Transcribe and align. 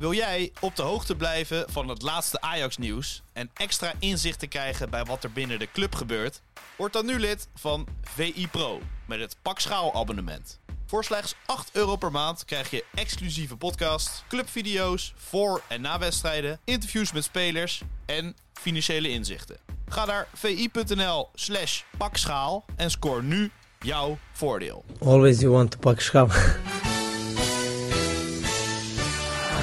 Wil 0.00 0.12
jij 0.14 0.52
op 0.60 0.76
de 0.76 0.82
hoogte 0.82 1.16
blijven 1.16 1.64
van 1.70 1.88
het 1.88 2.02
laatste 2.02 2.40
Ajax-nieuws 2.40 3.22
en 3.32 3.50
extra 3.54 3.92
inzicht 3.98 4.38
te 4.38 4.46
krijgen 4.46 4.90
bij 4.90 5.04
wat 5.04 5.24
er 5.24 5.32
binnen 5.32 5.58
de 5.58 5.68
club 5.72 5.94
gebeurt? 5.94 6.40
Word 6.76 6.92
dan 6.92 7.06
nu 7.06 7.18
lid 7.18 7.48
van 7.54 7.86
VI 8.02 8.48
Pro 8.50 8.80
met 9.06 9.20
het 9.20 9.36
Pak 9.42 9.58
Schaal 9.58 9.94
abonnement. 9.94 10.58
Voor 10.86 11.04
slechts 11.04 11.34
8 11.46 11.70
euro 11.72 11.96
per 11.96 12.10
maand 12.10 12.44
krijg 12.44 12.70
je 12.70 12.84
exclusieve 12.94 13.56
podcasts, 13.56 14.24
clubvideo's 14.28 15.14
voor 15.16 15.62
en 15.68 15.80
na 15.80 15.98
wedstrijden, 15.98 16.60
interviews 16.64 17.12
met 17.12 17.24
spelers 17.24 17.82
en 18.06 18.36
financiële 18.52 19.08
inzichten. 19.08 19.56
Ga 19.88 20.04
naar 20.04 20.28
vi.nl 20.34 21.28
slash 21.34 21.82
pakschaal 21.96 22.64
en 22.76 22.90
scoor 22.90 23.22
nu 23.22 23.50
jouw 23.78 24.18
voordeel. 24.32 24.84
Always 25.00 25.40
you 25.40 25.52
want 25.52 25.70
to 25.70 25.78
pak 25.78 26.00
schaal. 26.00 26.28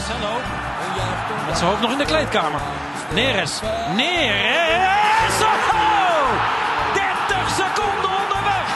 Marcelo. 0.07 0.33
Met 1.47 1.57
zijn 1.57 1.69
hoofd 1.69 1.81
nog 1.81 1.91
in 1.91 1.97
de 1.97 2.05
kleedkamer. 2.05 2.61
Neres. 3.13 3.59
Neres. 3.95 5.37
Oh! 5.41 6.27
30 6.93 7.49
seconden 7.49 8.11
onderweg. 8.21 8.67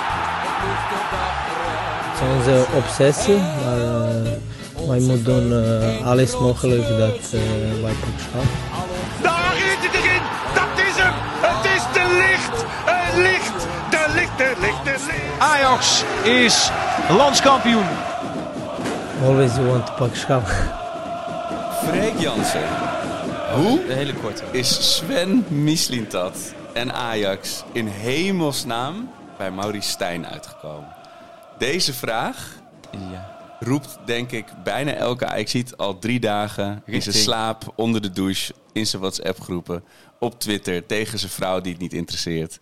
Het 2.12 2.22
is 2.22 2.36
onze 2.36 2.66
obsessie, 2.76 3.38
maar 3.38 3.82
eh, 3.82 4.88
wij 4.88 5.00
moeten 5.00 5.24
doen 5.24 5.64
eh, 5.64 6.08
alles 6.08 6.38
mogelijk 6.38 6.88
dat 6.88 7.34
eh, 7.34 7.82
wij 7.82 7.94
pak 7.94 8.20
schaal. 8.20 8.42
Daar 9.22 9.56
is 9.56 9.88
het 9.88 9.94
erin. 9.94 10.22
Dat 10.54 10.86
is 10.86 10.96
hem. 11.04 11.14
Het 11.42 11.66
is 11.66 11.84
de 11.94 12.26
licht. 12.28 12.66
Het 12.86 13.16
licht. 13.16 13.68
De 13.90 14.14
licht, 14.14 14.38
de 14.38 14.54
licht, 14.60 14.84
de 14.84 15.06
licht. 15.08 15.40
Ajax 15.40 16.04
is 16.24 16.72
landskampioen. 17.10 17.86
Always 19.26 19.56
you 19.56 19.68
want 19.68 19.86
to 19.86 19.94
pak 19.94 20.16
schaal. 20.16 20.42
Freek 21.88 22.20
Jansen. 22.20 22.68
Hoe 23.56 23.86
De 23.86 23.94
hele 23.94 24.14
korte. 24.14 24.44
is 24.52 24.96
Sven 24.96 25.46
Mislintat 25.48 26.54
en 26.74 26.94
Ajax 26.94 27.64
in 27.74 27.88
hemelsnaam 27.88 29.10
bij 29.38 29.52
Maurice 29.52 29.90
Stijn 29.90 30.28
uitgekomen? 30.28 30.96
Deze 31.58 31.94
vraag 31.94 32.60
Ja. 33.12 33.38
roept 33.60 33.98
denk 34.06 34.32
ik 34.32 34.46
bijna 34.64 34.94
elke 34.94 35.26
Ajaxiet 35.28 35.78
al 35.78 36.00
drie 36.00 36.20
dagen 36.20 36.84
in 36.86 37.02
zijn 37.02 37.16
slaap, 37.16 37.74
onder 37.76 38.02
de 38.02 38.12
douche, 38.12 38.54
in 38.74 38.86
zijn 38.88 39.02
WhatsApp-groepen, 39.02 39.84
op 40.20 40.40
Twitter, 40.40 40.86
tegen 40.86 41.20
zijn 41.20 41.32
vrouw 41.32 41.62
die 41.62 41.72
het 41.72 41.82
niet 41.82 41.94
interesseert. 41.94 42.60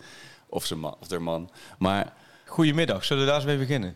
Of 0.50 0.66
zijn 0.66 0.80
man, 0.80 0.96
of 1.00 1.10
haar 1.10 1.22
man. 1.22 1.50
Maar 1.78 2.14
Goedemiddag, 2.46 3.06
zullen 3.06 3.24
we 3.24 3.30
daar 3.30 3.38
eens 3.40 3.48
mee 3.50 3.58
beginnen? 3.58 3.96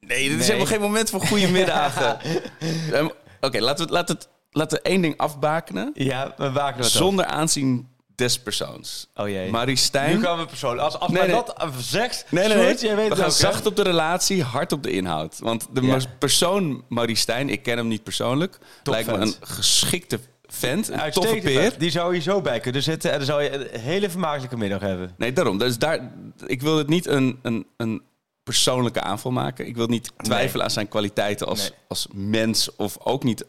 nee, 0.00 0.28
dit 0.28 0.40
is 0.40 0.46
helemaal 0.46 0.66
geen 0.66 0.80
moment 0.80 1.10
voor 1.10 1.20
goede 1.26 1.48
middagen. 1.48 2.18
Ehm, 2.92 3.08
Oké, 3.40 3.60
laten 3.60 3.86
we, 3.86 3.92
laten, 3.92 4.16
we, 4.18 4.26
laten 4.50 4.78
we 4.82 4.88
één 4.88 5.00
ding 5.02 5.16
afbakenen. 5.16 5.90
Ja, 5.94 6.34
we 6.36 6.52
waken 6.52 6.80
het 6.82 6.90
Zonder 6.90 7.24
aanzien 7.24 7.88
des 8.14 8.40
persoons. 8.40 9.08
Oh 9.14 9.28
jee. 9.28 9.50
Maurice 9.50 9.84
Stijn... 9.84 10.16
Nu 10.16 10.22
gaan 10.22 10.38
we 10.38 10.46
persoonlijk. 10.46 10.82
Als, 10.82 10.98
als 10.98 11.10
Nee, 11.10 11.20
men 11.26 11.30
nee. 11.30 11.42
dat 11.44 11.72
zegt, 11.78 12.24
Nee, 12.30 12.48
nee, 12.48 12.56
nee. 12.56 12.76
Jij 12.76 12.96
weet 12.96 13.08
we 13.08 13.16
gaan 13.16 13.24
ook, 13.24 13.30
zacht 13.30 13.66
op 13.66 13.76
de 13.76 13.82
relatie, 13.82 14.42
hard 14.42 14.72
op 14.72 14.82
de 14.82 14.90
inhoud. 14.90 15.38
Want 15.38 15.66
de 15.72 15.80
Ja. 15.82 15.98
persoon 16.18 16.84
Maurice 16.88 17.20
Stijn, 17.22 17.48
ik 17.48 17.62
ken 17.62 17.76
hem 17.76 17.88
niet 17.88 18.02
persoonlijk, 18.02 18.58
lijkt 18.82 19.08
me 19.10 19.14
een 19.16 19.34
geschikte 19.40 20.20
vent, 20.46 20.88
een 20.88 21.10
toffe 21.10 21.38
peer. 21.42 21.78
Die 21.78 21.90
zou 21.90 22.14
je 22.14 22.20
zo 22.20 22.40
bij 22.40 22.60
kunnen 22.60 22.82
zitten 22.82 23.10
en 23.10 23.16
dan 23.16 23.26
zou 23.26 23.42
je 23.42 23.52
een 23.72 23.80
hele 23.80 24.10
vermakelijke 24.10 24.56
middag 24.56 24.80
hebben. 24.80 25.14
Nee, 25.16 25.32
daarom. 25.32 25.58
Dus 25.58 25.78
daar, 25.78 26.12
ik 26.46 26.60
wil 26.62 26.78
het 26.78 26.88
niet 26.88 27.06
een, 27.06 27.38
een, 27.42 27.66
een 27.76 28.02
persoonlijke 28.42 29.00
aanval 29.00 29.30
maken. 29.30 29.66
Ik 29.66 29.76
wil 29.76 29.86
niet 29.86 30.12
twijfelen 30.16 30.64
aan 30.64 30.70
zijn 30.70 30.88
kwaliteiten 30.88 31.46
als, 31.46 31.60
Nee. 31.60 31.78
als 31.88 32.06
mens 32.12 32.76
of 32.76 32.96
ook 33.02 33.22
niet 33.24 33.44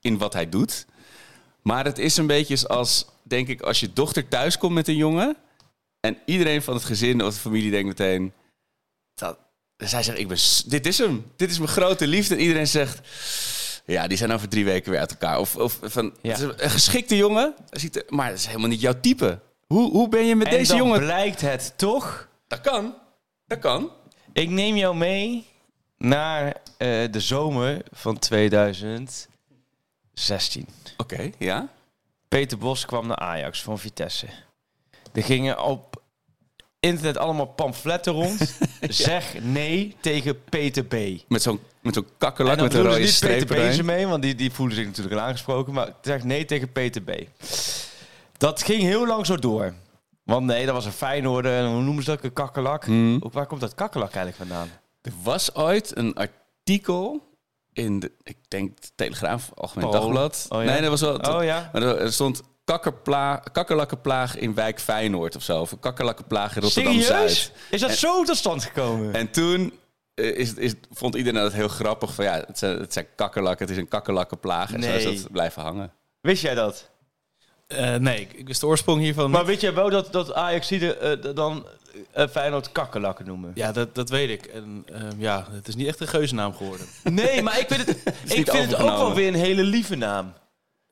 in 0.00 0.18
wat 0.18 0.32
hij 0.32 0.48
doet. 0.48 0.86
Maar 1.62 1.84
het 1.84 1.98
is 1.98 2.16
een 2.16 2.26
beetje 2.26 2.68
als, 2.68 3.06
denk 3.22 3.48
ik, 3.48 3.60
als 3.60 3.80
je 3.80 3.92
dochter 3.92 4.28
thuis 4.28 4.58
komt 4.58 4.74
met 4.74 4.88
een 4.88 4.96
jongen 4.96 5.36
en 6.00 6.18
iedereen 6.24 6.62
van 6.62 6.74
het 6.74 6.84
gezin 6.84 7.24
of 7.24 7.34
de 7.34 7.40
familie 7.40 7.70
denkt 7.70 7.86
meteen 7.86 8.32
dat 9.14 9.38
zij 9.76 10.02
zegt, 10.02 10.18
ik 10.18 10.28
ben, 10.28 10.38
dit 10.66 10.86
is 10.86 10.98
hem, 10.98 11.26
dit 11.36 11.50
is 11.50 11.58
mijn 11.58 11.70
grote 11.70 12.06
liefde. 12.06 12.34
En 12.34 12.40
iedereen 12.40 12.66
zegt, 12.66 13.00
ja, 13.86 14.06
die 14.06 14.18
zijn 14.18 14.32
over 14.32 14.48
drie 14.48 14.64
weken 14.64 14.90
weer 14.90 15.00
uit 15.00 15.10
elkaar. 15.10 15.38
Of, 15.38 15.56
of 15.56 15.78
van, 15.82 16.14
Ja. 16.22 16.30
het 16.30 16.38
is 16.38 16.64
een 16.64 16.70
geschikte 16.70 17.16
jongen, 17.16 17.54
maar 18.08 18.26
het 18.28 18.38
is 18.38 18.46
helemaal 18.46 18.68
niet 18.68 18.80
jouw 18.80 19.00
type. 19.00 19.40
Hoe, 19.66 19.90
hoe 19.90 20.08
ben 20.08 20.26
je 20.26 20.36
met 20.36 20.46
en 20.46 20.52
deze 20.52 20.68
dan 20.72 20.76
jongen? 20.76 21.00
blijkt 21.00 21.40
het 21.40 21.72
toch... 21.76 22.28
Dat 22.46 22.60
kan. 22.60 22.94
Dat 23.46 23.58
kan. 23.58 23.90
Ik 24.32 24.48
neem 24.48 24.76
jou 24.76 24.96
mee 24.96 25.46
naar 25.98 26.46
eh, 26.76 26.88
de 27.10 27.20
zomer 27.20 27.82
van 27.90 28.18
2016. 30.18 30.66
Oké, 30.96 31.30
ja. 31.38 31.68
Peter 32.28 32.58
Bos 32.58 32.86
kwam 32.86 33.06
naar 33.06 33.16
Ajax 33.16 33.62
van 33.62 33.78
Vitesse. 33.78 34.26
Er 35.12 35.24
gingen 35.24 35.62
op 35.62 36.02
internet 36.80 37.16
allemaal 37.16 37.46
pamfletten 37.46 38.12
rond. 38.12 38.58
Zeg 38.80 39.34
nee 39.42 39.96
tegen 40.00 40.44
Peter 40.44 40.84
B. 40.84 40.94
Met 41.28 41.42
zo'n 41.42 41.60
met 41.80 41.94
zo'n 41.94 42.06
dan 42.18 42.34
met 42.36 42.74
een 42.74 42.82
rode 42.82 43.06
ze 43.06 43.26
niet 43.26 43.32
Peter 43.32 43.46
Beze 43.46 43.62
erin. 43.62 43.84
mee, 43.84 44.06
want 44.06 44.22
die, 44.22 44.34
die 44.34 44.52
voelde 44.52 44.74
zich 44.74 44.86
natuurlijk 44.86 45.16
al 45.16 45.26
aangesproken. 45.26 45.72
Maar 45.72 45.92
zeg 46.02 46.24
nee 46.24 46.44
tegen 46.44 46.72
Peter 46.72 47.02
B. 47.02 47.10
Dat 48.36 48.62
ging 48.62 48.82
heel 48.82 49.06
lang 49.06 49.26
zo 49.26 49.36
door. 49.36 49.74
Want 50.22 50.46
nee, 50.46 50.66
dat 50.66 50.74
was 50.74 50.84
een 50.84 50.92
Feyenoorder. 50.92 51.58
En 51.58 51.72
hoe 51.72 51.82
noemen 51.82 52.04
ze 52.04 52.10
dat? 52.10 52.24
Een 52.24 52.32
kakkerlak. 52.32 52.84
Hmm. 52.84 53.16
Ook 53.20 53.32
waar 53.32 53.46
komt 53.46 53.60
dat 53.60 53.74
kakkerlak 53.74 54.14
eigenlijk 54.14 54.36
vandaan? 54.36 54.68
Er 55.02 55.12
was 55.22 55.54
ooit 55.54 55.96
een 55.96 56.14
artikel 56.14 57.27
in 57.78 58.00
de, 58.00 58.12
ik 58.22 58.36
denk, 58.48 58.78
Telegraaf, 58.94 59.50
Algemeen 59.54 59.86
Oh. 59.86 59.92
Dagblad. 59.92 60.46
Oh, 60.48 60.64
ja? 60.64 60.70
Nee, 60.70 60.80
dat 60.80 60.90
was 60.90 61.00
wel... 61.00 61.16
Oh 61.16 61.44
ja? 61.44 61.70
Maar 61.72 61.82
er 61.82 62.12
stond 62.12 62.42
kakkerpla, 62.64 63.36
kakkerlakkenplaag 63.52 64.36
in 64.36 64.54
wijk 64.54 64.80
Feyenoord 64.80 65.36
of 65.36 65.42
zo. 65.42 65.60
Of 65.60 65.74
kakkerlakkenplaag 65.80 66.56
in 66.56 66.62
Serieus? 66.62 66.94
Rotterdam-Zuid. 66.94 67.52
Is 67.70 67.80
dat 67.80 67.90
zo 67.90 68.24
tot 68.24 68.36
stand 68.36 68.64
gekomen? 68.64 69.14
En 69.14 69.30
toen 69.30 69.72
eh, 70.14 70.36
is, 70.36 70.54
is, 70.54 70.72
vond 70.92 71.14
iedereen 71.14 71.40
dat 71.42 71.52
heel 71.52 71.68
grappig. 71.68 72.14
Van 72.14 72.24
ja, 72.24 72.44
het 72.46 72.58
zijn, 72.58 72.78
het 72.78 72.92
zijn 72.92 73.06
kakkerlakken, 73.16 73.66
het 73.66 73.76
is 73.76 73.82
een 73.82 73.88
kakkerlakkenplaag. 73.88 74.72
En 74.72 74.80
Nee. 74.80 75.00
zo 75.00 75.10
is 75.10 75.22
dat 75.22 75.32
blijven 75.32 75.62
hangen. 75.62 75.92
Wist 76.20 76.42
jij 76.42 76.54
dat? 76.54 76.90
Eh, 77.66 77.94
nee, 77.94 78.20
ik, 78.20 78.32
ik 78.32 78.46
wist 78.46 78.60
de 78.60 78.66
oorsprong 78.66 79.00
hiervan. 79.00 79.30
Maar 79.30 79.44
weet 79.44 79.60
jij 79.60 79.74
wel 79.74 79.90
dat, 79.90 80.12
dat 80.12 80.34
ajax 80.34 80.70
uh, 80.70 80.92
dan 81.34 81.66
uh, 82.16 82.28
Feyenoord 82.30 82.72
kakkerlakken 82.72 83.26
noemen? 83.26 83.50
Ja, 83.54 83.72
dat, 83.72 83.94
dat 83.94 84.08
weet 84.08 84.30
ik. 84.30 84.46
En 84.46 84.84
ehm, 84.92 85.20
ja, 85.20 85.46
het 85.50 85.68
is 85.68 85.74
niet 85.74 85.86
echt 85.86 86.00
een 86.00 86.08
geuzennaam 86.08 86.54
geworden. 86.54 86.86
Nee, 87.02 87.42
maar 87.42 87.58
ik 87.58 87.66
vind 87.68 87.86
het, 87.86 87.98
ik 88.38 88.50
vind 88.50 88.70
het 88.70 88.76
ook 88.76 88.96
wel 88.96 89.14
weer 89.14 89.28
een 89.28 89.34
hele 89.34 89.62
lieve 89.62 89.94
naam. 89.94 90.32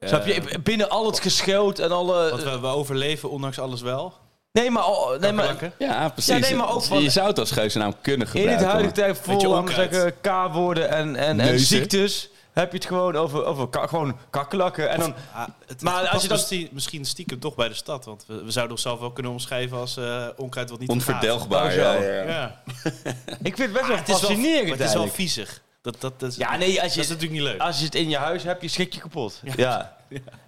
Snap 0.00 0.26
je? 0.26 0.42
Binnen 0.62 0.90
al 0.90 1.06
het 1.06 1.20
gescheld 1.20 1.78
en 1.78 1.90
alle... 1.90 2.30
Want 2.30 2.42
we, 2.42 2.60
we 2.60 2.66
overleven 2.66 3.30
ondanks 3.30 3.58
alles 3.58 3.82
wel. 3.82 4.14
Nee, 4.52 4.70
maar... 4.70 4.84
Nee, 5.20 5.32
maar. 5.32 5.72
Ja, 5.78 6.08
precies. 6.08 6.34
Ja, 6.34 6.38
nee, 6.38 6.54
maar 6.54 6.74
ook 6.74 6.82
van- 6.82 7.02
je 7.02 7.10
zou 7.10 7.28
het 7.28 7.38
als 7.38 7.50
geuzennaam 7.50 7.94
kunnen 8.00 8.26
in 8.26 8.32
gebruiken. 8.32 8.64
het 8.64 8.72
huidige 8.72 8.94
tijd 8.94 9.18
vol, 9.18 9.68
zeggen, 9.68 10.14
K-woorden 10.20 10.88
en, 10.88 11.16
en, 11.16 11.40
en 11.40 11.58
ziektes... 11.58 12.30
heb 12.62 12.70
je 12.72 12.78
het 12.78 12.86
gewoon 12.86 13.16
over, 13.16 13.44
over 13.44 13.68
ka- 13.68 13.86
gewoon 13.86 14.18
kakkerlakken. 14.30 14.90
En 14.90 15.00
dan... 15.00 15.14
Ah, 15.32 15.46
het, 15.66 15.82
Maar 15.82 16.08
als 16.08 16.22
je 16.22 16.28
dat- 16.28 16.52
misschien 16.72 17.04
stiekem 17.04 17.38
toch 17.40 17.54
bij 17.54 17.68
de 17.68 17.74
stad. 17.74 18.04
Want 18.04 18.24
we, 18.26 18.44
we 18.44 18.50
zouden 18.50 18.74
onszelf 18.76 19.00
wel 19.00 19.12
kunnen 19.12 19.32
omschrijven 19.32 19.78
als 19.78 19.96
eh, 19.96 20.26
onkruid 20.36 20.70
wat 20.70 20.78
niet 20.78 20.88
Onverdelgbaar. 20.88 21.64
Oh, 21.66 21.70
zo. 21.72 21.78
ja, 21.80 21.92
ja, 21.92 22.12
ja. 22.12 22.22
Ja. 22.24 22.62
Ik 23.42 23.56
vind 23.56 23.58
het 23.58 23.72
best 23.72 23.86
wel 23.86 23.96
Het 23.96 24.08
is 24.08 24.20
wel, 24.20 24.30
fascinerend 24.30 24.68
maar 24.68 24.76
het 24.78 24.86
is 24.86 24.92
wel 24.94 25.02
eigenlijk. 25.02 25.14
viezig. 25.14 25.62
Dat, 25.82 26.00
dat, 26.00 26.20
dat, 26.20 26.30
is- 26.30 26.36
Ja, 26.36 26.56
nee, 26.56 26.82
als 26.82 26.90
je, 26.90 26.96
dat 27.00 27.04
is 27.04 27.08
natuurlijk 27.10 27.40
niet 27.40 27.50
leuk. 27.50 27.60
als 27.60 27.78
je 27.78 27.84
het 27.84 27.94
in 27.94 28.08
je 28.08 28.16
huis 28.16 28.42
hebt, 28.42 28.62
je 28.62 28.68
schrik 28.68 28.94
je 28.94 29.00
kapot. 29.00 29.40
Ja. 29.56 29.96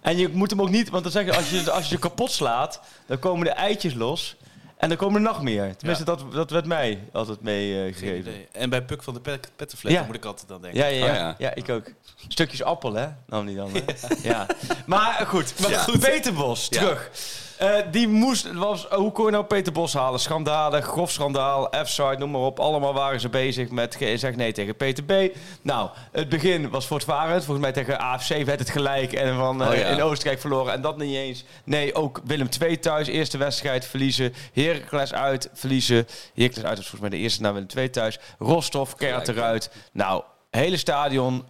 En 0.00 0.16
je 0.16 0.28
moet 0.28 0.50
hem 0.50 0.60
ook 0.62 0.70
niet, 0.70 0.88
want 0.90 1.02
dan 1.02 1.12
zeg 1.12 1.24
je, 1.24 1.36
als 1.36 1.50
je, 1.50 1.70
als 1.70 1.88
je 1.88 1.98
kapot 1.98 2.30
slaat, 2.30 2.80
dan 3.06 3.18
komen 3.18 3.44
de 3.46 3.50
eitjes 3.52 3.94
los. 3.94 4.36
En 4.78 4.88
dan 4.88 4.98
komen 4.98 5.14
er 5.14 5.20
nog 5.28 5.42
meer. 5.42 5.76
Tenminste, 5.76 6.04
dat, 6.04 6.32
dat 6.32 6.50
werd 6.50 6.66
mij 6.66 6.98
altijd 7.12 7.40
meegegeven. 7.42 8.18
Idee. 8.18 8.48
En 8.52 8.70
bij 8.70 8.82
Puk 8.82 9.02
van 9.02 9.14
de 9.14 9.20
Pet- 9.20 9.50
Ja. 9.82 10.02
moet 10.02 10.14
ik 10.14 10.24
altijd 10.24 10.50
aan 10.52 10.62
denken. 10.62 10.80
ja, 10.80 10.86
ja, 10.86 11.04
ja. 11.06 11.10
Oh, 11.12 11.16
ja. 11.18 11.34
ja, 11.38 11.54
ik 11.54 11.68
ook. 11.68 11.84
Stukjes 12.28 12.62
appel, 12.62 12.94
hè? 12.94 13.06
Nam 13.26 13.46
die 13.46 13.56
dan, 13.56 13.70
hè? 13.72 13.80
Ja. 14.28 14.46
Maar 14.86 15.24
goed, 15.28 15.60
maar 15.60 15.70
Ja. 15.70 15.78
goed. 15.82 15.98
Peter 16.00 16.32
Bos, 16.34 16.66
Ja. 16.70 16.78
terug. 16.80 17.10
Eh, 17.58 17.76
die 17.90 18.08
moest, 18.08 18.52
was, 18.52 18.86
hoe 18.86 19.12
kon 19.12 19.24
je 19.24 19.30
nou 19.30 19.44
Peter 19.44 19.72
Bos 19.72 19.94
halen? 19.94 20.20
Schandalen, 20.20 20.82
grof 20.82 21.10
schandaal, 21.10 21.72
F-site, 21.84 22.16
noem 22.18 22.30
maar 22.30 22.40
op. 22.40 22.60
Allemaal 22.60 22.94
waren 22.94 23.20
ze 23.20 23.28
bezig 23.28 23.70
met 23.70 23.96
zeg 24.14 24.36
nee 24.36 24.52
tegen 24.52 24.76
Peter 24.76 25.04
B. 25.04 25.36
Nou, 25.62 25.90
het 26.12 26.28
begin 26.28 26.70
was 26.70 26.86
voortvarend. 26.86 27.44
Volgens 27.44 27.66
mij 27.66 27.74
tegen 27.74 27.98
AFC 27.98 28.28
werd 28.44 28.58
het 28.58 28.70
gelijk 28.70 29.12
en 29.12 29.36
van 29.36 29.62
eh, 29.62 29.68
Oh, 29.68 29.76
ja. 29.76 29.86
in 29.86 30.02
Oostenrijk 30.02 30.40
verloren. 30.40 30.72
En 30.72 30.80
dat 30.80 30.96
niet 30.96 31.14
eens. 31.14 31.44
Nee, 31.64 31.94
ook 31.94 32.20
Willem 32.24 32.48
II 32.60 32.78
thuis, 32.78 33.06
eerste 33.08 33.38
wedstrijd 33.38 33.86
verliezen. 33.86 34.34
Heracles 34.52 35.12
uit, 35.14 35.50
verliezen. 35.52 36.06
Heracles 36.34 36.64
uit 36.64 36.76
was 36.76 36.88
volgens 36.88 37.00
mij 37.00 37.10
de 37.10 37.24
eerste 37.24 37.42
naar 37.42 37.52
Willem 37.52 37.68
II 37.76 37.90
thuis. 37.90 38.18
Rostov, 38.38 38.92
Gelijk, 38.96 39.28
eruit. 39.28 39.70
Nou, 39.92 40.22
hele 40.50 40.76
stadion, 40.76 41.44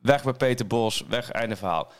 weg 0.00 0.22
bij 0.22 0.32
Peter 0.32 0.66
Bos, 0.66 1.04
weg, 1.08 1.30
einde 1.30 1.56
verhaal. 1.56 1.92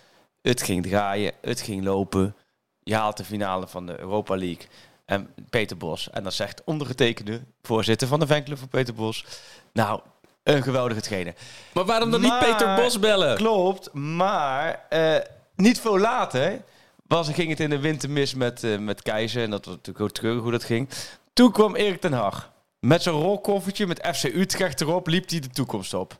Het 0.42 0.62
ging 0.62 0.86
draaien, 0.86 1.32
het 1.40 1.60
ging 1.60 1.84
lopen. 1.84 2.36
Je 2.84 2.94
haalt 2.94 3.16
de 3.16 3.24
finale 3.24 3.68
van 3.68 3.86
de 3.86 4.00
Europa 4.00 4.36
League. 4.36 4.66
En 5.04 5.28
Peter 5.50 5.76
Bos. 5.76 6.10
En 6.10 6.22
dan 6.22 6.32
zegt 6.32 6.62
ondergetekende, 6.64 7.40
voorzitter 7.62 8.08
van 8.08 8.20
de 8.20 8.26
fanclub 8.26 8.58
van 8.58 8.68
Peter 8.68 8.94
Bos. 8.94 9.24
Nou, 9.72 10.00
een 10.42 10.62
geweldige 10.62 11.00
trainer. 11.00 11.34
Maar 11.72 11.84
waarom 11.84 12.10
dan 12.10 12.20
niet 12.20 12.38
Peter 12.38 12.74
Bos 12.74 12.98
bellen? 12.98 13.36
Klopt, 13.36 13.92
maar 13.92 14.86
eh, 14.88 15.16
niet 15.56 15.80
veel 15.80 15.98
later 15.98 16.62
was, 17.06 17.28
ging 17.28 17.48
het 17.48 17.60
in 17.60 17.70
de 17.70 17.78
winter 17.78 18.10
mis 18.10 18.34
met, 18.34 18.64
eh, 18.64 18.78
met 18.78 19.02
Keizer. 19.02 19.42
En 19.42 19.50
dat 19.50 19.64
was 19.64 19.74
natuurlijk 19.74 20.04
ook 20.04 20.10
treurig 20.10 20.42
hoe 20.42 20.50
dat 20.50 20.64
ging. 20.64 20.88
Toen 21.32 21.52
kwam 21.52 21.74
Erik 21.74 22.00
ten 22.00 22.12
Hag. 22.12 22.50
Met 22.80 23.02
zijn 23.02 23.14
rolkoffertje 23.14 23.86
met 23.86 24.08
FC 24.14 24.24
Utrecht 24.24 24.80
erop 24.80 25.06
liep 25.06 25.30
hij 25.30 25.40
de 25.40 25.48
toekomst 25.48 25.94
op. 25.94 26.18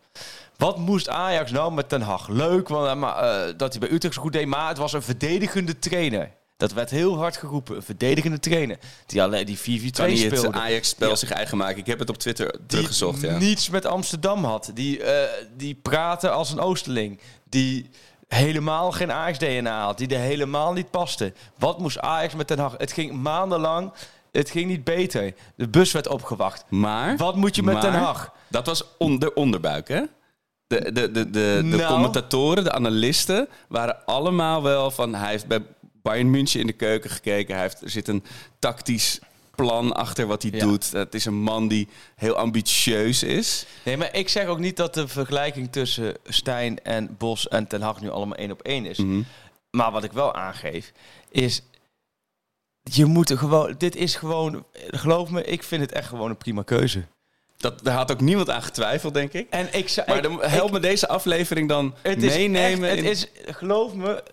Wat 0.57 0.79
moest 0.79 1.09
Ajax 1.09 1.51
nou 1.51 1.73
met 1.73 1.89
Ten 1.89 2.01
Hag? 2.01 2.29
Leuk 2.29 2.69
want, 2.69 2.87
eh, 2.87 2.95
maar, 2.95 3.57
dat 3.57 3.71
hij 3.71 3.81
bij 3.81 3.91
Utrecht 3.91 4.15
zo 4.15 4.21
goed 4.21 4.33
deed, 4.33 4.47
maar 4.47 4.69
het 4.69 4.79
was 4.79 4.93
een 4.93 5.03
verdedigende 5.03 5.79
trainer. 5.79 6.31
Dat 6.63 6.73
werd 6.73 6.91
heel 6.91 7.17
hard 7.17 7.37
geroepen. 7.37 7.77
Een 7.77 7.83
verdedigende 7.83 8.39
trainer. 8.39 8.79
Die 9.07 9.23
alleen 9.23 9.47
die 9.47 9.59
4-4-2 9.59 9.61
Kan 9.91 10.09
niet 10.09 10.23
het 10.23 10.39
speelde. 10.39 10.59
Ajax-spel 10.59 11.09
Ja. 11.09 11.15
zich 11.15 11.31
eigen 11.31 11.57
maken? 11.57 11.77
Ik 11.77 11.87
heb 11.87 11.99
het 11.99 12.09
op 12.11 12.17
Twitter 12.17 12.53
Die 12.53 12.67
teruggezocht, 12.67 13.21
ja. 13.21 13.39
niets 13.39 13.69
met 13.71 13.87
Amsterdam 13.87 14.45
had. 14.45 14.71
Die, 14.75 15.03
eh, 15.03 15.29
die 15.57 15.75
praten 15.75 16.33
als 16.33 16.51
een 16.51 16.61
Oosterling. 16.61 17.21
Die 17.49 17.91
helemaal 18.29 18.93
geen 18.93 19.13
Ajax-DNA 19.13 19.85
had. 19.85 19.99
Die 19.99 20.09
er 20.09 20.21
helemaal 20.21 20.73
niet 20.73 20.91
paste. 20.91 21.33
Wat 21.59 21.79
moest 21.79 21.99
Ajax 21.99 22.35
met 22.35 22.49
Den 22.49 22.59
Haag? 22.59 22.75
Het 22.79 22.93
ging 22.93 23.13
maandenlang. 23.13 23.93
Het 24.33 24.51
ging 24.51 24.67
niet 24.67 24.85
beter. 24.85 25.35
De 25.57 25.69
bus 25.69 25.93
werd 25.93 26.09
opgewacht. 26.09 26.65
Maar... 26.69 27.17
Wat 27.17 27.37
moet 27.37 27.57
je 27.57 27.63
met 27.63 27.75
maar, 27.75 27.83
Den 27.83 27.93
Haag? 27.93 28.33
Dat 28.49 28.67
was 28.67 28.85
on, 28.99 29.19
de 29.19 29.35
onderbuik, 29.35 29.89
hè? 29.89 30.03
De, 30.67 30.93
de, 30.93 31.11
de, 31.11 31.31
de, 31.31 31.31
de 31.31 31.63
Nou. 31.63 31.93
commentatoren, 31.93 32.65
de 32.65 32.73
analisten 32.73 33.49
waren 33.69 34.05
allemaal 34.07 34.63
wel 34.63 34.91
van... 34.91 35.15
Hij 35.15 35.31
heeft 35.31 35.47
bij 35.47 35.63
Bayern 36.03 36.31
München 36.31 36.61
in 36.61 36.67
de 36.67 36.73
keuken 36.73 37.11
gekeken. 37.11 37.55
Hij 37.55 37.63
heeft, 37.65 37.81
er 37.83 37.91
zit 37.91 38.09
een 38.09 38.25
tactisch 38.59 39.19
plan 39.55 39.93
achter 39.95 40.27
wat 40.27 40.43
hij 40.43 40.51
Ja. 40.55 40.59
doet. 40.59 40.93
Het 40.93 41.15
is 41.15 41.25
een 41.25 41.43
man 41.43 41.69
die 41.69 41.89
heel 42.17 42.35
ambitieus 42.37 43.23
is. 43.23 43.67
Nee, 43.85 43.97
maar 43.97 44.15
ik 44.17 44.29
zeg 44.29 44.47
ook 44.47 44.59
niet 44.59 44.77
dat 44.77 44.95
de 44.95 45.09
vergelijking 45.09 45.73
tussen 45.73 46.15
Stijn 46.25 46.83
en 46.83 47.15
Bos 47.19 47.49
en 47.49 47.67
Ten 47.67 47.83
Hag 47.83 48.01
nu 48.01 48.11
allemaal 48.11 48.37
één 48.37 48.51
op 48.51 48.63
één 48.63 48.87
is. 48.87 48.99
Mhm. 48.99 49.23
Maar 49.71 49.91
wat 49.93 50.05
ik 50.05 50.13
wel 50.13 50.35
aangeef, 50.35 50.93
is... 51.31 51.63
Je 52.83 53.05
moet 53.05 53.31
er 53.31 53.39
gewoon... 53.39 53.75
Dit 53.79 53.97
is 53.97 54.15
gewoon... 54.17 54.65
Geloof 54.91 55.31
me, 55.31 55.45
ik 55.45 55.63
vind 55.63 55.83
het 55.83 55.93
echt 55.93 56.09
gewoon 56.09 56.31
een 56.31 56.37
prima 56.37 56.63
keuze. 56.63 57.03
Dat, 57.57 57.85
daar 57.85 57.95
had 57.97 58.13
ook 58.13 58.21
niemand 58.21 58.51
aan 58.51 58.63
getwijfeld, 58.63 59.15
denk 59.15 59.33
ik. 59.33 59.47
En 59.51 59.69
ik 59.75 59.89
zou... 59.89 60.07
Maar 60.09 60.25
ik- 60.25 60.41
help 60.51 60.71
me 60.71 60.81
deze 60.81 61.09
aflevering 61.09 61.69
dan 61.69 61.95
Het 62.03 62.23
is 62.23 62.35
meenemen. 62.35 62.89
echt- 62.89 62.97
het 62.97 63.05
in- 63.05 63.11
is, 63.11 63.27
geloof 63.57 63.95
me, 63.95 64.25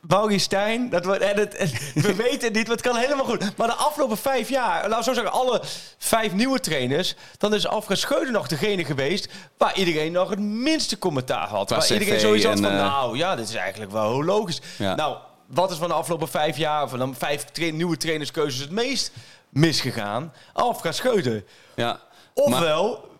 Baugie 0.00 0.38
Stijn, 0.38 0.88
dat 0.90 1.04
wordt, 1.04 1.20
en 1.20 1.36
het, 1.36 1.54
en 1.54 1.70
we 1.94 2.14
weten 2.24 2.40
het 2.44 2.52
niet, 2.52 2.66
maar 2.66 2.76
het 2.76 2.86
kan 2.86 2.96
helemaal 2.96 3.24
goed. 3.24 3.56
Maar 3.56 3.66
de 3.68 3.74
afgelopen 3.74 4.16
vijf 4.16 4.48
jaar, 4.48 4.88
laten 4.88 4.98
we 4.98 5.04
zo 5.04 5.12
zeggen, 5.12 5.32
alle 5.32 5.62
vijf 5.98 6.32
nieuwe 6.32 6.60
trainers, 6.60 7.14
dan 7.38 7.54
is 7.54 7.66
Alfred 7.66 7.98
Schreuder 7.98 8.32
nog 8.32 8.46
degene 8.48 8.84
geweest 8.84 9.28
waar 9.58 9.76
iedereen 9.76 10.12
nog 10.12 10.30
het 10.30 10.38
minste 10.38 10.98
commentaar 10.98 11.48
had. 11.48 11.66
Qua 11.66 11.76
waar 11.76 11.90
iedereen 11.90 12.14
CV 12.16 12.20
zoiets 12.20 12.44
had 12.44 12.56
en, 12.56 12.62
van, 12.62 12.70
eh, 12.72 12.76
nou 12.78 13.16
ja, 13.16 13.36
dit 13.36 13.48
is 13.48 13.54
eigenlijk 13.54 13.92
wel 13.92 14.24
logisch. 14.24 14.60
Ja. 14.78 14.94
Nou, 14.94 15.16
wat 15.46 15.70
is 15.70 15.76
van 15.76 15.88
de 15.88 15.94
afgelopen 15.94 16.28
vijf 16.28 16.56
jaar, 16.56 16.88
van 16.88 16.98
de 16.98 17.08
vijf 17.18 17.44
tra- 17.44 17.70
nieuwe 17.70 17.96
trainerskeuzes 17.96 18.60
het 18.60 18.70
meest 18.70 19.12
misgegaan? 19.48 20.32
Alfred 20.52 20.94
Schreuder. 20.94 21.44
ja. 21.74 22.00
Ofwel... 22.34 23.12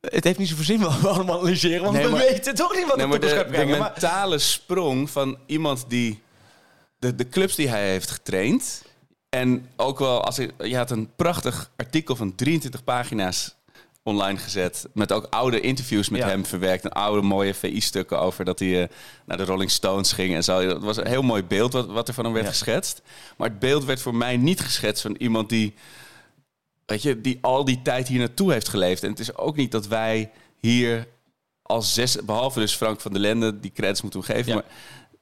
Het 0.00 0.24
heeft 0.24 0.38
niet 0.38 0.48
zoveel 0.48 0.64
zin 0.64 0.80
wat 0.80 1.00
we 1.00 1.08
allemaal 1.08 1.38
analyseren, 1.38 1.82
want 1.84 1.96
Nee, 1.96 2.08
we 2.08 2.16
weten 2.16 2.54
toch 2.54 2.74
niet 2.76 2.86
wat 2.86 2.96
Nee, 2.96 3.06
maar 3.06 3.20
de, 3.20 3.28
gaat 3.28 3.50
de 3.54 3.64
maar- 3.66 3.78
mentale 3.78 4.38
sprong 4.38 5.10
van 5.10 5.38
iemand 5.46 5.84
die... 5.88 6.22
De, 6.98 7.14
de 7.14 7.28
clubs 7.28 7.54
die 7.54 7.68
hij 7.68 7.88
heeft 7.90 8.10
getraind... 8.10 8.82
En 9.28 9.68
ook 9.76 9.98
wel, 9.98 10.24
als 10.24 10.38
ik, 10.38 10.52
je 10.58 10.76
had 10.76 10.90
een 10.90 11.10
prachtig 11.16 11.70
artikel 11.76 12.16
van 12.16 12.34
23 12.34 12.84
pagina's 12.84 13.54
online 14.02 14.38
gezet. 14.38 14.86
Met 14.94 15.12
ook 15.12 15.26
oude 15.30 15.60
interviews 15.60 16.08
met 16.08 16.20
Ja. 16.20 16.28
hem 16.28 16.46
verwerkt. 16.46 16.84
En 16.84 16.90
oude 16.92 17.22
mooie 17.26 17.54
VI-stukken 17.54 18.18
over 18.20 18.44
dat 18.44 18.58
hij 18.58 18.82
eh, 18.82 18.88
naar 19.26 19.36
de 19.36 19.44
Rolling 19.44 19.70
Stones 19.70 20.12
ging 20.12 20.34
en 20.34 20.44
zo. 20.44 20.66
Dat 20.66 20.82
was 20.82 20.96
een 20.96 21.06
heel 21.06 21.22
mooi 21.22 21.42
beeld 21.44 21.72
wat, 21.72 21.86
wat 21.86 22.08
er 22.08 22.14
van 22.14 22.24
hem 22.24 22.32
werd 22.32 22.44
Ja. 22.46 22.50
geschetst. 22.52 23.02
Maar 23.36 23.48
het 23.48 23.58
beeld 23.58 23.84
werd 23.84 24.00
voor 24.02 24.14
mij 24.14 24.36
niet 24.36 24.60
geschetst 24.60 25.02
van 25.02 25.14
iemand 25.18 25.48
die, 25.48 25.74
weet 26.90 27.02
je, 27.02 27.20
die 27.20 27.38
al 27.40 27.64
die 27.64 27.82
tijd 27.82 28.08
hier 28.08 28.18
naartoe 28.18 28.52
heeft 28.52 28.68
geleefd. 28.68 29.02
En 29.02 29.10
het 29.10 29.18
is 29.18 29.36
ook 29.36 29.56
niet 29.56 29.72
dat 29.72 29.86
wij 29.86 30.30
hier 30.56 31.06
als 31.62 31.94
zes, 31.94 32.16
behalve 32.24 32.60
dus 32.60 32.74
Frank 32.74 33.00
van 33.00 33.12
der 33.12 33.20
Lende, 33.20 33.60
die 33.60 33.72
credits 33.72 34.02
moeten 34.02 34.24
geven. 34.24 34.46
Ja. 34.46 34.54
Maar 34.54 34.64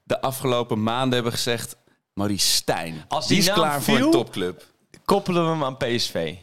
de 0.04 0.20
afgelopen 0.20 0.82
maanden 0.82 1.14
hebben 1.14 1.32
gezegd, 1.32 1.76
Maurice 2.12 2.48
Stijn, 2.48 3.04
Als 3.08 3.26
die 3.26 3.40
die 3.40 3.48
is 3.48 3.54
klaar 3.54 3.82
voor 3.82 3.96
een 3.98 4.10
topclub. 4.10 4.64
koppelen 5.04 5.44
we 5.44 5.50
hem 5.50 5.64
aan 5.64 5.76
PSV. 5.76 6.34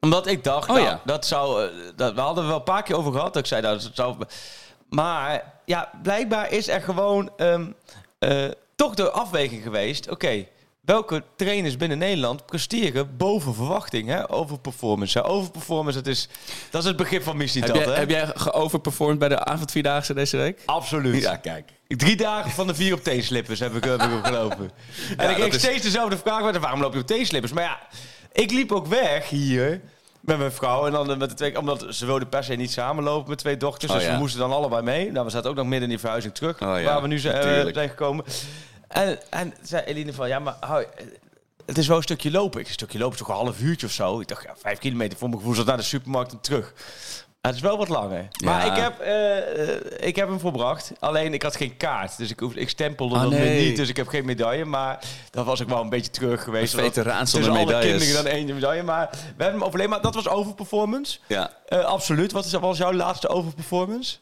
Omdat 0.00 0.26
ik 0.26 0.44
dacht, 0.44 0.68
Oh 0.68 0.74
nou, 0.76 0.86
ja. 0.88 1.00
dat 1.04 1.26
zou... 1.26 1.64
eh, 1.64 1.70
Dat, 1.96 2.14
we 2.14 2.20
hadden 2.20 2.42
er 2.42 2.48
wel 2.48 2.58
een 2.58 2.64
paar 2.64 2.82
keer 2.82 2.96
over 2.96 3.12
gehad. 3.12 3.32
Dat 3.32 3.42
ik 3.42 3.48
zei, 3.48 3.62
nou, 3.62 3.78
dat 3.80 3.90
zou... 3.94 4.16
Maar 4.88 5.52
ja, 5.64 5.90
blijkbaar 6.02 6.52
is 6.52 6.68
er 6.68 6.80
gewoon 6.82 7.30
ehm, 7.36 7.66
eh, 8.18 8.44
toch 8.74 8.94
de 8.94 9.10
afweging 9.10 9.62
geweest. 9.62 10.10
Oké, 10.10 10.46
welke 10.88 11.22
trainers 11.36 11.76
binnen 11.76 11.98
Nederland 11.98 12.46
presteren 12.46 13.16
boven 13.16 13.54
verwachting? 13.54 14.08
Hè? 14.08 14.30
Over 14.32 14.58
performance. 14.58 15.18
Hè? 15.18 15.24
Over 15.24 15.50
performance, 15.50 15.98
dat 15.98 16.06
is, 16.06 16.28
dat 16.70 16.82
is 16.82 16.88
het 16.88 16.96
begrip 16.96 17.22
van 17.22 17.36
missie 17.36 17.62
Heb 17.62 17.74
jij, 17.74 17.94
heb 17.94 18.10
jij 18.10 18.26
geoverperformed 18.34 19.18
bij 19.18 19.28
de 19.28 19.44
avondvierdaagse 19.44 20.14
deze 20.14 20.36
week? 20.36 20.62
Absoluut. 20.66 21.22
Ja, 21.22 21.36
kijk. 21.36 21.70
Drie 21.86 22.16
dagen 22.16 22.50
van 22.50 22.66
de 22.66 22.74
vier 22.74 22.94
op 22.94 23.02
teenslippers 23.02 23.60
heb 23.60 23.74
ik, 23.74 23.84
heb 23.84 24.02
ik 24.02 24.12
opgelopen. 24.12 24.70
en 25.16 25.30
ik 25.30 25.36
kreeg 25.36 25.54
is- 25.54 25.60
steeds 25.60 25.82
dezelfde 25.82 26.18
vraag. 26.18 26.58
Waarom 26.58 26.80
loop 26.80 26.92
je 26.92 27.00
op 27.00 27.06
teenslippers? 27.06 27.52
Maar 27.52 27.64
ja, 27.64 27.78
ik 28.32 28.50
liep 28.50 28.72
ook 28.72 28.86
weg 28.86 29.28
hier 29.28 29.80
met 30.20 30.38
mijn 30.38 30.52
vrouw. 30.52 30.86
En 30.86 30.92
dan 30.92 31.18
met 31.18 31.28
de 31.28 31.34
twee... 31.34 31.58
Omdat 31.58 31.86
ze 31.90 32.06
wilden 32.06 32.28
per 32.28 32.44
se 32.44 32.54
niet 32.54 32.72
samenlopen 32.72 33.28
met 33.28 33.38
twee 33.38 33.56
dochters. 33.56 33.92
Oh, 33.92 33.98
dus 33.98 34.06
ja. 34.06 34.12
we 34.12 34.18
moesten 34.18 34.40
dan 34.40 34.52
allebei 34.52 34.82
mee. 34.82 35.12
Nou, 35.12 35.24
we 35.24 35.30
zaten 35.30 35.50
ook 35.50 35.56
nog 35.56 35.66
midden 35.66 35.82
in 35.82 35.88
die 35.88 35.98
verhuizing 35.98 36.34
terug. 36.34 36.62
Oh, 36.62 36.80
ja, 36.80 36.84
waar 36.84 37.02
we 37.02 37.08
nu 37.08 37.18
zijn, 37.18 37.66
eh, 37.66 37.72
zijn 37.74 37.88
gekomen. 37.88 38.24
En, 38.88 39.18
en 39.30 39.54
zei 39.62 39.82
Eline 39.84 40.12
van... 40.12 40.28
Ja, 40.28 40.38
maar 40.38 40.56
hou, 40.60 40.84
het 41.66 41.78
is 41.78 41.86
wel 41.86 41.96
een 41.96 42.02
stukje 42.02 42.30
lopen. 42.30 42.60
Ik 42.60 42.66
een 42.66 42.72
stukje 42.72 42.98
lopen 42.98 43.12
is 43.12 43.18
toch 43.18 43.28
een 43.28 43.44
half 43.44 43.60
uurtje 43.60 43.86
of 43.86 43.92
zo. 43.92 44.20
Ik 44.20 44.28
dacht, 44.28 44.42
ja, 44.42 44.54
vijf 44.56 44.78
kilometer 44.78 45.18
voor 45.18 45.28
mijn 45.28 45.40
gevoel. 45.40 45.56
Zat 45.56 45.66
naar 45.66 45.76
de 45.76 45.82
supermarkt 45.82 46.32
en 46.32 46.40
terug. 46.40 46.74
Het 47.40 47.54
is 47.54 47.60
wel 47.60 47.78
wat 47.78 47.88
langer. 47.88 48.28
Maar 48.44 48.66
ik 48.66 48.76
heb, 48.82 49.00
eh, 49.00 50.08
ik 50.08 50.16
heb 50.16 50.28
hem 50.28 50.40
volbracht. 50.40 50.92
Alleen 50.98 51.34
ik 51.34 51.42
had 51.42 51.56
geen 51.56 51.76
kaart. 51.76 52.16
Dus 52.16 52.30
ik, 52.30 52.40
hoef, 52.40 52.54
ik 52.54 52.68
stempelde 52.68 53.14
Ah, 53.14 53.28
weer 53.28 53.64
niet. 53.64 53.76
Dus 53.76 53.88
ik 53.88 53.96
heb 53.96 54.08
geen 54.08 54.24
medaille. 54.24 54.64
Maar 54.64 54.98
dat 55.30 55.44
was 55.44 55.60
ik 55.60 55.68
wel 55.68 55.80
een 55.80 55.88
beetje 55.88 56.10
terug 56.10 56.44
geweest. 56.44 56.74
Veteraan 56.74 57.26
zonder 57.26 57.50
tussen 57.50 57.66
alle 57.66 57.74
medailles. 57.74 58.02
kinderen 58.02 58.24
dan 58.24 58.32
één 58.32 58.54
medaille. 58.54 58.82
Maar 58.82 59.08
we 59.10 59.18
hebben 59.42 59.52
hem 59.52 59.64
overleefd. 59.64 59.90
Maar 59.90 60.00
dat 60.00 60.14
was 60.14 60.28
overperformance. 60.28 61.18
Ja. 61.26 61.50
Eh, 61.66 61.84
absoluut. 61.84 62.32
Wat 62.32 62.44
is, 62.44 62.52
was 62.52 62.78
jouw 62.78 62.92
laatste 62.92 63.28
overperformance? 63.28 64.16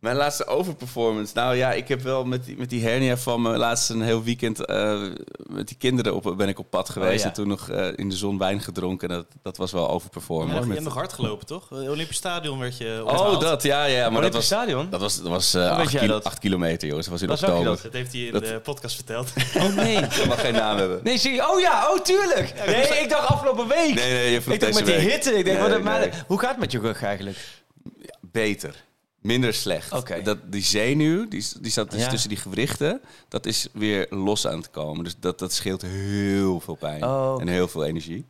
Mijn 0.00 0.16
laatste 0.16 0.46
overperformance. 0.46 1.32
Nou 1.34 1.56
ja, 1.56 1.72
ik 1.72 1.88
heb 1.88 2.00
wel 2.02 2.24
met 2.24 2.44
die, 2.44 2.56
met 2.56 2.70
die 2.70 2.82
hernia 2.82 3.16
van 3.16 3.42
me 3.42 3.56
laatst 3.56 3.90
een 3.90 4.02
heel 4.02 4.22
weekend 4.22 4.64
eh, 4.64 5.02
met 5.46 5.68
die 5.68 5.76
kinderen 5.76 6.14
op, 6.14 6.34
ben 6.36 6.48
ik 6.48 6.58
op 6.58 6.70
pad 6.70 6.88
geweest. 6.90 7.12
Oh, 7.12 7.18
ja. 7.20 7.24
En 7.26 7.32
toen 7.32 7.48
nog 7.48 7.68
eh, 7.68 7.88
in 7.96 8.08
de 8.08 8.16
zon 8.16 8.38
wijn 8.38 8.60
gedronken. 8.60 9.08
Dat, 9.08 9.26
dat 9.42 9.56
was 9.56 9.72
wel 9.72 9.82
Je 9.82 9.88
overperformen. 9.88 10.54
hebt, 10.54 10.66
je 10.66 10.72
hebt 10.72 10.84
nog 10.84 10.94
hard 10.94 11.12
gelopen, 11.12 11.46
toch? 11.46 11.68
Eh, 11.72 11.90
Olympisch 11.90 12.16
Stadion 12.16 12.58
werd 12.58 12.76
je 12.78 13.02
oh, 13.06 13.40
dat, 13.40 13.62
ja, 13.62 13.84
ja. 13.84 13.94
Maar 13.96 14.02
dat 14.02 14.18
Olympisch 14.18 14.32
was, 14.34 14.44
stadion? 14.44 14.90
dat 14.90 15.00
was, 15.00 15.16
dat 15.16 15.28
was 15.28 15.54
acht, 15.56 15.90
jij 15.90 16.00
kilo- 16.00 16.12
dat? 16.12 16.24
acht 16.24 16.38
kilometer, 16.38 16.88
jongens. 16.88 17.06
Dat 17.08 17.18
was 17.18 17.28
in 17.28 17.36
je 17.36 17.46
oktober. 17.46 17.64
dat? 17.64 17.82
Dat 17.82 17.92
heeft 17.92 18.12
hij 18.12 18.20
in 18.22 18.32
Dat- 18.32 18.44
de 18.44 18.60
podcast 18.60 18.94
verteld. 18.94 19.32
Oh 19.56 19.74
nee, 19.76 19.96
ik 20.22 20.26
mag 20.26 20.40
geen 20.40 20.52
naam 20.54 20.76
hebben. 20.76 21.00
Nee, 21.02 21.18
zie 21.18 21.32
je? 21.32 21.48
Oh 21.50 21.60
ja, 21.60 21.88
oh 21.90 22.00
tuurlijk. 22.00 22.54
Nee, 22.66 22.82
ik 23.02 23.08
dacht 23.08 23.28
afgelopen 23.28 23.68
week. 23.68 23.94
Nee, 23.94 24.12
nee, 24.12 24.32
je 24.32 24.40
vroeg 24.40 24.54
ik 24.54 24.60
dacht 24.60 24.74
met 24.74 24.86
die 24.86 24.94
hitte. 24.94 25.30
Ik 25.38 25.44
denk, 25.44 25.58
Nee, 25.60 25.68
wat, 25.68 25.82
maar, 25.82 26.00
nee. 26.00 26.10
hoe 26.26 26.38
gaat 26.38 26.50
het 26.50 26.58
met 26.58 26.72
je 26.72 26.78
rug 26.80 27.02
eigenlijk? 27.02 27.38
Beter. 28.20 28.74
Minder 29.22 29.54
slecht. 29.54 30.24
Dat, 30.24 30.38
die 30.52 30.62
zenuw, 30.62 31.28
die, 31.28 31.46
die 31.60 31.70
zat 31.72 31.90
dus 31.90 32.00
Ja. 32.00 32.08
tussen 32.08 32.28
die 32.28 32.38
gewrichten, 32.38 33.00
dat 33.28 33.46
is 33.46 33.68
weer 33.72 34.06
los 34.10 34.46
aan 34.46 34.56
het 34.58 34.70
komen. 34.70 35.04
Dus 35.04 35.16
dat, 35.20 35.38
dat 35.38 35.52
scheelt 35.52 35.82
heel 35.82 36.60
veel 36.60 36.74
pijn 36.74 37.04
Oh, 37.04 37.36
en 37.40 37.48
heel 37.48 37.68
veel 37.68 37.84
energie. 37.84 38.26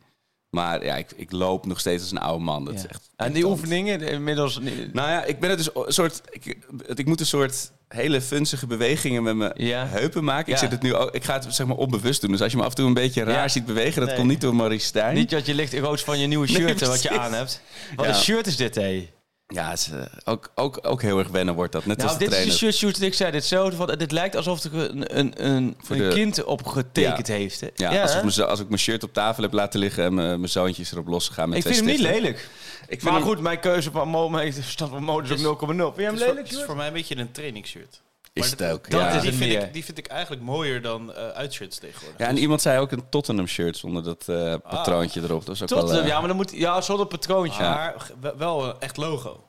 Maar 0.49 0.85
ja, 0.85 0.95
ik, 0.95 1.11
ik 1.15 1.31
loop 1.31 1.65
nog 1.65 1.79
steeds 1.79 2.01
als 2.01 2.11
een 2.11 2.17
oude 2.17 2.43
man. 2.43 2.65
Dat 2.65 2.73
is 2.73 2.85
echt 2.87 3.09
En 3.15 3.33
die 3.33 3.45
oefeningen 3.45 4.01
inmiddels... 4.01 4.59
Nou 4.93 5.09
ja, 5.09 5.23
ik 5.23 5.39
ben 5.39 5.49
het 5.49 5.57
dus 5.57 5.69
een 5.85 5.93
soort. 5.93 6.21
Ik, 6.29 6.57
ik 6.95 7.05
moet 7.05 7.19
een 7.19 7.25
soort 7.25 7.71
hele 7.87 8.21
funzige 8.21 8.67
bewegingen 8.67 9.23
met 9.23 9.35
mijn 9.35 9.51
Ja. 9.55 9.85
heupen 9.87 10.23
maken. 10.23 10.47
Ja. 10.47 10.53
Ik, 10.53 10.59
zit 10.59 10.71
het 10.71 10.81
nu 10.81 10.95
ook, 10.95 11.11
ik 11.11 11.23
ga 11.23 11.33
het 11.33 11.53
zeg 11.55 11.67
maar 11.67 11.75
onbewust 11.77 12.21
doen. 12.21 12.31
Dus 12.31 12.41
als 12.41 12.51
je 12.51 12.57
me 12.57 12.63
af 12.63 12.69
en 12.69 12.75
toe 12.75 12.87
een 12.87 12.93
beetje 12.93 13.23
raar 13.23 13.33
Ja. 13.33 13.47
ziet 13.47 13.65
bewegen, 13.65 13.99
dat 13.99 14.07
Nee. 14.07 14.17
komt 14.17 14.29
niet 14.29 14.41
door 14.41 14.55
Maurice 14.55 14.85
Stijn. 14.85 15.15
Niet 15.15 15.29
dat 15.29 15.45
je 15.45 15.53
licht 15.55 15.73
rood 15.73 16.01
van 16.01 16.19
je 16.19 16.27
nieuwe 16.27 16.47
shirt 16.47 16.81
en 16.81 16.87
wat 16.89 17.01
je 17.01 17.19
aan 17.19 17.33
hebt. 17.33 17.61
Wat 17.95 18.05
een 18.05 18.15
shirt 18.15 18.47
is 18.47 18.55
dit, 18.57 18.75
hé? 18.75 19.09
Ja, 19.53 19.71
is, 19.71 19.89
eh, 19.91 20.01
ook, 20.23 20.51
ook, 20.55 20.79
ook 20.81 21.01
heel 21.01 21.19
erg 21.19 21.27
wennen 21.27 21.55
wordt 21.55 21.71
dat. 21.71 21.85
Net 21.85 21.97
Nou, 21.97 22.09
als 22.09 22.17
dit 22.17 22.27
is 22.27 22.33
trainer. 22.33 22.53
de 22.53 22.59
shirt 22.59 22.75
shoot 22.75 23.01
ik 23.01 23.13
zei. 23.13 23.31
Hetzelfde 23.31 23.75
van, 23.75 23.87
dit 23.97 24.11
lijkt 24.11 24.35
alsof 24.35 24.63
er 24.63 24.73
een, 24.73 25.17
een, 25.19 25.45
een, 25.45 25.75
Voor 25.83 25.95
een 25.95 26.09
de- 26.09 26.15
kind 26.15 26.43
op 26.43 26.65
getekend 26.67 27.27
heeft. 27.27 27.59
Hè? 27.61 27.67
Ja, 27.75 28.01
als, 28.01 28.11
ik 28.13 28.19
mijn, 28.19 28.31
zo- 28.31 28.43
als 28.45 28.59
ik 28.59 28.67
mijn 28.67 28.79
shirt 28.79 29.03
op 29.03 29.13
tafel 29.13 29.43
heb 29.43 29.53
laten 29.53 29.79
liggen 29.79 30.03
en 30.03 30.13
mijn, 30.13 30.39
mijn 30.39 30.51
zoontjes 30.51 30.91
erop 30.91 31.07
losgegaan 31.07 31.49
met 31.49 31.57
ik 31.57 31.63
twee 31.63 31.75
vind 31.75 31.87
hem 31.87 31.97
niet 31.97 32.05
lelijk. 32.07 32.37
Ik 32.81 32.87
vind 32.87 33.01
Maar 33.03 33.13
hem- 33.13 33.23
goed, 33.23 33.39
mijn 33.39 33.59
keuze 33.59 33.91
van 33.91 34.07
Mo- 34.07 34.51
stand 34.61 34.91
van 34.91 35.03
modus 35.03 35.29
Dus- 35.29 35.45
ook 35.45 35.61
0,0. 35.61 35.65
Vind 35.67 35.95
je 35.95 36.01
hem 36.03 36.13
is, 36.13 36.19
voor, 36.19 36.27
lelijk, 36.29 36.47
het 36.47 36.57
is 36.57 36.63
voor 36.63 36.75
mij 36.75 36.87
een 36.87 36.93
beetje 36.93 37.17
een 37.17 37.31
trainingsshirt. 37.31 38.01
Is 38.33 38.41
Maar 38.41 38.49
het 38.49 38.59
dat- 38.59 38.71
ook, 38.71 38.89
dat 38.89 38.99
ja. 38.99 39.07
is 39.07 39.21
Die 39.21 39.29
het 39.31 39.39
vind, 39.39 39.63
ik, 39.63 39.73
die 39.73 39.83
vind 39.85 39.97
ik 39.97 40.07
eigenlijk 40.07 40.41
mooier 40.41 40.81
dan 40.81 41.13
eh 41.13 41.27
uitshirts 41.27 41.77
tegenwoordig. 41.79 42.19
Ja, 42.19 42.25
en 42.27 42.33
Dus- 42.33 42.41
iemand 42.43 42.61
zei 42.61 42.79
ook 42.79 42.91
een 42.91 43.09
Tottenham 43.09 43.47
shirt 43.47 43.77
zonder 43.77 44.03
dat 44.03 44.23
eh, 44.27 44.53
patroontje 44.69 45.21
erop. 45.21 45.45
Dat 45.45 45.55
is 45.55 45.61
ook 45.61 45.67
Tot, 45.67 45.89
wel, 45.89 45.99
eh, 46.01 46.07
ja, 46.07 46.17
maar 46.19 46.27
dan 46.27 46.35
moet... 46.37 46.51
Ja, 46.53 46.81
zonder 46.81 47.05
patroontje. 47.05 47.61
maar 47.63 47.95
wel- 48.37 48.65
een 48.65 48.75
echt 48.79 48.97
logo. 48.97 49.43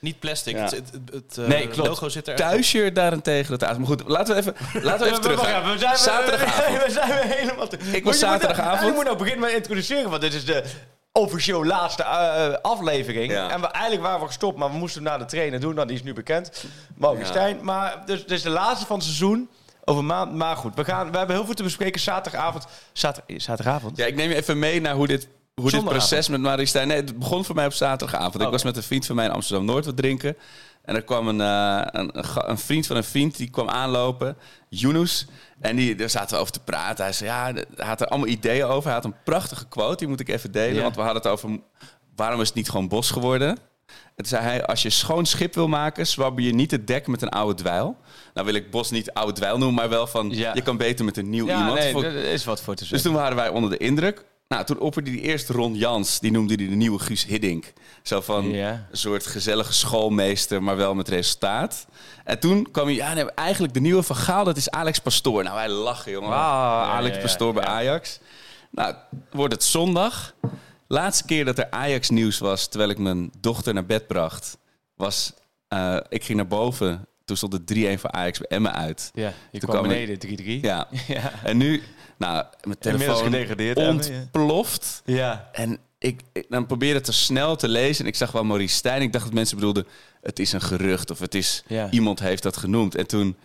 Niet 0.00 0.18
plastic. 0.18 0.54
Ja. 0.56 0.62
Het, 0.62 0.70
het, 0.70 0.90
het, 0.92 1.12
het, 1.12 1.38
eh, 1.38 1.46
Nee, 1.46 1.68
klopt. 1.68 1.88
logo 1.88 2.08
zit 2.08 2.28
er 2.28 2.36
Thuisje 2.36 2.92
daarentegen, 2.92 3.58
dat 3.58 3.78
Maar 3.78 3.86
goed, 3.86 4.02
laten 4.06 4.34
we 4.34 4.40
even, 4.40 4.54
laten 4.84 5.00
we 5.06 5.10
even 5.10 5.20
terug. 5.22 5.40
We 5.72 5.78
zijn, 5.78 5.96
Zaterdagavond. 5.96 6.82
We 6.86 6.90
zijn 6.92 7.08
weer 7.08 7.36
helemaal... 7.36 7.68
te- 7.68 7.78
Ik 7.92 8.04
was 8.04 8.18
zaterdagavond. 8.18 8.86
Je 8.88 8.92
moet 8.94 9.04
nou 9.04 9.16
beginnen 9.16 9.40
met 9.40 9.52
introduceren, 9.56 10.10
want 10.10 10.22
dit 10.22 10.34
is 10.34 10.44
de 10.44 10.64
officieel 11.12 11.64
laatste 11.64 12.02
eh, 12.02 12.54
aflevering. 12.62 13.32
Ja. 13.32 13.50
En 13.50 13.60
we, 13.60 13.66
eigenlijk 13.66 14.04
waren 14.04 14.20
we 14.20 14.26
gestopt, 14.26 14.58
maar 14.58 14.70
we 14.70 14.76
moesten 14.76 15.02
hem 15.02 15.10
naar 15.10 15.18
de 15.18 15.24
trainer 15.24 15.60
doen. 15.60 15.74
Nou, 15.74 15.86
die 15.86 15.96
is 15.96 16.02
nu 16.02 16.12
bekend. 16.12 16.64
Mogen 16.96 17.18
Ja. 17.18 17.24
Stijn. 17.24 17.58
Maar 17.62 18.02
dus, 18.06 18.24
is 18.24 18.42
de 18.42 18.50
laatste 18.50 18.86
van 18.86 18.96
het 18.96 19.04
seizoen. 19.04 19.48
Over 19.84 20.04
maand. 20.04 20.34
Maar 20.34 20.56
goed, 20.56 20.74
we, 20.74 20.84
gaan, 20.84 21.10
we 21.10 21.18
hebben 21.18 21.36
heel 21.36 21.44
veel 21.44 21.54
te 21.54 21.62
bespreken. 21.62 22.00
Zaterdagavond. 22.00 22.66
Zater, 22.92 23.22
zaterdagavond? 23.26 23.96
Ja, 23.96 24.06
ik 24.06 24.14
neem 24.14 24.28
je 24.28 24.34
even 24.34 24.58
mee 24.58 24.80
naar 24.80 24.94
hoe 24.94 25.06
dit, 25.06 25.28
hoe 25.60 25.70
dit 25.70 25.84
proces 25.84 26.28
met 26.28 26.40
Marie 26.40 26.66
Stijn... 26.66 26.88
Nee, 26.88 26.96
het 26.96 27.18
begon 27.18 27.44
voor 27.44 27.54
mij 27.54 27.66
op 27.66 27.72
zaterdagavond. 27.72 28.42
Ik 28.42 28.48
was 28.48 28.62
met 28.64 28.76
een 28.76 28.82
vriend 28.82 29.06
van 29.06 29.16
mij 29.16 29.24
in 29.24 29.30
Amsterdam-Noord 29.30 29.84
wat 29.84 29.96
drinken. 29.96 30.36
En 30.84 30.94
er 30.94 31.02
kwam 31.02 31.28
een, 31.28 31.40
eh, 31.40 32.00
een, 32.00 32.10
een, 32.50 32.58
vriend 32.58 32.86
van 32.86 32.96
een 32.96 33.04
vriend, 33.04 33.36
die 33.36 33.50
kwam 33.50 33.68
aanlopen. 33.68 34.36
Yunus. 34.68 35.26
En 35.60 35.76
die, 35.76 35.94
daar 35.94 36.10
zaten 36.10 36.34
we 36.34 36.40
over 36.40 36.52
te 36.52 36.60
praten. 36.60 37.04
Hij 37.04 37.12
zei, 37.12 37.30
ja, 37.30 37.52
hij 37.76 37.86
had 37.86 38.00
er 38.00 38.06
allemaal 38.08 38.28
ideeën 38.28 38.64
over. 38.64 38.84
Hij 38.84 38.94
had 38.94 39.04
een 39.04 39.22
prachtige 39.24 39.68
quote, 39.68 39.96
die 39.96 40.08
moet 40.08 40.20
ik 40.20 40.28
even 40.28 40.52
delen. 40.52 40.82
Want 40.82 40.94
we 40.94 41.02
hadden 41.02 41.22
het 41.22 41.30
over, 41.32 41.60
waarom 42.16 42.40
is 42.40 42.46
het 42.46 42.56
niet 42.56 42.70
gewoon 42.70 42.88
bos 42.88 43.10
geworden? 43.10 43.48
En 43.88 44.24
toen 44.24 44.26
zei 44.26 44.42
hij, 44.42 44.66
als 44.66 44.82
je 44.82 44.90
schoon 44.90 45.26
schip 45.26 45.54
wil 45.54 45.68
maken, 45.68 46.06
zwabber 46.06 46.44
je 46.44 46.54
niet 46.54 46.70
het 46.70 46.86
dek 46.86 47.06
met 47.06 47.22
een 47.22 47.28
oude 47.28 47.54
dweil. 47.54 47.96
Nou 48.34 48.46
wil 48.46 48.54
ik 48.54 48.70
bos 48.70 48.90
niet 48.90 49.12
oude 49.12 49.32
dweil 49.32 49.58
noemen, 49.58 49.74
maar 49.76 49.88
wel 49.88 50.06
van, 50.06 50.30
Ja. 50.30 50.54
je 50.54 50.62
kan 50.62 50.76
beter 50.76 51.04
met 51.04 51.16
een 51.16 51.30
nieuw 51.30 51.46
Ja, 51.46 51.58
iemand. 51.58 51.78
nee, 51.78 51.94
er 52.04 52.14
is 52.24 52.44
wat 52.44 52.60
voor 52.62 52.74
te 52.74 52.80
dus 52.80 52.88
zeggen. 52.88 53.10
toen 53.10 53.18
waren 53.20 53.36
wij 53.36 53.48
onder 53.48 53.70
de 53.70 53.76
indruk. 53.76 54.24
Nou, 54.48 54.64
toen 54.64 54.78
opperde 54.78 55.10
hij 55.10 55.20
eerst 55.20 55.48
Ron 55.48 55.74
Jans. 55.74 56.20
Die 56.20 56.30
noemde 56.30 56.54
hij 56.54 56.68
de 56.68 56.74
nieuwe 56.74 56.98
Guus 56.98 57.24
Hiddink. 57.24 57.72
Zo 58.02 58.20
van 58.20 58.50
Ja. 58.50 58.86
een 58.90 58.96
soort 58.96 59.26
gezellige 59.26 59.72
schoolmeester, 59.72 60.62
maar 60.62 60.76
wel 60.76 60.94
met 60.94 61.08
resultaat. 61.08 61.86
En 62.24 62.38
toen 62.40 62.70
kwam 62.70 62.86
hij, 62.86 62.94
ja, 62.94 63.14
nee, 63.14 63.30
eigenlijk 63.30 63.74
de 63.74 63.80
nieuwe 63.80 64.02
van 64.02 64.16
Gaal, 64.16 64.44
dat 64.44 64.56
is 64.56 64.70
Alex 64.70 64.98
Pastoor. 64.98 65.42
Nou, 65.42 65.54
wij 65.54 65.68
lachen, 65.68 66.12
jongen. 66.12 66.30
Ah, 66.30 66.90
Alex 66.96 67.16
ja, 67.16 67.22
Pastoor 67.22 67.52
bij 67.52 67.62
ja. 67.62 67.68
Ajax. 67.68 68.20
Nou, 68.70 68.94
wordt 69.30 69.52
het 69.54 69.64
zondag. 69.64 70.34
Laatste 70.86 71.24
keer 71.24 71.44
dat 71.44 71.58
er 71.58 71.70
Ajax 71.70 72.10
nieuws 72.10 72.38
was, 72.38 72.66
terwijl 72.68 72.90
ik 72.90 72.98
mijn 72.98 73.30
dochter 73.40 73.74
naar 73.74 73.86
bed 73.86 74.06
bracht, 74.06 74.58
was, 74.96 75.32
eh, 75.68 75.96
ik 76.08 76.24
ging 76.24 76.36
naar 76.38 76.46
boven. 76.46 77.06
Toen 77.24 77.36
stond 77.36 77.52
het 77.52 77.66
3-1 77.66 77.98
voor 77.98 78.10
Ajax 78.10 78.38
bij 78.38 78.48
Emmen 78.48 78.74
uit. 78.74 79.10
Ja, 79.14 79.32
je 79.50 79.58
Toen 79.58 79.68
kwam 79.68 79.82
beneden, 79.82 80.18
3-3. 80.18 80.60
Ja. 80.60 80.88
Ja. 81.06 81.32
En 81.44 81.56
nu, 81.56 81.82
nou, 82.18 82.44
mijn 82.62 82.78
telefoon 82.78 83.16
gedegradeerd, 83.16 83.78
Emmen, 83.78 84.12
ja. 84.12 84.18
ontploft. 84.20 85.02
Ja. 85.04 85.48
En 85.52 85.78
ik, 85.98 86.20
ik 86.32 86.46
dan 86.48 86.66
probeerde 86.66 86.94
het 86.94 87.04
te 87.04 87.12
snel 87.12 87.56
te 87.56 87.68
lezen. 87.68 88.04
En 88.04 88.10
ik 88.10 88.16
zag 88.16 88.32
wel 88.32 88.44
Maurice 88.44 88.74
Stijn. 88.74 89.02
Ik 89.02 89.12
dacht 89.12 89.24
dat 89.24 89.34
mensen 89.34 89.56
bedoelden, 89.56 89.86
het 90.22 90.38
is 90.38 90.52
een 90.52 90.60
gerucht. 90.60 91.10
Of 91.10 91.18
het 91.18 91.34
is, 91.34 91.64
Ja. 91.66 91.90
iemand 91.90 92.20
heeft 92.20 92.42
dat 92.42 92.56
genoemd. 92.56 92.94
En 92.94 93.06
toen... 93.06 93.36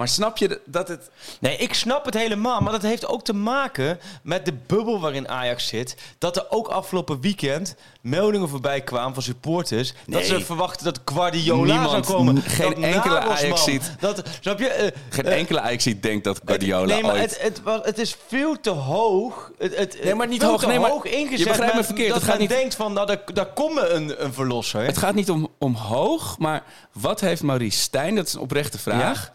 Maar 0.00 0.08
snap 0.08 0.36
je 0.36 0.60
dat 0.66 0.88
het... 0.88 1.10
Nee, 1.40 1.56
ik 1.56 1.74
snap 1.74 2.04
het 2.04 2.14
helemaal. 2.14 2.60
Maar 2.60 2.72
dat 2.72 2.82
heeft 2.82 3.06
ook 3.06 3.22
te 3.24 3.32
maken 3.32 3.98
met 4.22 4.44
de 4.44 4.52
bubbel 4.66 5.00
waarin 5.00 5.28
Ajax 5.28 5.66
zit. 5.66 5.96
Dat 6.18 6.36
er 6.36 6.46
ook 6.50 6.68
afgelopen 6.68 7.20
weekend 7.20 7.74
meldingen 8.00 8.48
voorbij 8.48 8.80
kwamen 8.80 9.14
van 9.14 9.22
supporters. 9.22 9.92
Dat 10.06 10.24
ze 10.24 10.40
verwachten 10.40 10.84
dat 10.84 11.00
Guardiola 11.04 11.72
Niemand, 11.80 12.06
zou 12.06 12.16
komen. 12.16 12.42
geen 12.42 12.68
dat 12.74 12.78
enkele 12.84 13.14
Nagelsman, 13.14 13.36
Ajaxiet. 13.52 13.92
Dat, 13.98 14.22
snap 14.40 14.58
je? 14.58 14.68
eh, 14.68 14.96
Geen 15.08 15.24
eh, 15.24 15.38
enkele 15.38 15.60
Ajax 15.60 15.84
denkt 15.84 16.24
dat 16.24 16.40
Guardiola 16.44 16.84
Nee, 16.94 17.02
maar 17.02 17.12
ooit... 17.12 17.20
het, 17.30 17.42
het, 17.42 17.62
was- 17.62 17.80
het 17.84 17.98
is 17.98 18.16
veel 18.26 18.60
te 18.60 18.70
hoog. 18.70 19.50
Het, 19.58 19.76
het, 19.76 19.98
Nee, 20.04 20.14
maar 20.14 20.28
niet 20.28 20.42
hoog, 20.42 20.66
nee, 20.66 20.78
maar 20.78 20.90
hoog 20.90 21.04
ingezet. 21.04 21.38
je 21.38 21.44
begrijpt 21.44 21.74
me 21.74 21.84
verkeerd, 21.84 22.08
Dat 22.08 22.16
het 22.16 22.24
gaat 22.30 22.38
men 22.38 22.48
niet- 22.48 22.56
denkt 22.58 22.74
van, 22.74 22.92
nou, 22.92 23.06
daar, 23.06 23.20
daar 23.34 23.52
komt 23.52 23.78
een, 23.88 24.24
een 24.24 24.32
verlosser. 24.32 24.82
Het 24.84 24.98
gaat 24.98 25.14
niet 25.14 25.30
om 25.30 25.48
omhoog, 25.58 26.38
maar 26.38 26.62
wat 26.92 27.20
heeft 27.20 27.42
Maurice 27.42 27.78
Stijn? 27.80 28.14
Dat 28.14 28.26
is 28.26 28.32
een 28.32 28.40
oprechte 28.40 28.78
vraag. 28.78 29.30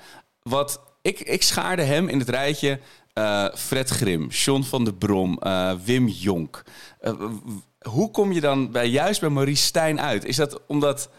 Wat, 0.49 0.81
ik, 1.01 1.19
ik 1.19 1.43
schaarde 1.43 1.81
hem 1.81 2.07
in 2.07 2.19
het 2.19 2.29
rijtje 2.29 2.79
eh, 3.13 3.45
Fred 3.55 3.89
Grim, 3.89 4.27
John 4.27 4.61
van 4.61 4.83
der 4.83 4.93
Brom, 4.93 5.37
eh, 5.37 5.73
Wim 5.83 6.07
Jonk. 6.07 6.63
Eh, 6.99 7.13
hoe 7.79 8.11
kom 8.11 8.31
je 8.31 8.41
dan 8.41 8.71
bij, 8.71 8.87
juist 8.87 9.19
bij 9.19 9.29
Maurice 9.29 9.63
Stijn 9.63 10.01
uit? 10.01 10.25
Is 10.25 10.35
dat 10.35 10.61
omdat 10.67 11.09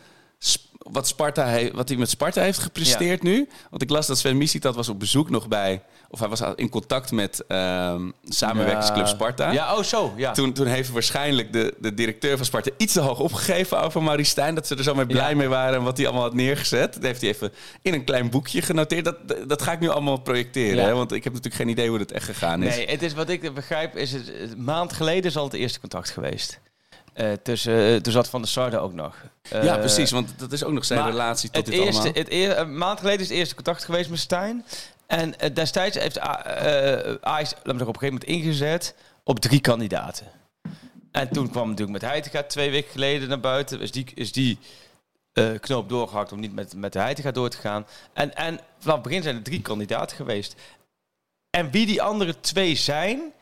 wat, 0.79 1.09
Sparta 1.09 1.71
wat 1.73 1.89
hij 1.89 1.99
met 1.99 2.11
Sparta 2.11 2.43
heeft 2.43 2.59
gepresteerd 2.59 3.23
nu? 3.23 3.49
Want 3.71 3.83
ik 3.83 3.91
las 3.91 4.07
dat 4.07 4.19
Sven 4.19 4.37
Mislitat 4.37 4.75
was 4.75 4.89
op 4.89 4.99
bezoek 4.99 5.31
nog 5.31 5.49
bij... 5.49 5.83
of 6.11 6.19
hij 6.19 6.29
was 6.29 6.41
in 6.55 6.69
contact 6.69 7.11
met 7.11 7.45
ehm 7.49 8.11
samenwerkingsclub 8.29 9.07
Sparta. 9.07 9.51
Ja, 9.51 9.77
oh 9.77 9.83
zo. 9.83 10.13
Ja. 10.17 10.33
Toen, 10.33 10.53
toen 10.53 10.67
heeft 10.67 10.91
waarschijnlijk 10.91 11.53
de, 11.53 11.75
de 11.79 11.95
directeur 11.95 12.37
van 12.37 12.47
Sparta 12.47 12.71
iets 12.77 12.93
te 12.93 13.01
hoog 13.01 13.19
opgegeven 13.21 13.83
over 13.83 14.03
Maurice 14.03 14.31
Stijn. 14.31 14.55
Dat 14.55 14.67
ze 14.67 14.77
er 14.77 14.83
zo 14.83 14.95
mee 14.95 15.07
blij 15.07 15.31
Ja. 15.31 15.37
mee 15.37 15.49
waren 15.49 15.79
en 15.79 15.83
wat 15.85 15.97
hij 15.97 16.07
allemaal 16.07 16.25
had 16.25 16.35
neergezet. 16.35 16.95
Dat 16.95 17.03
heeft 17.03 17.21
hij 17.21 17.31
even 17.31 17.53
in 17.83 17.95
een 17.95 18.05
klein 18.05 18.31
boekje 18.31 18.63
genoteerd. 18.63 19.05
Dat, 19.05 19.17
dat, 19.49 19.63
ga 19.63 19.73
ik 19.73 19.81
nu 19.81 19.89
allemaal 19.89 20.17
projecteren. 20.21 20.77
Ja. 20.77 20.85
Hè? 20.87 20.95
Want 20.95 21.13
ik 21.13 21.25
heb 21.25 21.33
natuurlijk 21.33 21.63
geen 21.63 21.71
idee 21.73 21.89
hoe 21.89 21.99
het 21.99 22.13
echt 22.13 22.25
gegaan 22.25 22.63
is. 22.63 22.77
Nee, 22.77 22.87
het 22.87 23.03
is 23.03 23.15
wat 23.15 23.29
ik 23.29 23.55
begrijp, 23.55 23.97
is 23.97 24.13
het, 24.13 24.29
een 24.29 24.65
maand 24.65 24.93
geleden 24.93 25.25
is 25.25 25.37
al 25.37 25.45
het 25.45 25.55
eerste 25.55 25.81
contact 25.81 26.11
geweest. 26.11 26.61
Eh 27.13 27.33
tussen, 27.43 27.87
eh, 27.95 27.97
toen 28.01 28.13
zat 28.13 28.29
Van 28.29 28.41
der 28.41 28.51
Sar 28.51 28.73
er 28.73 28.79
ook 28.81 28.93
nog. 28.93 29.15
ja, 29.43 29.59
Eh, 29.61 29.79
precies. 29.79 30.11
Want 30.11 30.29
dat 30.39 30.53
is 30.53 30.65
ook 30.65 30.73
nog 30.73 30.85
zijn 30.85 31.05
relatie 31.05 31.51
tot 31.51 31.67
het 31.67 31.75
dit 31.75 31.85
eerste, 31.85 32.01
allemaal. 32.03 32.19
het 32.23 32.31
eer- 32.33 32.59
een 32.59 32.79
maand 32.79 32.99
geleden 32.99 33.21
is 33.21 33.29
het 33.29 33.37
eerste 33.39 33.55
contact 33.55 33.85
geweest 33.85 34.11
met 34.11 34.19
Stijn. 34.19 34.65
En 35.07 35.39
eh, 35.39 35.55
destijds 35.55 35.99
heeft 35.99 36.17
eh, 36.17 36.25
Ajax, 37.21 37.53
laat 37.53 37.65
me 37.65 37.71
zeggen, 37.73 37.87
op 37.87 37.95
een 37.95 37.99
gegeven 37.99 38.07
moment 38.07 38.25
ingezet 38.25 38.95
op 39.25 39.41
drie 39.41 39.61
kandidaten. 39.61 40.27
En 41.11 41.29
toen 41.29 41.51
kwam 41.51 41.69
natuurlijk 41.69 42.03
met 42.03 42.11
Heitinga 42.11 42.43
twee 42.43 42.71
weken 42.71 42.91
geleden 42.91 43.29
naar 43.29 43.41
buiten. 43.41 43.81
Is 43.81 43.91
die, 43.91 44.07
is 44.15 44.33
die 44.33 44.59
eh, 45.33 45.51
knoop 45.61 45.89
doorgehakt 45.89 46.33
om 46.33 46.41
niet 46.41 46.55
met, 46.55 46.75
met 46.75 46.93
de 46.93 46.99
Heitinga 46.99 47.31
door 47.31 47.49
te 47.49 47.57
gaan. 47.57 47.87
En, 48.13 48.35
en 48.35 48.61
vanaf 48.79 48.95
het 48.95 49.05
begin 49.05 49.23
zijn 49.23 49.37
er 49.37 49.43
drie 49.43 49.63
kandidaten 49.63 50.17
geweest. 50.17 50.55
En 51.51 51.71
wie 51.71 51.87
die 51.87 52.03
andere 52.03 52.41
twee 52.41 52.75
zijn, 52.75 53.33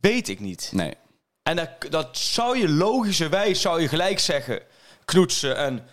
weet 0.00 0.28
ik 0.28 0.40
niet. 0.40 0.70
Nee. 0.72 0.94
En 1.42 1.56
dat, 1.56 1.70
dat 1.90 2.18
zou 2.18 2.58
je 2.58 2.68
logischerwijs 2.68 3.60
zou 3.60 3.80
je 3.80 3.88
gelijk 3.88 4.18
zeggen. 4.18 4.62
Knoetsen 5.04 5.56
en 5.56 5.88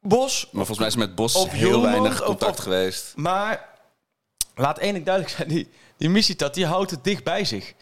Bos. 0.00 0.44
Maar 0.44 0.66
volgens 0.66 0.78
mij 0.78 0.88
is 0.88 0.96
met 0.96 1.14
Bos 1.14 1.50
heel 1.50 1.82
weinig 1.82 2.22
contact 2.22 2.60
geweest. 2.60 3.12
Maar 3.16 3.75
laat 4.56 4.78
één 4.78 4.92
ding 4.92 5.04
duidelijk 5.04 5.34
zijn. 5.36 5.48
Die, 5.48 5.68
die 5.96 6.08
missie 6.08 6.36
dat 6.36 6.54
die 6.54 6.66
houdt 6.66 6.90
het 6.90 7.04
dicht 7.04 7.24
bij 7.24 7.44
zich. 7.44 7.74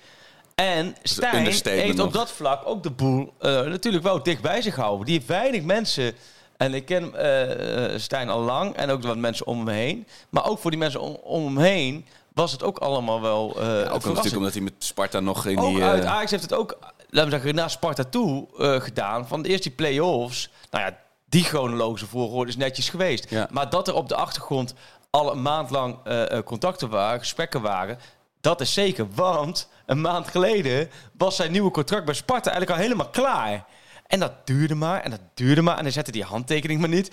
En 0.54 0.96
Stijn 1.02 1.36
understatement 1.36 1.86
heeft 1.86 1.98
op 1.98 2.12
dat 2.12 2.30
vlak 2.32 2.66
ook 2.66 2.82
de 2.82 2.90
boel 2.90 3.34
eh, 3.38 3.50
natuurlijk 3.50 4.04
wel 4.04 4.22
dicht 4.22 4.42
bij 4.42 4.62
zich 4.62 4.74
gehouden. 4.74 5.06
Die 5.06 5.14
heeft 5.14 5.26
weinig 5.26 5.62
mensen... 5.62 6.14
En 6.56 6.74
ik 6.74 6.84
ken 6.84 7.14
eh, 7.14 7.94
eh, 7.94 8.00
Stijn 8.00 8.28
al 8.28 8.40
lang 8.40 8.74
en 8.74 8.90
ook 8.90 9.02
wat 9.02 9.16
mensen 9.16 9.46
om 9.46 9.58
hem 9.58 9.68
heen. 9.68 10.06
Maar 10.30 10.46
ook 10.46 10.58
voor 10.58 10.70
die 10.70 10.80
mensen 10.80 11.00
om, 11.00 11.16
om 11.22 11.44
hem 11.44 11.58
heen 11.58 12.06
was 12.34 12.52
het 12.52 12.62
ook 12.62 12.78
allemaal 12.78 13.20
wel 13.20 13.48
eh 13.48 13.56
Ook 13.56 13.60
verrassend. 13.60 14.02
natuurlijk 14.04 14.36
omdat 14.36 14.52
hij 14.52 14.62
met 14.62 14.74
Sparta 14.78 15.20
nog 15.20 15.46
in 15.46 15.58
Ook 15.58 15.74
die... 15.74 15.84
uit 15.84 16.04
Ajax 16.04 16.30
heeft 16.30 16.42
het 16.42 16.54
ook, 16.54 16.78
laten 17.08 17.30
we 17.30 17.36
zeggen, 17.36 17.54
naar 17.54 17.70
Sparta 17.70 18.04
toe 18.04 18.46
gedaan. 18.80 19.28
Van 19.28 19.44
eerst 19.44 19.62
die 19.62 19.72
play-offs. 19.72 20.50
Nou 20.70 20.84
ja, 20.84 20.98
die 21.28 21.44
chronologische 21.44 22.06
volgorde 22.06 22.50
is 22.50 22.56
netjes 22.56 22.88
geweest. 22.88 23.30
Ja. 23.30 23.48
Maar 23.50 23.70
dat 23.70 23.88
er 23.88 23.94
op 23.94 24.08
de 24.08 24.16
achtergrond 24.16 24.74
al 25.14 25.32
een 25.32 25.42
maand 25.42 25.70
lang 25.70 25.96
eh, 26.04 26.30
eh, 26.30 26.44
contacten 26.44 26.88
waren, 26.90 27.18
gesprekken 27.18 27.60
waren... 27.60 27.98
Dat 28.40 28.60
is 28.60 28.72
zeker, 28.72 29.06
want 29.14 29.68
een 29.86 30.00
maand 30.00 30.28
geleden 30.28 30.90
was 31.18 31.36
zijn 31.36 31.52
nieuwe 31.52 31.70
contract 31.70 32.04
bij 32.04 32.14
Sparta 32.14 32.50
eigenlijk 32.50 32.78
al 32.78 32.84
helemaal 32.84 33.08
klaar. 33.10 33.64
En 34.06 34.20
dat 34.20 34.32
duurde 34.46 34.74
maar 34.74 35.00
en 35.00 35.10
dat 35.10 35.20
duurde 35.34 35.62
maar. 35.62 35.76
En 35.76 35.82
dan 35.82 35.92
zette 35.92 36.10
die 36.10 36.24
handtekening 36.24 36.80
maar 36.80 36.88
niet. 36.88 37.10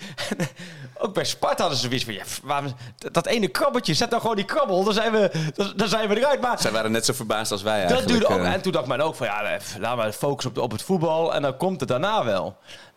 ook 0.98 1.14
bij 1.14 1.24
Sparta 1.24 1.60
hadden 1.60 1.78
ze 1.78 1.84
zoiets 1.86 2.04
van... 2.04 2.14
Ja, 2.14 2.22
waarom- 2.42 2.74
dat, 2.98 3.14
dat 3.14 3.26
ene 3.26 3.48
krabbeltje, 3.48 3.94
zet 3.94 4.10
dan 4.10 4.20
gewoon 4.20 4.36
die 4.36 4.44
krabbel. 4.44 4.84
Dan 4.84 4.92
zijn 4.92 5.12
we, 5.12 5.50
dan, 5.54 5.72
dan 5.76 5.88
zijn 5.88 6.08
we 6.08 6.16
eruit. 6.18 6.40
Maar 6.40 6.60
Zij 6.60 6.70
waren 6.70 6.92
net 6.92 7.04
zo 7.04 7.12
verbaasd 7.12 7.52
als 7.52 7.62
wij 7.62 7.80
dat 7.82 7.90
eigenlijk. 7.90 8.20
duurde 8.20 8.34
ook. 8.40 8.46
eh. 8.46 8.52
En 8.52 8.62
toen 8.62 8.72
dacht 8.72 8.86
men 8.86 9.00
ook 9.00 9.14
van 9.14 9.26
ja, 9.26 9.58
laten 9.78 10.04
we 10.04 10.12
focussen 10.12 10.50
op, 10.56 10.58
op 10.62 10.70
het 10.70 10.82
voetbal 10.82 11.34
en 11.34 11.42
dan 11.42 11.56
komt 11.56 11.80
het 11.80 11.88
daarna 11.88 12.24
wel. 12.24 12.56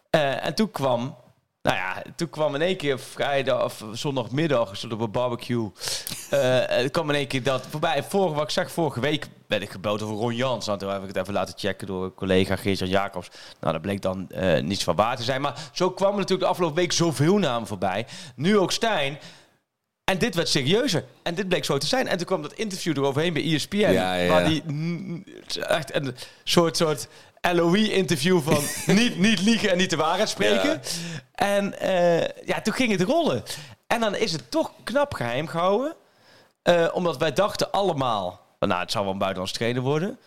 En 0.10 0.56
toen 0.56 0.72
kwam, 0.72 1.16
nou 1.66 1.78
ja, 1.78 2.02
toen 2.16 2.30
kwam 2.30 2.56
in 2.56 2.62
één 2.62 2.78
keer 2.78 3.00
vrijdag 3.00 3.64
of 3.64 3.86
zondagmiddag, 3.92 4.78
zo 4.78 4.88
op 4.88 5.00
een 5.00 5.12
barbecue, 5.12 5.72
eh, 6.30 6.90
kwam 6.92 7.10
in 7.10 7.16
één 7.16 7.28
keer 7.28 7.44
dat 7.44 7.66
voorbij. 7.70 8.04
Vorige, 8.04 8.36
wat 8.36 8.44
ik 8.44 8.50
zeg, 8.50 8.72
vorige 8.72 9.00
week 9.00 9.28
werd 9.48 9.62
ik 9.62 9.70
gebeld 9.70 10.02
over 10.02 10.16
Ron 10.16 10.36
Jans. 10.36 10.66
Nou, 10.66 10.80
toen 10.80 10.90
heb 10.90 11.02
ik 11.02 11.08
het 11.08 11.18
even 11.18 11.34
laten 11.34 11.54
checken 11.58 11.88
door 11.88 12.04
een 12.04 12.14
collega 12.14 12.56
Geert-Jan 12.56 12.90
Jacobs. 12.90 13.30
Nou, 13.60 13.74
dat 13.74 13.82
bleek 13.82 14.02
dan 14.02 14.30
eh, 14.30 14.62
niets 14.62 14.84
van 14.84 14.96
waar 14.96 15.16
te 15.16 15.24
zijn. 15.24 15.42
Maar 15.42 15.70
zo 15.74 15.92
kwam 15.92 16.12
er 16.12 16.16
natuurlijk 16.16 16.42
de 16.42 16.50
afgelopen 16.50 16.78
week 16.78 16.92
zoveel 16.92 17.38
namen 17.38 17.68
voorbij. 17.68 18.06
Nu 18.36 18.58
ook 18.58 18.72
Stijn. 18.72 19.20
En 20.04 20.18
dit 20.18 20.36
werd 20.36 20.50
serieuzer. 20.50 21.06
En 21.24 21.36
dit 21.36 21.48
bleek 21.48 21.66
zo 21.66 21.78
te 21.78 21.88
zijn. 21.88 22.08
En 22.08 22.18
toen 22.18 22.26
kwam 22.26 22.42
dat 22.42 22.54
interview 22.54 22.98
eroverheen 22.98 23.34
bij 23.34 23.54
ESPN. 23.54 23.78
Ja, 23.78 24.14
ja, 24.16 24.30
Waar 24.30 24.46
die 24.46 24.64
echt 25.68 25.96
een 25.96 26.16
soort, 26.44 26.78
soort 26.78 27.08
LOE-interview 27.54 28.42
van 28.42 28.64
niet, 28.96 29.18
niet 29.18 29.42
liegen 29.42 29.72
en 29.72 29.78
niet 29.78 29.90
de 29.90 29.96
waarheid 29.96 30.30
spreken. 30.30 30.70
Ja. 30.70 30.80
En 31.32 31.80
eh, 31.80 32.46
ja, 32.46 32.62
toen 32.62 32.74
ging 32.74 32.92
het 32.92 33.02
rollen. 33.02 33.44
En 33.88 34.00
dan 34.00 34.16
is 34.16 34.32
het 34.32 34.52
toch 34.52 34.72
knap 34.84 35.14
geheim 35.14 35.48
gehouden. 35.48 35.96
Eh, 36.62 36.88
omdat 36.94 37.18
wij 37.18 37.34
dachten 37.34 37.72
allemaal, 37.72 38.46
nou, 38.60 38.80
het 38.82 38.92
zou 38.92 39.04
wel 39.04 39.14
een 39.14 39.20
buitenlands 39.20 39.58
trainer 39.58 39.82
worden. 39.82 40.20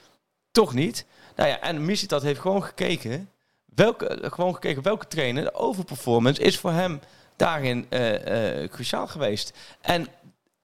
Toch 0.51 0.75
niet. 0.75 1.07
Nou 1.37 1.49
ja, 1.49 1.61
en 1.61 1.85
Missie 1.85 2.09
dat 2.09 2.23
heeft 2.23 2.41
gewoon 2.41 2.65
gekeken 2.65 3.31
welke, 3.75 4.19
gewoon 4.23 4.55
gekeken 4.55 4.83
welke 4.83 5.07
trainer, 5.07 5.45
de 5.45 5.55
overperformance, 5.55 6.43
is 6.43 6.59
voor 6.59 6.73
hem 6.73 7.01
daarin 7.37 7.87
eh, 7.89 8.69
cruciaal 8.69 9.07
geweest. 9.07 9.53
En 9.81 10.07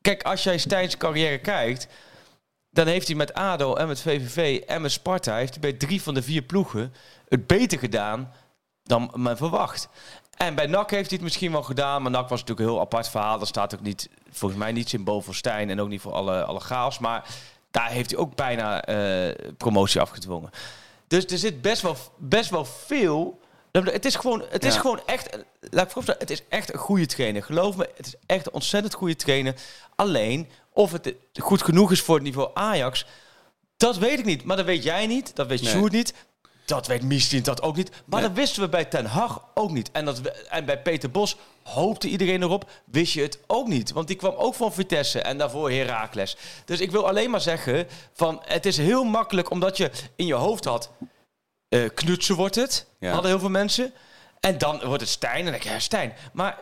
kijk, 0.01 0.23
als 0.23 0.43
jij 0.43 0.59
Stijn's 0.59 0.97
carrière 0.97 1.39
kijkt, 1.39 1.89
dan 2.75 2.87
heeft 2.87 3.07
hij 3.07 3.16
met 3.16 3.35
ADO 3.35 3.75
en 3.75 3.87
met 3.87 4.00
VVV 4.00 4.61
en 4.66 4.83
met 4.83 4.93
Sparta, 4.93 5.37
heeft 5.37 5.52
hij 5.52 5.61
bij 5.61 5.73
drie 5.73 6.02
van 6.02 6.14
de 6.14 6.23
vier 6.23 6.43
ploegen 6.43 6.95
het 7.28 7.47
beter 7.47 7.78
gedaan 7.78 8.33
dan 8.83 9.11
men 9.14 9.37
verwacht. 9.37 9.88
En 10.37 10.54
bij 10.54 10.66
NAC 10.66 10.90
heeft 10.90 11.09
hij 11.09 11.16
het 11.16 11.25
misschien 11.25 11.52
wel 11.52 11.62
gedaan, 11.62 12.02
maar 12.02 12.11
NAC 12.11 12.28
was 12.28 12.40
natuurlijk 12.40 12.69
een 12.69 12.75
heel 12.75 12.85
apart 12.85 13.09
verhaal. 13.09 13.38
Dat 13.38 13.49
staat 13.49 13.75
ook 13.75 13.81
niet, 13.81 14.09
volgens 14.31 14.61
mij 14.61 14.73
niet 14.73 14.88
symbool 14.88 15.23
voor 15.23 15.35
Stijn 15.35 15.71
en 15.71 15.81
ook 15.81 15.88
niet 15.88 16.00
voor 16.00 16.12
alle, 16.12 16.45
alle 16.45 16.61
chaos. 16.61 16.99
Maar 16.99 17.28
daar 17.71 17.90
heeft 17.90 18.11
hij 18.11 18.19
ook 18.19 18.35
bijna 18.35 18.83
eh, 18.83 19.35
promotie 19.57 20.00
afgedwongen. 20.00 20.50
Dus 21.07 21.26
er 21.26 21.38
zit 21.38 21.62
best 21.62 21.83
wel, 21.83 21.97
best 22.16 22.50
wel 22.50 22.64
veel. 22.64 23.40
Het 23.73 24.04
is 24.04 24.16
gewoon, 24.16 24.45
het 24.49 24.64
is 24.64 24.76
gewoon 24.76 25.00
echt, 25.07 25.31
laat 25.61 25.85
ik 25.85 25.90
vooropstellen, 25.90 26.21
het 26.21 26.31
is 26.31 26.43
echt 26.49 26.73
een 26.73 26.78
goede 26.78 27.07
trainer. 27.07 27.43
Geloof 27.43 27.76
me, 27.76 27.90
het 27.97 28.07
is 28.07 28.14
echt 28.26 28.47
een 28.47 28.52
ontzettend 28.52 28.95
goede 28.95 29.16
trainer. 29.16 29.54
Alleen, 29.97 30.49
of 30.75 30.93
het 30.93 31.14
goed 31.40 31.62
genoeg 31.62 31.93
is 31.93 32.00
voor 32.00 32.14
het 32.14 32.25
niveau 32.25 32.50
Ajax, 32.54 33.07
dat 33.76 33.97
weet 33.99 34.19
ik 34.19 34.25
niet. 34.25 34.45
Maar 34.45 34.57
dat 34.57 34.66
weet 34.66 34.83
jij 34.83 35.07
niet, 35.07 35.37
dat 35.37 35.47
weet 35.47 35.62
Nee. 35.62 35.71
Sjoerd 35.73 35.93
niet. 35.93 36.14
Dat 36.64 36.87
weet 36.87 37.02
Mistin 37.02 37.43
dat 37.43 37.62
ook 37.62 37.76
niet. 37.76 37.90
Maar 38.04 38.21
Nee. 38.21 38.28
dat 38.28 38.38
wisten 38.38 38.62
we 38.62 38.69
bij 38.69 38.85
Ten 38.85 39.07
Hag 39.07 39.45
ook 39.54 39.71
niet. 39.71 39.90
En, 39.93 40.04
dat 40.04 40.21
we, 40.21 40.31
en 40.31 40.64
bij 40.64 40.83
Peter 40.83 41.11
Bos 41.11 41.37
hoopte 41.62 42.09
iedereen 42.09 42.43
erop. 42.43 42.71
Wist 42.85 43.12
je 43.12 43.23
het 43.23 43.38
ook 43.47 43.69
niet. 43.69 43.93
Want 43.93 44.07
die 44.07 44.16
kwam 44.16 44.35
ook 44.35 44.54
van 44.54 44.73
Vitesse 44.73 45.21
en 45.21 45.38
daarvoor 45.38 45.71
Heracles. 45.71 46.37
Dus 46.64 46.81
ik 46.81 46.90
wil 46.90 47.09
alleen 47.09 47.31
maar 47.31 47.40
zeggen... 47.40 47.87
Van, 48.12 48.43
het 48.45 48.66
is 48.66 48.76
heel 48.76 49.04
makkelijk 49.04 49.50
omdat 49.50 49.76
je 49.76 49.90
in 50.16 50.26
je 50.26 50.35
hoofd 50.35 50.64
had... 50.64 50.90
eh, 51.69 51.81
knutsen 51.95 52.35
wordt 52.35 52.54
het. 52.54 52.87
Ja. 52.99 53.11
Hadden 53.12 53.31
heel 53.31 53.40
veel 53.40 53.49
mensen. 53.50 53.93
En 54.40 54.59
dan 54.59 54.81
wordt 54.85 55.00
het 55.00 55.11
Stijn. 55.11 55.37
En 55.37 55.43
dan 55.43 55.52
denk 55.52 55.62
je, 55.64 55.71
ja, 55.71 55.78
Stijn. 55.78 56.14
Maar 56.33 56.59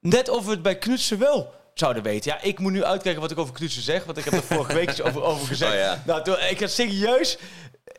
net 0.00 0.28
of 0.28 0.44
we 0.44 0.50
het 0.50 0.62
bij 0.62 0.78
knutsen 0.78 1.18
wel 1.18 1.54
zouden 1.78 2.02
weten. 2.02 2.30
Ja, 2.30 2.42
ik 2.42 2.58
moet 2.58 2.72
nu 2.72 2.84
uitkijken 2.84 3.20
wat 3.20 3.30
ik 3.30 3.38
over 3.38 3.54
knutsen 3.54 3.82
zeg. 3.82 4.04
Want 4.04 4.18
ik 4.18 4.24
heb 4.24 4.32
er 4.32 4.42
vorige 4.56 4.74
week 4.74 4.90
iets 4.90 5.02
over, 5.02 5.22
over 5.22 5.46
gezegd. 5.46 5.72
Oh 5.72 5.78
ja. 5.78 6.02
Nou, 6.06 6.22
toen, 6.22 6.36
ik 6.50 6.60
had 6.60 6.70
serieus... 6.70 7.38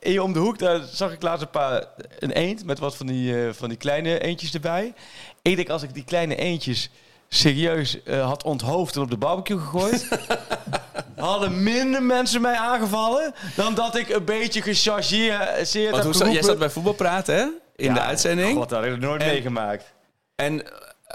Hier 0.01 0.21
om 0.21 0.33
de 0.33 0.39
hoek, 0.39 0.59
daar 0.59 0.81
zag 0.91 1.11
ik 1.11 1.21
laatst 1.21 1.41
een 1.41 1.49
paar... 1.49 1.85
Een 2.19 2.31
eend 2.31 2.65
met 2.65 2.79
wat 2.79 2.95
van 2.95 3.05
die, 3.05 3.45
eh, 3.45 3.53
van 3.53 3.69
die 3.69 3.77
kleine 3.77 4.19
eendjes 4.19 4.53
erbij. 4.53 4.93
Ik 5.41 5.55
denk, 5.55 5.69
als 5.69 5.83
ik 5.83 5.93
die 5.93 6.03
kleine 6.03 6.35
eendjes 6.35 6.89
serieus 7.29 8.03
eh, 8.03 8.25
had 8.25 8.43
onthoofd 8.43 8.95
en 8.95 9.01
op 9.01 9.09
de 9.09 9.17
barbecue 9.17 9.59
gegooid... 9.59 10.07
hadden 11.15 11.63
minder 11.63 12.03
mensen 12.03 12.41
mij 12.41 12.55
aangevallen... 12.55 13.33
dan 13.55 13.75
dat 13.75 13.95
ik 13.95 14.09
een 14.09 14.25
beetje 14.25 14.61
gechargeerd 14.61 15.73
heb 15.73 15.91
Want 15.91 16.03
hoe 16.03 16.13
zat, 16.13 16.33
jij 16.33 16.43
zat 16.43 16.59
bij 16.59 16.69
voetbal 16.69 16.93
praten, 16.93 17.35
hè? 17.35 17.45
In 17.75 17.93
de 17.93 18.01
uitzending. 18.01 18.57
God, 18.57 18.69
dat 18.69 18.83
heb 18.83 18.93
ik 18.93 18.99
nooit 18.99 19.21
En- 19.21 19.27
meegemaakt. 19.27 19.93
En, 20.35 20.63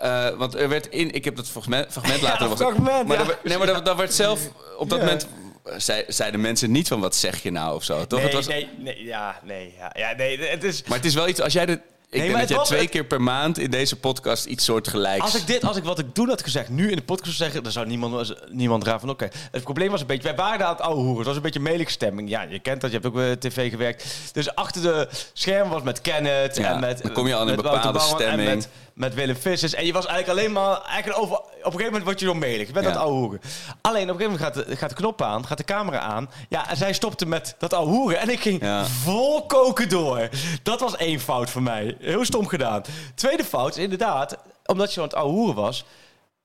eh, 0.03 0.29
want 0.37 0.55
er 0.55 0.69
werd 0.69 0.87
in, 0.87 1.11
ik 1.11 1.25
heb 1.25 1.37
dat 1.37 1.49
fragment, 1.49 1.87
fragment 1.93 2.21
later 2.29 2.49
nog 2.49 2.59
fragment, 2.59 3.07
maar 3.09 3.19
ja. 3.19 3.39
nee, 3.45 3.59
maar 3.59 3.67
dat, 3.67 3.85
dat 3.85 3.97
werd 3.97 4.15
zelf, 4.15 4.41
op 4.79 4.89
dat 4.91 4.99
Ja. 4.99 5.05
moment 5.05 5.27
eh, 5.65 5.75
zei, 5.77 6.05
zeiden 6.09 6.41
mensen 6.41 6.71
niet 6.71 6.89
van 6.89 7.01
wat 7.01 7.15
zeg 7.17 7.43
je 7.43 7.51
nou 7.51 7.75
of 7.75 7.85
zo, 7.85 8.07
toch? 8.07 8.19
Nee, 8.19 8.29
het 8.29 8.37
was, 8.37 8.47
nee, 8.47 8.69
nee, 8.79 9.05
ja, 9.05 9.41
nee, 9.45 9.75
ja, 9.79 9.91
ja, 9.95 10.17
nee, 10.17 10.39
het 10.41 10.65
is... 10.65 10.83
Maar 10.83 10.97
het 10.97 11.07
is 11.07 11.15
wel 11.15 11.29
iets, 11.29 11.41
als 11.41 11.53
jij 11.53 11.67
de, 11.67 11.73
ik 11.73 12.19
maar 12.19 12.27
denk 12.27 12.39
dat 12.41 12.49
jij 12.49 12.59
was- 12.59 12.67
twee 12.69 12.81
het- 12.81 12.91
keer 12.91 13.05
per 13.05 13.23
maand 13.23 13.59
in 13.59 13.71
deze 13.71 13.97
podcast 13.97 14.45
iets 14.45 14.65
soortgelijks... 14.65 15.23
Als 15.23 15.35
ik 15.35 15.47
dit, 15.47 15.65
als 15.65 15.77
ik 15.77 15.85
wat 15.85 15.99
ik 15.99 16.07
toen 16.15 16.29
had 16.29 16.43
gezegd, 16.43 16.69
nu 16.69 16.91
in 16.91 16.97
de 16.97 17.03
podcast 17.03 17.37
zou 17.37 17.45
zeggen, 17.45 17.63
dan 17.63 17.73
zou 17.73 17.87
niemand, 17.87 18.35
niemand 18.51 18.85
raar 18.85 19.01
van 19.01 19.11
oké. 19.11 19.29
Het 19.51 19.63
probleem 19.63 19.91
was 19.91 20.01
een 20.01 20.07
beetje, 20.07 20.23
wij 20.23 20.35
waren 20.35 20.59
daar 20.59 20.69
aan 20.69 20.75
het 20.75 20.83
ouwe 20.83 20.99
hoeren. 21.01 21.17
Het 21.19 21.27
was 21.27 21.37
een 21.37 21.43
beetje 21.43 21.61
melige 21.61 21.91
stemming. 21.91 22.29
Ja, 22.29 22.43
je 22.43 22.59
kent 22.59 22.81
dat, 22.81 22.91
je 22.91 22.97
hebt 22.97 23.09
ook 23.09 23.15
bij 23.15 23.37
tv 23.37 23.71
gewerkt. 23.71 24.05
Dus 24.33 24.55
achter 24.55 24.83
de 24.83 25.09
schermen 25.33 25.73
was 25.73 25.83
met 25.83 26.01
Kenneth 26.01 26.57
Ja, 26.57 26.73
en 26.75 26.81
met... 26.81 27.03
dan 27.03 27.13
kom 27.13 27.27
je 27.27 27.35
al 27.35 27.43
in 27.43 27.49
een 27.49 27.57
bepaalde 27.57 27.99
stemming. 27.99 28.49
En 28.49 28.57
met, 28.57 28.69
met 29.03 29.15
Willem 29.15 29.37
Vissers. 29.37 29.75
En 29.75 29.87
je 29.87 29.93
was 29.93 30.07
eigenlijk 30.07 30.39
alleen 30.39 30.53
maar, 30.53 30.81
eigenlijk 30.83 31.21
over, 31.23 31.37
op 31.39 31.45
een 31.55 31.63
gegeven 31.63 31.85
moment 31.85 32.05
word 32.05 32.21
je 32.21 32.27
door 32.27 32.37
melig. 32.37 32.67
Je 32.67 32.73
bent 32.73 32.85
Ja. 32.85 32.91
het 32.93 33.01
ouwe 33.01 33.19
hoeren. 33.19 33.41
Alleen 33.81 34.11
op 34.11 34.21
een 34.21 34.21
gegeven 34.21 34.41
moment 34.41 34.57
gaat 34.59 34.67
de, 34.67 34.77
gaat 34.77 34.89
de 34.89 34.95
knop 34.97 35.23
aan, 35.23 35.47
gaat 35.47 35.59
de 35.59 35.65
camera 35.65 35.99
aan. 35.99 36.31
Ja, 36.49 36.69
en 36.69 36.77
zij 36.77 36.93
stopte 36.93 37.27
met 37.27 37.55
dat 37.59 37.73
ouwe 37.73 37.91
hoeren. 37.91 38.19
En 38.19 38.29
ik 38.31 38.41
ging 38.41 38.61
Ja. 38.63 38.85
vol 38.85 39.47
koken 39.47 39.89
door. 39.89 40.29
Dat 40.63 40.81
was 40.81 40.97
één 40.97 41.21
fout 41.21 41.51
voor 41.51 41.63
mij. 41.63 41.97
Heel 42.01 42.25
stom 42.25 42.47
gedaan. 42.49 42.83
Tweede 43.15 43.45
fout 43.45 43.77
is 43.77 43.83
inderdaad, 43.83 44.37
omdat 44.67 44.87
je 44.89 44.93
zo 44.93 45.01
aan 45.01 45.07
het 45.07 45.17
ouwe 45.17 45.33
hoeren 45.33 45.55
was, 45.55 45.85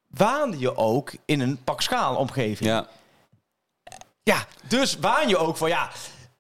waande 0.08 0.60
je 0.60 0.76
ook 0.78 1.12
in 1.26 1.40
een 1.40 1.64
pak 1.64 1.82
schaal 1.82 2.16
omgeving. 2.16 2.70
Ja, 2.70 2.88
Ja, 4.24 4.46
dus 4.68 4.98
waan 5.00 5.28
je 5.28 5.38
ook 5.38 5.58
van 5.58 5.70
ja. 5.70 5.90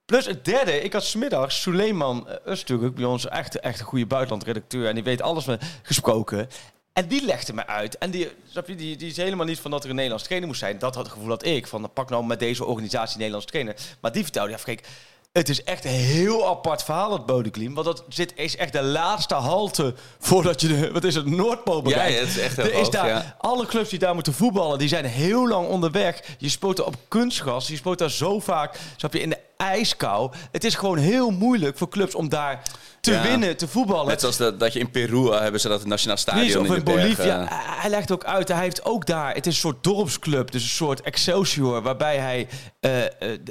Plus 0.07 0.25
het 0.25 0.45
derde, 0.45 0.83
ik 0.83 0.93
had 0.93 1.03
smiddags 1.03 1.61
Suleiman 1.61 2.27
uh, 2.27 2.55
Öztürk, 2.55 2.93
bij 2.93 3.05
ons 3.05 3.27
echt, 3.27 3.59
echt 3.59 3.79
een 3.79 3.85
goede 3.85 4.05
buitenlandredacteur 4.05 4.87
en 4.87 4.95
die 4.95 5.03
weet 5.03 5.21
alles 5.21 5.43
van 5.43 5.59
gesproken. 5.81 6.49
En 6.93 7.07
die 7.07 7.25
legde 7.25 7.53
me 7.53 7.67
uit. 7.67 7.97
En 7.97 8.11
die, 8.11 8.31
snap 8.49 8.67
je, 8.67 8.75
die, 8.75 8.95
die 8.95 9.09
is 9.09 9.17
helemaal 9.17 9.45
niet 9.45 9.59
van 9.59 9.71
dat 9.71 9.83
er 9.83 9.89
een 9.89 9.95
Nederlands 9.95 10.23
trainer 10.23 10.47
moest 10.47 10.59
zijn. 10.59 10.79
Dat 10.79 10.95
had 10.95 11.03
het 11.03 11.13
gevoel 11.13 11.29
dat 11.29 11.45
ik. 11.45 11.67
Van 11.67 11.89
pak 11.93 12.09
nou 12.09 12.25
met 12.25 12.39
deze 12.39 12.65
organisatie 12.65 13.17
Nederlands 13.17 13.45
trainer. 13.45 13.75
Maar 14.01 14.11
die 14.11 14.23
vertelde, 14.23 14.51
ja, 14.51 14.57
kijk, 14.63 14.87
het 15.31 15.49
is 15.49 15.63
echt 15.63 15.85
een 15.85 15.91
heel 15.91 16.47
apart 16.47 16.83
verhaal, 16.83 17.09
dat 17.09 17.25
Bodeklim. 17.25 17.73
Want 17.73 17.85
dat 17.85 18.03
zit, 18.09 18.33
is 18.35 18.57
echt 18.57 18.73
de 18.73 18.83
laatste 18.83 19.35
halte 19.35 19.93
voordat 20.19 20.61
je 20.61 20.67
de, 20.67 20.91
wat 20.91 21.03
is 21.03 21.15
het, 21.15 21.25
Noordpool 21.25 21.81
bereikt. 21.81 22.13
ja, 22.13 22.19
het 22.19 22.29
is 22.29 22.39
echt 22.39 22.55
heel 22.55 22.65
Er 22.65 22.73
is 22.73 22.89
daar, 22.89 23.07
ja. 23.07 23.35
alle 23.37 23.65
clubs 23.65 23.89
die 23.89 23.99
daar 23.99 24.13
moeten 24.13 24.33
voetballen, 24.33 24.79
die 24.79 24.87
zijn 24.87 25.05
heel 25.05 25.47
lang 25.47 25.67
onderweg. 25.67 26.23
Je 26.37 26.49
speelt 26.49 26.77
daar 26.77 26.85
op 26.85 26.95
kunstgras, 27.07 27.67
je 27.67 27.75
speelt 27.75 27.97
daar 27.97 28.11
zo 28.11 28.39
vaak, 28.39 28.79
snap 28.95 29.13
je, 29.13 29.19
in 29.19 29.29
de 29.29 29.37
ijskou. 29.57 30.31
Het 30.51 30.63
is 30.63 30.75
gewoon 30.75 30.97
heel 30.97 31.29
moeilijk 31.29 31.77
voor 31.77 31.89
clubs 31.89 32.15
om 32.15 32.29
daar 32.29 32.61
te 33.01 33.11
Ja. 33.11 33.21
winnen, 33.21 33.57
te 33.57 33.67
voetballen. 33.67 34.07
net 34.07 34.19
zoals 34.19 34.37
dat, 34.37 34.59
dat 34.59 34.73
je 34.73 34.79
in 34.79 34.91
Peru 34.91 35.31
eh, 35.31 35.39
hebben 35.39 35.61
ze 35.61 35.67
dat 35.67 35.79
het 35.79 35.87
Nationaal 35.87 36.17
Stadion 36.17 36.69
of 36.69 36.75
in. 36.75 36.83
Bolivia. 36.83 37.47
Hij 37.51 37.89
legt 37.89 38.11
ook 38.11 38.23
uit, 38.23 38.47
hij 38.47 38.61
heeft 38.61 38.85
ook 38.85 39.05
daar... 39.05 39.33
Het 39.33 39.47
is 39.47 39.53
een 39.53 39.59
soort 39.59 39.83
dorpsclub, 39.83 40.51
dus 40.51 40.63
een 40.63 40.69
soort 40.69 41.01
Excelsior... 41.01 41.81
waarbij 41.81 42.17
hij 42.17 42.47
eh, 42.79 43.05
eh, 43.05 43.09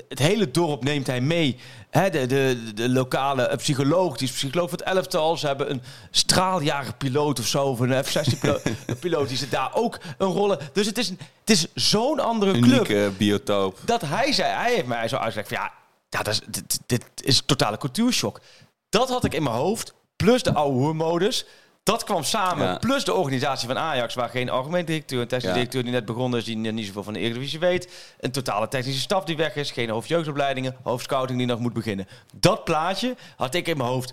het 0.08 0.18
hele 0.18 0.50
dorp 0.50 0.84
neemt 0.84 1.06
hij 1.06 1.20
mee. 1.20 1.58
De, 1.90 2.26
de, 2.26 2.72
de 2.74 2.88
lokale 2.88 3.56
psycholoog, 3.56 4.16
die 4.16 4.28
is 4.28 4.34
psycholoog 4.34 4.70
van 4.70 4.78
het 4.78 4.88
elftal. 4.88 5.36
Ze 5.36 5.46
hebben 5.46 5.70
een 5.70 5.82
straaljagerpiloot 6.10 7.38
of 7.38 7.46
zo, 7.46 7.64
of 7.64 7.80
een 7.80 8.04
F-16-piloot... 8.04 9.28
die 9.28 9.36
zit 9.36 9.50
daar 9.50 9.70
ook 9.74 9.98
een 10.18 10.26
rol 10.28 10.52
in. 10.52 10.58
Dus 10.72 10.86
het 10.86 10.98
is, 10.98 11.08
het 11.08 11.50
is 11.50 11.66
zo'n 11.74 12.20
andere 12.20 12.52
club 12.52 12.64
Unieke 12.64 13.10
biotoop. 13.16 13.78
dat 13.84 14.00
hij 14.00 14.32
zei, 14.32 14.52
hij 14.52 14.74
heeft 14.74 14.86
mij 14.86 15.08
zo 15.08 15.16
uitgelegd 15.16 15.48
van 15.48 15.56
ja, 15.56 15.72
ja 16.08 16.22
dat 16.22 16.28
is, 16.34 16.40
dit, 16.48 16.78
dit 16.86 17.04
is 17.22 17.38
een 17.38 17.46
totale 17.46 17.78
cultuurshock. 17.78 18.40
Dat 18.88 19.08
had 19.08 19.24
ik 19.24 19.34
in 19.34 19.42
mijn 19.42 19.54
hoofd, 19.56 19.94
plus 20.16 20.42
de 20.42 20.54
oude 20.54 20.76
hoermodus. 20.78 21.46
Dat 21.82 22.04
kwam 22.04 22.22
samen, 22.24 22.66
Ja. 22.66 22.78
plus 22.78 23.04
de 23.04 23.14
organisatie 23.14 23.66
van 23.68 23.78
Ajax, 23.78 24.14
waar 24.14 24.28
geen 24.28 24.50
algemeen 24.50 24.84
directeur, 24.84 25.20
een 25.20 25.28
technisch 25.28 25.48
Ja. 25.48 25.54
directeur 25.54 25.82
die 25.82 25.92
net 25.92 26.04
begonnen 26.04 26.38
is, 26.38 26.44
die 26.44 26.56
niet 26.56 26.86
zoveel 26.86 27.02
van 27.02 27.12
de 27.12 27.18
Eredivisie 27.18 27.58
weet. 27.58 27.92
Een 28.20 28.30
totale 28.32 28.68
technische 28.68 29.00
staf 29.00 29.24
die 29.24 29.36
weg 29.36 29.54
is, 29.56 29.70
geen 29.70 29.90
hoofdjeugdopleidingen, 29.90 30.76
hoofdscouting 30.82 31.38
die 31.38 31.46
nog 31.46 31.58
moet 31.58 31.72
beginnen. 31.72 32.08
Dat 32.34 32.64
plaatje 32.64 33.16
had 33.36 33.54
ik 33.54 33.68
in 33.68 33.76
mijn 33.76 33.88
hoofd. 33.88 34.12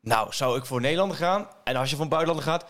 Nou, 0.00 0.32
zou 0.34 0.58
ik 0.58 0.64
voor 0.66 0.80
Nederlander 0.80 1.16
gaan? 1.16 1.48
En 1.64 1.76
als 1.76 1.90
je 1.90 1.96
van 1.96 2.08
buitenlander 2.08 2.46
gaat, 2.52 2.64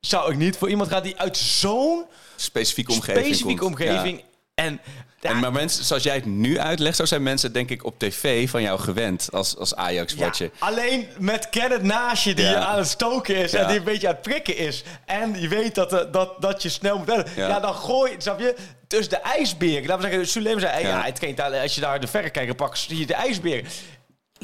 zou 0.00 0.32
ik 0.32 0.36
niet 0.38 0.56
voor 0.56 0.68
iemand 0.70 0.88
gaan 0.90 1.02
die 1.02 1.18
uit 1.20 1.36
zo'n 1.36 2.04
Specifieke 2.36 2.92
omgeving 2.92 3.24
specifieke 3.24 3.60
komt. 3.60 3.70
omgeving... 3.80 4.24
En, 4.54 4.80
Ja. 5.20 5.30
En 5.30 5.38
maar 5.38 5.52
mensen, 5.52 5.84
zoals 5.84 6.02
jij 6.02 6.14
het 6.14 6.24
nu 6.24 6.58
uitlegt, 6.58 6.96
zo 6.96 7.04
zijn 7.04 7.22
mensen 7.22 7.52
denk 7.52 7.70
ik 7.70 7.84
op 7.84 7.98
tv 7.98 8.48
van 8.50 8.62
jou 8.62 8.80
gewend 8.80 9.28
als, 9.32 9.56
als 9.56 9.74
Ajax-watcher. 9.74 10.50
Ja, 10.60 10.66
alleen 10.66 11.08
met 11.18 11.48
Kenneth 11.48 11.82
naast 11.82 12.24
je 12.24 12.34
die 12.34 12.44
Ja. 12.44 12.50
je 12.50 12.56
aan 12.56 12.78
het 12.78 12.88
stoken 12.88 13.36
is 13.36 13.52
en 13.54 13.66
die 13.68 13.76
een 13.78 13.84
beetje 13.84 14.08
aan 14.08 14.12
het 14.14 14.22
prikken 14.22 14.56
is. 14.56 14.82
En 15.04 15.40
je 15.40 15.48
weet 15.48 15.74
dat, 15.74 15.92
eh, 15.92 16.12
dat, 16.12 16.40
dat 16.40 16.62
je 16.62 16.68
snel 16.68 16.98
moet. 16.98 17.24
Ja. 17.36 17.60
Dan 17.60 17.74
gooi 17.74 18.10
je, 18.12 18.16
snap 18.20 18.40
je, 18.40 18.54
tussen 18.86 19.10
de 19.10 19.20
ijsberen. 19.20 19.86
Laten 19.86 20.04
we 20.04 20.10
zeggen, 20.10 20.28
Sulem 20.28 20.60
zei, 20.60 20.82
ja. 20.82 20.88
Ja. 20.88 21.04
het 21.04 21.36
taal- 21.36 21.54
als 21.54 21.74
je 21.74 21.80
daar 21.80 22.00
de 22.00 22.06
verrekijker 22.06 22.54
pakt, 22.54 22.78
zie 22.78 22.98
je 22.98 23.06
de 23.06 23.14
ijsberen. 23.14 23.64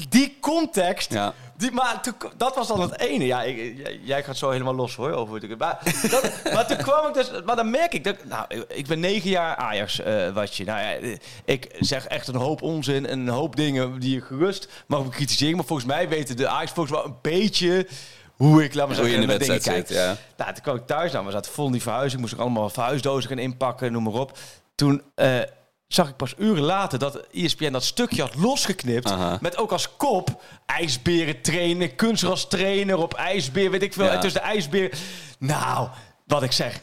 Die 0.08 0.36
context, 0.40 1.12
Ja. 1.12 1.34
die, 1.56 1.70
maar 1.70 2.02
toen, 2.02 2.14
dat 2.36 2.54
was 2.54 2.68
dan 2.68 2.80
het 2.80 2.98
ene. 3.00 3.26
Ja, 3.26 3.42
ik, 3.42 3.74
jij- 4.02 4.22
gaat 4.24 4.36
zo 4.36 4.50
helemaal 4.50 4.74
los 4.74 4.94
hoor. 4.96 5.10
Over 5.12 5.40
het, 5.40 5.58
maar, 5.58 5.78
dat, 6.10 6.32
maar 6.52 6.66
toen 6.66 6.76
kwam 6.76 7.06
ik 7.08 7.14
dus, 7.14 7.30
maar 7.44 7.56
dan 7.56 7.70
merk 7.70 7.94
ik 7.94 8.04
dat, 8.04 8.16
nou, 8.24 8.46
ik- 8.68 8.86
ben 8.86 9.00
negen 9.00 9.30
jaar 9.30 9.56
Ajax, 9.56 10.00
eh 10.00 10.28
watje. 10.32 10.64
Nou 10.64 10.78
ja, 10.80 10.92
eh, 10.94 11.16
ik 11.44 11.76
zeg 11.78 12.06
echt 12.06 12.28
een 12.28 12.34
hoop 12.34 12.62
onzin 12.62 13.06
en 13.06 13.18
een 13.20 13.28
hoop 13.28 13.56
dingen 13.56 14.00
die 14.00 14.14
je 14.14 14.20
gerust 14.20 14.68
mag 14.86 15.04
bekritiseren. 15.04 15.56
Maar 15.56 15.64
volgens 15.66 15.88
mij 15.88 16.08
weten 16.08 16.36
de 16.36 16.48
Ajax 16.48 16.70
volgens 16.72 16.96
wel 16.96 17.04
een 17.06 17.16
beetje 17.22 17.86
hoe 18.36 18.64
ik, 18.64 18.74
laat 18.74 18.86
maar 18.86 18.96
zeggen, 18.96 19.14
in 19.14 19.20
de 19.20 19.26
naar 19.26 19.38
dingen 19.38 19.60
kijk. 19.60 19.86
zit, 19.86 19.96
ja. 19.96 20.16
Nou, 20.36 20.52
toen 20.52 20.62
kwam 20.62 20.76
ik 20.76 20.86
thuis 20.86 21.14
aan. 21.14 21.24
We 21.24 21.30
zaten 21.30 21.52
vol 21.52 21.66
in 21.66 21.72
die 21.72 21.82
verhuizing. 21.82 22.20
Moest 22.20 22.32
ik 22.32 22.38
allemaal 22.38 22.70
verhuisdozen 22.70 23.28
gaan 23.28 23.38
inpakken, 23.38 23.92
noem 23.92 24.02
maar 24.02 24.12
op. 24.12 24.38
Toen 24.74 25.02
eh, 25.14 25.38
zag 25.92 26.08
ik 26.08 26.16
pas 26.16 26.34
uren 26.38 26.62
later 26.62 26.98
dat 26.98 27.20
ESPN 27.32 27.72
dat 27.72 27.84
stukje 27.84 28.22
had 28.22 28.34
losgeknipt. 28.34 29.14
Met 29.40 29.56
ook 29.56 29.72
als 29.72 29.96
kop 29.96 30.42
ijsberen 30.66 31.40
trainen, 31.40 31.94
kunstgras 31.94 32.48
trainer 32.48 32.98
op 32.98 33.14
ijsbeer, 33.14 33.70
weet 33.70 33.82
ik 33.82 33.92
veel. 33.92 34.04
Ja. 34.04 34.10
En 34.10 34.20
tussen 34.20 34.40
de 34.40 34.46
ijsbeer... 34.46 34.98
Nou, 35.38 35.88
wat 36.26 36.42
ik 36.42 36.52
zeg... 36.52 36.80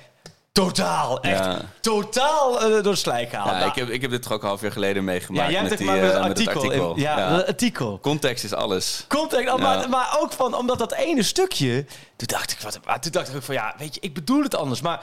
totaal, 0.52 1.22
echt 1.22 1.44
Ja. 1.44 1.62
totaal 1.82 2.62
eh, 2.62 2.70
door 2.70 2.84
de 2.84 2.96
slijk 2.96 3.30
gehaald. 3.30 3.50
Ja, 3.50 3.58
Nou, 3.58 3.70
ik, 3.70 3.76
heb, 3.76 3.90
ik 3.90 4.02
heb 4.02 4.12
dit 4.12 4.22
toch 4.22 4.32
ook 4.32 4.42
een 4.42 4.48
half 4.48 4.62
jaar 4.62 4.72
geleden 4.72 5.04
meegemaakt. 5.04 5.52
ja, 5.52 5.52
jij 5.52 5.60
hebt 5.68 5.70
met, 5.70 5.80
het 5.80 5.88
die, 5.88 5.98
gemaakt 6.12 6.28
met 6.28 6.38
het 6.38 6.48
artikel. 6.48 6.94
in- 6.96 7.02
ja, 7.02 7.18
Ja. 7.20 7.36
het 7.36 7.48
artikel. 7.48 8.00
Context 8.00 8.44
is 8.44 8.54
alles. 8.54 9.06
Contact, 9.08 9.50
oh, 9.50 9.60
maar, 9.60 9.90
maar 9.90 10.18
ook 10.20 10.32
van, 10.32 10.56
omdat 10.56 10.78
dat 10.80 10.94
ene 10.94 11.24
stukje... 11.24 11.86
Toen 12.16 12.28
dacht 12.28 12.52
ik, 12.52 12.60
wat, 12.60 12.80
maar 12.86 13.02
toen 13.02 13.12
dacht 13.12 13.30
ik 13.30 13.36
ook 13.36 13.44
van, 13.44 13.56
ja, 13.56 13.76
weet 13.78 13.96
je, 13.96 14.02
ik 14.02 14.14
bedoel 14.14 14.44
het 14.44 14.56
anders. 14.56 14.82
Maar, 14.82 15.00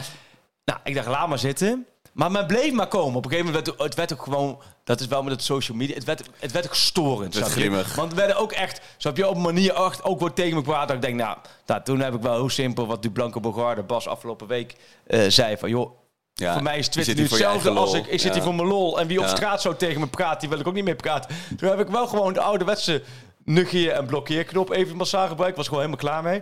nou, 0.64 0.78
ik 0.84 0.94
dacht, 0.94 1.06
laat 1.06 1.28
maar 1.28 1.38
zitten. 1.38 1.86
Maar 2.12 2.30
men 2.30 2.46
bleef 2.46 2.72
maar 2.72 2.86
komen. 2.86 3.16
Op 3.16 3.24
een 3.24 3.30
gegeven 3.30 3.52
moment 3.52 3.66
werd 3.66 3.78
het, 3.78 3.86
het 3.86 3.94
werd 3.94 4.12
ook 4.12 4.22
gewoon... 4.22 4.62
Dat 4.84 5.00
is 5.00 5.06
wel 5.06 5.22
met 5.22 5.32
het 5.32 5.42
social 5.42 5.76
media. 5.76 5.94
Het 5.94 6.04
werd, 6.04 6.22
het 6.38 6.52
werd 6.52 6.66
ook 6.66 6.74
storend. 6.74 7.34
je? 7.34 7.44
grimmig. 7.44 7.94
Want 7.94 8.10
we 8.10 8.16
werden 8.16 8.36
ook 8.36 8.52
echt... 8.52 8.80
Zo 8.96 9.08
heb 9.08 9.16
je 9.16 9.28
op 9.28 9.36
een 9.36 9.42
manier 9.42 9.74
echt 9.74 10.02
ook 10.02 10.20
wat 10.20 10.36
tegen 10.36 10.56
me 10.56 10.62
kwaad. 10.62 10.88
Dat 10.88 10.96
ik 10.96 11.02
denk, 11.02 11.14
nou, 11.14 11.36
nou, 11.66 11.82
toen 11.82 12.00
heb 12.00 12.14
ik 12.14 12.20
wel 12.20 12.34
heel 12.34 12.48
simpel... 12.48 12.86
Wat 12.86 13.02
Dublanco 13.02 13.40
Bogarde, 13.40 13.82
Bas, 13.82 14.08
afgelopen 14.08 14.46
week 14.46 14.76
eh, 15.06 15.20
zei. 15.28 15.56
Van, 15.56 15.68
joh, 15.68 15.90
Ja, 16.34 16.52
voor 16.52 16.62
mij 16.62 16.78
is 16.78 16.88
Twitter 16.88 17.14
nu 17.14 17.22
hetzelfde 17.22 17.70
als 17.70 17.92
ik. 17.92 18.06
Ik 18.06 18.20
zit 18.20 18.34
hier 18.34 18.42
voor 18.42 18.54
mijn 18.54 18.68
lol. 18.68 19.00
En 19.00 19.06
wie 19.06 19.20
op 19.20 19.26
straat 19.26 19.62
zo 19.62 19.76
tegen 19.76 20.00
me 20.00 20.06
praat, 20.06 20.40
die 20.40 20.48
wil 20.48 20.58
ik 20.58 20.66
ook 20.66 20.74
niet 20.74 20.84
meer 20.84 20.96
praten. 20.96 21.36
Toen 21.56 21.68
heb 21.68 21.80
ik 21.80 21.88
wel 21.88 22.06
gewoon 22.06 22.32
de 22.32 22.40
ouderwetse 22.40 23.02
negeer- 23.44 23.92
en 23.92 24.06
blokkeerknop 24.06 24.70
even 24.70 24.96
massaal 24.96 25.28
gebruikt. 25.28 25.56
Was 25.56 25.68
gewoon 25.68 25.82
helemaal 25.84 26.04
klaar 26.04 26.22
mee. 26.22 26.40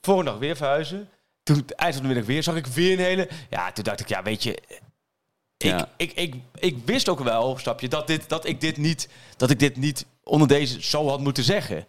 Volgende 0.00 0.30
dag 0.30 0.40
weer 0.40 0.56
verhuizen. 0.56 1.08
Toen, 1.42 1.64
eind 1.76 1.92
van 1.94 2.02
de 2.02 2.08
middag 2.08 2.26
weer, 2.26 2.42
zag 2.42 2.56
ik 2.56 2.66
weer 2.66 2.92
een 2.92 3.04
hele... 3.04 3.28
Ja, 3.50 3.72
toen 3.72 3.84
dacht 3.84 4.00
ik, 4.00 4.08
ja, 4.08 4.22
weet 4.22 4.42
je... 4.42 4.50
Ik, 5.56 5.68
Ja. 5.70 5.88
ik, 5.96 6.12
ik, 6.12 6.34
ik 6.54 6.76
wist 6.84 7.08
ook 7.08 7.20
wel, 7.20 7.58
snap 7.58 7.80
je, 7.80 7.88
dat, 7.88 8.06
dit, 8.06 8.28
dat, 8.28 8.46
ik 8.46 8.60
dit 8.60 8.76
niet, 8.76 9.08
dat 9.36 9.50
ik 9.50 9.58
dit 9.58 9.76
niet 9.76 10.06
onder 10.24 10.48
deze 10.48 10.82
zo 10.82 11.08
had 11.08 11.20
moeten 11.20 11.44
zeggen. 11.44 11.86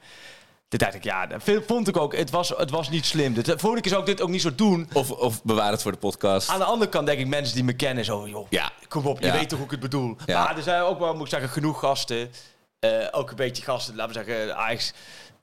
Toen 0.67 0.79
dacht 0.79 0.93
ik, 0.93 1.03
ja, 1.03 1.27
dat 1.27 1.41
vond 1.67 1.87
ik 1.87 1.97
ook. 1.97 2.15
Het 2.15 2.29
was, 2.29 2.49
het 2.49 2.69
was 2.69 2.89
niet 2.89 3.05
slim. 3.05 3.33
De 3.33 3.43
volgende 3.43 3.81
keer 3.81 3.89
zou 3.91 4.01
ik 4.01 4.07
dit 4.07 4.21
ook 4.21 4.29
niet 4.29 4.41
zo 4.41 4.55
doen. 4.55 4.89
Of, 4.93 5.11
of 5.11 5.43
bewaar 5.43 5.71
het 5.71 5.81
voor 5.81 5.91
de 5.91 5.97
podcast. 5.97 6.49
Aan 6.49 6.59
de 6.59 6.65
andere 6.65 6.89
kant 6.91 7.05
denk 7.07 7.19
ik 7.19 7.27
mensen 7.27 7.55
die 7.55 7.63
me 7.63 7.73
kennen 7.75 8.05
zo, 8.05 8.27
joh, 8.27 8.47
Ja. 8.49 8.71
kom 8.87 9.05
op, 9.05 9.19
je 9.19 9.25
Ja. 9.25 9.33
weet 9.33 9.49
toch 9.49 9.57
hoe 9.57 9.65
ik 9.65 9.71
het 9.71 9.79
bedoel. 9.79 10.15
Ja. 10.25 10.43
Maar 10.43 10.57
er 10.57 10.63
zijn 10.63 10.81
ook 10.81 10.99
wel, 10.99 11.13
moet 11.13 11.23
ik 11.23 11.29
zeggen, 11.29 11.49
genoeg 11.49 11.79
gasten. 11.79 12.31
Eh, 12.79 13.07
ook 13.11 13.29
een 13.29 13.35
beetje 13.35 13.63
gasten, 13.63 13.95
laten 13.95 14.15
we 14.15 14.23
zeggen, 14.25 14.55
Ajax. 14.57 14.93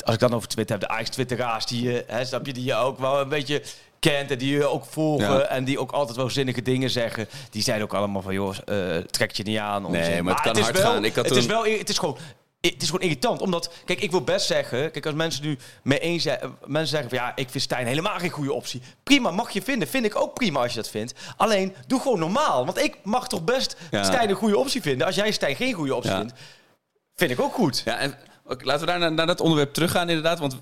Als 0.05 0.15
ik 0.15 0.21
dan 0.21 0.35
over 0.35 0.49
Twitter 0.49 0.79
heb, 0.79 0.89
de 0.89 0.95
Ajax 0.95 1.09
Twitteraars 1.11 1.67
die 1.67 1.83
je, 1.83 2.05
hè, 2.07 2.25
snap 2.25 2.47
je, 2.47 2.53
die 2.53 2.65
je 2.65 2.75
ook 2.75 2.99
wel 2.99 3.21
een 3.21 3.29
beetje 3.29 3.63
kent 4.01 4.31
en 4.31 4.39
die 4.39 4.57
je 4.57 4.67
ook 4.67 4.85
volgen 4.85 5.39
Ja. 5.39 5.41
en 5.41 5.65
die 5.65 5.79
ook 5.81 5.93
altijd 5.93 6.17
wel 6.17 6.31
zinnige 6.31 6.63
dingen 6.63 6.91
zeggen. 6.91 7.29
Die 7.51 7.63
zeiden 7.63 7.87
ook 7.87 7.95
allemaal 7.95 8.23
van, 8.23 8.35
joh, 8.35 8.55
eh 8.65 8.97
trek 8.97 9.33
je 9.33 9.43
niet 9.43 9.59
aan. 9.59 9.91
Nee, 9.91 10.23
maar 10.23 10.35
het 10.35 10.43
kan 10.43 10.63
hard 10.63 10.81
wel, 10.81 10.91
gaan. 10.93 11.05
Ik 11.05 11.15
had 11.15 11.25
het 11.29 11.37
is 11.37 11.47
wel, 11.47 11.65
het 11.65 11.89
is 11.89 11.99
gewoon... 11.99 12.19
Het 12.61 12.83
is 12.83 12.87
gewoon 12.87 13.03
irritant, 13.03 13.41
omdat... 13.41 13.73
Kijk, 13.85 14.01
ik 14.01 14.11
wil 14.11 14.23
best 14.23 14.47
zeggen... 14.47 14.91
Kijk, 14.91 15.07
als 15.07 15.15
mensen 15.15 15.43
nu 15.45 15.59
mee 15.83 15.99
eens 15.99 16.23
zijn... 16.23 16.39
Mensen 16.67 16.89
zeggen 16.89 17.09
van, 17.09 17.19
ja, 17.19 17.33
ik 17.37 17.51
vind 17.51 17.63
Stijn 17.63 17.87
helemaal 17.87 18.19
geen 18.19 18.31
goede 18.31 18.53
optie. 18.53 18.83
Prima, 19.03 19.31
mag 19.31 19.51
je 19.51 19.63
vinden. 19.63 19.89
Vind 19.89 20.05
ik 20.05 20.17
ook 20.17 20.35
prima 20.35 20.61
als 20.61 20.71
je 20.71 20.77
dat 20.77 20.89
vindt. 20.91 21.13
Alleen, 21.37 21.75
doe 21.87 22.01
gewoon 22.01 22.19
normaal. 22.19 22.65
Want 22.65 22.79
ik 22.79 22.97
mag 23.03 23.29
toch 23.29 23.45
best 23.45 23.77
Ja. 23.91 24.03
Stijn 24.05 24.29
een 24.31 24.37
goede 24.37 24.59
optie 24.59 24.83
vinden. 24.83 25.07
Als 25.07 25.17
jij 25.17 25.31
Stijn 25.33 25.57
geen 25.57 25.73
goede 25.73 25.95
optie 25.95 26.11
Ja. 26.11 26.19
vindt, 26.19 26.33
vind 27.15 27.31
ik 27.31 27.41
ook 27.41 27.55
goed. 27.55 27.83
Ja, 27.85 27.97
en 27.99 28.15
laten 28.59 28.81
we 28.81 28.87
daar 28.87 28.99
naar, 28.99 29.13
naar 29.13 29.27
dat 29.27 29.41
onderwerp 29.41 29.73
teruggaan 29.73 30.09
inderdaad. 30.09 30.39
Want 30.39 30.53
eh, 30.55 30.61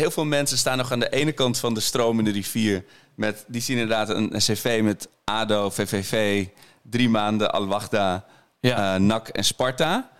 heel 0.00 0.10
veel 0.10 0.24
mensen 0.24 0.58
staan 0.58 0.76
nog 0.76 0.92
aan 0.92 1.00
de 1.00 1.10
ene 1.10 1.32
kant 1.32 1.58
van 1.58 1.74
de 1.74 1.80
stromende 1.80 2.30
rivier. 2.30 2.84
Met, 3.14 3.44
die 3.46 3.60
zien 3.60 3.78
inderdaad 3.78 4.08
een, 4.08 4.34
een 4.34 4.40
cv 4.40 4.80
met 4.82 5.08
ADO, 5.24 5.70
VVV, 5.70 6.46
drie 6.82 7.08
maanden, 7.08 7.52
Al-Wahda, 7.52 8.24
Ja. 8.60 8.94
eh, 8.94 9.00
NAC 9.00 9.28
en 9.28 9.44
Sparta. 9.44 10.10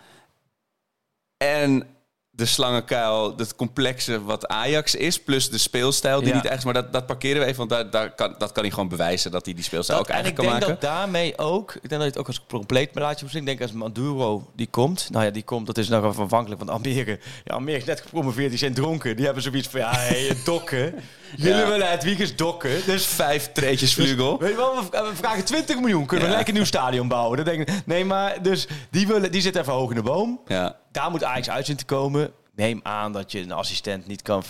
En 1.37 1.87
de 2.37 2.47
slangenkuil, 2.47 3.35
het 3.37 3.55
complexe 3.57 4.23
wat 4.25 4.47
Ajax 4.49 4.95
is, 4.95 5.21
plus 5.23 5.51
de 5.51 5.59
speelstijl 5.59 6.19
die 6.21 6.29
Ja. 6.29 6.35
niet 6.35 6.45
echt 6.45 6.59
is. 6.59 6.65
Maar 6.65 6.75
dat, 6.75 6.93
dat 6.93 7.07
parkeren 7.07 7.41
we 7.41 7.47
even, 7.47 7.57
want 7.57 7.71
daar, 7.71 7.91
daar 7.91 8.15
kan, 8.15 8.35
dat 8.39 8.53
kan 8.53 8.63
hij 8.63 8.73
gewoon 8.73 8.89
bewijzen 8.89 9.31
dat 9.31 9.45
hij 9.45 9.55
die 9.55 9.65
speelstijl 9.65 9.99
Dat- 9.99 10.09
ook 10.09 10.15
en 10.15 10.19
ik 10.21 10.25
eigenlijk 10.25 10.51
denk 10.51 10.61
kan 10.63 10.71
maken. 10.77 10.89
dat 10.89 10.99
daarmee 11.01 11.39
ook... 11.39 11.75
Ik 11.75 11.81
denk 11.89 11.91
dat 11.91 12.01
je 12.01 12.07
het 12.07 12.19
ook 12.19 12.27
als 12.27 12.43
compleet 12.49 12.91
laat 12.95 13.21
je 13.21 13.29
zien. 13.29 13.41
Ik 13.41 13.47
denk 13.47 13.61
als 13.61 13.73
Maduro 13.73 14.51
die 14.55 14.67
komt... 14.71 15.09
Nou 15.11 15.25
ja, 15.25 15.31
die 15.31 15.43
komt, 15.43 15.67
dat 15.67 15.79
is 15.79 15.89
nog 15.89 16.05
even 16.05 16.23
afhankelijk 16.25 16.61
van 16.61 16.69
Almere. 16.69 17.19
Ja, 17.45 17.55
Almere 17.55 17.77
is 17.79 17.85
net 17.85 18.01
gepromoveerd, 18.01 18.49
die 18.51 18.59
zijn 18.59 18.75
dronken. 18.75 19.17
Die 19.17 19.25
hebben 19.25 19.43
zoiets 19.43 19.69
van, 19.69 19.81
ja, 19.81 19.91
hey, 19.95 20.37
dokken. 20.45 20.95
Jullie 21.37 21.55
Ja. 21.55 21.69
willen 21.69 21.91
het 21.91 22.03
weekend 22.05 22.39
dokken. 22.39 22.71
Dus 22.87 23.07
Vijf 23.07 23.53
treetjes 23.53 23.95
vlugel. 23.95 24.39
Weet 24.39 24.51
je 24.51 24.57
wel, 24.57 24.75
we, 24.75 24.89
we 24.91 25.17
vragen 25.17 25.45
20 25.45 25.79
miljoen. 25.81 26.07
Kunnen 26.07 26.19
we 26.19 26.25
Ja. 26.25 26.31
gelijk 26.31 26.49
een 26.49 26.55
nieuw 26.55 26.65
stadion 26.65 27.09
bouwen? 27.09 27.37
Dan 27.37 27.45
denk 27.55 27.69
ik, 27.69 27.87
nee, 27.87 28.05
maar 28.05 28.43
dus 28.43 28.67
die, 28.91 29.07
willen, 29.07 29.33
die 29.33 29.41
zit 29.41 29.57
even 29.57 29.73
hoog 29.73 29.91
in 29.91 29.97
de 29.97 30.03
boom. 30.03 30.41
Ja. 30.47 30.77
Daar 30.93 31.11
moet 31.11 31.25
Ajax 31.25 31.51
uit 31.51 31.67
zien 31.67 31.77
te 31.77 31.85
komen. 31.85 32.31
Neem 32.55 32.81
aan 32.83 33.13
dat 33.13 33.33
je 33.33 33.41
een 33.41 33.53
assistent 33.53 34.07
niet 34.07 34.23
kan, 34.23 34.43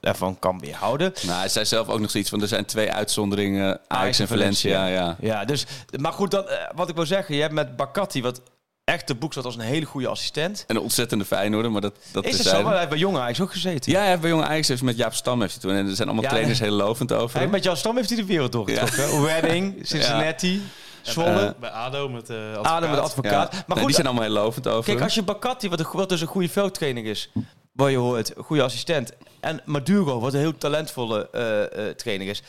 ervan 0.00 0.38
kan 0.38 0.58
weerhouden. 0.58 1.12
Nou, 1.22 1.38
hij 1.38 1.48
zei 1.48 1.64
zelf 1.64 1.88
ook 1.88 2.00
nog 2.00 2.10
zoiets 2.10 2.30
van, 2.30 2.42
er 2.42 2.48
zijn 2.48 2.64
twee 2.64 2.92
uitzonderingen, 2.92 3.80
Ajax 3.88 4.18
en 4.18 4.28
Valencia. 4.28 4.86
Ja. 4.86 5.16
Ja, 5.20 5.44
dus, 5.44 5.66
maar 6.00 6.12
goed, 6.12 6.30
dat, 6.30 6.48
eh, 6.48 6.56
wat 6.74 6.88
ik 6.88 6.94
wil 6.94 7.06
zeggen, 7.06 7.34
je 7.34 7.40
hebt 7.40 7.54
met 7.54 7.76
Bakati 7.76 8.22
wat 8.22 8.40
echt 8.84 9.06
de 9.06 9.14
boek 9.14 9.32
staat 9.32 9.44
als 9.44 9.54
een 9.54 9.60
hele 9.60 9.84
goede 9.86 10.08
assistent. 10.08 10.64
En 10.66 10.76
een 10.76 10.82
ontzettende 10.82 11.24
Feyenoorder, 11.24 11.72
maar 11.72 11.80
dat, 11.80 11.96
dat 12.12 12.24
Is 12.24 12.30
is 12.32 12.38
het 12.38 12.46
zo? 12.46 12.62
Maar 12.62 12.70
hij 12.70 12.76
heeft 12.76 12.88
bij 12.90 12.98
Jong 12.98 13.16
Ajax 13.16 13.40
ook 13.40 13.52
gezeten. 13.52 13.92
Ja, 13.92 14.08
ja, 14.08 14.18
bij 14.18 14.30
Jonge 14.30 14.44
Ajax 14.44 14.68
heeft 14.68 14.82
met 14.82 14.96
Jaap 14.96 15.14
Stam 15.14 15.40
heeft 15.40 15.52
hij 15.52 15.60
toen. 15.62 15.70
En 15.70 15.86
er 15.86 15.94
zijn 15.94 16.08
allemaal 16.08 16.24
Ja, 16.24 16.30
trainers 16.30 16.58
heel 16.58 16.72
lovend 16.72 17.12
over. 17.12 17.38
Hij, 17.38 17.48
met 17.48 17.64
jouw 17.64 17.74
stam 17.74 17.96
heeft 17.96 18.08
hij 18.08 18.18
de 18.18 18.24
wereld 18.24 18.52
doorgetrokken. 18.52 19.24
Redding, 19.26 19.78
Cincinnati, 19.82 20.62
Zwolle, 21.02 21.46
Eh, 21.46 21.60
Bij 21.60 21.70
ADO 21.70 22.08
met 22.08 22.26
de 22.26 22.50
advocaat. 22.50 22.72
Adem 22.72 22.90
met 22.90 22.98
advocaat. 22.98 23.52
Ja. 23.52 23.58
Maar 23.58 23.64
Nee, 23.66 23.76
goed, 23.76 23.86
die 23.86 23.94
zijn 23.94 24.06
allemaal 24.06 24.24
heel 24.24 24.32
lovend 24.32 24.68
over 24.68 24.84
Kijk, 24.84 25.00
als 25.04 25.14
je 25.14 25.22
Bakati, 25.22 25.68
wat, 25.68 25.80
een, 25.80 25.86
wat 25.92 26.08
dus 26.08 26.20
een 26.20 26.26
goede 26.26 26.48
veldtrainer 26.48 27.04
is, 27.04 27.30
wat 27.72 27.90
je 27.90 27.96
hoort, 27.96 28.36
een 28.36 28.44
goede 28.44 28.62
assistent. 28.62 29.12
En 29.40 29.60
Maduro, 29.64 30.20
wat 30.20 30.32
een 30.34 30.40
heel 30.40 30.58
talentvolle 30.58 31.28
eh, 31.30 31.88
eh, 31.88 31.94
trainer 31.94 32.26
is. 32.26 32.42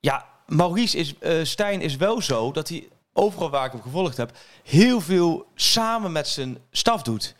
Ja, 0.00 0.26
Maurice 0.46 0.96
is, 0.96 1.14
eh, 1.18 1.34
Stijn 1.42 1.80
is 1.80 1.96
wel 1.96 2.22
zo 2.22 2.52
dat 2.52 2.68
hij 2.68 2.88
overal 3.12 3.50
waar 3.50 3.66
ik 3.66 3.72
hem 3.72 3.82
gevolgd 3.82 4.16
heb, 4.16 4.30
heel 4.62 5.00
veel 5.00 5.46
samen 5.54 6.12
met 6.12 6.28
zijn 6.28 6.58
staf 6.70 7.02
doet. 7.02 7.34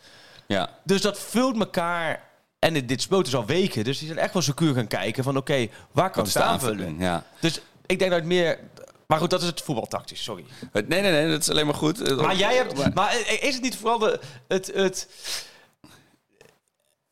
Ja. 0.47 0.69
Dus 0.83 1.01
dat 1.01 1.19
vult 1.19 1.59
elkaar. 1.59 2.31
En 2.59 2.73
dit, 2.73 2.87
dit 2.87 3.01
speelt 3.01 3.25
dus 3.25 3.35
al 3.35 3.45
weken. 3.45 3.83
Dus 3.83 3.97
die 3.97 4.07
zijn 4.07 4.19
echt 4.19 4.33
wel 4.33 4.41
secuur 4.41 4.73
gaan 4.73 4.87
kijken 4.87 5.23
van 5.23 5.37
oké, 5.37 5.67
waar 5.91 6.09
kan 6.09 6.23
het 6.23 6.37
aanvullen? 6.37 6.97
Ja. 6.99 7.23
Dus 7.39 7.59
ik 7.85 7.99
denk 7.99 8.11
dat 8.11 8.19
het 8.19 8.29
meer... 8.29 8.59
Maar 9.07 9.19
goed, 9.19 9.29
dat 9.29 9.41
is 9.41 9.47
het 9.47 9.61
voetbaltactisch, 9.61 10.23
sorry. 10.23 10.45
Nee, 10.71 10.83
nee, 11.01 11.01
nee, 11.01 11.29
dat 11.29 11.41
is 11.41 11.49
alleen 11.49 11.65
maar 11.65 11.75
goed. 11.75 12.01
Eh, 12.01 12.17
Maar 12.17 12.35
jij 12.35 12.55
hebt. 12.55 12.93
Maar 12.93 13.17
is 13.41 13.53
het 13.53 13.63
niet 13.63 13.75
vooral 13.77 13.99
de, 13.99 14.19
het, 14.47 14.71
het, 14.73 15.07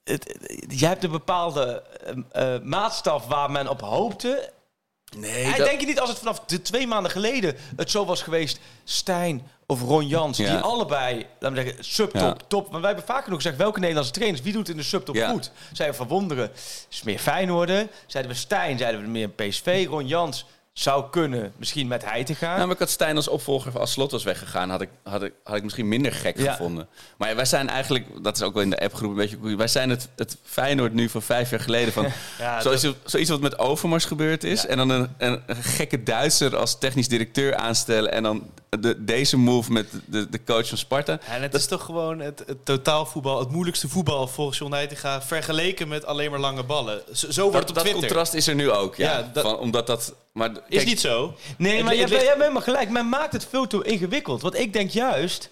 het, 0.04 0.38
het- 0.42 0.80
Jij 0.80 0.90
hebt 0.90 1.04
een 1.04 1.12
bepaalde 1.12 1.84
eh, 2.32 2.56
eh, 2.56 2.62
maatstaf 2.62 3.26
waar 3.28 3.52
men 3.52 3.68
op 3.68 3.82
hoopte. 3.82 4.54
Nee, 5.18 5.44
dat- 5.58 5.68
denk 5.68 5.80
je 5.80 5.86
niet 5.86 6.00
als 6.00 6.10
het 6.10 6.18
vanaf 6.20 6.40
de 6.40 6.62
twee 6.62 6.88
maanden 6.88 7.12
geleden 7.12 7.56
het 7.76 7.92
zo 7.92 8.06
was 8.06 8.22
geweest, 8.22 8.60
Stijn 8.84 9.48
of 9.66 9.82
Ron 9.82 10.08
Jans, 10.08 10.38
Ja. 10.38 10.52
die 10.52 10.60
allebei, 10.60 11.26
laten 11.40 11.58
we 11.58 11.64
zeggen, 11.64 11.84
subtop, 11.84 12.22
Ja. 12.22 12.36
top. 12.48 12.68
Want 12.70 12.78
wij 12.84 12.92
hebben 12.94 13.06
vaker 13.16 13.30
nog 13.30 13.42
gezegd, 13.42 13.58
welke 13.58 13.80
Nederlandse 13.80 14.14
trainers, 14.14 14.42
wie 14.42 14.54
doet 14.54 14.70
in 14.70 14.78
de 14.78 14.84
subtop 14.84 15.16
Ja. 15.16 15.30
goed? 15.30 15.52
Zeiden 15.72 16.00
we 16.00 16.08
Van 16.08 16.18
Wonderen, 16.18 16.52
is 16.90 17.04
meer 17.04 17.20
Feyenoorden. 17.20 17.90
Zeiden 18.08 18.32
we 18.32 18.38
Stijn, 18.38 18.78
zeiden 18.78 19.02
we 19.02 19.08
meer 19.08 19.30
PSV. 19.30 19.86
Ron 19.90 20.08
Jans 20.08 20.46
zou 20.74 21.10
kunnen, 21.10 21.54
misschien 21.58 21.88
met 21.88 22.06
hij 22.06 22.24
te 22.24 22.36
gaan. 22.36 22.54
Nou, 22.56 22.64
maar 22.66 22.74
ik 22.74 22.80
had 22.80 22.90
Stijn 22.90 23.16
als 23.16 23.28
opvolger 23.28 23.80
als 23.80 23.92
Slot 23.92 24.12
was 24.12 24.24
weggegaan, 24.24 24.70
had 24.70 24.82
ik, 24.82 24.90
had 25.04 25.24
ik, 25.24 25.34
had 25.44 25.56
ik 25.56 25.64
misschien 25.64 25.88
minder 25.88 26.12
gek 26.12 26.38
Ja. 26.38 26.52
gevonden. 26.52 26.88
Maar 27.18 27.30
ja, 27.30 27.36
wij 27.36 27.46
zijn 27.46 27.70
eigenlijk, 27.70 28.24
dat 28.24 28.36
is 28.36 28.42
ook 28.44 28.54
wel 28.54 28.64
in 28.64 28.70
de 28.70 28.80
appgroep 28.80 29.10
een 29.10 29.16
beetje, 29.16 29.56
wij 29.58 29.68
zijn 29.68 29.90
het, 29.90 30.10
het 30.16 30.38
Feyenoord 30.44 30.94
nu 30.94 31.10
van 31.10 31.22
vijf 31.22 31.50
jaar 31.50 31.60
geleden 31.60 31.94
van, 31.94 32.08
Ja, 32.40 32.62
zoiets, 32.62 32.88
zoiets 33.04 33.30
wat 33.30 33.42
met 33.42 33.60
Overmars 33.60 34.06
gebeurd 34.06 34.44
is. 34.44 34.66
En 34.66 34.78
dan 34.78 34.90
een, 34.90 35.10
een, 35.18 35.42
een 35.46 35.56
gekke 35.64 36.04
Duitser 36.04 36.56
als 36.58 36.78
technisch 36.80 37.08
directeur 37.08 37.56
aanstellen 37.56 38.12
en 38.12 38.24
dan 38.24 38.50
de, 38.80 39.04
deze 39.04 39.38
move 39.38 39.72
met 39.72 39.88
de, 40.06 40.30
de 40.30 40.44
coach 40.44 40.68
van 40.68 40.78
Sparta. 40.78 41.20
En 41.20 41.42
het 41.42 41.54
is 41.54 41.66
toch 41.66 41.84
gewoon 41.86 42.20
het, 42.20 42.44
het 42.46 42.66
totaalvoetbal, 42.66 43.40
het 43.40 43.52
moeilijkste 43.52 43.90
voetbal 43.90 44.28
volgens 44.28 44.58
John 44.58 44.74
Heitinga, 44.74 45.22
vergeleken 45.22 45.88
met 45.88 46.06
alleen 46.06 46.32
maar 46.32 46.40
lange 46.40 46.64
ballen. 46.64 47.02
Zo, 47.14 47.32
zo 47.32 47.42
wordt 47.42 47.54
Dat, 47.54 47.62
het 47.62 47.70
op 47.70 47.76
dat 47.76 47.84
Twitter. 47.84 48.02
contrast 48.08 48.34
is 48.34 48.48
er 48.48 48.56
nu 48.56 48.72
ook, 48.72 48.96
ja. 48.96 49.12
Ja, 49.18 49.30
dat- 49.34 49.44
van, 49.44 49.58
omdat 49.58 49.88
dat, 49.88 50.14
maar 50.34 50.52
Is 50.68 50.86
niet 50.86 51.00
zo. 51.00 51.34
Nee, 51.58 51.76
Het 51.76 51.84
maar 51.84 51.94
jij, 51.94 52.02
het 52.04 52.12
ligt- 52.12 52.24
jij 52.26 52.38
bent 52.38 52.54
maar 52.54 52.62
gelijk. 52.62 52.90
Men 52.90 53.10
maakt 53.10 53.34
het 53.34 53.46
veel 53.50 53.68
te 53.68 53.84
ingewikkeld. 53.84 54.42
Want 54.42 54.56
ik 54.60 54.74
denk 54.74 54.90
juist 54.90 55.50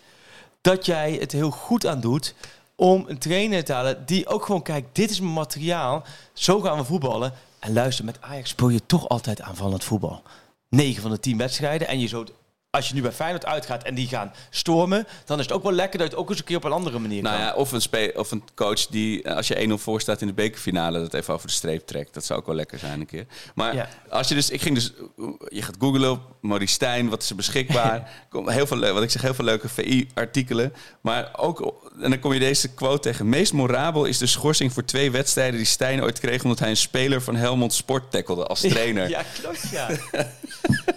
dat 0.62 0.86
jij 0.86 1.18
het 1.20 1.32
heel 1.32 1.50
goed 1.52 1.86
aan 1.86 2.00
doet 2.00 2.34
om 2.76 3.04
een 3.08 3.18
trainer 3.18 3.64
te 3.64 3.74
halen 3.74 4.04
die 4.06 4.28
ook 4.28 4.46
gewoon 4.46 4.62
kijkt, 4.62 4.96
dit 4.96 5.10
is 5.10 5.20
mijn 5.20 5.34
materiaal, 5.34 6.04
zo 6.34 6.60
gaan 6.60 6.78
we 6.78 6.84
voetballen. 6.84 7.34
En 7.60 7.74
luister, 7.74 8.06
met 8.06 8.18
Ajax 8.22 8.50
speel 8.50 8.70
je 8.70 8.86
toch 8.86 9.10
altijd 9.10 9.42
aanvallend 9.42 9.84
voetbal. 9.84 10.22
9 10.70 11.02
van 11.02 11.12
de 11.12 11.20
10 11.20 11.38
wedstrijden 11.38 11.88
en 11.88 12.00
je 12.00 12.08
zo 12.08 12.24
als 12.72 12.88
je 12.88 12.94
nu 12.94 13.02
bij 13.02 13.12
Feyenoord 13.12 13.46
uitgaat 13.46 13.84
en 13.84 13.96
die 13.96 14.08
gaan 14.08 14.34
stormen, 14.50 15.08
dan 15.26 15.38
is 15.40 15.46
het 15.46 15.54
ook 15.54 15.64
wel 15.64 15.72
lekker 15.72 16.00
dat 16.00 16.08
je 16.08 16.14
het 16.14 16.24
ook 16.24 16.30
eens 16.30 16.40
een 16.40 16.46
keer 16.46 16.56
op 16.58 16.64
een 16.64 16.72
andere 16.72 17.00
manier 17.00 17.22
Nou 17.22 17.36
kan. 17.36 17.46
ja, 17.46 17.54
of 17.54 17.72
een, 17.72 18.12
of 18.18 18.32
een 18.32 18.44
coach 18.56 18.86
die, 18.88 19.24
eh, 19.24 19.36
als 19.36 19.48
je 19.48 19.56
1-0 19.68 19.78
voor 19.78 20.02
staat 20.02 20.22
in 20.22 20.28
de 20.28 20.34
bekerfinale, 20.34 21.00
dat 21.00 21.14
even 21.14 21.34
over 21.34 21.48
de 21.48 21.54
streep 21.54 21.88
trekt. 21.88 22.14
Dat 22.14 22.26
zou 22.26 22.40
ook 22.40 22.46
wel 22.46 22.56
lekker 22.56 22.80
zijn 22.80 23.00
een 23.00 23.06
keer. 23.06 23.26
Maar 23.56 23.76
Ja. 23.76 23.88
als 24.10 24.28
je 24.28 24.36
dus, 24.36 24.50
ik 24.50 24.62
ging 24.62 24.76
dus, 24.76 24.92
je 25.48 25.62
gaat 25.62 25.76
googlen 25.80 26.12
op 26.12 26.22
Maurice 26.42 26.74
Stijn, 26.74 27.10
wat 27.10 27.22
is 27.24 27.30
er 27.30 27.36
beschikbaar? 27.36 28.12
Kom, 28.30 28.50
heel 28.50 28.68
veel, 28.68 28.94
wat 28.94 29.04
ik 29.04 29.10
zeg, 29.12 29.22
heel 29.22 29.34
veel 29.34 29.46
leuke 29.46 29.70
VI-artikelen. 29.70 30.74
Maar 31.02 31.30
ook, 31.38 31.76
en 32.02 32.10
dan 32.10 32.20
kom 32.20 32.34
je 32.34 32.40
deze 32.40 32.74
quote 32.74 33.00
tegen. 33.00 33.30
Meest 33.30 33.54
morabel 33.54 34.06
is 34.06 34.18
de 34.18 34.28
schorsing 34.28 34.74
voor 34.74 34.86
twee 34.86 35.12
wedstrijden 35.12 35.58
die 35.58 35.66
Stijn 35.66 36.04
ooit 36.04 36.20
kreeg, 36.20 36.44
omdat 36.44 36.60
hij 36.60 36.70
een 36.70 36.78
speler 36.78 37.22
van 37.22 37.36
Helmond 37.36 37.74
Sport 37.74 38.12
tackelde 38.12 38.46
als 38.46 38.60
trainer. 38.62 39.10
Ja, 39.10 39.22
klopt, 39.42 39.70
ja. 39.72 39.88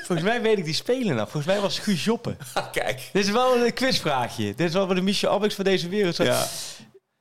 Volgens 0.07 0.23
mij 0.23 0.43
weet 0.43 0.59
ik 0.59 0.65
die 0.65 0.75
spelen 0.75 1.17
nog. 1.17 1.31
Volgens 1.31 1.47
mij 1.53 1.61
was 1.63 1.79
Guus 1.79 2.05
Joppen. 2.05 2.39
Kijk. 2.73 3.11
Dit 3.13 3.25
is 3.25 3.31
wel 3.31 3.57
een 3.57 3.73
quizvraagje. 3.73 4.55
Dit 4.55 4.69
is 4.69 4.73
wel 4.73 4.87
voor 4.87 4.95
de 4.95 5.01
Michel 5.01 5.31
Albrechts 5.31 5.57
van 5.57 5.65
deze 5.65 5.89
wereld. 5.89 6.17
Ja. 6.17 6.47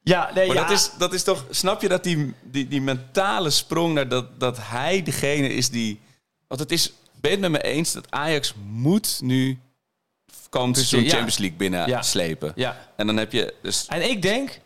ja 0.01 0.31
nee, 0.33 0.47
Maar 0.47 0.55
ja. 0.55 0.61
dat, 0.61 0.71
is, 0.71 0.91
dat 0.97 1.13
is 1.13 1.23
toch, 1.23 1.45
snap 1.49 1.81
je 1.81 1.87
dat 1.87 2.03
die, 2.03 2.33
die, 2.43 2.67
die 2.67 2.81
mentale 2.81 3.49
sprong 3.49 3.93
naar 3.93 4.07
dat, 4.07 4.39
dat 4.39 4.57
hij 4.61 5.03
degene 5.03 5.49
is 5.49 5.69
die. 5.69 5.99
Want 6.47 6.61
het 6.61 6.71
is, 6.71 6.93
ben 7.13 7.31
je 7.31 7.37
het 7.37 7.51
met 7.51 7.51
me 7.51 7.69
eens 7.69 7.91
dat 7.91 8.11
Ajax 8.11 8.53
moet 8.67 9.19
nu 9.21 9.59
komend 10.49 10.75
seizoen 10.77 11.03
ja. 11.03 11.09
Champions 11.09 11.37
League 11.37 11.57
binnen 11.57 11.87
Ja. 11.87 12.01
slepen. 12.01 12.51
Ja. 12.55 12.77
En 12.95 13.07
dan 13.07 13.17
heb 13.17 13.31
je 13.31 13.53
dus. 13.61 13.85
En 13.87 14.09
ik 14.09 14.21
denk, 14.21 14.59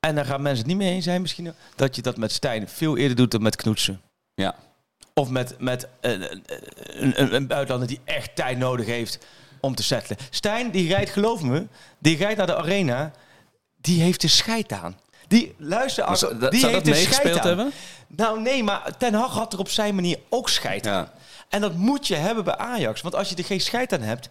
en 0.00 0.14
daar 0.14 0.24
gaan 0.24 0.42
mensen 0.42 0.58
het 0.58 0.66
niet 0.66 0.76
mee 0.76 0.92
eens 0.92 1.04
zijn 1.04 1.20
misschien, 1.20 1.54
dat 1.74 1.96
je 1.96 2.02
dat 2.02 2.16
met 2.16 2.32
Stijn 2.32 2.68
veel 2.68 2.96
eerder 2.96 3.16
doet 3.16 3.30
dan 3.30 3.42
met 3.42 3.56
Knoetsen. 3.56 4.00
Ja. 4.34 4.54
Of 5.20 5.28
met, 5.30 5.54
met 5.58 5.88
een, 6.00 6.22
een, 6.32 6.42
een, 7.22 7.34
een 7.34 7.46
buitenlander 7.46 7.88
die 7.88 8.00
echt 8.04 8.36
tijd 8.36 8.58
nodig 8.58 8.86
heeft 8.86 9.18
om 9.60 9.74
te 9.74 9.82
settelen. 9.82 10.18
Stijn, 10.30 10.70
die 10.70 10.88
rijdt, 10.88 11.10
geloof 11.10 11.42
me, 11.42 11.66
die 11.98 12.16
rijdt 12.16 12.36
naar 12.36 12.46
de 12.46 12.56
arena, 12.56 13.12
die 13.80 14.02
heeft 14.02 14.20
de 14.20 14.28
scheid 14.28 14.72
aan. 14.72 14.98
Die, 15.28 15.54
luister, 15.58 16.06
dat- 16.06 16.20
die 16.50 16.60
zou 16.60 16.72
heeft 16.72 16.84
dat 16.84 16.94
de 16.94 17.00
scheid 17.00 17.24
meegespeeld 17.24 17.38
aan. 17.40 17.46
hebben? 17.46 17.72
Nou 18.08 18.40
nee, 18.40 18.62
maar 18.62 18.96
Ten 18.98 19.14
Hag 19.14 19.32
had 19.32 19.52
er 19.52 19.58
op 19.58 19.68
zijn 19.68 19.94
manier 19.94 20.18
ook 20.28 20.48
scheid 20.48 20.86
aan. 20.86 21.02
Ja. 21.04 21.12
En 21.48 21.60
dat 21.60 21.74
moet 21.74 22.06
je 22.06 22.14
hebben 22.14 22.44
bij 22.44 22.56
Ajax. 22.56 23.00
Want 23.00 23.14
als 23.14 23.28
je 23.28 23.34
er 23.36 23.44
geen 23.44 23.60
scheid 23.60 23.92
aan 23.92 24.00
hebt, 24.02 24.28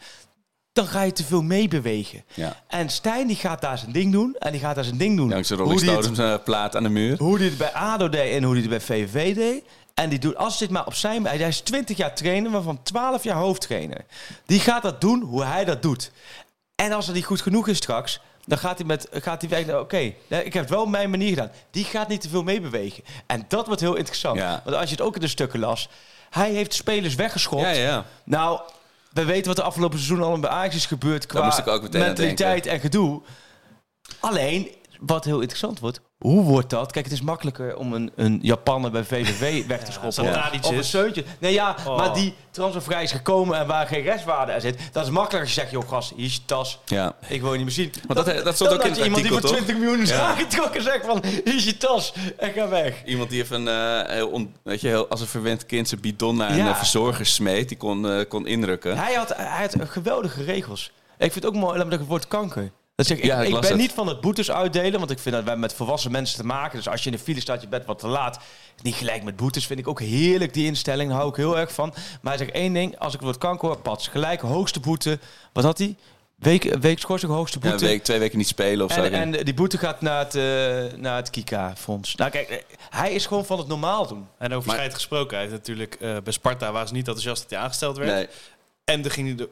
dan 0.74 0.88
ga 0.88 1.02
je 1.02 1.12
te 1.12 1.24
veel 1.24 1.42
meebewegen. 1.42 2.24
Ja. 2.34 2.62
En 2.68 2.90
Stijn 2.90 3.28
die 3.28 3.36
gaat 3.36 3.62
daar 3.62 3.78
zijn 3.78 3.92
ding 3.92 4.12
doen. 4.12 4.36
En 4.40 4.52
die 4.52 4.62
gaat 4.62 4.76
daar 4.76 4.84
zijn 4.84 4.98
ding 4.98 5.18
doen. 5.18 5.34
Hoe 5.34 5.44
Rolling 5.56 5.80
die 5.80 5.90
Stones 5.90 6.18
eh, 6.20 6.36
plaat 6.44 6.76
aan 6.76 6.84
de 6.84 6.90
muur. 6.90 7.18
hoe 7.18 7.38
hij 7.38 7.46
het 7.46 7.58
bij 7.58 7.72
ADO 7.74 8.10
deed 8.10 8.36
en 8.36 8.44
hoe 8.44 8.52
hij 8.54 8.62
het 8.62 8.70
bij 8.70 8.82
VVV 8.82 9.36
deed. 9.36 9.64
En 9.94 10.10
die 10.10 10.20
doet, 10.20 10.36
als 10.36 10.58
dit 10.58 10.70
maar 10.70 10.86
op 10.86 10.94
zijn... 10.94 11.28
Hij 11.28 11.38
is 11.38 11.60
20 11.60 11.98
jaar 11.98 12.16
trainer, 12.16 12.52
waarvan 12.52 12.84
12 12.84 13.24
jaar 13.24 13.36
hoofdtrainer. 13.36 14.06
Die 14.46 14.60
gaat 14.60 14.82
dat 14.82 15.02
doen 15.02 15.22
hoe 15.22 15.44
hij 15.44 15.66
dat 15.66 15.82
doet. 15.82 16.12
En 16.76 16.92
als 16.92 17.06
het 17.06 17.16
niet 17.16 17.26
goed 17.26 17.42
genoeg 17.42 17.68
is 17.68 17.78
straks... 17.78 18.20
Dan 18.46 18.58
gaat 18.58 18.78
hij, 18.78 18.88
met, 18.88 19.08
gaat 19.12 19.42
hij 19.42 19.50
weg. 19.50 19.80
Oké, 19.80 19.98
ik 19.98 20.54
heb 20.54 20.54
het 20.54 20.70
wel 20.70 20.82
op 20.82 20.90
mijn 20.90 21.10
manier 21.10 21.30
gedaan. 21.30 21.52
Die 21.72 21.84
gaat 21.84 22.08
niet 22.08 22.22
te 22.22 22.30
veel 22.30 22.44
meebewegen. 22.44 23.04
En 23.28 23.46
dat 23.48 23.66
wordt 23.66 23.82
heel 23.82 23.96
interessant. 23.96 24.38
Ja. 24.38 24.62
Want 24.64 24.76
als 24.76 24.90
je 24.90 24.96
het 24.96 25.06
ook 25.06 25.16
in 25.16 25.22
de 25.22 25.28
stukken 25.28 25.60
las... 25.60 25.90
Hij 26.30 26.52
heeft 26.52 26.74
spelers 26.74 27.16
weggeschopt. 27.16 27.62
Ja, 27.62 27.70
ja. 27.70 28.06
Nou, 28.24 28.60
we 29.12 29.26
weten 29.26 29.48
wat 29.48 29.56
de 29.56 29.64
afgelopen 29.64 30.00
seizoen 30.00 30.26
al 30.26 30.40
bij 30.40 30.50
Ajax 30.50 30.76
is 30.76 30.86
gebeurd 30.86 31.26
qua 31.26 31.64
mentaliteit 31.92 32.66
en 32.66 32.80
gedoe. 32.80 33.22
Alleen, 34.20 34.72
wat 35.00 35.26
heel 35.26 35.40
interessant 35.40 35.80
wordt, 35.80 36.02
hoe 36.24 36.44
wordt 36.44 36.70
dat? 36.70 36.92
Kijk, 36.92 37.06
het 37.06 37.14
is 37.14 37.22
makkelijker 37.22 37.78
om 37.78 37.94
een, 37.94 38.12
een 38.16 38.40
Japaner 38.42 38.92
bij 38.92 39.04
VVV 39.04 39.66
weg 39.68 39.84
te 39.84 39.92
schoppen. 39.92 40.34
Tadic 40.34 40.64
Of 40.66 40.72
een 40.72 40.78
is. 40.78 40.90
Seuntje. 40.90 41.24
Nee, 41.40 41.54
ja, 41.54 41.76
Oh. 41.88 41.98
maar 41.98 42.14
die 42.14 42.34
transfervrij 42.52 43.04
is 43.04 43.12
gekomen 43.12 43.58
en 43.60 43.68
waar 43.68 43.88
geen 43.88 44.02
restwaarde 44.02 44.54
aan 44.54 44.62
zit. 44.62 44.80
Dat 44.92 45.04
is 45.04 45.10
makkelijker 45.10 45.40
als 45.40 45.54
je 45.54 45.60
zegt, 45.60 45.72
joh 45.72 45.88
gast, 45.90 46.14
hier 46.16 46.26
is 46.26 46.34
je 46.34 46.46
tas. 46.46 46.80
Ja. 46.86 47.16
Ik 47.28 47.42
wil 47.42 47.50
je 47.52 47.56
niet 47.58 47.66
meer 47.66 47.76
zien. 47.76 47.94
Maar 48.08 48.16
dat- 48.16 48.26
dat 48.44 48.56
stond 48.56 48.70
dan 48.70 48.80
ook 48.80 48.86
in 48.86 48.92
het 48.92 49.00
iemand 49.04 49.22
die 49.22 49.32
voor 49.32 49.42
toch? 49.42 49.52
20 49.52 49.78
miljoen 49.78 50.02
is 50.02 50.12
aangetrokken 50.14 50.82
zegt 50.82 51.06
van, 51.06 51.24
hier 51.26 51.56
is 51.56 51.66
je 51.66 51.78
tas 51.78 52.14
en 52.38 52.52
ga 52.54 52.68
weg. 52.68 53.04
Iemand 53.06 53.30
die 53.30 53.42
even 53.44 53.68
een, 53.68 54.04
eh, 54.06 54.14
heel 54.16 54.28
on- 54.30 54.54
weet 54.64 54.82
je, 54.82 54.88
heel, 54.88 55.08
als 55.08 55.22
een 55.22 55.28
verwend 55.28 55.66
kind 55.66 55.88
zijn 55.88 56.02
bidon 56.02 56.38
naar 56.38 56.50
een 56.52 56.58
Ja. 56.58 56.70
eh, 56.70 56.76
verzorger 56.78 57.26
smeet. 57.26 57.68
Die 57.70 57.78
kon, 57.78 58.10
eh, 58.10 58.26
kon 58.30 58.48
indrukken. 58.48 58.98
Hij 58.98 59.14
had, 59.14 59.34
hij 59.36 59.62
had 59.62 59.90
geweldige 59.90 60.44
regels. 60.44 60.92
Ik 61.18 61.32
vind 61.32 61.46
het 61.46 61.46
ook 61.46 61.60
mooi, 61.62 61.78
laat 61.78 61.86
me 61.86 61.92
zeggen, 61.92 62.00
het 62.00 62.08
woord 62.10 62.28
kanker. 62.28 62.72
Dat 62.96 63.06
zeg, 63.06 63.18
ik, 63.18 63.24
Ja, 63.24 63.42
ik 63.42 63.52
ben 63.52 63.64
het. 63.64 63.76
niet 63.78 63.92
van 63.92 64.08
het 64.08 64.22
boetes 64.22 64.52
uitdelen, 64.52 65.00
want 65.00 65.12
ik 65.12 65.20
vind 65.20 65.36
dat 65.36 65.44
wij 65.44 65.56
met 65.56 65.74
volwassen 65.74 66.12
mensen 66.12 66.38
te 66.38 66.46
maken. 66.46 66.78
Dus 66.78 66.88
als 66.88 67.04
je 67.04 67.10
in 67.10 67.16
de 67.16 67.22
file 67.24 67.40
staat, 67.42 67.62
je 67.62 67.68
bent 67.68 67.86
wat 67.86 68.00
te 68.00 68.08
laat. 68.08 68.40
Niet 68.82 68.96
gelijk 68.96 69.24
met 69.24 69.36
boetes, 69.36 69.66
vind 69.66 69.80
ik 69.80 69.88
ook 69.88 70.00
heerlijk, 70.00 70.54
die 70.54 70.66
instelling. 70.66 71.10
Daar 71.10 71.18
hou 71.18 71.30
ik 71.30 71.36
heel 71.36 71.58
erg 71.58 71.74
van. 71.74 71.94
Maar 72.22 72.34
hij 72.36 72.38
zegt 72.46 72.52
één 72.52 72.74
ding, 72.74 73.00
als 73.00 73.14
ik 73.14 73.22
woord 73.22 73.38
kanker 73.38 73.68
hoor, 73.68 73.78
pats. 73.78 74.08
Gelijk, 74.08 74.42
hoogste 74.42 74.80
boete. 74.80 75.20
Wat 75.54 75.64
had 75.64 75.78
hij? 75.78 75.96
Week, 76.36 76.76
week 76.80 77.00
schorsing, 77.00 77.32
hoogste 77.32 77.60
Ja, 77.62 77.70
boete. 77.70 77.84
een 77.86 77.92
week, 77.92 78.04
twee 78.04 78.20
weken 78.20 78.38
niet 78.38 78.48
spelen 78.48 78.86
of 78.86 78.92
zo. 78.94 79.02
en, 79.04 79.14
en 79.36 79.46
die 79.46 79.54
boete 79.54 79.78
gaat 79.78 80.02
naar 80.02 80.20
het, 80.20 80.36
eh, 80.36 81.00
naar 81.00 81.16
het 81.16 81.30
Kika-fonds. 81.30 82.16
Nou 82.16 82.32
kijk, 82.32 82.50
eh, 82.50 82.58
hij 82.90 83.14
is 83.14 83.26
gewoon 83.26 83.46
van 83.46 83.58
het 83.58 83.68
normaal 83.68 84.08
doen. 84.08 84.28
En 84.38 84.54
over 84.54 84.68
Maar- 84.68 84.76
scheid 84.76 84.94
gesproken. 84.94 85.38
Hij 85.38 85.46
heeft 85.46 85.58
natuurlijk 85.58 85.96
eh, 86.00 86.18
bij 86.24 86.34
Sparta 86.34 86.86
ze 86.86 86.94
niet 86.94 87.08
enthousiast 87.08 87.42
dat 87.42 87.52
hij 87.52 87.60
aangesteld 87.60 87.98
werd. 87.98 88.12
nee. 88.12 88.28
En 88.84 89.02
dan 89.02 89.12
ging 89.12 89.28
hij 89.28 89.36
de, 89.36 89.50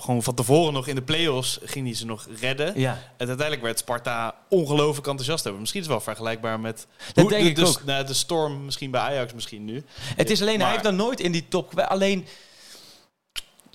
gewoon 0.00 0.22
van 0.22 0.34
tevoren 0.34 0.72
nog 0.72 0.86
in 0.86 0.94
de 0.94 1.02
play-offs 1.02 1.58
ging 1.64 1.86
hij 1.86 1.94
ze 1.96 2.06
nog 2.06 2.26
redden. 2.40 2.80
Ja. 2.80 2.90
En 2.92 3.26
uiteindelijk 3.28 3.62
werd 3.62 3.78
Sparta 3.78 4.34
ongelooflijk 4.48 5.06
enthousiast 5.06 5.46
over. 5.46 5.60
Misschien 5.60 5.80
is 5.80 5.86
het 5.86 5.96
wel 5.96 6.04
vergelijkbaar 6.04 6.60
met 6.60 6.86
Dat 7.14 7.24
hoe- 7.24 7.28
denk 7.32 7.42
de, 7.42 7.48
ik 7.48 7.56
de, 7.56 7.66
ook. 7.66 7.84
nou, 7.84 8.06
de 8.06 8.14
storm 8.14 8.64
misschien 8.64 8.90
bij 8.90 9.00
Ajax 9.00 9.32
misschien 9.34 9.64
nu. 9.64 9.84
Het 10.16 10.30
is 10.30 10.40
alleen, 10.40 10.52
Maar- 10.56 10.62
hij 10.64 10.70
heeft 10.72 10.84
dan 10.84 10.96
nooit 10.96 11.20
in 11.20 11.32
die 11.32 11.48
top... 11.48 11.78
Alleen, 11.80 12.26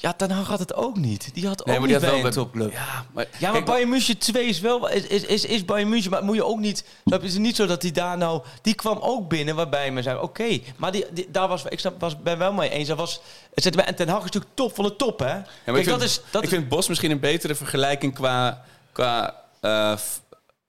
ja, 0.05 0.13
Ten 0.13 0.31
Hag 0.31 0.47
had 0.47 0.59
het 0.59 0.73
ook 0.73 0.97
niet. 0.97 1.29
Die 1.33 1.47
had 1.47 1.59
ook 1.61 1.67
maar 1.67 1.75
niet 1.79 1.85
die 1.85 1.93
had 1.95 2.03
bij 2.05 2.15
wel 2.15 2.25
een 2.25 2.31
topclub. 2.33 2.71
Ja, 2.71 3.05
maar, 3.13 3.25
Ja, 3.37 3.51
maar 3.51 3.63
Bayern 3.63 3.89
München 3.89 4.17
2 4.17 4.45
is 4.45 4.59
wel 4.59 4.89
is, 4.89 5.07
is, 5.07 5.23
is, 5.25 5.45
is 5.45 5.65
Bayern 5.65 5.89
München, 5.89 6.11
maar 6.11 6.23
moet 6.23 6.35
je 6.35 6.45
ook 6.45 6.59
niet. 6.59 6.85
Het 7.03 7.23
is 7.23 7.37
niet 7.37 7.55
zo 7.55 7.65
dat 7.65 7.81
hij 7.81 7.91
daar 7.91 8.17
nou. 8.17 8.41
Die 8.61 8.73
kwam 8.73 8.97
ook 9.01 9.29
binnen 9.29 9.55
waarbij 9.55 9.91
men 9.91 10.03
zei: 10.03 10.19
oké, 10.19 10.59
maar 10.77 10.91
die, 10.91 11.05
die- 11.11 11.27
daar 11.31 11.47
was 11.47 11.63
ik 11.69 11.79
snap, 11.79 11.99
was 11.99 12.21
ben 12.21 12.37
wel 12.37 12.53
mee 12.53 12.69
eens. 12.69 12.87
Dat 12.87 12.97
was 12.97 13.21
het 13.53 13.75
en 13.75 13.95
Ten 13.95 14.07
Hag 14.07 14.17
is 14.17 14.23
natuurlijk 14.23 14.53
top 14.53 14.75
van 14.75 14.83
de 14.85 14.95
top, 14.95 15.19
hè? 15.19 15.25
Ja, 15.25 15.33
maar 15.33 15.45
Kijk, 15.63 15.77
ik 15.77 15.83
vind, 15.83 15.99
dat 15.99 16.01
is 16.09 16.21
dat 16.31 16.43
ik 16.43 16.49
vind 16.49 16.69
Bos 16.69 16.87
misschien 16.87 17.11
een 17.11 17.19
betere 17.19 17.55
vergelijking 17.55 18.13
qua, 18.13 18.65
qua 18.91 19.35
eh, 19.61 19.91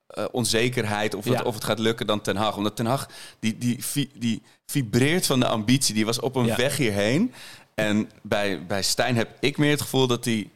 eh, 0.07 0.25
onzekerheid 0.31 1.15
of 1.15 1.25
het, 1.25 1.43
of 1.43 1.55
het 1.55 1.65
gaat 1.65 1.79
lukken 1.79 2.07
dan 2.07 2.21
Ten 2.21 2.37
Hag. 2.37 2.57
Omdat 2.57 2.77
Ten 2.77 2.87
Hag, 2.87 3.09
die, 3.41 3.59
die, 3.59 3.81
die 4.15 4.43
vibreert 4.67 5.27
van 5.27 5.41
de 5.41 5.47
ambitie. 5.49 5.95
Die 5.95 6.07
was 6.07 6.21
op 6.21 6.37
een 6.37 6.47
Ja. 6.47 6.57
weg 6.57 6.77
hierheen. 6.77 7.33
En 7.77 8.11
bij, 8.23 8.67
bij 8.67 8.83
Stijn 8.83 9.17
heb 9.17 9.29
ik 9.41 9.59
meer 9.59 9.71
het 9.71 9.81
gevoel 9.81 10.07
dat 10.07 10.25
hij 10.25 10.51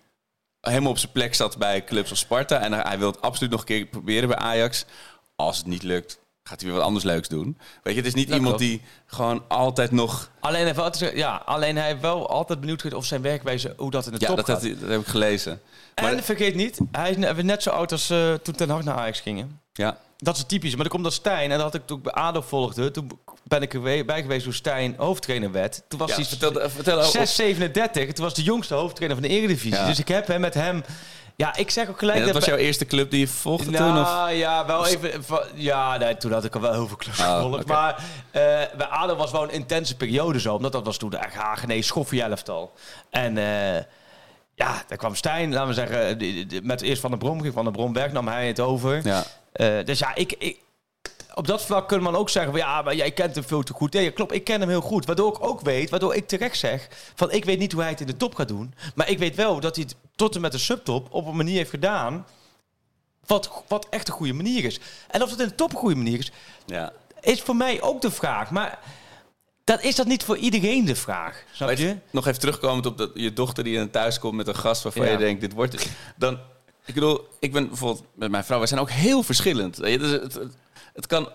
helemaal 0.60 0.90
op 0.90 0.98
zijn 0.98 1.12
plek 1.12 1.34
zat 1.34 1.58
bij 1.58 1.84
clubs 1.84 2.10
als 2.10 2.18
Sparta. 2.18 2.58
En 2.60 2.72
hij 2.72 2.98
wil 2.98 3.10
het 3.10 3.20
absoluut 3.22 3.50
nog 3.50 3.60
een 3.60 3.66
keer 3.66 3.86
proberen 3.86 4.28
bij 4.28 4.36
Ajax. 4.38 4.84
Als 5.36 5.56
het 5.56 5.66
niet 5.66 5.82
lukt, 5.82 6.18
gaat 6.42 6.60
hij 6.60 6.68
weer 6.68 6.78
wat 6.78 6.86
anders 6.86 7.04
leuks 7.04 7.28
doen. 7.28 7.58
Weet 7.82 7.94
je, 7.94 8.00
het 8.00 8.08
is 8.08 8.14
niet 8.14 8.28
Dat 8.28 8.36
iemand 8.36 8.56
klopt. 8.56 8.70
die 8.70 8.82
gewoon 9.06 9.44
altijd 9.48 9.90
nog... 9.90 10.30
alleen 10.40 10.74
te 10.74 10.90
zeggen, 10.98 11.18
ja, 11.18 11.42
alleen 11.44 11.76
hij 11.76 11.86
heeft 11.86 12.00
wel 12.00 12.28
altijd 12.28 12.60
benieuwd 12.60 12.80
geweest 12.80 12.98
of 13.00 13.06
zijn 13.06 13.22
werkwijze 13.22 13.74
hoe 13.76 13.90
dat 13.90 14.06
in 14.06 14.12
de 14.12 14.20
Ja, 14.20 14.26
top 14.26 14.36
dat, 14.36 14.46
gaat. 14.46 14.62
had- 14.62 14.80
dat 14.80 14.90
heb 14.90 15.00
ik 15.00 15.06
gelezen. 15.06 15.60
Maar- 15.94 16.12
en 16.12 16.22
vergeet 16.24 16.54
niet, 16.54 16.78
hij 16.92 17.10
is 17.10 17.42
net- 17.42 17.62
zo 17.62 17.70
oud 17.70 17.92
als 17.92 18.10
eh, 18.10 18.34
toen 18.34 18.54
Ten 18.54 18.70
Hag 18.70 18.82
naar 18.84 18.96
Ajax 18.96 19.20
gingen. 19.20 19.60
Ja, 19.72 19.98
Dat 20.16 20.36
is 20.36 20.44
typisch. 20.44 20.70
Maar 20.70 20.80
dan 20.82 20.88
komt 20.92 21.04
dat 21.04 21.12
Stijn, 21.12 21.50
en 21.50 21.56
dat 21.58 21.60
had 21.60 21.74
ik 21.74 21.86
toen 21.86 22.00
bij 22.02 22.12
ADO 22.12 22.40
volgde. 22.40 22.90
Toen 22.90 23.10
ben 23.42 23.62
ik 23.62 23.74
erbij 23.74 24.22
geweest 24.22 24.44
toen 24.44 24.52
Stijn 24.52 24.94
hoofdtrainer 24.96 25.52
werd. 25.52 25.82
Toen 25.88 25.98
was 25.98 26.08
ja 26.10 26.14
hij 26.16 26.24
vertel, 26.24 26.70
vertel 26.70 26.98
over- 26.98 27.10
6, 27.10 27.34
37. 27.34 28.12
Toen 28.12 28.24
was 28.24 28.34
de 28.34 28.42
jongste 28.42 28.74
hoofdtrainer 28.74 29.20
van 29.20 29.28
de 29.28 29.34
Eredivisie. 29.34 29.78
Ja. 29.80 29.86
Dus 29.86 29.98
ik 29.98 30.08
heb 30.08 30.26
hem 30.26 30.40
met 30.40 30.54
hem... 30.54 30.84
Ja, 31.36 31.56
ik 31.56 31.70
zeg 31.70 31.88
ook 31.88 31.98
gelijk... 31.98 32.18
En 32.18 32.24
dat 32.24 32.34
was 32.34 32.44
jouw 32.44 32.56
eerste 32.56 32.84
club 32.86 33.10
die 33.10 33.20
je 33.20 33.28
volgde 33.28 33.64
toen? 33.70 33.98
Of? 34.00 34.06
nou 34.06 34.30
ja, 34.32 34.66
wel 34.66 34.86
even. 34.86 35.22
Ja, 35.54 35.96
nee, 35.96 36.16
toen 36.16 36.32
had 36.32 36.44
ik 36.44 36.54
al 36.54 36.60
wel 36.60 36.72
heel 36.72 36.86
veel 36.86 36.96
clubs 36.96 37.20
Oh, 37.20 37.34
gevolgd. 37.34 37.62
oké. 37.62 37.72
Maar 37.72 37.94
eh, 38.30 38.40
bij 38.76 38.86
ADO 38.86 39.16
was 39.16 39.30
wel 39.30 39.42
een 39.42 39.50
intense 39.50 39.96
periode 39.96 40.40
zo. 40.40 40.54
Omdat 40.54 40.72
dat 40.72 40.84
was 40.84 40.96
toen 40.96 41.10
de 41.10 41.18
Hagenee 41.34 41.82
schoffie 41.82 42.22
elftal. 42.22 42.72
En 43.10 43.38
eh, 43.38 43.82
ja, 44.54 44.82
daar 44.88 44.98
kwam 44.98 45.14
Stijn, 45.14 45.52
laten 45.52 45.68
we 45.68 45.74
zeggen, 45.74 46.16
met 46.66 46.80
eerst 46.82 47.00
Van 47.00 47.10
der 47.10 47.18
Brom. 47.18 47.40
Ging 47.42 47.54
Van 47.54 47.64
der 47.64 47.72
Brom 47.72 47.92
weg, 47.92 48.12
nam 48.12 48.28
hij 48.28 48.46
het 48.46 48.60
over. 48.60 49.00
Ja. 49.04 49.24
Eh, 49.52 49.84
dus 49.84 49.98
ja, 49.98 50.14
ik, 50.14 50.34
ik, 50.38 50.58
op 51.34 51.46
dat 51.46 51.62
vlak 51.62 51.88
kan 51.88 52.02
man 52.02 52.16
ook 52.16 52.28
zeggen... 52.28 52.52
Van, 52.52 52.60
ja, 52.60 52.82
maar 52.82 52.94
jij 52.94 53.10
kent 53.10 53.34
hem 53.34 53.44
veel 53.44 53.62
te 53.62 53.72
goed. 53.72 53.92
Nee, 53.92 54.10
klopt, 54.10 54.32
ik 54.32 54.44
ken 54.44 54.60
hem 54.60 54.68
heel 54.68 54.80
goed. 54.80 55.06
Waardoor 55.06 55.34
ik 55.34 55.42
ook 55.42 55.60
weet, 55.60 55.90
waardoor 55.90 56.14
ik 56.14 56.28
terecht 56.28 56.58
zeg... 56.58 56.88
van 57.14 57.30
ik 57.30 57.44
weet 57.44 57.58
niet 57.58 57.72
hoe 57.72 57.80
hij 57.80 57.90
het 57.90 58.00
in 58.00 58.06
de 58.06 58.16
top 58.16 58.34
gaat 58.34 58.48
doen. 58.48 58.74
Maar 58.94 59.08
ik 59.08 59.18
weet 59.18 59.36
wel 59.36 59.60
dat 59.60 59.76
hij 59.76 59.84
het 59.84 59.96
tot 60.16 60.34
en 60.34 60.40
met 60.40 60.52
de 60.52 60.58
subtop... 60.58 61.06
op 61.10 61.26
een 61.26 61.36
manier 61.36 61.56
heeft 61.56 61.70
gedaan... 61.70 62.26
wat, 63.26 63.50
wat 63.68 63.86
echt 63.90 64.08
een 64.08 64.14
goede 64.14 64.32
manier 64.32 64.64
is. 64.64 64.80
En 65.08 65.22
of 65.22 65.30
het 65.30 65.40
in 65.40 65.48
de 65.48 65.54
top 65.54 65.70
een 65.72 65.78
goede 65.78 65.96
manier 65.96 66.18
is... 66.18 66.32
ja. 66.66 66.92
is 67.20 67.40
voor 67.40 67.56
mij 67.56 67.82
ook 67.82 68.00
de 68.00 68.10
vraag. 68.10 68.50
Maar 68.50 68.78
dat 69.64 69.82
is 69.82 69.96
dat 69.96 70.06
niet 70.06 70.24
voor 70.24 70.36
iedereen 70.36 70.84
de 70.84 70.96
vraag. 70.96 71.44
Snap 71.52 71.70
je? 71.70 71.96
nog 72.10 72.26
even 72.26 72.40
terugkomend 72.40 72.86
op 72.86 72.98
dat, 72.98 73.10
je 73.14 73.32
dochter 73.32 73.64
die 73.64 73.76
dan 73.76 73.90
thuis 73.90 74.18
komt 74.18 74.34
met 74.34 74.48
een 74.48 74.56
gast 74.56 74.82
waarvan 74.82 75.04
Ja. 75.04 75.10
je 75.10 75.16
denkt, 75.18 75.40
dit 75.40 75.52
wordt 75.52 75.72
het. 75.72 75.90
Dan, 76.16 76.38
ik 76.84 76.94
bedoel, 76.94 77.26
ik 77.38 77.52
ben 77.52 77.68
bijvoorbeeld 77.68 78.04
met 78.14 78.30
mijn 78.30 78.44
vrouw, 78.44 78.58
wij 78.58 78.66
zijn 78.66 78.80
ook 78.80 78.90
heel 78.90 79.22
verschillend. 79.22 79.78
Het, 81.00 81.06
kan, 81.08 81.28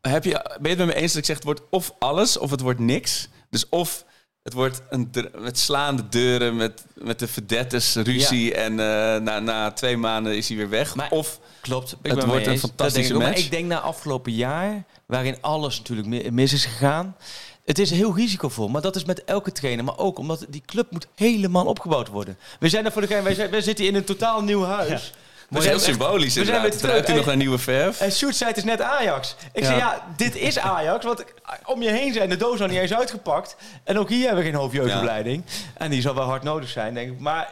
heb 0.00 0.24
je, 0.24 0.30
ben 0.60 0.70
je 0.70 0.76
het 0.76 0.86
met 0.86 0.86
me 0.86 0.94
eens 0.94 1.12
dat 1.12 1.20
ik 1.20 1.24
zeg, 1.26 1.36
het 1.36 1.44
wordt 1.44 1.60
of 1.70 1.92
alles 1.98 2.36
of 2.38 2.50
het 2.50 2.60
wordt 2.60 2.78
niks. 2.80 3.28
Dus 3.50 3.68
of 3.68 4.04
Het 4.42 4.52
wordt 4.56 4.82
een 4.90 5.10
met 5.38 5.58
slaande 5.58 6.08
deuren, 6.08 6.56
met, 6.56 6.84
met 6.94 7.18
de 7.18 7.28
verdettes, 7.28 7.94
ruzie. 7.94 8.54
En 8.54 8.70
eh, 8.80 9.20
na, 9.20 9.38
na 9.38 9.70
twee 9.70 9.96
maanden 9.96 10.36
is 10.36 10.48
hij 10.48 10.56
weer 10.56 10.68
weg. 10.68 10.94
Maar- 10.94 11.10
of 11.10 11.40
Klopt. 11.60 11.92
Ik 11.92 11.98
Het 12.10 12.18
ben 12.18 12.28
wordt 12.28 12.46
een 12.46 12.58
fantastische 12.58 13.14
ik 13.14 13.22
ook. 13.22 13.34
Ik 13.34 13.50
denk 13.50 13.66
na 13.66 13.80
afgelopen 13.80 14.32
jaar, 14.32 14.84
waarin 15.06 15.36
alles 15.40 15.78
natuurlijk 15.78 16.08
mi- 16.08 16.30
mis 16.30 16.52
is 16.52 16.64
gegaan. 16.64 17.16
Het 17.64 17.78
is 17.78 17.90
heel 17.90 18.14
risicovol, 18.16 18.68
maar 18.68 18.82
dat 18.82 18.96
is 18.96 19.04
met 19.04 19.24
elke 19.24 19.52
trainer. 19.52 19.84
Maar 19.84 19.98
ook 19.98 20.18
omdat 20.18 20.46
die 20.48 20.62
club 20.66 20.90
moet 20.90 21.06
helemaal 21.14 21.66
opgebouwd 21.66 22.08
worden. 22.08 22.38
We 22.60 22.68
zijn 22.68 22.84
er 22.84 22.92
voor 22.92 23.02
de 23.02 23.08
gein, 23.08 23.50
wij 23.50 23.60
zitten 23.60 23.86
in 23.86 23.94
een 23.94 24.04
totaal 24.04 24.42
nieuw 24.42 24.64
huis. 24.64 25.12
Dat 25.50 25.62
Maar 25.64 25.74
is 25.74 25.82
heel 25.84 25.92
symbolisch 25.94 26.34
we 26.34 26.44
zijn 26.44 26.62
weer 26.62 26.76
terug. 26.76 27.08
nog 27.08 27.24
naar 27.26 27.36
nieuwe 27.36 27.58
verf. 27.58 28.00
En 28.00 28.12
Sjoerd 28.12 28.36
zei 28.36 28.48
het 28.48 28.58
is 28.58 28.64
net 28.64 28.80
Ajax. 28.80 29.36
Ik 29.52 29.64
zei 29.64 29.76
ja, 29.76 30.06
dit 30.16 30.36
is 30.36 30.58
Ajax. 30.58 31.04
Want 31.04 31.24
om 31.64 31.82
je 31.82 31.90
heen 31.90 32.12
zijn 32.12 32.28
de 32.28 32.36
doos 32.36 32.58
nog 32.58 32.68
niet 32.68 32.78
eens 32.78 32.94
uitgepakt. 32.94 33.56
En 33.84 33.98
ook 33.98 34.08
hier 34.08 34.26
hebben 34.26 34.44
we 34.44 34.50
geen 34.50 34.58
hoofdjeugdopleiding. 34.60 35.44
En 35.74 35.90
die 35.90 36.00
zal 36.00 36.14
wel 36.14 36.24
hard 36.24 36.42
nodig 36.42 36.68
zijn, 36.68 36.94
denk 36.94 37.10
ik. 37.12 37.18
Maar 37.18 37.48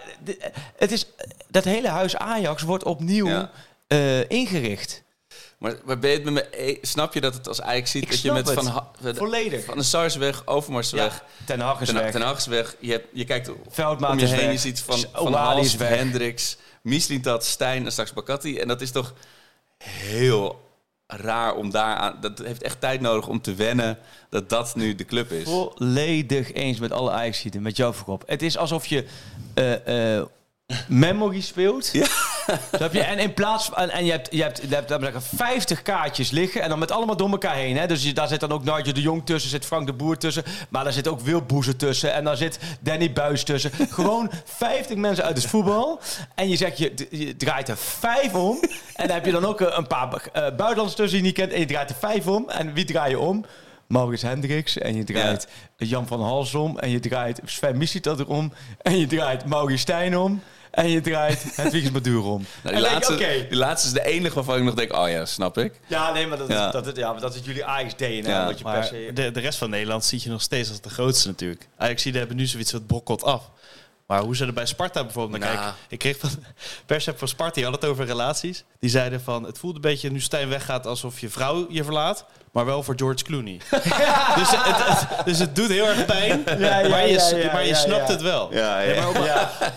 het 0.76 0.92
is, 0.92 1.06
dat 1.48 1.64
hele 1.64 1.88
huis 1.88 2.16
Ajax 2.16 2.62
wordt 2.62 2.84
opnieuw 2.84 3.48
eh, 3.86 4.30
ingericht. 4.30 5.02
Maar, 5.58 5.74
ben 5.84 6.10
je 6.10 6.16
het 6.16 6.24
met 6.24 6.32
me 6.34 6.46
e- 6.50 6.78
Snap 6.82 7.14
je 7.14 7.20
dat 7.20 7.34
het 7.34 7.48
als 7.48 7.60
Ajax 7.62 7.90
ziet 7.90 8.02
Ik 8.02 8.10
dat 8.10 8.20
je 8.22 8.32
met. 8.32 8.52
Van, 8.52 8.66
Ha- 8.66 8.90
Volledig. 9.02 9.64
van 9.64 9.76
de 9.76 9.82
Sars 9.82 10.16
weg, 10.16 10.42
Overmars 10.46 10.90
weg, 10.90 11.12
Ja, 11.14 11.44
Ten 11.46 11.60
Hag 11.60 11.80
is 11.80 11.86
ten, 11.86 11.96
weg. 11.96 12.10
ten 12.12 12.20
Hag 12.22 12.36
is 12.36 12.46
weg. 12.46 12.76
Je, 12.80 12.92
hebt, 12.92 13.06
je 13.12 13.24
kijkt 13.24 13.50
Veldmaat 13.68 14.10
om 14.10 14.18
je 14.18 14.26
heen, 14.26 14.52
je 14.52 14.58
ziet 14.58 14.80
van, 14.80 15.04
van 15.12 15.32
Hals. 15.32 15.76
Hendricks, 15.78 16.56
Mislintat, 16.86 17.44
Stijn 17.44 17.84
en 17.84 17.92
straks 17.92 18.12
Bakati. 18.12 18.58
En 18.58 18.68
dat 18.68 18.80
is 18.80 18.90
toch 18.90 19.14
heel 19.84 20.64
raar 21.06 21.54
om 21.54 21.70
daar 21.70 21.96
aan... 21.96 22.16
Dat 22.20 22.38
heeft 22.38 22.62
echt 22.62 22.80
tijd 22.80 23.00
nodig 23.00 23.28
om 23.28 23.40
te 23.40 23.54
wennen 23.54 23.98
dat 24.30 24.48
dat 24.48 24.74
nu 24.74 24.94
de 24.94 25.04
club 25.04 25.30
is. 25.30 25.44
Volledig 25.44 26.52
eens 26.52 26.78
met 26.78 26.92
alle 26.92 27.10
ajax 27.10 27.44
met 27.60 27.76
jou 27.76 27.94
voorop. 27.94 28.22
Het 28.26 28.42
is 28.42 28.56
alsof 28.56 28.86
je 28.86 29.06
eh, 29.54 30.16
eh, 30.18 30.26
Memory 30.88 31.40
speelt. 31.40 31.92
Snap 32.76 32.92
je? 32.92 33.02
En 33.02 33.18
in 33.18 33.34
plaats 33.34 33.64
van... 33.64 33.76
En, 33.76 33.90
en 33.90 34.04
je 34.04 34.10
hebt, 34.10 34.28
je 34.30 34.42
hebt, 34.42 34.60
je 34.68 34.74
hebt 34.74 34.88
zeggen, 34.88 35.22
50 35.22 35.82
kaartjes 35.82 36.30
liggen. 36.30 36.62
En 36.62 36.68
dan 36.68 36.78
met 36.78 36.90
allemaal 36.90 37.16
door 37.16 37.30
elkaar 37.30 37.54
heen. 37.54 37.76
Hè? 37.76 37.86
Dus 37.86 38.02
je, 38.02 38.12
daar 38.12 38.28
zit 38.28 38.40
dan 38.40 38.52
ook 38.52 38.64
Nigel 38.64 38.92
de 38.92 39.00
Jong 39.00 39.26
tussen. 39.26 39.50
zit 39.50 39.66
Frank 39.66 39.86
de 39.86 39.92
Boer 39.92 40.18
tussen. 40.18 40.44
Maar 40.68 40.84
daar 40.84 40.92
zit 40.92 41.08
ook 41.08 41.20
Wil 41.20 41.42
Boezen 41.42 41.76
tussen. 41.76 42.12
En 42.12 42.24
daar 42.24 42.36
zit 42.36 42.58
Danny 42.80 43.12
Buis 43.12 43.44
tussen. 43.44 43.70
Gewoon 43.90 44.30
50 44.44 44.96
mensen 44.96 45.24
uit 45.24 45.36
het 45.36 45.46
voetbal. 45.46 46.00
En 46.34 46.48
je 46.48 46.56
zegt, 46.56 46.78
je, 46.78 47.06
je 47.10 47.36
draait 47.36 47.68
er 47.68 47.76
vijf 47.76 48.34
om. 48.34 48.60
En 48.94 49.06
dan 49.06 49.16
heb 49.16 49.24
je 49.24 49.32
dan 49.32 49.44
ook 49.44 49.60
eh, 49.60 49.76
een 49.76 49.86
paar 49.86 50.08
eh, 50.12 50.32
buitenlanders 50.32 50.94
tussen 50.94 51.08
die 51.08 51.16
je 51.16 51.22
niet 51.22 51.34
kent. 51.34 51.52
En 51.52 51.60
je 51.60 51.66
draait 51.66 51.90
er 51.90 51.96
vijf 51.96 52.26
om. 52.26 52.48
En 52.48 52.72
wie 52.72 52.84
draai 52.84 53.10
je 53.10 53.18
om? 53.18 53.44
Maurits 53.86 54.22
Hendricks. 54.22 54.78
En 54.78 54.96
je 54.96 55.04
draait 55.04 55.48
Jan 55.76 56.06
van 56.06 56.22
Hals 56.22 56.54
om. 56.54 56.78
En 56.78 56.90
je 56.90 57.00
draait 57.00 57.40
Sven 57.44 57.76
Mislitat 57.76 58.20
erom. 58.20 58.52
En 58.82 58.98
je 58.98 59.06
draait 59.06 59.44
Maurice 59.44 59.78
Stijn 59.78 60.18
om. 60.18 60.42
En 60.76 60.88
je 60.88 61.00
draait 61.00 61.42
Hedwiges 61.54 61.90
Maduur 61.90 62.22
om. 62.24 62.46
Nou, 62.62 62.74
En 62.76 62.80
die, 62.82 62.82
denk 62.82 62.92
laatste, 62.94 63.12
je, 63.12 63.18
oké. 63.38 63.46
die 63.48 63.58
laatste 63.58 63.86
is 63.88 63.94
de 63.94 64.04
enige 64.04 64.34
waarvan 64.34 64.56
ik 64.56 64.62
nog 64.62 64.74
denk, 64.74 64.92
oh 64.96 65.08
ja, 65.08 65.24
snap 65.24 65.58
ik. 65.58 65.72
Ja, 65.86 66.12
nee, 66.12 66.26
maar 66.26 66.38
dat, 66.38 66.48
Ja. 66.48 66.66
Is, 66.66 66.72
dat, 66.72 66.86
is- 66.86 66.92
ja, 66.96 67.12
maar 67.12 67.20
dat 67.20 67.34
is 67.34 67.40
jullie 67.44 67.64
Ajax-DNA. 67.64 68.28
Ja, 68.28 68.46
wat 68.46 68.58
je 68.58 68.64
per 68.64 68.84
se... 68.84 69.10
de, 69.14 69.30
de 69.30 69.40
rest 69.40 69.58
van 69.58 69.70
Nederland 69.70 70.04
zie 70.04 70.20
je 70.22 70.28
nog 70.30 70.42
steeds 70.42 70.68
als 70.68 70.80
de 70.80 70.88
grootste 70.88 71.28
natuurlijk. 71.28 71.68
Ajax 71.76 72.04
hebben 72.04 72.36
nu 72.36 72.46
zoiets 72.46 72.72
wat 72.72 72.86
brokkelt 72.86 73.22
af. 73.22 73.50
Maar 74.06 74.20
hoe 74.20 74.36
ze 74.36 74.46
er 74.46 74.52
bij 74.52 74.66
Sparta 74.66 75.02
bijvoorbeeld 75.04 75.40
naar 75.40 75.52
Nou. 75.54 75.62
kijken. 75.64 75.80
Ik 75.88 75.98
kreeg 75.98 76.18
van 76.18 76.30
perschef 76.86 77.18
van 77.18 77.28
Sparta, 77.28 77.54
die 77.54 77.64
had 77.64 77.74
het 77.74 77.84
over 77.84 78.04
relaties. 78.06 78.64
Die 78.80 78.90
zeiden 78.90 79.20
van, 79.20 79.44
het 79.44 79.58
voelt 79.58 79.74
een 79.74 79.80
beetje 79.80 80.10
nu 80.10 80.20
Stijn 80.20 80.48
weggaat 80.48 80.86
alsof 80.86 81.20
je 81.20 81.28
vrouw 81.28 81.66
je 81.70 81.84
verlaat. 81.84 82.24
Maar 82.52 82.64
wel 82.64 82.82
voor 82.82 82.94
George 82.96 83.24
Clooney. 83.24 83.56
dus, 84.38 84.50
het, 84.50 84.86
het- 84.86 85.24
dus 85.24 85.38
het 85.38 85.56
doet 85.56 85.68
heel 85.68 85.86
erg 85.86 86.04
pijn. 86.04 86.42
ja, 86.58 86.88
maar 86.88 87.06
je, 87.08 87.48
maar 87.52 87.64
je 87.66 87.74
snapt 87.74 88.08
het 88.08 88.22
wel. 88.22 88.50
Maar 88.50 89.08
om, 89.08 89.14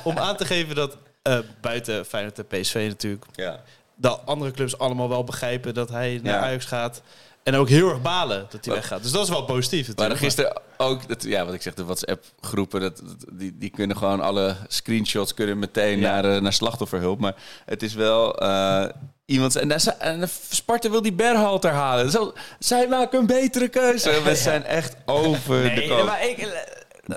om 0.04 0.18
aan 0.18 0.36
te 0.36 0.46
geven 0.46 0.76
dat 0.76 0.98
eh, 1.22 1.38
buiten 1.62 2.06
Feyenoord 2.06 2.40
en 2.40 2.48
PSV 2.48 2.86
natuurlijk... 2.88 3.26
Ja. 3.36 3.60
de 3.96 4.10
andere 4.10 4.52
clubs 4.52 4.78
allemaal 4.78 5.10
wel 5.10 5.24
begrijpen 5.24 5.74
dat 5.74 5.90
hij 5.90 6.20
naar 6.24 6.34
Ja. 6.34 6.40
Ajax 6.42 6.66
gaat. 6.66 7.02
En 7.44 7.56
ook 7.56 7.70
heel 7.70 7.90
erg 7.90 8.02
balen 8.02 8.48
dat 8.50 8.66
hij 8.66 8.74
weggaat. 8.74 9.02
Dus 9.04 9.12
dat 9.12 9.24
is 9.24 9.30
wel 9.30 9.44
positief 9.46 9.88
natuurlijk. 9.88 10.20
gisteren 10.20 10.62
ook, 10.78 11.08
dat, 11.08 11.24
ja, 11.24 11.46
wat 11.46 11.54
ik 11.54 11.62
zeg, 11.62 11.74
de 11.74 11.84
WhatsApp-groepen, 11.86 12.82
dat, 12.82 12.98
dat- 12.98 13.26
die, 13.32 13.58
die 13.58 13.70
kunnen 13.70 13.98
gewoon 13.98 14.22
alle 14.22 14.56
screenshots 14.68 15.34
kunnen 15.34 15.60
meteen 15.60 16.00
Ja. 16.00 16.12
naar, 16.22 16.36
eh, 16.36 16.42
naar 16.42 16.54
slachtofferhulp. 16.54 17.20
Maar 17.20 17.36
het 17.66 17.84
is 17.84 17.94
wel 17.94 18.38
eh, 18.40 18.86
iemand. 19.26 19.56
En, 19.56 20.30
Sparta 20.50 20.90
wil 20.90 21.02
die 21.02 21.14
Berhalter 21.14 21.72
halen. 21.72 22.12
Zo, 22.12 22.34
zij 22.60 22.88
maken 22.88 23.20
een 23.20 23.26
betere 23.26 23.68
keuze. 23.68 24.22
We 24.24 24.36
zijn 24.36 24.64
echt 24.66 24.96
over 25.06 25.76
de 25.76 25.88
kop. 25.88 26.06
maar 26.06 26.28
ik... 26.28 26.38
eh, 26.38 26.48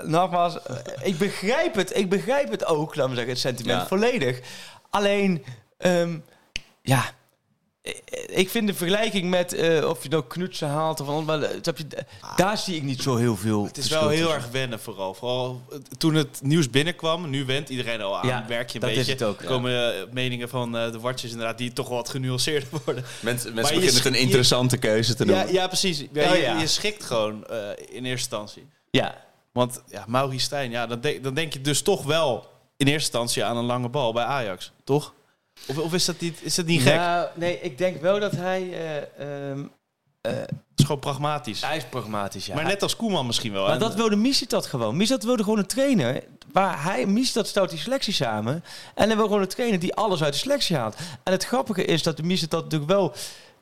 Nogmaals, 0.03 0.57
ik 1.03 1.17
begrijp 1.17 1.75
het. 1.75 1.97
Ik 1.97 2.09
begrijp 2.09 2.51
het 2.51 2.65
ook, 2.65 2.95
laten 2.95 3.09
we 3.09 3.15
zeggen, 3.15 3.33
het 3.33 3.41
sentiment 3.41 3.81
Ja. 3.81 3.87
volledig. 3.87 4.39
Alleen, 4.89 5.43
ehm, 5.77 6.17
ja... 6.81 7.03
eh, 7.83 7.93
Ik 8.37 8.49
vind 8.49 8.67
de 8.67 8.73
vergelijking 8.73 9.29
met 9.29 9.53
eh, 9.53 9.89
of 9.89 10.03
je 10.03 10.09
nou 10.09 10.23
knutsen 10.27 10.67
haalt 10.67 10.99
of 10.99 11.07
wat, 11.07 11.23
maar, 11.25 11.41
eh, 11.41 11.49
snap 11.61 11.77
je, 11.77 11.85
daar 12.35 12.57
zie 12.57 12.75
ik 12.75 12.83
niet 12.83 13.01
zo 13.01 13.15
heel 13.15 13.35
veel. 13.37 13.65
Het 13.65 13.77
is 13.77 13.89
wel 13.89 14.09
heel 14.09 14.33
erg 14.33 14.47
wennen 14.51 14.79
vooral. 14.79 15.13
Vooral 15.13 15.61
toen 15.97 16.13
het 16.15 16.39
nieuws 16.43 16.69
binnenkwam. 16.69 17.29
Nu 17.29 17.45
went 17.45 17.69
iedereen 17.69 18.01
al 18.01 18.17
aan. 18.19 18.27
Ja, 18.27 18.45
werk 18.47 18.69
je 18.69 18.75
een 18.75 18.81
dat 18.81 18.89
is 18.89 18.95
beetje. 18.95 19.11
het 19.11 19.23
ook, 19.23 19.37
Er 19.37 19.43
ja. 19.43 19.49
komen 19.49 20.07
meningen 20.11 20.49
van 20.49 20.77
eh, 20.77 20.91
de 20.91 20.99
watjes 20.99 21.31
inderdaad 21.31 21.57
die 21.57 21.73
toch 21.73 21.87
wel 21.87 21.97
wat 21.97 22.09
genuanceerder 22.09 22.69
worden. 22.85 23.03
Mensen, 23.19 23.53
mensen 23.53 23.75
beginnen 23.75 23.95
het 23.97 24.05
een 24.05 24.13
je- 24.13 24.19
interessante 24.19 24.77
keuze 24.77 25.13
te 25.15 25.25
Ja, 25.25 25.31
noemen. 25.35 25.53
ja 25.53 25.67
precies. 25.67 26.03
Ja, 26.13 26.29
Oh, 26.29 26.35
je, 26.35 26.41
ja. 26.41 26.59
je 26.59 26.67
schikt 26.67 27.03
gewoon 27.03 27.45
eh, 27.47 27.57
in 27.77 28.05
eerste 28.05 28.09
instantie. 28.09 28.67
Ja, 28.91 29.15
Want 29.51 29.81
ja, 29.87 30.03
Maurice 30.07 30.45
Stijn, 30.45 30.71
ja, 30.71 30.87
dan 31.21 31.33
denk 31.33 31.53
je 31.53 31.61
dus 31.61 31.81
toch 31.81 32.03
wel 32.03 32.47
in 32.77 32.87
eerste 32.87 33.09
instantie 33.11 33.43
aan 33.43 33.57
een 33.57 33.65
lange 33.65 33.89
bal 33.89 34.13
bij 34.13 34.23
Ajax. 34.23 34.71
Toch? 34.83 35.13
Of, 35.67 35.77
of 35.77 35.93
is, 35.93 36.05
dat 36.05 36.19
niet, 36.19 36.37
is 36.41 36.55
dat 36.55 36.65
niet 36.65 36.81
gek? 36.81 36.95
Nou, 36.95 37.27
nee, 37.35 37.59
ik 37.61 37.77
denk 37.77 38.01
wel 38.01 38.19
dat 38.19 38.31
hij... 38.31 38.61
eh, 39.17 39.49
ehm, 39.51 39.63
Het 40.21 40.49
is 40.75 40.85
gewoon 40.85 40.99
pragmatisch. 40.99 41.61
hij 41.61 41.77
is 41.77 41.83
pragmatisch, 41.89 42.45
ja. 42.45 42.55
Maar 42.55 42.63
net 42.65 42.81
als 42.83 42.95
Koeman 42.95 43.25
misschien 43.25 43.51
wel. 43.53 43.63
Maar 43.63 43.73
En- 43.73 43.79
dat 43.79 43.95
wilde 43.95 44.15
Misitad 44.15 44.65
gewoon. 44.65 44.97
Misitad 44.97 45.23
wilde 45.23 45.43
gewoon 45.43 45.57
een 45.59 45.65
trainer. 45.65 46.23
Waar 46.51 46.83
hij, 46.83 47.05
Misitad 47.05 47.47
stelt 47.47 47.69
die 47.69 47.79
selectie 47.79 48.13
samen. 48.13 48.63
En 48.95 49.07
hij 49.07 49.15
wil 49.15 49.25
gewoon 49.25 49.41
een 49.41 49.47
trainer 49.47 49.79
die 49.79 49.93
alles 49.95 50.23
uit 50.23 50.33
de 50.33 50.39
selectie 50.39 50.75
haalt. 50.75 50.95
En 51.23 51.31
het 51.31 51.45
grappige 51.45 51.85
is 51.85 52.03
dat 52.03 52.17
de 52.17 52.23
Misitad 52.23 52.63
natuurlijk 52.63 52.91
wel 52.91 53.13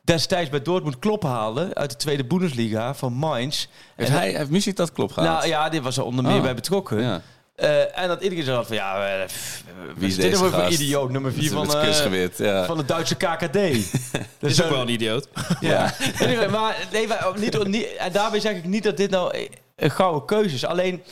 destijds 0.04 0.50
bij 0.50 0.62
Dortmund 0.62 1.00
Klop 1.00 1.24
haalde. 1.24 1.74
Uit 1.76 1.90
de 1.90 1.96
tweede 1.96 2.26
Bundesliga 2.26 2.94
van 2.94 3.14
Mainz. 3.14 3.66
Heeft, 3.96 4.10
En 4.10 4.16
hij, 4.16 4.32
heeft 4.36 4.50
Missie 4.50 4.74
dat 4.74 4.92
klopt 4.92 5.14
gehaald? 5.14 5.38
nou 5.38 5.48
ja, 5.50 5.70
dit 5.70 5.82
was 5.84 5.98
er 5.98 6.04
onder 6.04 6.24
meer 6.24 6.36
Oh. 6.38 6.42
bij 6.42 6.56
betrokken. 6.56 7.02
Ja. 7.02 7.22
Eh, 7.62 7.98
en 7.98 8.08
dat 8.08 8.22
iedereen 8.22 8.44
zo 8.44 8.54
had 8.54 8.68
van, 8.68 8.76
ja, 8.76 9.20
eh, 9.20 9.26
pff, 9.26 9.64
Wie 9.96 10.08
is 10.08 10.16
dit 10.16 10.24
deze 10.24 10.38
voor 10.38 10.52
gast? 10.52 10.80
idioot 10.80 11.10
nummer 11.12 11.34
4 11.34 11.52
van, 11.52 11.76
eh, 11.76 12.38
ja. 12.38 12.66
van 12.66 12.78
de 12.78 12.86
Duitse 12.86 13.16
KKD. 13.16 13.54
dus 14.40 14.52
is 14.52 14.64
ook 14.64 14.70
wel 14.70 14.82
een 14.82 14.90
idioot. 14.90 15.28
ja. 15.60 15.94
Anyway, 16.20 16.48
maar 16.48 16.88
nee, 16.92 17.08
maar 17.08 17.34
niet, 17.36 17.68
niet, 17.68 17.96
en 17.96 18.12
daarbij 18.12 18.40
zeg 18.40 18.56
ik 18.56 18.66
niet 18.66 18.84
dat 18.84 18.98
dit 18.98 19.10
nou 19.10 19.48
een 19.76 19.92
gouden 19.92 20.26
keuze 20.26 20.56
is. 20.56 20.66
Alleen, 20.66 21.04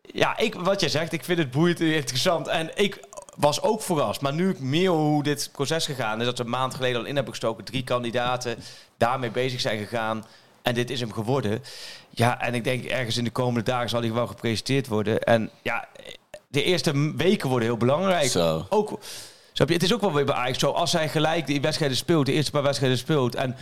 ja, 0.00 0.38
ik, 0.38 0.54
wat 0.54 0.80
jij 0.80 0.88
zegt, 0.88 1.12
ik 1.12 1.24
vind 1.24 1.38
het 1.38 1.50
boeiend 1.50 1.80
en 1.80 1.94
interessant. 1.94 2.48
En 2.48 2.70
ik 2.74 3.00
was 3.36 3.62
ook 3.62 3.82
verrast. 3.82 4.20
Maar 4.20 4.34
nu 4.34 4.50
ik 4.50 4.60
meer 4.60 4.90
hoe 4.90 5.22
dit 5.22 5.50
proces 5.52 5.86
gegaan 5.86 6.20
is, 6.20 6.26
dat 6.26 6.38
we 6.38 6.44
een 6.44 6.50
maand 6.50 6.74
geleden 6.74 7.00
al 7.00 7.06
in 7.06 7.14
hebben 7.14 7.32
gestoken, 7.32 7.64
drie 7.64 7.84
kandidaten 7.84 8.56
daarmee 8.96 9.30
bezig 9.30 9.60
zijn 9.60 9.78
gegaan. 9.78 10.24
En 10.66 10.74
dit 10.74 10.90
is 10.90 11.00
hem 11.00 11.12
geworden. 11.12 11.62
Ja, 12.10 12.40
en 12.40 12.54
ik 12.54 12.64
denk 12.64 12.84
ergens 12.84 13.16
in 13.16 13.24
de 13.24 13.30
komende 13.30 13.62
dagen 13.70 13.88
zal 13.88 14.00
hij 14.00 14.12
wel 14.12 14.26
gepresenteerd 14.26 14.86
worden. 14.86 15.22
En 15.22 15.50
ja, 15.62 15.88
de 16.48 16.62
eerste 16.62 17.12
weken 17.16 17.48
worden 17.48 17.68
heel 17.68 17.76
belangrijk. 17.76 18.30
Zo. 18.30 18.66
Ook, 18.68 18.98
snap 19.52 19.68
je, 19.68 19.74
het 19.74 19.82
is 19.82 19.92
ook 19.92 20.00
wel 20.00 20.12
weer 20.12 20.24
bij 20.24 20.34
Ajax 20.34 20.58
zo. 20.58 20.70
Als 20.70 20.92
hij 20.92 21.08
gelijk 21.08 21.46
die 21.46 21.60
wedstrijden 21.60 21.96
speelt, 21.96 22.26
de 22.26 22.32
eerste 22.32 22.50
paar 22.50 22.62
wedstrijden 22.62 22.98
speelt... 22.98 23.34
en 23.34 23.56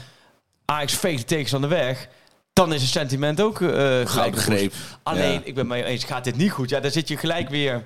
Ajax 0.64 0.94
veegt 0.94 1.18
de 1.20 1.24
tegenstander 1.24 1.70
weg... 1.70 2.08
dan 2.52 2.72
is 2.72 2.82
het 2.82 2.90
sentiment 2.90 3.40
ook 3.40 3.60
eh 3.60 3.68
gelijk. 3.68 4.08
Gouden 4.08 4.40
greep. 4.40 4.72
Alleen, 5.02 5.32
Ja. 5.32 5.40
ik 5.44 5.54
ben 5.54 5.66
mee 5.66 5.84
eens, 5.84 6.04
gaat 6.04 6.24
dit 6.24 6.36
niet 6.36 6.50
goed? 6.52 6.70
Ja, 6.70 6.80
dan 6.80 6.90
zit 6.90 7.08
je 7.08 7.16
gelijk 7.16 7.48
weer... 7.48 7.82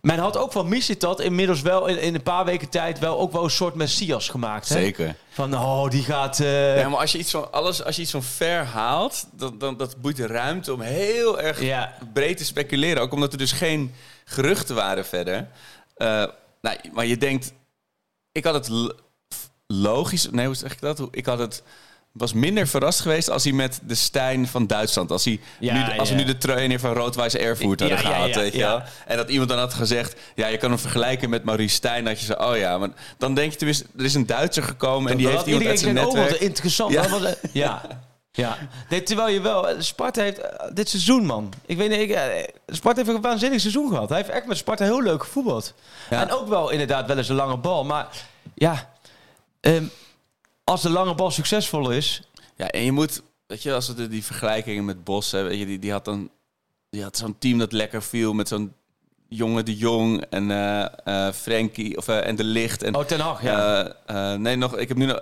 Men 0.00 0.18
had 0.18 0.36
ook 0.36 0.52
van 0.52 0.68
Mislitat 0.68 1.20
inmiddels 1.20 1.60
wel 1.60 1.86
in, 1.86 2.00
in 2.00 2.14
een 2.14 2.22
paar 2.22 2.44
weken 2.44 2.68
tijd... 2.68 2.98
wel 2.98 3.18
ook 3.18 3.32
wel 3.32 3.44
een 3.44 3.50
soort 3.50 3.74
Messias 3.74 4.28
gemaakt. 4.28 4.68
Hè? 4.68 4.74
Zeker. 4.74 5.14
Van, 5.30 5.54
oh, 5.54 5.90
die 5.90 6.02
gaat... 6.02 6.40
eh, 6.40 6.78
Ja, 6.78 6.88
maar 6.88 6.98
als 7.00 7.12
je 7.12 7.18
iets 7.18 7.30
van 7.30 7.52
alles, 7.52 7.84
als 7.84 7.96
je 7.96 8.02
iets 8.02 8.10
van 8.10 8.22
ver 8.22 8.64
haalt, 8.64 9.26
dan, 9.32 9.58
dan 9.58 9.76
dat 9.76 9.96
boeit 10.00 10.16
de 10.16 10.26
ruimte 10.26 10.72
om 10.72 10.80
heel 10.80 11.40
erg 11.40 11.60
Ja. 11.62 11.96
breed 12.12 12.36
te 12.36 12.44
speculeren. 12.44 13.02
Ook 13.02 13.12
omdat 13.12 13.32
er 13.32 13.38
dus 13.38 13.52
geen 13.52 13.94
geruchten 14.24 14.74
waren 14.74 15.06
verder. 15.06 15.48
Eh, 15.96 16.24
nou, 16.60 16.76
maar 16.92 17.06
je 17.06 17.16
denkt, 17.16 17.52
ik 18.32 18.44
had 18.44 18.54
het 18.54 18.92
logisch, 19.66 20.30
nee, 20.30 20.46
hoe 20.46 20.54
zeg 20.54 20.72
ik 20.72 20.80
dat? 20.80 21.08
Ik 21.10 21.26
had 21.26 21.38
het 21.38 21.62
was 22.12 22.32
minder 22.32 22.66
verrast 22.68 23.00
geweest 23.00 23.30
als 23.30 23.44
hij 23.44 23.52
met 23.52 23.80
de 23.86 23.94
Stijn 23.94 24.46
van 24.46 24.66
Duitsland, 24.66 25.10
als 25.10 25.24
hij 25.24 25.40
Ja, 25.60 25.74
nu, 25.74 25.98
als 25.98 26.08
ja. 26.08 26.14
we 26.14 26.20
nu 26.20 26.26
de 26.26 26.38
trainer 26.38 26.80
van 26.80 26.92
Roodwijs 26.92 27.36
Erfurt 27.36 27.80
hadden 27.80 27.98
Ja, 27.98 28.26
ja, 28.26 28.34
weet 28.38 28.52
je 28.52 28.58
ja. 28.58 28.68
wel? 28.68 28.82
En 29.06 29.16
dat 29.16 29.28
iemand 29.28 29.48
dan 29.48 29.58
had 29.58 29.74
gezegd, 29.74 30.20
ja, 30.34 30.46
je 30.46 30.56
kan 30.56 30.70
hem 30.70 30.78
vergelijken 30.78 31.30
met 31.30 31.44
Maurice 31.44 31.74
Stijn, 31.74 32.04
dat 32.04 32.20
je 32.20 32.26
zo, 32.26 32.32
oh 32.32 32.56
ja, 32.56 32.78
maar 32.78 32.88
dan 33.18 33.34
denk 33.34 33.52
je 33.52 33.58
tenminste, 33.58 33.84
er 33.98 34.04
is 34.04 34.14
een 34.14 34.26
Duitser 34.26 34.62
gekomen 34.62 35.10
en 35.10 35.16
die 35.16 35.28
heeft 35.28 35.46
iemand 35.46 35.66
uit 35.66 35.78
zijn 35.78 35.96
gezegd, 35.96 36.12
oh, 36.12 36.14
netwerk. 36.14 36.40
wat 36.40 36.48
interessant. 36.48 36.92
Ja. 36.92 37.06
Ja. 37.52 37.82
Ja, 38.32 38.58
nee, 38.88 39.02
terwijl 39.02 39.28
je 39.28 39.40
wel... 39.40 39.66
Sparta 39.78 40.22
heeft 40.22 40.38
eh, 40.38 40.66
dit 40.72 40.88
seizoen, 40.88 41.26
man. 41.26 41.52
Ik 41.66 41.76
weet 41.76 41.90
niet, 41.90 41.98
ik, 41.98 42.10
eh, 42.10 42.44
Sparta 42.66 43.02
heeft 43.02 43.14
een 43.14 43.22
waanzinnig 43.22 43.60
seizoen 43.60 43.88
gehad. 43.88 44.08
Hij 44.08 44.18
heeft 44.18 44.30
echt 44.30 44.46
met 44.46 44.56
Sparta 44.56 44.84
heel 44.84 45.02
leuk 45.02 45.22
gevoetbald. 45.22 45.74
En 46.08 46.30
ook 46.30 46.48
wel 46.48 46.70
inderdaad 46.70 47.06
wel 47.06 47.16
eens 47.16 47.28
een 47.28 47.34
lange 47.36 47.56
bal. 47.56 47.84
Maar 47.84 48.08
ja, 48.54 48.90
ehm, 49.60 49.84
als 50.70 50.82
de 50.82 50.90
lange 50.90 51.14
bal 51.14 51.30
succesvol 51.30 51.90
is... 51.90 52.22
Ja, 52.56 52.68
en 52.68 52.84
je 52.84 52.92
moet, 52.92 53.22
weet 53.46 53.62
je, 53.62 53.72
als 53.74 53.86
we 53.88 53.94
de, 53.94 54.08
die 54.08 54.24
vergelijkingen 54.24 54.84
met 54.84 55.04
Bos 55.04 55.30
hebben, 55.32 55.50
weet 55.50 55.58
je, 55.60 55.66
die, 55.66 55.78
die 55.78 55.92
had 55.92 56.04
dan, 56.04 56.30
die 56.90 57.02
had 57.02 57.16
zo'n 57.16 57.38
team 57.38 57.58
dat 57.58 57.72
lekker 57.72 58.02
viel 58.02 58.32
met 58.32 58.48
zo'n 58.48 58.72
jongen 59.28 59.64
de 59.64 59.76
Jong 59.76 60.24
en 60.30 60.50
eh 61.04 61.28
Frenkie 61.32 61.96
of 61.96 62.08
eh, 62.08 62.26
en 62.26 62.36
de 62.36 62.44
Licht 62.44 62.82
en 62.82 62.94
Oh, 62.94 63.04
Ten 63.04 63.20
Hag, 63.20 63.42
ja. 63.42 64.36
Nee, 64.36 64.56
nog. 64.56 64.76
Ik 64.76 64.88
heb 64.88 64.96
nu 64.96 65.04
nog. 65.06 65.20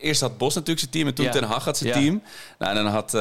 Eerst 0.00 0.20
had 0.20 0.38
Bos 0.38 0.54
natuurlijk 0.54 0.78
zijn 0.80 0.90
team 0.90 1.06
en 1.06 1.14
toen 1.14 1.24
Ja. 1.24 1.30
Ten 1.30 1.44
Hag 1.44 1.64
had 1.64 1.76
zijn 1.76 1.88
Ja. 1.90 1.96
team. 2.00 2.22
Nou, 2.58 2.76
en 2.76 2.84
dan 2.84 2.92
had, 2.92 3.12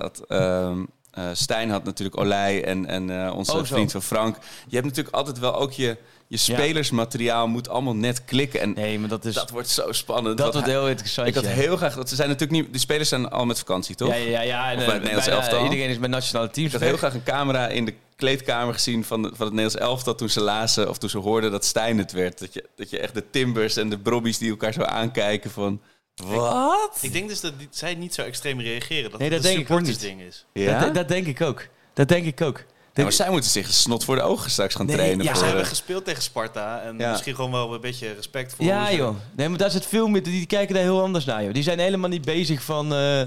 had 0.00 0.22
ehm, 0.28 0.84
eh, 1.16 1.24
Stijn 1.32 1.70
had 1.70 1.84
natuurlijk 1.84 2.20
Olij 2.20 2.64
en, 2.64 2.86
en 2.86 3.24
eh, 3.24 3.36
onze 3.36 3.56
Oh, 3.56 3.64
vriend 3.64 3.92
van 3.92 4.02
Frank. 4.02 4.36
Je 4.68 4.74
hebt 4.74 4.86
natuurlijk 4.86 5.14
altijd 5.14 5.38
wel 5.38 5.56
ook 5.56 5.72
je, 5.72 5.96
je 6.26 6.36
spelersmateriaal 6.36 7.46
moet 7.46 7.68
allemaal 7.68 7.96
net 7.96 8.24
klikken 8.24 8.60
en 8.60 8.72
nee, 8.74 8.98
maar 8.98 9.08
dat 9.08 9.24
is... 9.24 9.34
dat 9.34 9.50
wordt 9.50 9.68
zo 9.68 9.92
spannend. 9.92 10.38
dat 10.38 10.52
wordt 10.52 10.68
heel 10.68 10.88
interessant. 10.88 11.28
ik 11.28 11.34
had 11.34 11.46
heel 11.46 11.76
graag. 11.76 11.94
Want 11.94 12.08
ze 12.08 12.14
zijn 12.14 12.28
natuurlijk 12.28 12.62
niet. 12.62 12.72
De 12.72 12.78
spelers 12.78 13.08
zijn 13.08 13.30
al 13.30 13.46
met 13.46 13.58
vakantie, 13.58 13.94
toch? 13.94 14.08
Ja, 14.08 14.14
ja, 14.14 14.40
ja. 14.40 14.70
En, 14.70 14.76
bij 14.76 14.86
eh, 14.86 14.92
het 14.92 15.02
Nederlands 15.02 15.28
elftal. 15.28 15.64
Iedereen 15.64 15.88
is 15.88 15.98
met 15.98 16.10
nationale 16.10 16.50
teams 16.50 16.72
Ik 16.72 16.78
had 16.80 16.88
heel 16.88 16.96
graag 16.96 17.14
een 17.14 17.22
camera 17.22 17.68
in 17.68 17.84
de 17.84 17.94
kleedkamer 18.16 18.74
gezien 18.74 19.04
van, 19.04 19.22
de, 19.22 19.28
van 19.28 19.46
het 19.46 19.54
Nederlands 19.54 19.86
elftal 19.86 20.14
toen 20.14 20.28
ze 20.28 20.40
lazen 20.40 20.88
of 20.88 20.98
toen 20.98 21.10
ze 21.10 21.18
hoorden 21.18 21.50
dat 21.50 21.64
Stijn 21.64 21.98
het 21.98 22.12
werd. 22.12 22.38
Dat 22.38 22.54
je, 22.54 22.64
dat 22.76 22.90
je 22.90 22.98
echt 22.98 23.14
de 23.14 23.30
Timbers 23.30 23.76
en 23.76 23.88
de 23.88 23.98
Brobbies 23.98 24.38
die 24.38 24.50
elkaar 24.50 24.72
zo 24.72 24.82
aankijken 24.82 25.50
van... 25.50 25.80
Wat? 26.24 26.98
Ik 27.00 27.12
denk 27.12 27.28
dus 27.28 27.40
dat 27.40 27.58
die- 27.58 27.68
zij 27.70 27.94
niet 27.94 28.14
zo 28.14 28.22
extreem 28.22 28.60
reageren. 28.60 29.10
Dat 29.10 29.20
Nee, 29.20 29.30
het 29.30 29.42
dat 29.42 29.50
een 29.50 29.56
denk 29.56 29.68
ik 29.68 29.74
ook 29.76 29.80
niet. 29.82 29.88
supportersding 30.00 30.28
is. 30.28 30.44
Ja? 30.52 30.78
Dat, 30.80 30.94
dat 30.94 31.08
denk 31.08 31.26
ik 31.26 31.40
ook. 31.40 31.66
Dat 31.94 32.08
denk 32.08 32.26
ik 32.26 32.40
ook. 32.40 32.64
Ja, 32.94 33.02
maar 33.02 33.12
zij 33.12 33.30
moeten 33.30 33.50
zich 33.50 33.72
snot 33.72 34.04
voor 34.04 34.16
de 34.16 34.22
ogen 34.22 34.50
straks 34.50 34.74
gaan 34.74 34.86
Nee, 34.86 34.96
trainen. 34.96 35.24
ja, 35.24 35.30
voor, 35.30 35.38
Ze 35.40 35.44
hebben 35.46 35.66
gespeeld 35.66 36.04
tegen 36.04 36.22
Sparta 36.22 36.80
en 36.82 36.98
Ja. 36.98 37.10
misschien 37.10 37.34
gewoon 37.34 37.50
wel 37.50 37.74
een 37.74 37.80
beetje 37.80 38.12
respect 38.12 38.54
voor. 38.54 38.64
Ja, 38.64 38.92
joh. 38.92 39.16
Nee, 39.36 39.48
maar 39.48 39.58
daar 39.58 39.70
zit 39.70 39.86
veel 39.86 40.06
meer. 40.08 40.22
Die 40.22 40.46
kijken 40.46 40.74
daar 40.74 40.82
heel 40.84 41.02
anders 41.02 41.24
naar, 41.24 41.44
joh. 41.44 41.52
Die 41.52 41.62
zijn 41.62 41.78
helemaal 41.78 42.08
niet 42.10 42.24
bezig 42.24 42.62
van. 42.62 42.94
eh, 42.94 43.22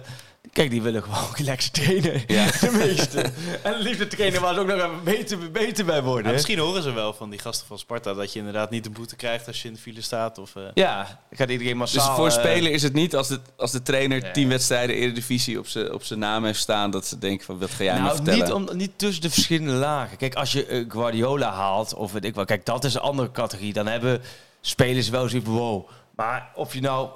kijk, 0.51 0.69
die 0.69 0.81
willen 0.81 1.03
gewoon 1.03 1.23
relaxed 1.37 1.73
trainen. 1.73 2.23
Ja. 2.27 2.45
De 2.61 2.71
meeste. 2.71 3.21
en 3.63 3.77
liefde 3.77 4.07
trainen 4.07 4.41
waar 4.41 4.53
ze 4.53 4.59
ook 4.59 4.67
nog 4.67 4.75
even 4.77 5.03
beter, 5.03 5.51
beter 5.51 5.85
bij 5.85 6.03
worden. 6.03 6.31
Misschien 6.31 6.59
horen 6.59 6.83
ze 6.83 6.91
wel 6.91 7.13
van 7.13 7.29
die 7.29 7.39
gasten 7.39 7.67
van 7.67 7.79
Sparta 7.79 8.13
dat 8.13 8.33
je 8.33 8.39
inderdaad 8.39 8.69
niet 8.69 8.83
de 8.83 8.89
boete 8.89 9.15
krijgt 9.15 9.47
als 9.47 9.61
je 9.61 9.67
in 9.67 9.73
de 9.73 9.79
file 9.79 10.01
staat. 10.01 10.37
Of, 10.37 10.55
eh, 10.55 10.63
Ja, 10.73 11.21
gaat 11.31 11.49
iedereen 11.49 11.77
massaal... 11.77 12.07
dus 12.07 12.15
voor 12.15 12.27
eh, 12.27 12.33
spelen 12.33 12.71
is 12.71 12.83
het 12.83 12.93
niet 12.93 13.15
als 13.15 13.27
de, 13.27 13.39
als 13.57 13.71
de 13.71 13.81
trainer 13.81 14.21
Nee. 14.21 14.31
tien 14.31 14.49
wedstrijden 14.49 14.95
Eredivisie 14.95 15.59
op 15.59 15.67
zijn 15.67 15.93
op 15.93 16.03
zijn 16.03 16.19
naam 16.19 16.45
heeft 16.45 16.59
staan... 16.59 16.91
dat 16.91 17.05
ze 17.05 17.17
denken 17.19 17.45
van, 17.45 17.59
wat 17.59 17.69
ga 17.71 17.83
jij 17.83 17.93
me 17.93 17.99
Nou, 17.99 18.15
vertellen? 18.15 18.39
niet, 18.39 18.51
om, 18.69 18.77
niet 18.77 18.91
tussen 18.95 19.21
de 19.21 19.29
verschillende 19.29 19.73
lagen. 19.73 20.17
Kijk, 20.17 20.35
als 20.35 20.51
je 20.51 20.65
eh, 20.65 20.85
Guardiola 20.87 21.51
haalt, 21.51 21.93
of 21.93 22.11
weet 22.11 22.25
ik 22.25 22.35
wel, 22.35 22.45
kijk, 22.45 22.65
dat 22.65 22.83
is 22.83 22.93
een 22.93 23.01
andere 23.01 23.31
categorie. 23.31 23.73
Dan 23.73 23.87
hebben 23.87 24.21
spelers 24.61 25.09
wel 25.09 25.29
zoiets 25.29 25.47
van, 25.47 25.57
wow. 25.57 25.87
Maar 26.15 26.49
of 26.55 26.73
je 26.73 26.81
nou... 26.81 27.09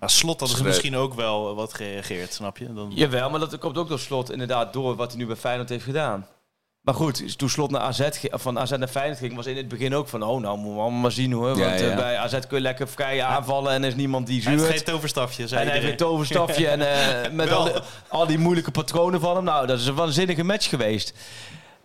nou, 0.00 0.12
slot 0.12 0.40
hadden 0.40 0.58
ze 0.58 0.64
misschien 0.64 0.96
ook 0.96 1.14
wel 1.14 1.54
wat 1.54 1.74
gereageerd, 1.74 2.32
snap 2.32 2.58
je? 2.58 2.72
Dan, 2.74 2.90
Jawel, 2.94 3.30
maar 3.30 3.40
dat 3.40 3.58
komt 3.58 3.78
ook 3.78 3.88
door 3.88 3.98
slot 3.98 4.30
inderdaad 4.30 4.72
door 4.72 4.96
wat 4.96 5.10
hij 5.10 5.18
nu 5.20 5.26
bij 5.26 5.36
Feyenoord 5.36 5.68
heeft 5.68 5.84
gedaan. 5.84 6.26
Maar 6.80 6.94
goed, 6.94 7.38
toen 7.38 7.48
slot 7.48 7.70
naar 7.70 7.80
AZ, 7.80 8.08
van 8.30 8.58
AZ 8.58 8.70
naar 8.70 8.88
Feyenoord 8.88 9.18
ging, 9.18 9.34
was 9.34 9.46
in 9.46 9.56
het 9.56 9.68
begin 9.68 9.94
ook 9.94 10.08
van, 10.08 10.22
oh, 10.22 10.40
nou 10.40 10.56
moeten 10.56 10.74
we 10.74 10.80
allemaal 10.80 11.00
maar 11.00 11.12
zien 11.12 11.32
hoor. 11.32 11.48
Ja, 11.56 11.68
Want 11.68 11.80
eh, 11.80 11.88
ja. 11.88 11.94
bij 11.94 12.16
AZ 12.16 12.32
kun 12.48 12.56
je 12.56 12.60
lekker 12.60 12.88
vrij 12.88 13.22
aanvallen 13.22 13.72
en 13.72 13.82
er 13.82 13.88
is 13.88 13.94
niemand 13.94 14.26
die 14.26 14.42
Hij 14.42 14.50
heeft 14.52 14.64
zuurt. 14.64 14.76
geen 14.76 14.84
toverstafje, 14.94 15.48
zei 15.48 15.60
En 15.60 15.66
hij 15.70 15.76
heeft 15.80 15.84
een 15.86 15.90
iedereen. 15.92 16.12
toverstafje 16.12 16.68
en 16.68 16.80
eh, 17.24 17.30
met 17.40 17.48
Wel. 17.48 17.58
al 17.58 17.64
die, 17.64 17.82
al 18.08 18.26
die 18.26 18.38
moeilijke 18.38 18.70
patronen 18.70 19.20
van 19.20 19.34
hem. 19.36 19.44
Nou, 19.44 19.66
dat 19.66 19.80
is 19.80 19.86
een 19.86 19.94
waanzinnige 19.94 20.42
match 20.44 20.68
geweest. 20.68 21.12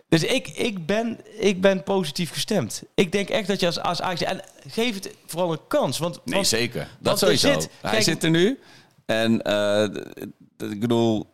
Dus 0.08 0.22
ik, 0.24 0.48
ik, 0.48 0.86
ben, 0.86 1.20
ik 1.38 1.60
ben 1.60 1.82
positief 1.82 2.30
gestemd. 2.32 2.82
Ik 2.94 3.12
denk 3.12 3.28
echt 3.28 3.48
dat 3.48 3.60
je 3.60 3.66
als, 3.66 3.80
als 3.80 4.00
Ajax... 4.00 4.22
En 4.22 4.40
geef 4.68 4.94
het 4.94 5.14
vooral 5.26 5.52
een 5.52 5.66
kans. 5.68 5.98
Want, 5.98 6.20
Nee, 6.24 6.34
want 6.34 6.46
zeker. 6.46 6.80
Dat 6.80 7.20
want 7.20 7.20
er 7.32 7.38
sowieso. 7.38 7.60
zit- 7.60 7.70
Hij 7.80 7.90
kijk- 7.90 8.02
zit 8.02 8.24
er 8.24 8.30
nu. 8.30 8.58
En 9.06 9.42
eh, 9.42 9.82
ik 10.70 10.80
bedoel, 10.80 11.26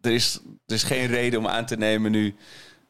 er 0.00 0.12
is, 0.12 0.38
er 0.66 0.74
is 0.74 0.82
geen 0.82 1.06
reden 1.06 1.38
om 1.38 1.46
aan 1.46 1.66
te 1.66 1.76
nemen 1.76 2.10
nu 2.10 2.34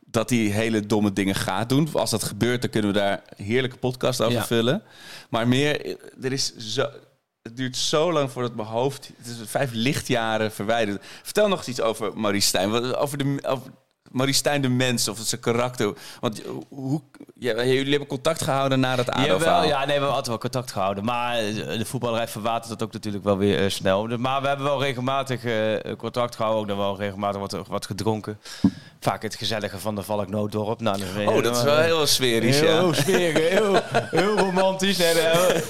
dat 0.06 0.30
hij 0.30 0.38
hele 0.38 0.86
domme 0.86 1.12
dingen 1.12 1.34
gaat 1.34 1.68
doen. 1.68 1.88
Als 1.92 2.10
dat 2.10 2.22
gebeurt, 2.24 2.60
dan 2.62 2.70
kunnen 2.70 2.92
we 2.92 2.98
daar 2.98 3.22
heerlijke 3.36 3.76
podcast 3.76 4.20
over 4.20 4.32
Ja. 4.38 4.46
vullen. 4.46 4.82
Maar 5.30 5.48
meer, 5.48 5.96
er 6.22 6.32
is 6.32 6.56
zo... 6.56 6.88
Het 7.42 7.56
duurt 7.56 7.76
zo 7.76 8.12
lang 8.12 8.30
voordat 8.30 8.54
mijn 8.54 8.68
hoofd... 8.68 9.10
Het 9.16 9.26
is 9.26 9.36
vijf 9.44 9.70
lichtjaren 9.72 10.52
verwijderd. 10.52 11.04
Vertel 11.22 11.48
nog 11.48 11.58
eens 11.58 11.68
iets 11.68 11.80
over 11.80 12.18
Maurice 12.18 12.46
Stijn. 12.48 12.94
Over, 12.96 13.18
de, 13.18 13.38
over 13.46 13.70
Maurice 14.16 14.38
Stijn 14.38 14.62
de 14.62 14.68
mens 14.68 15.08
of 15.08 15.18
zijn 15.22 15.40
karakter. 15.40 15.92
Want 16.20 16.42
hoe, 16.68 17.00
ja, 17.38 17.64
jullie 17.64 17.90
hebben 17.90 18.08
contact 18.08 18.42
gehouden 18.42 18.80
na 18.80 18.96
dat 18.96 19.06
Jawel, 19.06 19.24
ADO-verhaal. 19.24 19.64
ja, 19.64 19.76
nee, 19.78 19.86
we 19.86 19.90
hebben 19.92 20.08
altijd 20.08 20.26
wel 20.26 20.38
contact 20.38 20.72
gehouden. 20.72 21.04
Maar 21.04 21.38
eh, 21.38 21.54
de 21.78 21.84
voetballerij 21.84 22.28
verwatert 22.28 22.68
dat 22.68 22.82
ook 22.82 22.92
natuurlijk 22.92 23.24
wel 23.24 23.36
weer 23.38 23.62
eh, 23.64 23.70
snel. 23.70 24.06
Maar 24.18 24.40
we 24.42 24.48
hebben 24.48 24.66
wel 24.66 24.82
regelmatig 24.82 25.44
eh, 25.44 25.96
contact 25.98 26.36
gehouden. 26.36 26.62
Ook 26.62 26.68
dan 26.68 26.78
wel 26.78 26.96
regelmatig 26.98 27.40
wat, 27.40 27.66
wat 27.68 27.86
gedronken. 27.86 28.38
Vaak 29.00 29.22
het 29.22 29.34
gezellige 29.34 29.78
van 29.78 29.94
de 29.94 30.02
Valknootdorp. 30.02 30.80
Nou, 30.80 30.98
dan 30.98 31.12
weet 31.14 31.28
je- 31.28 31.34
Oh, 31.34 31.42
dat 31.42 31.56
is 31.56 31.62
wel 31.62 31.78
heel 31.78 32.06
sferisch, 32.06 32.60
heel, 32.60 32.68
ja. 32.68 32.78
heel 32.80 32.94
smerig, 32.94 33.48
heel, 33.50 33.80
heel 33.92 34.38
romantisch. 34.38 34.96
Nee, 34.96 35.14
nee, 35.14 35.24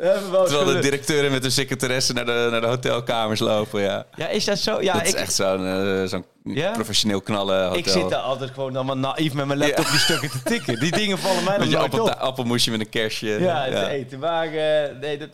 Terwijl 0.00 0.64
de 0.64 0.78
directeuren 0.78 1.30
met 1.30 1.42
de 1.42 1.50
secretaresse 1.50 2.12
naar 2.12 2.24
de, 2.26 2.48
naar 2.50 2.60
de 2.60 2.66
hotelkamers 2.66 3.40
lopen, 3.40 3.80
ja. 3.82 4.06
Ja, 4.16 4.28
is 4.28 4.44
dat 4.44 4.58
zo? 4.58 4.80
Ja, 4.82 4.92
dat 4.92 5.06
is 5.06 5.14
echt 5.14 5.32
zo'n 5.34 5.66
eh, 5.66 6.04
zo'n 6.04 6.24
Ja? 6.44 6.70
professioneel 6.70 7.20
knallen 7.20 7.62
hotel. 7.62 7.78
ik 7.78 7.88
zit 7.88 8.08
daar 8.10 8.20
altijd 8.20 8.50
gewoon 8.50 8.74
allemaal 8.76 8.96
naïef 8.96 9.32
met 9.32 9.46
mijn 9.46 9.58
laptop 9.58 9.84
Ja. 9.84 9.90
die 9.90 10.00
stukken 10.00 10.30
te 10.30 10.42
tikken. 10.42 10.78
Die 10.78 10.90
dingen 10.92 11.18
vallen 11.18 11.44
mij 11.44 11.54
je 11.58 11.58
nooit 11.64 11.76
appel, 11.76 12.04
op. 12.04 12.10
appelmoesje 12.10 12.70
met 12.70 12.80
een 12.80 12.88
kerstje. 12.88 13.28
Ja, 13.40 13.64
het 13.64 13.88
eten. 13.88 14.18
Maar 14.18 14.46
eh, 14.46 14.96
nee, 15.00 15.18
dat... 15.18 15.28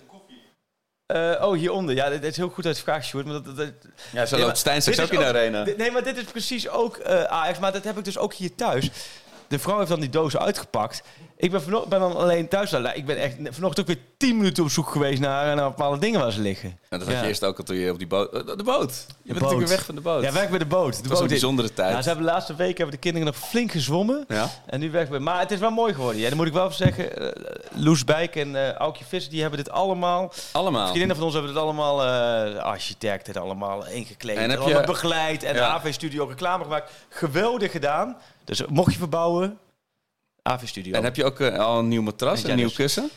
Eh, 1.06 1.46
oh, 1.48 1.56
hieronder. 1.56 1.94
Ja, 1.94 2.08
dit, 2.08 2.24
is 2.24 2.36
heel 2.36 2.48
goed 2.48 2.66
uit 2.66 2.76
de 2.76 2.82
vraag, 2.82 3.04
Sjoerd. 3.04 3.24
Maar 3.26 3.34
dat, 3.34 3.44
dat, 3.44 3.56
dat- 3.56 3.72
Ja, 4.12 4.26
zo 4.26 4.36
Nee, 4.36 4.44
loopt 4.44 4.58
Stijn 4.58 4.80
straks 4.82 5.00
ook 5.00 5.10
in 5.12 5.18
de 5.18 5.24
arena. 5.24 5.64
dit- 5.64 5.76
nee, 5.76 5.90
maar 5.90 6.02
dit 6.04 6.16
is 6.16 6.24
precies 6.24 6.68
ook 6.68 6.96
eh. 6.96 7.58
Maar 7.60 7.72
dat 7.72 7.84
heb 7.84 7.98
ik 7.98 8.04
dus 8.04 8.18
ook 8.18 8.34
hier 8.34 8.54
thuis. 8.54 8.90
De 9.48 9.58
vrouw 9.58 9.76
heeft 9.78 9.88
dan 9.90 10.00
die 10.00 10.08
dozen 10.10 10.40
uitgepakt. 10.40 11.02
Ik 11.40 11.50
ben, 11.50 11.62
vano- 11.62 11.86
ben 11.88 12.00
dan 12.00 12.16
alleen 12.16 12.48
thuis. 12.48 12.70
Nou, 12.70 12.88
Ik 12.88 13.06
ben 13.06 13.16
echt 13.16 13.34
vanochtend 13.50 13.80
ook 13.80 13.86
weer 13.94 14.04
tien 14.16 14.36
minuten 14.36 14.62
op 14.64 14.70
zoek 14.70 14.88
geweest 14.90 15.20
naar, 15.20 15.56
naar 15.56 15.68
bepaalde 15.68 15.98
dingen 15.98 16.20
waar 16.20 16.32
ze 16.32 16.40
liggen. 16.40 16.68
En 16.88 16.98
dat 16.98 17.08
had 17.08 17.16
Ja. 17.16 17.22
je 17.22 17.28
eerst 17.28 17.44
ook 17.44 17.58
al 17.58 17.64
toen 17.64 17.76
je 17.76 17.90
op 17.92 17.98
die 17.98 18.06
boot... 18.06 18.32
eh, 18.32 18.56
De 18.56 18.62
boot! 18.62 19.06
Je 19.22 19.32
bent 19.32 19.40
natuurlijk 19.40 19.58
weer 19.68 19.76
weg 19.76 19.84
van 19.84 19.94
de 19.94 20.00
boot. 20.00 20.22
Ja, 20.22 20.32
werk 20.32 20.50
bij 20.50 20.58
de 20.58 20.66
boot. 20.66 20.92
De 20.92 20.98
Het 20.98 21.06
was 21.06 21.18
een 21.18 21.24
is- 21.24 21.30
bijzondere 21.30 21.72
tijd. 21.72 21.92
Ja, 21.94 22.02
ze 22.02 22.08
hebben 22.08 22.26
de 22.26 22.32
laatste 22.32 22.54
weken 22.54 22.76
hebben 22.76 22.94
de 22.94 23.00
kinderen 23.00 23.26
nog 23.26 23.36
flink 23.36 23.70
gezwommen. 23.72 24.24
Ja? 24.28 24.48
En 24.66 24.80
nu 24.80 24.90
weg 24.90 25.08
bij. 25.08 25.18
Maar 25.18 25.40
het 25.40 25.50
is 25.50 25.58
wel 25.58 25.70
mooi 25.70 25.94
geworden. 25.94 26.20
Ja, 26.20 26.28
dan 26.28 26.36
moet 26.36 26.46
ik 26.46 26.52
wel 26.52 26.70
zeggen. 26.72 27.16
eh, 27.36 27.52
Loes 27.74 28.04
Bijk 28.04 28.36
en 28.36 28.56
eh 28.56 28.72
Aukje 28.72 29.04
Visser, 29.04 29.30
die 29.30 29.40
hebben 29.40 29.58
dit 29.58 29.70
allemaal. 29.70 30.32
Allemaal. 30.52 30.84
Vriendinnen 30.86 31.16
van 31.16 31.24
ons 31.24 31.34
hebben 31.34 31.52
het 31.52 31.60
allemaal, 31.62 32.02
eh 32.04 32.56
architecten, 32.62 33.32
het 33.32 33.42
allemaal 33.42 33.86
ingekleed. 33.86 34.36
En 34.36 34.42
En 34.42 34.50
heb 34.50 34.62
je- 34.62 34.82
begeleid. 34.86 35.42
En 35.42 35.54
Ja. 35.54 35.66
AV 35.68 35.92
Studio 35.92 36.24
reclame 36.24 36.62
gemaakt. 36.64 36.90
Geweldig 37.08 37.70
gedaan. 37.70 38.16
Dus 38.44 38.62
mocht 38.66 38.92
je 38.92 38.98
verbouwen, 38.98 39.58
AV 40.42 40.66
Studio. 40.66 40.92
En 40.92 41.04
heb 41.04 41.16
je 41.16 41.24
ook 41.24 41.40
eh, 41.40 41.58
al 41.58 41.78
een 41.78 41.88
nieuw 41.88 42.02
matras, 42.02 42.42
een 42.44 42.56
nieuw 42.56 42.66
dus? 42.66 42.74
kussen? 42.76 43.10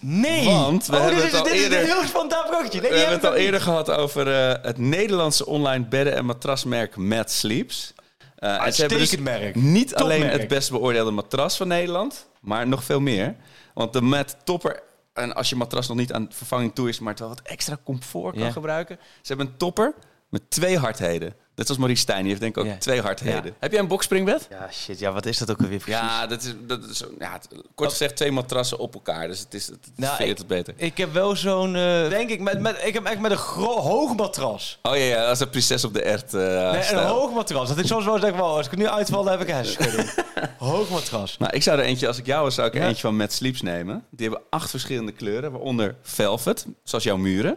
Nee! 0.00 0.44
Want 0.44 0.86
we 0.86 0.96
oh, 0.96 1.02
hebben 1.02 1.22
dit 1.22 1.24
het 1.24 1.32
is, 1.34 1.38
al 1.38 1.44
dit 1.44 1.54
is 1.54 1.62
eerder- 1.62 1.78
een 1.80 1.84
heel 1.86 2.02
spontaan. 2.06 2.46
Nee, 2.50 2.80
We 2.80 2.86
hebben 2.96 3.10
het 3.14 3.24
al 3.24 3.34
eerder 3.34 3.60
gehad 3.60 3.90
over 3.90 4.32
eh, 4.50 4.64
het 4.64 4.78
Nederlandse 4.78 5.46
online 5.46 5.84
bedden- 5.84 6.14
en 6.16 6.24
matrasmerk 6.24 6.96
Mad 6.96 7.30
Sleeps. 7.30 7.94
Eh, 8.36 8.66
en 8.66 8.72
ze 8.72 8.80
hebben 8.80 8.98
dus 8.98 9.16
merk. 9.16 9.54
niet 9.54 9.94
alleen 9.94 10.28
het 10.28 10.48
best 10.48 10.70
beoordeelde 10.70 11.10
matras 11.10 11.56
van 11.56 11.68
Nederland, 11.68 12.28
maar 12.40 12.68
nog 12.68 12.84
veel 12.84 13.00
meer. 13.00 13.36
Want 13.74 13.92
de 13.92 14.00
Mad 14.00 14.36
Topper, 14.44 14.82
en 15.12 15.34
als 15.34 15.48
je 15.48 15.56
matras 15.56 15.88
nog 15.88 15.96
niet 15.96 16.12
aan 16.12 16.26
vervanging 16.30 16.74
toe 16.74 16.88
is, 16.88 16.98
maar 16.98 17.10
het 17.10 17.18
wel 17.20 17.28
wat 17.28 17.40
extra 17.42 17.78
comfort 17.84 18.34
kan 18.34 18.44
Ja. 18.44 18.50
gebruiken. 18.50 18.98
Ze 19.22 19.28
hebben 19.32 19.46
een 19.46 19.56
topper 19.56 19.94
met 20.28 20.50
twee 20.50 20.78
hardheden. 20.78 21.34
Net 21.58 21.68
als 21.68 21.78
Maurice 21.78 22.00
Stijn, 22.02 22.18
die 22.20 22.28
heeft 22.28 22.40
denk 22.40 22.56
ik 22.56 22.64
ook 22.64 22.70
twee 22.80 23.00
hardheden. 23.02 23.44
Ja. 23.44 23.50
Heb 23.58 23.70
jij 23.72 23.80
een 23.80 23.86
boxspringbed? 23.88 24.46
Ja, 24.50 24.68
shit. 24.72 24.98
Ja, 24.98 25.12
wat 25.12 25.26
is 25.26 25.38
dat 25.38 25.50
ook 25.50 25.60
alweer 25.60 25.78
precies? 25.78 26.00
Ja, 26.00 26.26
dat 26.26 26.42
is, 26.42 26.54
dat 26.66 26.84
is 26.84 27.02
ja, 27.18 27.40
kort 27.74 27.90
gezegd 27.90 28.16
twee 28.16 28.32
matrassen 28.32 28.78
op 28.78 28.94
elkaar. 28.94 29.28
Dus 29.28 29.38
het 29.38 29.54
is 29.54 29.66
het, 29.66 29.78
het 29.84 29.92
Nou, 29.96 30.22
ik- 30.24 30.38
het 30.38 30.46
beter. 30.46 30.74
Ik 30.76 30.96
heb 30.96 31.12
wel 31.12 31.36
zo'n, 31.36 31.76
eh, 31.76 32.08
denk 32.08 32.30
ik, 32.30 32.40
met, 32.40 32.60
met, 32.60 32.80
ik 32.84 32.94
heb 32.94 33.04
echt 33.04 33.18
met 33.18 33.30
een 33.30 33.36
hoog 33.36 34.16
matras. 34.16 34.78
Oh 34.82 34.96
ja, 34.96 35.02
ja, 35.02 35.28
als 35.28 35.40
een 35.40 35.48
prinses 35.50 35.84
op 35.84 35.92
de 35.94 36.02
ert. 36.02 36.34
eh 36.34 36.40
Nee, 36.70 36.92
een 36.92 37.06
hoog 37.06 37.32
matras. 37.32 37.68
Dat 37.68 37.78
ik 37.78 37.86
soms 37.86 38.04
wel 38.04 38.18
zeg, 38.18 38.32
wow, 38.32 38.56
als 38.56 38.66
ik 38.66 38.76
nu 38.76 38.88
uitval, 38.88 39.22
dan 39.22 39.32
heb 39.38 39.48
ik 39.48 39.54
hersenschudding. 39.54 40.14
hoog 40.58 40.88
matras. 40.88 41.38
Nou, 41.38 41.52
ik 41.52 41.62
zou 41.62 41.78
er 41.78 41.84
eentje, 41.84 42.06
als 42.06 42.18
ik 42.18 42.26
jou 42.26 42.42
was, 42.44 42.54
zou 42.54 42.66
ik 42.66 42.74
er 42.74 42.80
Ja. 42.80 42.86
eentje 42.86 43.02
van 43.02 43.16
Mad 43.16 43.32
Sleeps 43.32 43.62
nemen. 43.62 44.04
Die 44.10 44.28
hebben 44.28 44.46
acht 44.50 44.70
verschillende 44.70 45.12
kleuren, 45.12 45.52
waaronder 45.52 45.96
velvet, 46.02 46.66
zoals 46.84 47.04
jouw 47.04 47.16
muren. 47.16 47.56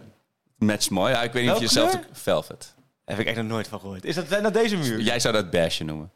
Match 0.58 0.90
mooi. 0.90 1.12
Ja, 1.14 1.22
ik 1.24 1.32
weet 1.32 1.44
niet 1.44 1.52
of 1.54 1.60
je 1.60 1.68
zelf... 1.68 1.98
Velvet. 2.12 2.74
Heb 3.12 3.20
ik 3.20 3.28
echt 3.28 3.38
nog 3.38 3.46
nooit 3.46 3.68
van 3.68 3.80
gehoord. 3.80 4.06
Is 4.06 4.16
dat 4.16 4.26
zijn 4.30 4.44
dat 4.44 4.54
deze 4.54 4.76
muur? 4.78 5.00
Jij 5.02 5.20
zou 5.20 5.34
dat 5.34 5.50
beige 5.50 5.84
noemen. 5.84 6.12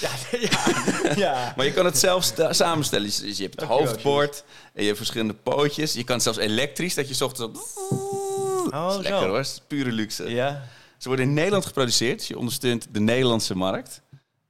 Ja, 0.00 0.10
ja, 0.40 1.14
ja. 1.16 1.52
Maar 1.56 1.66
je 1.66 1.72
kan 1.72 1.84
het 1.84 1.98
zelf 1.98 2.32
samenstellen. 2.50 3.10
Je 3.36 3.42
hebt 3.42 3.60
het 3.60 3.68
hoofdbord 3.68 4.44
en 4.72 4.80
je 4.80 4.86
hebt 4.86 4.96
verschillende 4.96 5.34
pootjes. 5.34 5.92
Je 5.92 6.04
kan 6.04 6.14
het 6.14 6.22
zelfs 6.24 6.38
elektrisch, 6.38 6.94
dat 6.94 7.08
je 7.18 7.24
ochtends 7.24 7.58
op... 7.58 7.66
Oh, 8.74 8.90
zo. 8.92 9.02
Lekker 9.02 9.26
hoor, 9.26 9.36
het 9.36 9.46
is 9.46 9.60
pure 9.66 9.92
luxe. 9.92 10.30
Ja. 10.30 10.62
Ze 10.98 11.08
worden 11.08 11.26
in 11.26 11.34
Nederland 11.34 11.66
geproduceerd. 11.66 12.18
Dus 12.18 12.28
je 12.28 12.38
ondersteunt 12.38 12.86
de 12.92 13.00
Nederlandse 13.00 13.56
markt. 13.56 14.02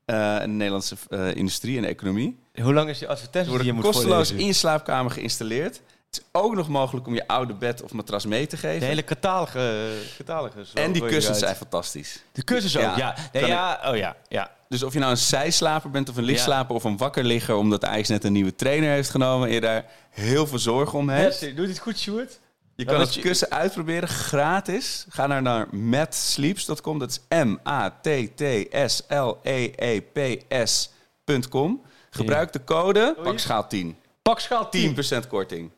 eh, 0.04 0.34
en 0.36 0.50
de 0.50 0.56
Nederlandse 0.56 0.96
eh, 1.08 1.34
industrie 1.34 1.76
en 1.76 1.82
de 1.82 1.88
economie. 1.88 2.38
Hoe 2.62 2.74
lang 2.74 2.88
is 2.90 2.98
die 2.98 3.06
Ze 3.06 3.12
advertentie 3.12 3.56
die 3.56 3.64
je 3.66 3.72
moet 3.72 3.84
kosteloos 3.84 4.08
voorlezen? 4.10 4.38
in 4.38 4.46
je 4.46 4.52
slaapkamer 4.52 5.10
geïnstalleerd. 5.10 5.80
Het 6.10 6.20
is 6.20 6.26
ook 6.32 6.54
nog 6.54 6.68
mogelijk 6.68 7.06
om 7.06 7.14
je 7.14 7.28
oude 7.28 7.54
bed 7.54 7.82
of 7.82 7.92
matras 7.92 8.26
mee 8.26 8.46
te 8.46 8.56
geven. 8.56 8.80
De 8.80 8.86
hele 8.86 9.04
catalogue 9.04 10.64
zo 10.64 10.78
en 10.78 10.92
die 10.92 11.06
kussens 11.06 11.38
zijn 11.38 11.56
fantastisch. 11.56 12.22
De 12.32 12.42
kussens 12.42 12.76
ook, 12.76 12.82
Ja. 12.82 12.96
ja. 12.96 13.14
Nee, 13.32 13.42
Kan 13.42 13.50
ja, 13.50 13.80
oh 13.84 13.96
ja, 13.96 14.16
ja. 14.28 14.56
Dus 14.68 14.82
of 14.82 14.92
je 14.92 14.98
nou 14.98 15.10
een 15.10 15.16
zijslaper 15.16 15.90
bent 15.90 16.08
of 16.08 16.16
een 16.16 16.24
lichtslaper 16.24 16.74
of 16.74 16.84
een 16.84 16.96
wakkerligger... 16.96 17.54
omdat 17.54 17.84
Ajax 17.84 18.08
net 18.08 18.24
een 18.24 18.32
nieuwe 18.32 18.54
trainer 18.54 18.90
heeft 18.90 19.10
genomen... 19.10 19.48
en 19.48 19.54
je 19.54 19.60
daar 19.60 19.84
heel 20.10 20.46
veel 20.46 20.58
zorgen 20.58 20.98
om 20.98 21.08
hebt. 21.08 21.56
Doe 21.56 21.66
dit 21.66 21.78
goed, 21.78 21.98
Sjoerd? 21.98 22.38
Je 22.74 22.84
kan 22.84 23.00
het 23.00 23.18
kussen 23.20 23.50
uitproberen, 23.50 24.08
gratis. 24.08 25.06
Ga 25.08 25.26
naar, 25.26 25.42
naar 25.42 25.66
matsleeps.com. 25.74 26.98
Dat 26.98 27.10
is 27.10 27.20
M-A-T-T-S-L-E-E-P-S.com. 30.48 31.82
Gebruik 32.10 32.52
de 32.52 32.64
code 32.64 33.16
pakschaal 33.22 33.66
10. 33.68 33.96
Pak 34.22 34.40
schaal 34.40 34.68
10. 34.68 34.96
10% 35.24 35.28
korting. 35.28 35.70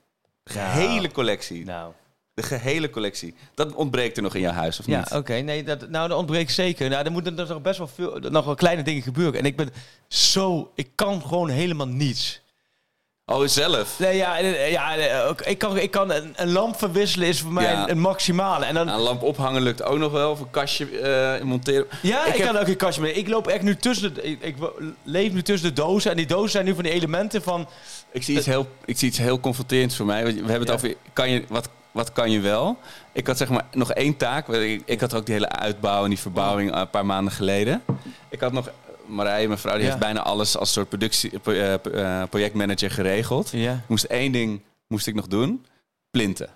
De 0.52 0.58
gehele 0.58 1.10
collectie. 1.10 1.64
Nou. 1.64 1.92
De 2.34 2.42
gehele 2.42 2.90
collectie. 2.90 3.34
Dat 3.54 3.72
ontbreekt 3.74 4.16
er 4.16 4.22
nog 4.22 4.34
in 4.34 4.40
jouw 4.40 4.52
huis, 4.52 4.80
of 4.80 4.86
Ja, 4.86 4.98
niet? 4.98 5.12
oké. 5.12 5.34
Nee, 5.34 5.62
dat, 5.62 5.88
nou, 5.88 6.08
dat 6.08 6.18
ontbreekt 6.18 6.52
zeker. 6.52 6.88
Nou, 6.90 7.04
er 7.04 7.12
moeten 7.12 7.38
er 7.38 7.48
nog 7.48 7.62
best 7.62 7.78
wel 7.78 7.88
veel, 7.88 8.18
nog 8.18 8.44
wel 8.44 8.54
kleine 8.54 8.82
dingen 8.82 9.02
gebeuren. 9.02 9.38
En 9.40 9.44
ik 9.46 9.56
ben 9.56 9.70
zo, 10.08 10.72
ik 10.74 10.88
kan 10.94 11.22
gewoon 11.22 11.48
helemaal 11.48 11.86
niets. 11.88 12.42
Oh, 13.32 13.46
zelf? 13.46 13.98
Nee, 13.98 14.16
ja, 14.16 14.38
eh, 14.38 14.70
ja 14.70 14.96
eh, 14.96 15.28
ook- 15.28 15.40
ik 15.40 15.58
kan, 15.58 15.76
ik 15.78 15.90
kan 15.90 16.10
een, 16.12 16.32
een 16.36 16.52
lamp 16.52 16.78
verwisselen 16.78 17.28
is 17.28 17.40
voor 17.40 17.52
mij 17.52 17.64
Ja. 17.64 17.82
een, 17.82 17.90
een 17.90 17.98
maximale. 18.00 18.64
En 18.64 18.74
dan, 18.74 18.88
een 18.88 19.00
lamp 19.00 19.22
ophangen 19.22 19.62
lukt 19.62 19.82
ook 19.82 19.98
nog 19.98 20.12
wel. 20.12 20.30
Of 20.30 20.40
een 20.40 20.50
kastje 20.50 20.98
eh, 20.98 21.42
monteren. 21.44 21.86
ja, 22.02 22.26
ik, 22.26 22.32
ik 22.34 22.38
heb- 22.42 22.46
kan 22.52 22.60
ook 22.62 22.66
een 22.68 22.76
kastje 22.76 23.02
mee. 23.02 23.12
Ik 23.12 23.28
loop 23.28 23.46
echt 23.46 23.62
nu 23.62 23.76
tussen, 23.76 24.14
de, 24.14 24.22
ik, 24.22 24.42
ik 24.42 24.54
leef 25.02 25.32
nu 25.32 25.42
tussen 25.42 25.68
de 25.68 25.74
dozen. 25.82 26.10
En 26.10 26.16
die 26.16 26.26
dozen 26.26 26.50
zijn 26.50 26.64
nu 26.64 26.74
van 26.74 26.82
die 26.82 26.92
elementen 26.92 27.42
van, 27.42 27.68
Ik 28.12 28.22
zie 28.22 28.36
iets 28.36 28.46
heel, 28.46 28.66
ik 28.84 28.98
zie 28.98 29.08
iets 29.08 29.18
heel 29.18 29.40
confronterends 29.40 29.96
voor 29.96 30.06
mij. 30.06 30.24
We 30.24 30.30
hebben 30.30 30.52
het 30.58 30.68
Ja. 30.68 30.74
over, 30.74 30.94
kan 31.12 31.30
je, 31.30 31.44
wat, 31.48 31.68
wat 31.90 32.12
kan 32.12 32.30
je 32.30 32.40
wel? 32.40 32.76
Ik 33.12 33.26
had 33.26 33.36
zeg 33.36 33.48
maar 33.48 33.64
nog 33.72 33.92
één 33.92 34.16
taak. 34.16 34.48
Ik, 34.48 34.82
ik 34.84 35.00
had 35.00 35.14
ook 35.14 35.24
die 35.26 35.34
hele 35.34 35.48
uitbouw 35.48 36.02
en 36.04 36.08
die 36.10 36.18
verbouwing 36.18 36.74
een 36.74 36.90
paar 36.90 37.06
maanden 37.06 37.32
geleden. 37.32 37.82
Ik 38.28 38.40
had 38.40 38.52
nog... 38.52 38.68
Marije, 39.10 39.46
mijn 39.46 39.58
vrouw, 39.58 39.72
die 39.74 39.82
Ja. 39.82 39.88
heeft 39.88 40.00
bijna 40.02 40.22
alles 40.22 40.56
als 40.56 40.72
soort 40.72 40.88
productie, 40.88 41.38
pro- 41.38 41.52
eh, 41.52 41.74
eh, 42.20 42.28
projectmanager 42.28 42.90
geregeld. 42.90 43.50
ja. 43.52 43.72
Ik 43.72 43.88
moest 43.88 44.04
één 44.04 44.32
ding 44.32 44.62
moest 44.86 45.06
ik 45.06 45.14
nog 45.14 45.26
doen. 45.26 45.66
Plinten. 46.10 46.48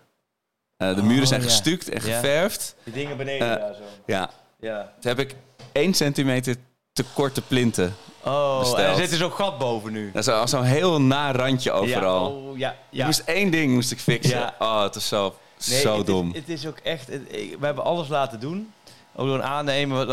Eh, 0.77 0.95
de 0.95 1.01
Oh, 1.01 1.07
muren 1.07 1.27
zijn 1.27 1.41
ja. 1.41 1.47
gestuukt 1.47 1.89
en 1.89 2.01
geverfd. 2.01 2.75
die 2.85 2.93
dingen 2.93 3.17
beneden 3.17 3.51
Eh, 3.51 3.61
daar 3.63 3.75
zo. 3.75 3.81
Ja, 4.07 4.31
Ja. 4.61 4.83
toen 5.01 5.17
heb 5.17 5.19
ik 5.19 5.35
één 5.73 5.95
centimeter 5.95 6.57
te 6.93 7.05
korte 7.15 7.43
plinten. 7.43 7.95
Oh, 8.25 8.59
besteld. 8.59 8.79
er 8.81 8.95
zit 8.95 9.11
er 9.11 9.17
zo'n 9.17 9.31
gat 9.33 9.59
boven 9.59 9.93
nu. 9.93 10.11
Dat 10.13 10.23
is 10.23 10.29
al 10.33 10.49
zo'n 10.49 10.63
heel 10.63 11.01
na 11.01 11.33
randje 11.33 11.73
overal. 11.73 12.31
Ja, 12.31 12.37
oh, 12.51 12.59
ja, 12.59 12.71
Ik 12.71 12.77
ja. 12.91 13.05
moest 13.07 13.19
één 13.25 13.51
ding 13.51 13.73
moest 13.73 13.91
ik 13.91 13.99
fixen. 13.99 14.39
Ja. 14.39 14.55
Oh, 14.59 14.83
het 14.83 14.95
is 14.95 15.09
zo, 15.09 15.35
Nee, 15.69 15.81
zo 15.81 15.97
het 15.99 16.07
dom. 16.07 16.31
Is, 16.33 16.39
het 16.41 16.49
is 16.49 16.67
ook 16.67 16.79
echt... 16.79 17.07
het- 17.09 17.23
ik- 17.35 17.57
we 17.61 17.67
hebben 17.67 17.85
alles 17.85 18.09
laten 18.09 18.41
doen. 18.41 18.73
Ook 19.17 19.27
door 19.27 19.35
een 19.37 19.43
aannemer, 19.45 20.07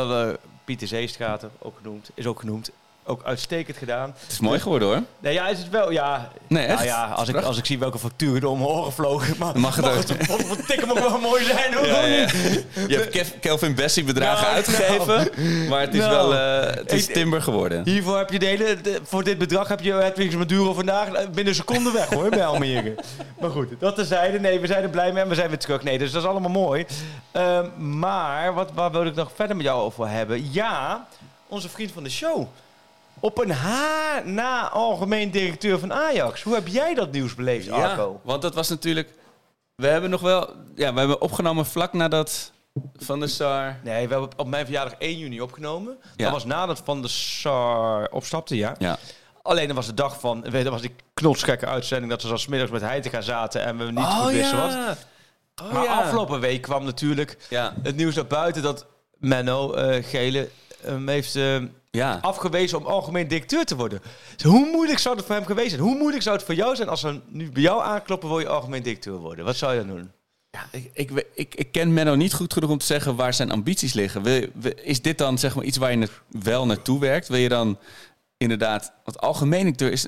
Pieter 0.64 0.88
Zeestrater, 0.88 1.50
ook 1.60 1.78
genoemd, 1.78 2.10
is 2.14 2.26
ook 2.26 2.40
genoemd. 2.40 2.72
Ook 3.06 3.24
uitstekend 3.24 3.78
gedaan. 3.78 4.14
Het 4.22 4.32
is 4.32 4.40
mooi 4.40 4.60
geworden 4.60 4.88
hoor. 4.88 5.02
Nee, 5.20 5.34
ja, 5.34 5.48
is 5.48 5.58
het 5.58 5.70
wel, 5.70 5.92
ja... 5.92 6.30
Nee, 6.48 6.66
echt? 6.66 6.74
Nou 6.76 6.86
ja, 6.88 7.06
als 7.16 7.30
ik, 7.30 7.36
als 7.36 7.58
ik 7.58 7.66
zie 7.66 7.80
welke 7.80 8.00
facturen 8.00 8.42
er 8.42 8.48
om 8.48 8.58
mijn 8.58 8.70
oren 8.70 8.92
vlogen, 8.92 9.36
maar 9.40 9.60
mag 9.60 9.76
het 9.76 9.86
ook. 9.86 9.94
het 9.96 10.48
wat 10.48 10.68
tikken 10.68 10.94
wel 10.94 11.20
mooi 11.20 11.44
zijn, 11.44 11.74
hoor. 11.74 11.86
Ja, 11.86 12.02
ja. 12.06 12.20
niet? 12.22 12.66
Je 12.92 13.10
hebt 13.12 13.40
Kelvin 13.40 13.76
Bessie 13.76 14.04
bedragen 14.04 14.44
Nou, 14.44 14.56
uitgegeven, 14.56 15.30
maar 15.70 15.82
het 15.82 15.94
is 15.94 16.00
Nou. 16.00 16.12
wel 16.12 16.34
eh, 16.36 16.76
het 16.76 16.92
is 16.92 17.06
timber 17.06 17.42
geworden. 17.42 17.84
Hiervoor 17.86 18.18
heb 18.18 18.30
je 18.32 18.40
de 18.40 18.46
hele, 18.46 18.82
de- 18.82 19.00
voor 19.04 19.24
dit 19.24 19.38
bedrag 19.38 19.68
heb 19.68 19.80
je 19.80 19.94
Hedwigs 19.94 20.36
Maduro 20.36 20.74
vandaag 20.74 21.08
binnen 21.12 21.48
een 21.48 21.56
seconde 21.56 21.92
weg 21.92 22.10
hoor, 22.10 22.30
bij 22.30 22.46
Almere. 22.46 22.96
maar 23.42 23.50
goed, 23.50 23.68
dat 23.80 23.96
terzijde. 23.96 24.40
Nee, 24.40 24.60
we 24.60 24.68
zijn 24.68 24.84
er 24.84 24.90
blij 24.90 25.12
mee 25.12 25.24
en 25.24 25.30
we 25.30 25.36
zijn 25.36 25.50
weer 25.50 25.60
terug. 25.60 25.84
Nee, 25.84 25.98
dus 25.98 26.12
dat 26.12 26.22
is 26.24 26.28
allemaal 26.30 26.50
mooi. 26.52 26.86
Ehm, 27.32 27.66
maar, 28.00 28.54
wat, 28.54 28.72
waar 28.74 28.92
wil 28.92 29.06
ik 29.06 29.16
nog 29.16 29.32
verder 29.36 29.56
met 29.56 29.66
jou 29.66 29.82
over 29.82 30.10
hebben? 30.10 30.52
Ja, 30.54 31.08
onze 31.48 31.70
vriend 31.70 31.92
van 31.92 32.04
de 32.04 32.10
show. 32.10 32.48
Op 33.22 33.38
een 33.38 33.52
haar 33.52 34.28
na 34.28 34.70
algemeen 34.70 35.32
directeur 35.32 35.80
van 35.80 35.94
Ajax. 35.94 36.44
Hoe 36.44 36.54
heb 36.54 36.68
jij 36.68 36.94
dat 36.94 37.12
nieuws 37.12 37.36
beleefd, 37.36 37.66
Ja, 37.66 37.90
Arco? 37.90 38.20
want 38.24 38.42
dat 38.42 38.56
was 38.56 38.70
natuurlijk... 38.70 39.10
We 39.76 39.88
hebben 39.88 40.10
nog 40.10 40.22
wel... 40.22 40.50
Ja, 40.76 40.94
we 40.94 41.00
hebben 41.00 41.22
opgenomen 41.22 41.66
vlak 41.66 41.94
nadat 41.94 42.52
Van 42.96 43.20
der 43.20 43.30
Sar... 43.30 43.80
Nee, 43.84 44.08
we 44.08 44.12
hebben 44.14 44.30
op 44.38 44.48
mijn 44.48 44.66
verjaardag 44.66 44.94
1 44.98 45.18
juni 45.18 45.42
opgenomen. 45.42 45.98
Ja. 46.16 46.24
Dat 46.24 46.32
was 46.34 46.46
nadat 46.46 46.82
Van 46.84 47.02
der 47.02 47.10
Sar 47.10 48.10
opstapte, 48.12 48.56
ja. 48.56 48.76
Ja, 48.78 48.98
Alleen 49.42 49.68
dat 49.68 49.76
was 49.76 49.86
de 49.86 49.94
dag 49.94 50.20
van, 50.20 50.42
weet 50.42 50.52
je, 50.54 50.64
dat 50.64 50.72
was 50.72 50.82
die 50.82 50.96
knotsgekke 51.14 51.66
uitzending 51.66 52.12
dat 52.12 52.22
ze 52.22 52.28
zo 52.28 52.38
's 52.38 52.48
middags 52.48 52.72
met 52.72 52.82
Heitinga 52.82 53.22
zaten 53.22 53.64
en 53.64 53.78
we 53.78 53.84
niet 53.84 53.98
Oh, 53.98 54.20
goed 54.20 54.32
wisten 54.32 54.58
ja. 54.58 54.86
wat. 54.88 54.98
Oh, 55.68 55.74
maar 55.74 55.84
ja. 55.84 55.94
afgelopen 56.02 56.40
week 56.40 56.62
kwam 56.62 56.84
natuurlijk 56.84 57.38
Ja, 57.50 57.74
het 57.84 57.96
nieuws 57.96 58.16
naar 58.16 58.26
buiten 58.28 58.62
dat 58.62 58.86
Menno 59.18 59.74
eh, 59.74 60.04
Gele 60.04 60.50
hem 60.82 61.08
heeft 61.08 61.36
eh, 61.36 61.58
ja. 61.92 62.18
afgewezen 62.22 62.78
om 62.78 62.86
algemeen 62.86 63.28
directeur 63.28 63.66
te 63.66 63.76
worden. 63.76 64.02
Dus 64.36 64.52
hoe 64.52 64.70
moeilijk 64.72 65.00
zou 65.00 65.16
het 65.16 65.26
voor 65.26 65.36
hem 65.36 65.46
geweest 65.46 65.70
zijn? 65.70 65.82
Hoe 65.82 65.98
moeilijk 65.98 66.24
zou 66.24 66.36
het 66.36 66.46
voor 66.46 66.56
jou 66.56 66.76
zijn 66.76 66.90
als 66.90 67.00
ze 67.00 67.20
nu 67.28 67.52
bij 67.52 67.62
jou 67.62 67.82
aankloppen 67.82 68.30
wil 68.30 68.40
je 68.40 68.48
algemeen 68.48 68.84
directeur 68.84 69.18
worden? 69.18 69.46
Wat 69.46 69.56
zou 69.56 69.74
je 69.74 69.80
dan 69.80 69.88
doen? 69.88 70.12
Ja, 70.52 70.68
ik, 70.72 70.92
ik, 70.94 71.28
ik, 71.34 71.56
ik 71.56 71.72
ken 71.72 71.94
Menno 71.94 72.16
niet 72.16 72.34
goed 72.34 72.54
genoeg 72.54 72.70
om 72.70 72.78
te 72.78 72.86
zeggen 72.86 73.16
waar 73.16 73.34
zijn 73.34 73.52
ambities 73.52 73.94
liggen. 73.94 74.24
Wil, 74.24 74.48
is 74.84 75.02
dit 75.02 75.18
dan 75.18 75.38
zeg 75.38 75.56
maar 75.56 75.64
iets 75.64 75.78
waar 75.78 75.92
je 75.92 76.10
wel 76.28 76.66
naartoe 76.66 77.00
werkt? 77.00 77.28
Wil 77.28 77.40
je 77.40 77.50
dan 77.50 77.78
inderdaad... 78.38 78.94
Want 79.04 79.20
algemeen 79.20 79.62
directeur 79.64 79.92
is 79.92 80.06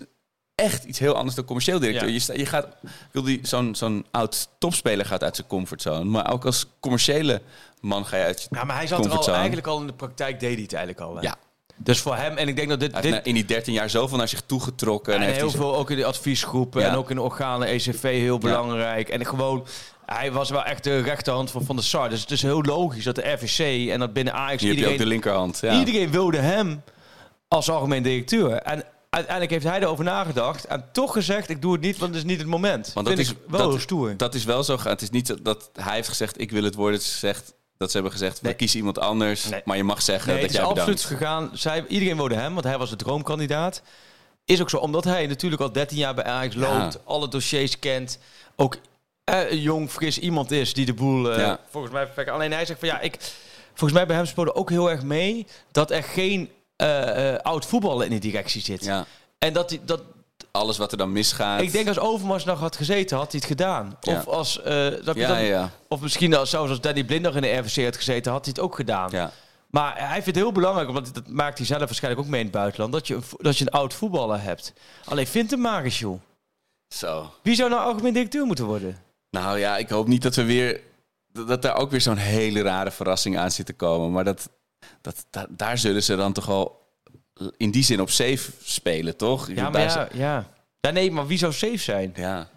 echt 0.56 0.84
iets 0.84 1.00
heel 1.00 1.16
anders 1.16 1.36
dan 1.36 1.46
commercieel 1.46 1.80
directeur. 1.80 2.08
Ja. 2.08 2.14
Je, 2.14 2.20
sta- 2.20 2.34
je 2.34 2.46
gaat... 2.46 2.68
Wil 3.12 3.24
die, 3.24 3.40
zo'n, 3.44 3.76
zo'n 3.76 4.06
oud 4.12 4.50
topspeler 4.58 5.06
gaat 5.06 5.24
uit 5.24 5.36
zijn 5.36 5.48
comfortzone. 5.48 6.04
Maar 6.04 6.32
ook 6.32 6.46
als 6.46 6.66
commerciële 6.80 7.42
man 7.82 8.06
ga 8.06 8.18
je 8.18 8.24
uit 8.24 8.48
Ja, 8.50 8.64
maar 8.64 8.76
hij 8.76 8.88
zat 8.88 9.06
er 9.06 9.12
al 9.12 9.34
eigenlijk 9.34 9.68
al 9.68 9.80
in 9.80 9.88
de 9.88 9.94
praktijk, 9.94 10.40
deed 10.40 10.54
hij 10.54 10.62
het 10.62 10.74
eigenlijk 10.74 11.08
al. 11.08 11.16
Hè? 11.16 11.22
Ja. 11.22 11.36
Dus 11.78 12.00
voor 12.00 12.16
hem, 12.16 12.38
en 12.38 12.48
ik 12.48 12.56
denk 12.56 12.70
dat 12.70 12.80
dit, 12.80 13.02
dit 13.02 13.26
in 13.26 13.34
die 13.34 13.46
13 13.46 13.74
jaar 13.74 13.90
zoveel 13.90 14.18
naar 14.18 14.28
zich 14.28 14.42
toegetrokken. 14.46 15.14
En, 15.14 15.20
En 15.20 15.26
heeft 15.26 15.38
heel 15.40 15.52
veel 15.52 15.76
ook 15.76 15.90
in 15.92 15.98
de 15.98 16.06
adviesgroepen 16.06 16.82
Ja. 16.82 16.90
en 16.90 16.96
ook 16.96 17.10
in 17.10 17.16
de 17.16 17.22
organen 17.22 17.68
ECV 17.68 18.02
heel 18.02 18.38
belangrijk. 18.38 19.10
En 19.10 19.26
gewoon, 19.26 19.66
hij 20.06 20.32
was 20.32 20.50
wel 20.50 20.64
echt 20.64 20.84
de 20.84 21.00
rechterhand 21.00 21.52
van 21.52 21.64
Van 21.66 21.76
der 21.76 21.86
Sar. 21.86 22.10
Dus 22.10 22.22
het 22.22 22.32
is 22.32 22.42
heel 22.42 22.62
logisch 22.64 23.04
dat 23.04 23.16
de 23.16 23.32
RVC 23.32 23.90
en 23.90 24.00
dat 24.00 24.14
binnen 24.14 24.34
Ajax 24.34 24.62
Hier 24.62 24.70
heb 24.70 24.80
je 24.80 24.86
ook 24.86 24.92
iedereen, 24.92 24.98
de 24.98 25.06
linkerhand. 25.06 25.60
Ja. 25.62 25.80
iedereen 25.80 26.12
wilde 26.12 26.38
hem 26.38 26.84
als 27.48 27.70
algemeen 27.70 28.04
directeur. 28.04 28.52
En 28.52 28.84
uiteindelijk 29.10 29.52
heeft 29.54 29.66
hij 29.66 29.80
erover 29.82 30.04
nagedacht 30.04 30.66
en 30.66 30.86
toch 30.92 31.14
gezegd, 31.14 31.50
ik 31.50 31.62
doe 31.62 31.72
het 31.72 31.82
niet, 31.82 31.98
want 31.98 32.14
het 32.16 32.24
is 32.24 32.30
niet 32.30 32.40
het 32.40 32.48
moment. 32.48 32.92
Want 32.94 33.06
dat 33.08 33.16
Vind 33.16 33.28
is 33.28 33.34
wel 33.48 33.70
dat, 33.72 33.82
stoer. 33.82 34.18
Dat 34.18 34.36
is 34.36 34.44
wel 34.44 34.64
zo. 34.64 34.78
Het 34.84 35.02
is 35.02 35.10
niet 35.10 35.28
dat- 35.28 35.44
dat 35.46 35.70
hij 35.74 35.96
heeft 35.96 36.08
gezegd: 36.08 36.42
ik 36.42 36.52
wil 36.52 36.64
het 36.64 36.76
worden. 36.76 36.94
Het 36.98 37.08
is 37.08 37.14
gezegd 37.14 37.54
dat 37.84 37.92
ze 37.92 37.98
hebben 37.98 38.12
gezegd: 38.20 38.42
we 38.42 38.54
kiezen 38.54 38.78
iemand 38.78 39.00
anders. 39.00 39.50
Nee. 39.50 39.62
Maar 39.66 39.78
je 39.78 39.84
mag 39.84 40.02
zeggen 40.02 40.28
Nee, 40.34 40.36
dat 40.42 40.46
het 40.46 40.54
is 40.56 40.60
jij 40.62 40.70
absoluut 40.70 41.02
bedankt. 41.02 41.22
gegaan. 41.24 41.50
Zij, 41.54 41.86
iedereen 41.88 42.16
wilde 42.18 42.36
hem, 42.36 42.54
want 42.54 42.66
hij 42.66 42.78
was 42.78 42.90
de 42.90 42.96
droomkandidaat. 42.96 43.82
Is 44.46 44.62
ook 44.62 44.70
zo, 44.70 44.78
omdat 44.78 45.04
hij 45.04 45.28
natuurlijk 45.28 45.62
al 45.62 45.72
13 45.72 45.98
jaar 45.98 46.14
bij 46.14 46.24
Ajax 46.24 46.56
Ja. 46.56 46.60
loopt, 46.84 47.00
alle 47.06 47.28
dossiers 47.28 47.80
kent, 47.80 48.20
ook 48.56 48.78
eh, 49.24 49.52
een 49.52 49.62
jong, 49.62 49.90
fris 49.90 50.20
iemand 50.20 50.52
is 50.52 50.74
die 50.74 50.86
de 50.86 50.94
boel 50.94 51.32
eh, 51.32 51.38
Ja. 51.38 51.60
volgens 51.70 51.94
mij 51.94 52.04
perfect. 52.06 52.30
Alleen 52.30 52.52
hij 52.52 52.66
zegt 52.66 52.80
van 52.80 52.88
ja, 52.88 53.00
ik, 53.00 53.18
volgens 53.70 53.92
mij 53.94 54.06
bij 54.08 54.16
hem 54.16 54.26
speelde 54.26 54.56
ook 54.56 54.70
heel 54.70 54.90
erg 54.92 55.04
mee 55.04 55.48
dat 55.72 55.92
er 55.92 56.04
geen 56.04 56.50
eh, 56.76 57.34
eh, 57.34 57.40
oud 57.40 57.66
voetballer 57.66 58.06
in 58.06 58.12
de 58.12 58.20
directie 58.20 58.62
zit. 58.62 58.84
Ja. 58.84 59.06
En 59.40 59.54
dat, 59.54 59.70
die, 59.70 59.82
dat 59.86 60.02
Alles 60.58 60.78
wat 60.78 60.92
er 60.92 60.98
dan 60.98 61.12
misgaat. 61.12 61.62
ik 61.62 61.72
denk 61.72 61.88
als 61.88 62.00
Overmars 62.00 62.44
nog 62.44 62.60
had 62.60 62.76
gezeten, 62.76 63.18
had 63.18 63.32
hij 63.32 63.40
het 63.40 63.50
gedaan. 63.50 63.98
Ja. 64.02 64.18
Of 64.18 64.28
als 64.28 64.62
eh, 64.62 64.66
dat 65.04 65.16
je 65.16 65.22
Ja, 65.22 65.28
dan- 65.28 65.38
ja, 65.44 65.48
ja. 65.48 65.70
of 65.88 66.02
misschien 66.02 66.36
als, 66.36 66.50
zelfs 66.50 66.70
als 66.70 66.82
Danny 66.82 67.04
Blind 67.04 67.22
nog 67.24 67.36
in 67.36 67.42
de 67.42 67.56
RVC 67.58 67.84
had 67.84 67.96
gezeten, 67.96 68.32
had 68.32 68.46
hij 68.46 68.54
het 68.56 68.64
ook 68.64 68.76
gedaan. 68.76 69.10
ja. 69.12 69.32
Maar 69.70 69.98
hij 69.98 70.10
vindt 70.12 70.26
het 70.26 70.36
heel 70.36 70.52
belangrijk, 70.52 70.90
want 70.92 71.14
dat 71.14 71.28
maakt 71.28 71.58
hij 71.58 71.68
zelf 71.68 71.80
waarschijnlijk 71.80 72.24
ook 72.24 72.30
mee 72.32 72.40
in 72.40 72.46
het 72.46 72.56
buitenland, 72.56 72.94
dat 72.94 73.08
je 73.08 73.16
een, 73.16 73.24
dat 73.38 73.58
je 73.58 73.66
een 73.66 73.72
oud 73.72 73.94
voetballer 73.94 74.42
hebt. 74.42 74.74
Alleen 75.06 75.28
vindt 75.28 75.52
hem 75.52 75.66
eens, 75.66 76.00
joh. 76.00 76.20
Zo. 76.96 77.32
Wie 77.42 77.56
zou 77.56 77.70
nou 77.70 77.82
algemeen 77.82 78.14
directeur 78.14 78.46
moeten 78.46 78.66
worden? 78.66 78.98
Nou 79.30 79.60
ja, 79.60 79.78
ik 79.78 79.90
hoop 79.90 80.08
niet 80.08 80.22
dat 80.22 80.36
we 80.36 80.44
weer. 80.44 80.82
Dat, 81.32 81.62
daar 81.62 81.76
ook 81.76 81.92
weer 81.92 82.02
zo'n 82.02 82.18
hele 82.18 82.62
rare 82.62 82.92
verrassing 82.92 83.38
aan 83.38 83.52
zit 83.52 83.66
te 83.66 83.74
komen. 83.74 84.12
Maar 84.12 84.24
dat, 84.24 84.50
dat, 85.02 85.26
da- 85.30 85.48
daar 85.50 85.78
zullen 85.78 86.04
ze 86.04 86.16
dan 86.16 86.34
toch 86.34 86.46
wel 86.46 86.83
in 87.58 87.72
die 87.72 87.84
zin 87.84 88.02
op 88.02 88.10
safe 88.10 88.52
spelen, 88.64 89.18
toch? 89.18 89.48
Ja, 89.52 89.70
maar 89.70 89.82
ja, 89.82 90.08
ja. 90.14 90.46
ja. 90.82 90.92
Nee, 90.92 91.12
maar 91.12 91.28
wie 91.28 91.38
zou 91.38 91.54
safe 91.54 91.78
zijn? 91.78 92.12
ja. 92.16 92.52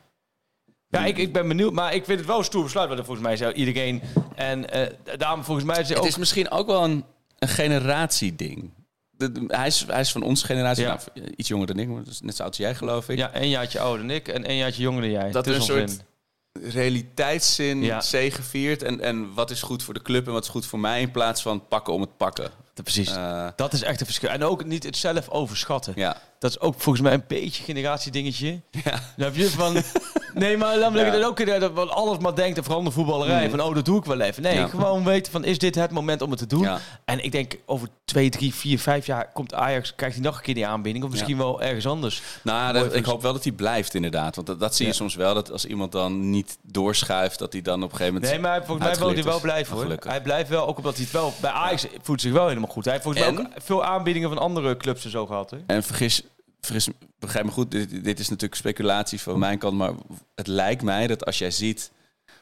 Ja, 0.89 1.05
ik, 1.05 1.16
ik 1.18 1.32
ben 1.32 1.49
benieuwd, 1.49 1.72
maar 1.72 1.95
ik 1.95 2.05
vind 2.05 2.18
het 2.18 2.28
wel 2.28 2.39
een 2.39 2.45
stoer 2.45 2.62
besluit, 2.62 2.89
want 2.89 3.01
volgens 3.05 3.26
mij 3.26 3.37
zou 3.37 3.53
iedereen... 3.53 4.03
En 4.34 4.70
eh 4.70 5.16
daarom 5.18 5.45
volgens 5.45 5.66
mij 5.66 5.74
is 5.80 5.80
het 5.80 5.89
Het 5.89 5.99
ook... 5.99 6.07
is 6.07 6.16
misschien 6.16 6.51
ook 6.51 6.66
wel 6.66 6.84
een, 6.84 7.05
een 7.39 7.49
generatieding. 7.49 8.70
De- 9.11 9.32
de- 9.32 9.45
hij, 9.49 9.66
is, 9.66 9.84
hij 9.87 10.01
is 10.01 10.12
van 10.12 10.22
onze 10.22 10.47
generatie, 10.47 10.84
Ja. 10.84 11.01
nou, 11.14 11.28
iets 11.37 11.49
jonger 11.49 11.66
dan 11.66 11.78
ik, 11.78 11.89
maar 11.89 12.05
dat 12.05 12.12
is 12.12 12.20
net 12.20 12.37
zo 12.37 12.43
oud 12.43 12.51
als 12.51 12.61
jij, 12.61 12.74
geloof 12.74 13.09
ik. 13.09 13.18
Ja, 13.18 13.30
een 13.37 13.49
jaartje 13.49 13.80
ouder 13.80 14.07
dan 14.07 14.16
ik 14.16 14.28
en 14.28 14.51
een 14.51 14.57
jaartje 14.57 14.82
jonger 14.82 15.01
dan 15.01 15.11
jij. 15.11 15.30
Dat 15.30 15.47
er 15.47 15.55
een 15.55 15.62
soort- 15.62 16.05
realiteitszin 16.62 17.82
Ja. 17.82 18.01
zegeviert. 18.01 18.82
En, 18.82 19.01
en 19.01 19.34
wat 19.34 19.51
is 19.51 19.62
goed 19.62 19.82
voor 19.82 19.95
de 19.95 20.03
club 20.03 20.26
en 20.26 20.32
wat 20.32 20.45
is 20.45 20.51
goed 20.51 20.66
voor 20.66 20.78
mij... 20.80 21.01
in 21.01 21.11
plaats 21.11 21.43
van 21.43 21.66
pakken 21.68 21.93
om 21.93 22.01
het 22.01 22.16
pakken. 22.16 22.51
Precies. 22.83 23.11
Eh, 23.16 23.47
dat 23.57 23.72
is 23.72 23.83
echt 23.83 24.01
een 24.01 24.07
verschil. 24.07 24.29
En 24.29 24.45
ook 24.45 24.64
niet 24.64 24.83
het 24.83 24.97
zelf 24.97 25.29
overschatten. 25.29 25.93
ja. 25.97 26.16
Dat 26.39 26.51
is 26.51 26.61
ook 26.61 26.74
volgens 26.79 27.05
mij 27.05 27.12
een 27.14 27.24
beetje 27.29 27.62
generatiedingetje. 27.62 28.61
Ja. 28.70 28.91
Dan 29.16 29.27
heb 29.27 29.37
je 29.37 29.51
van... 29.51 29.77
Nee, 30.35 30.57
maar 30.57 30.79
dan 30.79 30.95
Ja. 30.95 31.14
ja. 31.14 31.24
ook 31.27 31.41
eh, 31.41 31.61
dat 31.61 31.72
wat 31.72 31.89
alles 31.91 32.18
maar 32.18 32.35
denkt, 32.35 32.59
en 32.59 32.64
vooral 32.64 32.83
de 32.83 32.91
voetballerij, 32.91 33.45
Mm. 33.45 33.51
van 33.51 33.61
oh, 33.61 33.74
dat 33.74 33.85
doe 33.85 33.99
ik 33.99 34.05
wel 34.05 34.20
even. 34.20 34.43
Nee, 34.43 34.55
Ja. 34.55 34.66
gewoon 34.66 35.05
weten 35.05 35.33
van, 35.33 35.45
is 35.45 35.59
dit 35.59 35.74
het 35.74 35.91
moment 35.91 36.22
om 36.22 36.31
het 36.31 36.39
te 36.39 36.47
doen? 36.47 36.62
Ja. 36.62 36.79
En 37.05 37.24
ik 37.24 37.33
denk, 37.33 37.57
over 37.66 37.89
twee, 38.05 38.31
drie, 38.31 38.55
vier, 38.55 38.79
vijf 38.79 39.07
jaar 39.07 39.31
komt 39.33 39.55
Ajax, 39.55 39.95
krijgt 39.95 40.14
hij 40.16 40.24
nog 40.24 40.37
een 40.37 40.43
keer 40.43 40.55
die 40.55 40.66
aanbieding. 40.66 41.05
Of 41.05 41.11
misschien 41.11 41.37
wel 41.37 41.62
ergens 41.62 41.87
anders. 41.87 42.22
Nou, 42.43 42.72
dat- 42.72 42.95
ik 42.95 43.05
hoop 43.05 43.22
wel 43.22 43.33
dat 43.33 43.43
hij 43.45 43.53
blijft 43.53 43.95
inderdaad. 43.95 44.35
Want 44.35 44.47
dat, 44.47 44.61
dat 44.61 44.74
zie 44.77 44.87
je 44.87 44.93
soms 44.93 45.14
wel. 45.14 45.35
Dat 45.35 45.53
als 45.53 45.64
iemand 45.64 45.93
dan 45.93 46.31
niet 46.31 46.59
doorschuift... 46.62 47.39
dat 47.39 47.53
hij 47.53 47.62
dan 47.62 47.83
op 47.83 47.91
een 47.91 47.97
gegeven 47.97 48.14
moment... 48.14 48.33
Nee, 48.33 48.41
maar 48.43 48.64
volgens 48.64 48.87
mij 48.89 48.97
wil 48.99 49.14
hij 49.14 49.22
wel 49.24 49.41
blijven 49.41 49.77
hoor. 49.77 49.97
Hij 50.07 50.22
blijft 50.22 50.49
wel, 50.49 50.66
ook 50.66 50.77
omdat 50.77 50.95
hij 50.95 51.03
het 51.05 51.12
wel... 51.12 51.33
Bij 51.41 51.51
Ajax 51.51 51.87
voelt 52.03 52.20
zich 52.20 52.33
wel 52.33 52.49
helemaal 52.49 52.66
goed. 52.71 52.85
Hij 52.85 52.93
heeft 52.93 53.05
volgens 53.05 53.25
mij 53.27 53.35
En? 53.35 53.47
ook 53.47 53.53
veel 53.62 53.85
aanbiedingen 53.85 54.29
van 54.29 54.39
andere 54.39 54.77
clubs 54.77 55.05
en 55.05 55.11
zo 55.11 55.27
gehad. 55.27 55.51
Hè? 55.51 55.59
En 55.67 55.83
vergis, 55.83 56.23
vergis, 56.61 56.89
begrijp 57.19 57.45
me 57.45 57.51
goed, 57.51 57.71
dit, 57.71 58.05
dit 58.05 58.19
is 58.19 58.29
natuurlijk 58.29 58.61
speculatie 58.61 59.21
van 59.21 59.39
mijn 59.39 59.59
kant, 59.59 59.77
maar 59.77 59.93
het 60.35 60.47
lijkt 60.47 60.83
mij 60.83 61.07
dat 61.07 61.25
als 61.27 61.39
jij 61.39 61.51
ziet 61.51 61.91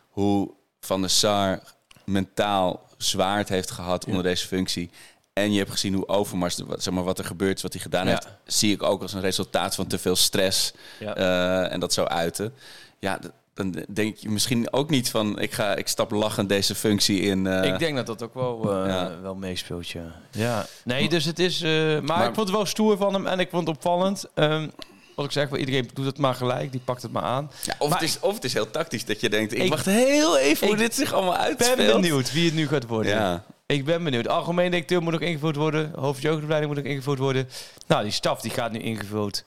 hoe 0.08 0.50
Van 0.80 1.00
der 1.00 1.10
Sar 1.10 1.60
mentaal 2.04 2.88
zwaar 2.96 3.38
het 3.38 3.48
heeft 3.48 3.70
gehad 3.70 4.04
onder 4.06 4.22
deze 4.22 4.46
functie, 4.46 4.90
en 5.32 5.52
je 5.52 5.58
hebt 5.58 5.70
gezien 5.70 5.94
hoe 5.94 6.08
Overmars, 6.08 6.58
wat- 6.58 6.82
zeg 6.82 6.94
maar, 6.94 7.04
wat 7.04 7.18
er 7.18 7.24
gebeurt, 7.24 7.56
is, 7.56 7.62
wat 7.62 7.72
hij 7.72 7.82
gedaan 7.82 8.06
Ja. 8.06 8.10
heeft, 8.10 8.28
zie 8.44 8.72
ik 8.72 8.82
ook 8.82 9.02
als 9.02 9.12
een 9.12 9.20
resultaat 9.20 9.74
van 9.74 9.86
te 9.86 9.98
veel 9.98 10.16
stress 10.16 10.72
Ja. 10.98 11.14
eh, 11.14 11.72
en 11.72 11.80
dat 11.80 11.92
zo 11.92 12.04
uiten. 12.04 12.54
Ja, 12.98 13.18
dan 13.54 13.84
denk 13.88 14.16
je 14.16 14.28
misschien 14.30 14.72
ook 14.72 14.90
niet 14.90 15.10
van, 15.10 15.38
ik, 15.40 15.52
ga, 15.52 15.74
ik 15.74 15.88
stap 15.88 16.10
lachend 16.10 16.48
deze 16.48 16.74
functie 16.74 17.20
in. 17.20 17.46
eh, 17.46 17.72
Ik 17.72 17.78
denk 17.78 17.96
dat 17.96 18.06
dat 18.06 18.22
ook 18.22 18.34
wel, 18.34 18.72
eh, 18.82 18.86
Ja. 18.88 19.12
wel 19.22 19.34
meespeelt, 19.34 19.88
ja. 19.88 20.14
ja. 20.30 20.66
Nee, 20.84 21.08
dus 21.08 21.24
het 21.24 21.38
is... 21.38 21.62
eh, 21.62 21.70
maar, 21.70 22.02
Maar- 22.02 22.28
ik 22.28 22.34
vond 22.34 22.46
het 22.48 22.56
wel 22.56 22.66
stoer 22.66 22.96
van 22.96 23.14
hem 23.14 23.26
en 23.26 23.38
ik 23.38 23.48
vond 23.50 23.66
het 23.68 23.76
opvallend. 23.76 24.24
Ehm, 24.34 24.68
wat 25.14 25.24
ik 25.24 25.30
zeg, 25.32 25.48
wel, 25.48 25.58
iedereen 25.58 25.90
doet 25.94 26.06
het 26.06 26.18
maar 26.18 26.34
gelijk. 26.34 26.72
Die 26.72 26.80
pakt 26.84 27.02
het 27.02 27.12
maar 27.12 27.22
aan. 27.22 27.50
ja, 27.64 27.74
of, 27.78 27.88
maar 27.88 27.98
het 28.00 28.08
is, 28.08 28.20
of 28.20 28.34
het 28.34 28.44
is 28.44 28.52
heel 28.52 28.70
tactisch 28.70 29.04
dat 29.04 29.20
je 29.20 29.28
denkt, 29.28 29.52
ik, 29.54 29.62
Ik- 29.62 29.70
wacht 29.70 29.86
heel 29.86 30.38
even 30.38 30.66
hoe 30.66 30.76
ik 30.76 30.82
dit 30.82 30.94
zich 30.94 31.12
allemaal 31.12 31.34
Ik 31.34 31.40
uitspeelt. 31.40 31.76
ben 31.76 32.00
benieuwd 32.00 32.32
wie 32.32 32.44
het 32.44 32.54
nu 32.54 32.68
gaat 32.68 32.86
worden. 32.86 33.12
Ja. 33.12 33.44
Ik 33.66 33.84
ben 33.84 34.04
benieuwd. 34.04 34.28
Algemeen 34.28 34.70
directeur 34.70 35.02
moet 35.02 35.12
nog 35.12 35.20
ingevoerd 35.20 35.56
worden. 35.56 35.92
Hoofdjeugdopleiding 35.96 36.72
moet 36.74 36.82
nog 36.82 36.92
ingevoerd 36.92 37.18
worden. 37.18 37.48
Nou, 37.86 38.02
die 38.02 38.12
staf 38.12 38.40
die 38.40 38.50
gaat 38.50 38.72
nu 38.72 38.78
ingevuld. 38.78 39.44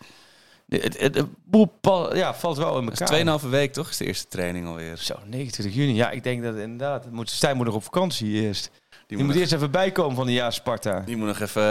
De, 0.69 0.77
het, 0.77 0.99
het, 0.99 1.15
het 1.15 1.25
boel 1.45 1.65
pa- 1.81 2.15
ja, 2.15 2.33
valt 2.33 2.57
wel 2.57 2.77
in 2.79 2.89
elkaar. 2.89 3.37
is 3.37 3.43
2,5 3.43 3.49
week 3.49 3.73
toch? 3.73 3.89
Is 3.89 3.97
de 3.97 4.05
eerste 4.05 4.27
training 4.27 4.67
alweer. 4.67 4.97
Zo, 4.97 5.15
29 5.25 5.75
juni. 5.75 5.93
Ja, 5.95 6.09
ik 6.09 6.23
denk 6.23 6.43
dat 6.43 6.55
inderdaad... 6.55 7.03
het 7.03 7.13
Moet, 7.13 7.29
Stijn 7.29 7.55
moet 7.57 7.65
nog 7.65 7.75
op 7.75 7.83
vakantie 7.83 8.31
eerst. 8.31 8.71
Die, 9.07 9.17
moet 9.17 9.25
moet 9.25 9.35
nog- 9.35 9.35
eerst 9.43 9.53
even 9.53 9.71
bijkomen 9.71 10.15
van 10.15 10.27
een 10.27 10.33
jaar 10.33 10.53
Sparta. 10.53 10.99
Die 11.05 11.17
moet 11.17 11.27
nog 11.27 11.39
even 11.39 11.63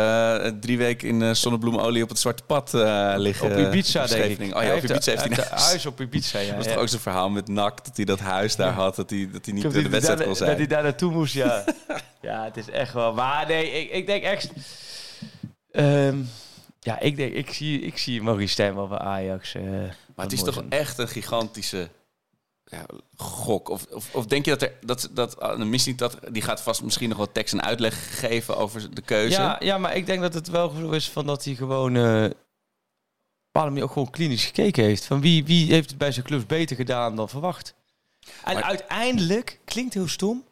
eh, 0.45 0.53
drie 0.61 0.79
weken 0.79 1.09
in 1.09 1.23
eh, 1.23 1.31
zonnebloemolie 1.33 2.03
op 2.03 2.09
het 2.09 2.19
zwarte 2.19 2.43
pad 2.43 2.75
eh, 2.75 3.15
liggen. 3.17 3.51
op 3.51 3.59
Ibiza, 3.59 4.07
denk 4.07 4.39
ik. 4.39 4.57
Oh 4.57 4.63
ja, 4.63 4.75
op 4.77 4.83
Ibiza 4.85 5.11
heeft 5.11 5.23
hij 5.25 5.31
een 5.31 5.45
huis. 5.51 5.65
huis 5.65 5.87
op 5.87 6.01
Ibiza, 6.01 6.39
ja. 6.39 6.47
Dat 6.47 6.57
was 6.57 6.65
ja. 6.65 6.73
toch 6.73 6.81
ook 6.81 6.89
zo'n 6.89 6.99
verhaal 7.01 7.31
met 7.31 7.49
NAC, 7.49 7.85
dat 7.85 7.97
hij 7.97 8.05
dat 8.05 8.21
huis 8.21 8.57
daar 8.57 8.73
had, 8.73 8.97
dat 8.97 9.11
hij, 9.11 9.29
dat 9.33 9.45
hij 9.45 9.55
niet 9.55 9.63
heb 9.63 9.73
de 9.73 9.89
wedstrijd 9.89 10.19
kon 10.23 10.29
Dat 10.29 10.39
hij 10.39 10.57
zijn. 10.57 10.69
daar 10.69 10.83
naartoe 10.83 11.13
moest, 11.13 11.35
ja. 11.35 11.65
ja, 12.23 12.45
het 12.45 12.57
is 12.57 12.71
echt 12.71 12.93
wel... 12.93 13.15
Maar 13.15 13.47
nee, 13.47 13.71
ik, 13.71 13.91
ik 13.91 14.07
denk 14.07 14.23
echt... 14.23 14.51
Ehm, 15.73 16.17
ja, 16.87 16.99
ik 17.01 17.17
denk... 17.17 17.33
Ik 17.35 17.53
zie, 17.53 17.81
ik 17.81 17.99
zie 17.99 18.23
Maurice 18.23 18.53
Stijn 18.53 18.75
wel 18.75 18.89
bij 18.89 18.99
Ajax. 18.99 19.55
eh, 19.55 19.63
Maar 19.63 20.25
het 20.25 20.33
is 20.33 20.43
toch 20.43 20.55
zijn. 20.55 20.71
echt 20.71 20.99
een 20.99 21.09
gigantische 21.09 21.89
ja, 22.65 22.87
gok. 23.17 23.69
Of, 23.69 23.87
of, 23.93 24.15
of 24.15 24.27
denk 24.27 24.45
je 24.45 24.51
dat 24.51 24.63
er, 24.63 24.73
dat, 24.81 25.09
dat 25.13 25.41
ah, 25.41 25.59
dan 25.59 25.71
misschien 25.71 25.97
dat, 25.97 26.19
die 26.31 26.43
gaat 26.43 26.63
vast 26.63 26.83
misschien 26.83 27.09
nog 27.09 27.19
wat 27.19 27.35
tekst 27.35 27.55
en 27.55 27.63
uitleg 27.63 28.19
geven 28.21 28.57
over 28.57 28.95
de 28.95 29.03
keuze? 29.03 29.41
Ja, 29.41 29.57
ja, 29.59 29.79
maar 29.79 29.97
ik 29.97 30.07
denk 30.07 30.21
dat 30.21 30.35
het 30.35 30.49
wel 30.49 30.69
zo 30.69 30.91
is 30.91 31.11
van 31.11 31.27
dat 31.27 31.45
hij 31.45 31.55
gewoon... 31.55 31.93
manier 33.53 33.83
ook 33.83 33.93
gewoon 33.93 34.11
klinisch 34.11 34.45
gekeken 34.45 34.85
heeft. 34.85 35.05
Van 35.05 35.21
wie, 35.21 35.45
wie 35.45 35.73
heeft 35.73 35.89
het 35.89 35.99
bij 35.99 36.13
zijn 36.13 36.27
clubs 36.27 36.47
beter 36.47 36.77
gedaan 36.77 37.17
dan 37.17 37.29
verwacht. 37.29 37.75
En 38.45 38.55
Maar- 38.55 38.63
uiteindelijk, 38.63 39.61
klinkt 39.65 39.95
heel 39.95 40.09
stom... 40.09 40.45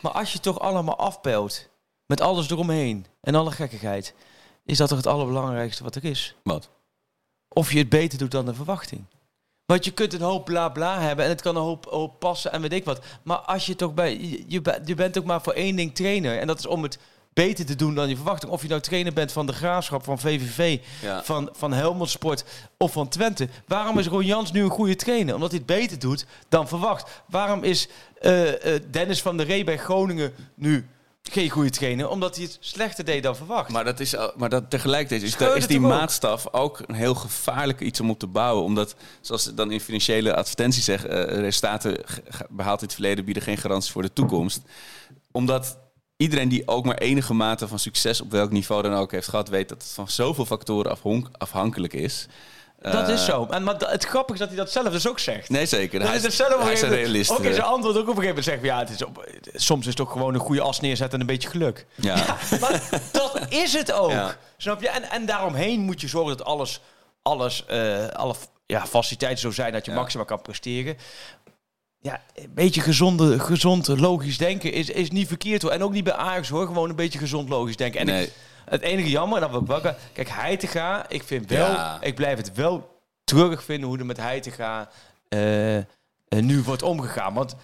maar 0.00 0.12
als 0.12 0.32
je 0.32 0.40
toch 0.40 0.60
allemaal 0.60 0.98
afpelt... 0.98 1.68
met 2.06 2.20
alles 2.20 2.50
eromheen 2.50 3.06
en 3.20 3.34
alle 3.34 3.50
gekkigheid... 3.50 4.14
is 4.64 4.76
dat 4.76 4.88
toch 4.88 4.96
het 4.98 5.06
allerbelangrijkste 5.06 5.82
wat 5.82 5.94
er 5.94 6.04
is. 6.04 6.34
Wat? 6.42 6.68
Of 7.48 7.72
je 7.72 7.78
het 7.78 7.88
beter 7.88 8.18
doet 8.18 8.30
dan 8.30 8.44
de 8.44 8.54
verwachting. 8.54 9.04
Want 9.66 9.84
je 9.84 9.90
kunt 9.90 10.12
een 10.14 10.20
hoop 10.20 10.44
bla 10.44 10.68
bla 10.68 11.00
hebben 11.00 11.24
en 11.24 11.30
het 11.30 11.40
kan 11.42 11.56
een 11.56 11.62
hoop, 11.62 11.84
hoop 11.90 12.18
passen 12.18 12.52
en 12.52 12.60
weet 12.60 12.72
ik 12.72 12.84
wat. 12.84 13.04
Maar 13.22 13.36
als 13.38 13.66
je 13.66 13.76
toch 13.76 13.94
bij... 13.94 14.18
Je, 14.20 14.44
je, 14.46 14.60
be- 14.60 14.80
je 14.84 14.94
bent 14.94 15.18
ook 15.18 15.24
maar 15.24 15.42
voor 15.42 15.52
één 15.52 15.76
ding 15.76 15.94
trainer. 15.94 16.38
En 16.38 16.46
dat 16.46 16.58
is 16.58 16.66
om 16.66 16.82
het 16.82 16.98
beter 17.32 17.66
te 17.66 17.74
doen 17.76 17.94
dan 17.94 18.08
je 18.08 18.16
verwachting. 18.16 18.52
Of 18.52 18.62
je 18.62 18.68
nou 18.68 18.80
trainer 18.80 19.12
bent 19.12 19.32
van 19.32 19.46
de 19.46 19.52
Graafschap, 19.52 20.04
van 20.04 20.18
VVV, 20.18 20.78
Ja. 21.02 21.22
van, 21.22 21.48
van 21.52 21.72
Helmond 21.72 22.10
Sport 22.10 22.44
of 22.78 22.92
van 22.92 23.08
Twente. 23.08 23.48
Waarom 23.66 23.98
is 23.98 24.06
Ron 24.06 24.24
Jans 24.24 24.52
nu 24.52 24.62
een 24.62 24.70
goede 24.70 24.96
trainer? 24.96 25.34
Omdat 25.34 25.50
hij 25.50 25.58
het 25.58 25.66
beter 25.78 25.98
doet 25.98 26.26
dan 26.48 26.68
verwacht. 26.68 27.22
Waarom 27.26 27.62
is 27.64 27.88
eh, 28.20 28.74
eh, 28.74 28.82
Dennis 28.90 29.22
van 29.22 29.36
der 29.36 29.46
Ree 29.46 29.64
bij 29.64 29.78
Groningen 29.78 30.34
nu 30.54 30.86
geen 31.30 31.50
goede 31.50 31.70
trainer? 31.70 32.08
Omdat 32.08 32.36
hij 32.36 32.44
het 32.44 32.56
slechter 32.60 33.04
deed 33.04 33.22
dan 33.22 33.36
verwacht. 33.36 33.70
Maar, 33.70 33.84
dat 33.84 34.00
is, 34.00 34.16
al- 34.16 34.32
maar 34.36 34.48
dat 34.48 34.70
tegelijkertijd 34.70 35.22
is, 35.22 35.36
is 35.56 35.66
die 35.66 35.76
ook? 35.78 35.82
maatstaf 35.86 36.52
ook 36.52 36.82
een 36.86 36.94
heel 36.94 37.14
gevaarlijk 37.14 37.80
iets 37.80 38.00
om 38.00 38.10
op 38.10 38.18
te 38.18 38.26
bouwen. 38.26 38.64
Omdat, 38.64 38.94
zoals 39.20 39.42
ze 39.42 39.54
dan 39.54 39.70
in 39.70 39.80
financiële 39.80 40.34
advertenties 40.34 40.84
zeggen, 40.84 41.28
eh, 41.28 41.38
resultaten 41.38 41.98
behaald 42.48 42.78
in 42.80 42.84
het 42.86 42.94
verleden 42.94 43.24
bieden 43.24 43.42
geen 43.42 43.58
garanties 43.58 43.92
voor 43.92 44.02
de 44.02 44.12
toekomst. 44.12 44.60
Omdat 45.30 45.78
iedereen 46.16 46.48
die 46.48 46.68
ook 46.68 46.84
maar 46.84 46.98
enige 46.98 47.34
mate 47.34 47.68
van 47.68 47.78
succes 47.78 48.20
op 48.20 48.30
welk 48.30 48.50
niveau 48.50 48.82
dan 48.82 48.94
ook 48.94 49.10
heeft 49.12 49.28
gehad, 49.28 49.48
weet 49.48 49.68
dat 49.68 49.82
het 49.82 49.92
van 49.92 50.08
zoveel 50.08 50.46
factoren 50.46 50.98
afhankelijk 51.38 51.92
is. 51.92 52.26
Dat 52.82 53.08
Eh, 53.08 53.14
is 53.14 53.24
zo. 53.24 53.46
En, 53.50 53.62
maar 53.62 53.74
het 53.78 54.04
grappige 54.04 54.32
is 54.32 54.38
dat 54.38 54.48
hij 54.48 54.56
dat 54.56 54.70
zelf 54.70 54.88
dus 54.88 55.08
ook 55.08 55.18
zegt. 55.18 55.48
Nee, 55.48 55.66
zeker. 55.66 55.98
Dat 55.98 56.08
Hij 56.08 56.16
is 56.16 56.22
is, 56.24 56.38
het 56.38 56.46
zelf 56.48 56.58
een 56.60 56.64
hij 56.64 56.72
is 56.72 56.82
een 56.82 56.88
realist. 56.88 57.30
Ook 57.30 57.38
in 57.38 57.44
zijn 57.54 57.66
eh, 57.66 57.72
antwoord 57.72 57.96
ook 57.96 58.08
op 58.08 58.16
een 58.16 58.22
gegeven 58.22 58.42
moment 58.44 58.44
zeggen... 58.44 58.64
Ja, 58.64 58.78
het 58.78 58.90
is 58.90 59.04
op, 59.04 59.26
soms 59.54 59.80
is 59.80 59.86
het 59.86 59.96
toch 59.96 60.12
gewoon 60.12 60.34
een 60.34 60.40
goede 60.40 60.60
as 60.60 60.80
neerzetten 60.80 61.14
en 61.14 61.20
een 61.20 61.32
beetje 61.32 61.48
geluk. 61.48 61.86
ja. 61.94 62.16
Ja, 62.50 62.58
maar 62.60 62.80
dat 63.12 63.38
is 63.48 63.72
het 63.72 63.92
ook. 63.92 64.10
Ja. 64.10 64.36
Snap 64.56 64.80
je? 64.80 64.88
En, 64.88 65.02
en 65.10 65.26
daaromheen 65.26 65.80
moet 65.80 66.00
je 66.00 66.08
zorgen 66.08 66.36
dat 66.36 66.46
alles, 66.46 66.80
alles 67.22 67.66
eh, 67.66 68.06
alle 68.08 68.34
ja, 68.66 68.86
faciliteiten 68.86 69.40
zo 69.40 69.50
zijn 69.50 69.72
dat 69.72 69.84
je 69.84 69.90
Ja. 69.90 69.96
maximaal 69.96 70.26
kan 70.26 70.42
presteren. 70.42 70.96
Ja, 72.00 72.20
een 72.34 72.52
beetje 72.54 72.80
gezonde, 72.80 73.38
gezond 73.38 73.88
logisch 73.88 74.38
denken 74.38 74.72
is, 74.72 74.90
is 74.90 75.10
niet 75.10 75.28
verkeerd 75.28 75.62
hoor. 75.62 75.70
En 75.70 75.82
ook 75.82 75.92
niet 75.92 76.04
bij 76.04 76.12
Ajax 76.14 76.48
hoor. 76.48 76.66
Gewoon 76.66 76.88
een 76.90 76.96
beetje 76.96 77.18
gezond 77.18 77.48
logisch 77.48 77.76
denken. 77.76 78.00
En 78.00 78.06
Nee. 78.06 78.22
ik- 78.24 78.32
het 78.72 78.82
enige 78.82 79.10
jammer, 79.10 79.40
dat 79.40 79.54
ik 79.62 79.66
wel... 79.66 79.80
Kijk, 80.12 80.28
Heitinga, 80.28 81.04
ik 81.08 81.22
vind 81.22 81.48
wel... 81.50 81.70
Ja. 81.70 81.98
Ik 82.00 82.14
blijf 82.14 82.36
het 82.36 82.52
wel 82.54 83.00
terug 83.24 83.62
vinden 83.62 83.88
hoe 83.88 83.98
er 83.98 84.06
met 84.06 84.16
Heitinga 84.16 84.88
eh, 85.28 85.78
nu 86.28 86.62
wordt 86.62 86.82
omgegaan. 86.82 87.34
Want 87.34 87.54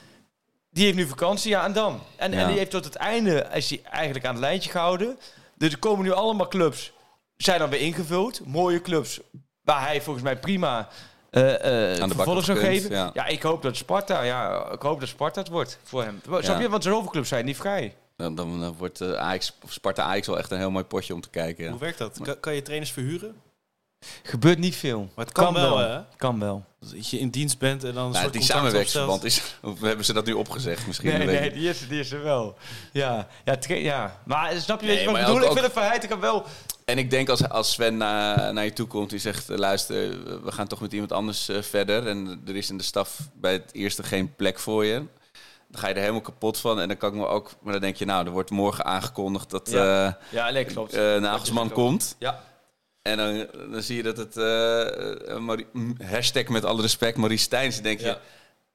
die 0.71 0.85
heeft 0.85 0.97
nu 0.97 1.07
vakantie, 1.07 1.51
ja, 1.51 1.65
en 1.65 1.73
dan? 1.73 2.01
En, 2.17 2.33
Ja. 2.33 2.39
en 2.39 2.47
die 2.49 2.59
heeft 2.59 2.71
tot 2.71 2.85
het 2.85 2.95
einde 2.97 3.47
is 3.53 3.71
hij 3.71 3.81
eigenlijk 3.91 4.25
aan 4.27 4.35
het 4.35 4.43
lijntje 4.43 4.71
gehouden. 4.71 5.19
Dus 5.57 5.73
er 5.73 5.79
komen 5.79 6.05
nu 6.05 6.13
allemaal 6.13 6.49
clubs, 6.49 6.93
zijn 7.37 7.59
dan 7.59 7.71
weer 7.71 7.81
ingevuld. 7.81 8.41
Mooie 8.47 8.81
clubs, 8.83 9.21
waar 9.65 9.81
hij 9.87 10.03
volgens 10.03 10.25
mij 10.25 10.37
prima 10.37 10.89
eh 11.31 11.93
eh 11.95 11.99
bak 12.01 12.09
vervolg 12.13 12.35
had 12.35 12.45
zou 12.45 12.59
geven. 12.59 12.91
ja. 12.91 13.11
Ja. 13.15 13.27
ik 13.27 13.43
hoop 13.43 13.63
dat 13.63 13.77
Sparta, 13.77 14.23
ja, 14.23 14.71
ik 14.73 14.83
hoop 14.83 15.01
dat 15.01 15.09
Sparta 15.09 15.41
het 15.41 15.49
wordt 15.49 15.79
voor 15.83 16.03
hem. 16.03 16.21
Snap 16.41 16.61
je? 16.61 16.69
Want 16.69 16.83
zoveel 16.83 17.11
clubs 17.11 17.29
zijn 17.29 17.45
niet 17.45 17.57
vrij. 17.57 17.95
Dan, 18.19 18.35
dan, 18.35 18.61
dan 18.61 18.75
wordt 18.79 19.01
eh, 19.01 19.13
Ajax, 19.13 19.53
of 19.65 19.73
Sparta 19.73 20.03
Ajax 20.03 20.27
wel 20.27 20.39
echt 20.39 20.51
een 20.51 20.59
heel 20.59 20.71
mooi 20.71 20.85
potje 20.85 21.15
om 21.15 21.21
te 21.21 21.29
kijken. 21.31 21.65
ja. 21.65 21.71
Hoe 21.71 21.79
werkt 21.81 21.99
dat? 21.99 22.19
Kan, 22.23 22.41
kan 22.41 22.55
je 22.55 22.63
trainers 22.63 22.93
verhuren? 22.93 23.35
Gebeurt 24.23 24.59
niet 24.59 24.77
veel. 24.77 25.09
Maar 25.15 25.25
het 25.25 25.35
kan, 25.35 25.55
wel, 25.55 25.79
hè? 25.79 26.01
Kan 26.17 26.39
wel. 26.41 26.65
Dat 26.81 27.09
je 27.11 27.19
in 27.19 27.29
dienst 27.31 27.59
bent 27.59 27.85
en 27.85 27.95
dan 27.95 28.05
een 28.05 28.11
Nou, 28.11 28.23
soort 28.23 28.33
die 28.33 28.79
opstelt. 28.81 29.25
is... 29.25 29.43
Of 29.63 29.81
hebben 29.81 30.05
ze 30.05 30.13
dat 30.13 30.27
nu 30.27 30.33
opgezegd 30.33 30.87
misschien? 30.87 31.09
Nee, 31.19 31.27
nee, 31.27 31.39
ik 31.49 31.55
die 31.55 31.69
is, 31.69 31.89
die 31.89 32.01
is 32.01 32.11
er 32.13 32.23
wel. 32.23 32.57
Ja, 32.93 33.27
ja, 33.45 33.57
ja. 33.75 34.21
maar 34.25 34.53
snap 34.61 34.81
je 34.81 34.87
Nee, 34.87 34.97
wat 34.97 35.05
ik 35.05 35.11
maar 35.13 35.21
bedoel? 35.21 35.37
ook- 35.37 35.43
ik 35.45 35.51
vind 35.53 35.65
het 35.65 35.73
van 35.73 35.83
Heitinga 35.83 36.19
wel... 36.19 36.45
En 36.85 36.99
ik 36.99 37.11
denk 37.11 37.29
als, 37.29 37.49
als 37.49 37.73
Sven 37.73 37.97
na- 37.97 38.51
naar 38.53 38.65
je 38.65 38.73
toe 38.73 38.87
komt 38.87 39.13
en 39.13 39.21
zegt... 39.21 39.51
eh, 39.51 39.57
luister, 39.59 40.25
we 40.45 40.53
gaan 40.53 40.67
toch 40.67 40.81
met 40.81 40.93
iemand 40.93 41.13
anders 41.13 41.49
eh, 41.49 41.63
verder... 41.63 42.07
en 42.07 42.43
er 42.47 42.57
is 42.57 42.71
in 42.71 42.77
de 42.77 42.85
staf 42.85 43.19
bij 43.35 43.53
het 43.53 43.71
eerste 43.73 44.03
geen 44.03 44.35
plek 44.35 44.59
voor 44.59 44.85
je... 44.85 45.03
dan 45.69 45.81
ga 45.81 45.89
je 45.89 45.95
er 45.95 46.01
helemaal 46.01 46.21
kapot 46.21 46.59
van. 46.59 46.81
En 46.81 46.89
dan 46.89 46.97
kan 46.97 47.09
ik 47.13 47.19
me 47.19 47.27
ook... 47.27 47.51
Maar 47.63 47.73
dan 47.73 47.81
denk 47.83 47.97
je, 47.97 48.05
nou, 48.05 48.27
er 48.27 48.33
wordt 48.33 48.51
morgen 48.51 48.85
aangekondigd... 48.85 49.51
dat 49.51 49.71
Ja. 49.71 50.07
eh, 50.07 50.13
Ja, 50.31 50.51
nee, 50.51 50.65
klopt. 50.65 50.95
eh, 50.95 51.17
Nagelsman 51.17 51.71
komt. 51.71 52.17
Ja. 52.19 52.43
En 53.03 53.17
dan, 53.17 53.47
dan 53.73 53.83
zie 53.83 53.97
je 53.97 54.03
dat 54.03 54.17
het... 54.17 54.37
eh, 54.37 55.37
Marie- 55.39 55.67
hashtag 56.11 56.49
met 56.49 56.65
alle 56.65 56.83
respect, 56.83 57.17
Marie 57.17 57.39
Stijns. 57.39 57.75
Dan 57.75 57.85
denk 57.85 58.01
je, 58.01 58.07
Ja. 58.07 58.19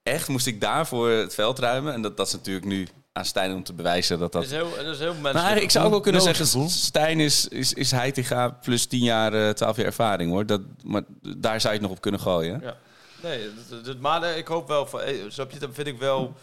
echt 0.04 0.28
moest 0.28 0.48
ik 0.48 0.62
daarvoor 0.62 1.10
het 1.10 1.34
veld 1.34 1.60
ruimen? 1.60 1.94
En 1.94 2.02
dat, 2.02 2.18
dat 2.18 2.28
is 2.28 2.34
natuurlijk 2.34 2.66
nu 2.66 2.88
aan 3.14 3.26
Stijn 3.26 3.54
om 3.54 3.64
te 3.64 3.74
bewijzen 3.74 4.20
dat 4.20 4.32
dat... 4.32 4.41
Dat 4.41 4.52
is 4.52 4.58
heel, 4.58 4.70
dat 4.86 4.94
is 4.94 5.00
heel 5.00 5.14
menselijk. 5.14 5.34
Maar 5.34 5.58
ik 5.58 5.72
zou 5.72 5.86
ook 5.86 5.91
wel 5.91 6.00
kunnen 6.00 6.22
zeggen. 6.22 6.70
Stijn 6.70 7.20
is, 7.20 7.48
is, 7.48 7.74
is 7.74 7.91
Heitinga 7.91 8.50
plus 8.50 8.86
10 8.86 9.00
jaar, 9.00 9.34
eh 9.34 9.50
12 9.50 9.76
jaar 9.78 9.86
ervaring 9.86 10.32
hoor. 10.32 10.46
Dat, 10.46 10.62
maar 10.84 11.02
daar 11.38 11.62
zou 11.62 11.74
je 11.74 11.80
het 11.80 11.88
nog 11.88 11.98
op 11.98 12.02
kunnen 12.02 12.20
gooien. 12.20 12.60
Ja. 12.64 12.76
Nee, 13.22 13.50
dat, 13.70 13.86
dat- 13.86 14.00
maar 14.00 14.38
ik 14.38 14.48
hoop 14.48 14.68
wel 14.68 14.86
van, 14.86 15.00
snap 15.28 15.52
je, 15.52 15.60
dat 15.60 15.70
vind 15.74 15.88
ik 15.88 15.98
wel. 16.00 16.36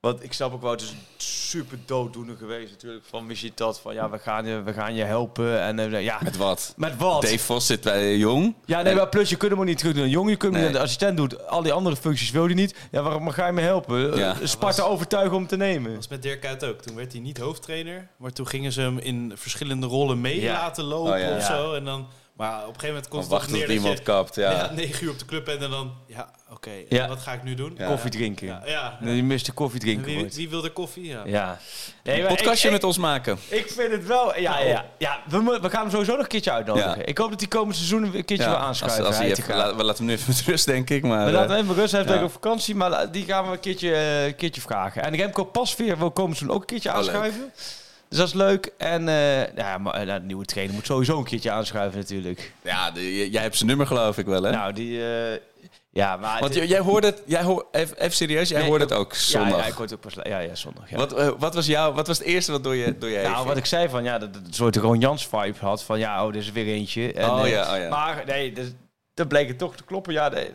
Want 0.00 0.22
ik 0.24 0.32
snap 0.32 0.52
ook 0.52 0.62
wel, 0.62 0.70
het 0.70 0.80
is 0.80 0.94
super 1.16 1.78
dooddoener 1.86 2.36
geweest 2.36 2.70
natuurlijk. 2.70 3.04
Van 3.08 3.26
wie 3.26 3.36
ziet 3.36 3.56
dat? 3.56 3.80
Van 3.80 3.94
ja, 3.94 4.10
we 4.10 4.18
gaan 4.18 4.46
je, 4.46 4.62
we 4.62 4.72
gaan 4.72 4.94
je 4.94 5.02
helpen. 5.04 5.60
En 5.60 5.78
eh, 5.78 6.02
ja, 6.02 6.18
Met 6.22 6.36
wat? 6.36 6.74
met 6.76 6.96
wat? 6.96 7.22
Dave 7.22 7.38
Vos 7.38 7.66
zit 7.66 7.80
bij 7.80 8.16
Jong. 8.16 8.54
Ja, 8.64 8.82
nee, 8.82 8.94
maar 8.94 9.08
plus 9.08 9.30
je 9.30 9.36
kunt 9.36 9.50
hem 9.50 9.60
ook 9.60 9.66
niet 9.66 9.78
terug 9.78 9.94
doen. 9.94 10.08
Jongen, 10.08 10.30
je 10.30 10.36
kunt 10.36 10.54
hem 10.54 10.62
Nee. 10.62 10.72
de 10.72 10.78
assistent 10.80 11.16
doet. 11.16 11.46
Al 11.48 11.62
die 11.62 11.72
andere 11.72 11.96
functies 11.96 12.30
wil 12.30 12.44
hij 12.44 12.54
niet. 12.54 12.74
Ja, 12.90 13.02
waarom 13.02 13.30
ga 13.30 13.46
je 13.46 13.52
me 13.52 13.60
helpen? 13.60 14.16
Ja. 14.16 14.30
Eh, 14.40 14.46
Sparta 14.46 14.82
overtuigen 14.82 15.36
om 15.36 15.46
te 15.46 15.56
nemen. 15.56 15.88
Dat 15.88 15.96
was 15.96 16.08
met 16.08 16.22
Dirk 16.22 16.40
Kuyt 16.40 16.64
ook. 16.64 16.80
Toen 16.80 16.96
werd 16.96 17.12
hij 17.12 17.20
niet 17.20 17.38
hoofdtrainer, 17.38 18.08
maar 18.16 18.32
toen 18.32 18.46
gingen 18.46 18.72
ze 18.72 18.80
hem 18.80 18.98
in 18.98 19.32
verschillende 19.34 19.86
rollen 19.86 20.20
mee 20.20 20.40
Ja. 20.40 20.52
laten 20.52 20.84
lopen 20.84 21.12
Oh, 21.12 21.18
ja. 21.18 21.36
of 21.36 21.48
Ja. 21.48 21.56
zo. 21.56 21.72
En 21.74 21.84
dan, 21.84 22.06
maar 22.40 22.60
op 22.66 22.74
een 22.74 22.80
gegeven 22.80 23.02
moment 23.10 23.30
Dan 23.30 23.40
het 23.40 23.50
neer 23.50 23.58
tot 23.58 23.66
dat 23.66 23.76
iemand 23.76 23.98
je 23.98 24.04
kapt. 24.04 24.34
Ja. 24.34 24.50
ja, 24.50 24.70
negen 24.74 25.04
uur 25.04 25.10
op 25.10 25.18
de 25.18 25.24
club 25.24 25.44
bent 25.44 25.62
en 25.62 25.70
dan, 25.70 25.94
ja, 26.06 26.30
oké, 26.50 26.70
en 26.70 26.84
Ja. 26.88 27.08
wat 27.08 27.20
ga 27.20 27.32
ik 27.32 27.42
nu 27.42 27.54
doen? 27.54 27.74
Ja. 27.78 27.86
Koffie 27.86 28.10
drinken. 28.10 28.46
Ja, 28.46 28.62
ja. 28.64 28.98
Nee, 29.00 29.16
je 29.16 29.22
mist 29.22 29.46
de 29.46 29.52
koffie 29.52 29.80
En 29.80 29.86
drinken. 29.86 30.04
Wie, 30.06 30.30
wie 30.34 30.48
wil 30.48 30.64
er 30.64 30.70
koffie? 30.70 31.06
Ja. 31.06 31.22
Ja. 31.24 31.58
Nee, 32.02 32.16
Een 32.16 32.22
maar 32.22 32.34
podcastje 32.34 32.66
ik, 32.68 32.74
met 32.74 32.84
ons 32.84 32.98
maken. 32.98 33.38
ik, 33.48 33.70
vind 33.70 33.92
het 33.92 34.06
wel... 34.06 34.38
Ja, 34.38 34.58
ja, 34.58 34.84
ja. 34.98 35.20
We, 35.28 35.58
we 35.62 35.70
gaan 35.70 35.80
hem 35.80 35.90
sowieso 35.90 36.12
nog 36.12 36.20
een 36.22 36.26
keertje 36.28 36.52
uitnodigen. 36.52 36.98
Ja. 36.98 37.04
Ik 37.04 37.18
hoop 37.18 37.30
dat 37.30 37.40
hij 37.40 37.48
komend 37.48 37.76
seizoen 37.76 38.02
een 38.02 38.10
keertje 38.12 38.36
Ja, 38.36 38.44
wil 38.48 38.54
als, 38.58 38.66
aanschuiven. 38.66 39.06
als 39.06 39.16
hij 39.16 39.30
even, 39.30 39.42
gaan. 39.44 39.56
la- 39.56 39.76
we 39.76 39.84
laten 39.84 39.96
hem 40.04 40.06
nu 40.06 40.12
even 40.20 40.34
met 40.36 40.42
rust, 40.46 40.66
denk 40.66 40.90
ik. 40.90 41.02
Maar, 41.02 41.24
We 41.24 41.30
eh, 41.30 41.32
laten 41.36 41.50
hem 41.56 41.62
even 41.64 41.74
rust. 41.74 41.90
Hij 41.92 42.00
heeft 42.00 42.12
ja. 42.12 42.18
ook 42.20 42.26
op 42.26 42.32
vakantie, 42.32 42.74
maar 42.74 43.12
die 43.12 43.24
gaan 43.24 43.44
we 43.46 43.52
een 43.52 43.60
keertje, 43.60 43.92
eh, 43.94 44.26
een 44.26 44.36
keertje 44.36 44.60
vragen. 44.60 45.02
En 45.02 45.16
Remco 45.16 45.44
Pasveer 45.44 45.98
wil 45.98 46.10
komend 46.10 46.36
seizoen 46.36 46.56
ook 46.56 46.62
een 46.62 46.68
keertje 46.68 46.88
Oh, 46.88 46.94
aanschuiven. 46.94 47.52
Dus 48.10 48.18
dat 48.18 48.28
is 48.28 48.34
leuk. 48.34 48.72
En 48.78 49.08
eh 49.08 49.54
ja, 49.56 49.78
maar, 49.78 49.94
eh, 49.94 50.06
nou, 50.06 50.20
de 50.20 50.26
nieuwe 50.26 50.44
trainer 50.44 50.74
moet 50.74 50.86
sowieso 50.86 51.18
een 51.18 51.24
keertje 51.24 51.50
aanschuiven 51.50 51.98
natuurlijk. 51.98 52.52
ja, 52.62 52.90
de- 52.90 53.30
jij 53.30 53.42
hebt 53.42 53.56
zijn 53.56 53.68
nummer 53.68 53.86
geloof 53.86 54.18
ik 54.18 54.26
wel, 54.26 54.42
hè? 54.42 54.50
Nou, 54.50 54.72
die... 54.72 55.04
eh, 55.14 55.38
ja, 55.92 56.16
maar... 56.16 56.40
Want 56.40 56.54
het- 56.54 56.68
jij 56.68 56.78
hoorde 56.78 57.06
het, 57.06 57.22
jij 57.26 57.42
hoor, 57.42 57.66
even, 57.72 58.12
serieus, 58.12 58.48
jij 58.48 58.58
Nee, 58.60 58.68
hoorde 58.68 58.84
het 58.84 58.92
ook 58.94 59.14
zondag. 59.14 59.58
Ja, 59.58 59.66
ik 59.66 59.72
hoorde 59.74 59.94
het 59.94 60.06
ook 60.06 60.14
pas... 60.14 60.24
Ja, 60.24 60.38
ja, 60.38 60.54
zondag. 60.54 60.90
Ja. 60.90 60.96
wat, 60.96 61.36
wat, 61.38 61.54
was 61.54 61.66
jou, 61.66 61.94
wat 61.94 62.06
was 62.06 62.18
het 62.18 62.26
eerste 62.26 62.52
wat 62.52 62.64
door 62.64 62.74
je, 62.74 62.98
door 62.98 63.08
je 63.08 63.22
Nou, 63.22 63.46
wat 63.46 63.56
ik 63.56 63.66
zei 63.66 63.88
van, 63.88 64.04
ja, 64.04 64.18
dat 64.18 64.34
dat 64.34 64.42
een 64.46 64.52
soort 64.54 64.76
Ron 64.76 64.98
Jans 64.98 65.26
vibe 65.26 65.58
had. 65.60 65.82
Van, 65.82 65.98
ja, 65.98 66.22
oh, 66.24 66.28
er 66.28 66.36
is 66.36 66.52
weer 66.52 66.66
eentje. 66.66 67.12
En, 67.12 67.30
Oh 67.30 67.48
ja, 67.48 67.72
oh 67.74 67.78
ja. 67.80 67.88
Maar 67.88 68.22
nee, 68.26 68.52
dat, 68.52 68.64
dat 69.14 69.28
bleek 69.28 69.48
het 69.48 69.58
toch 69.58 69.76
te 69.76 69.84
kloppen. 69.84 70.12
Ja, 70.12 70.28
nee, 70.28 70.50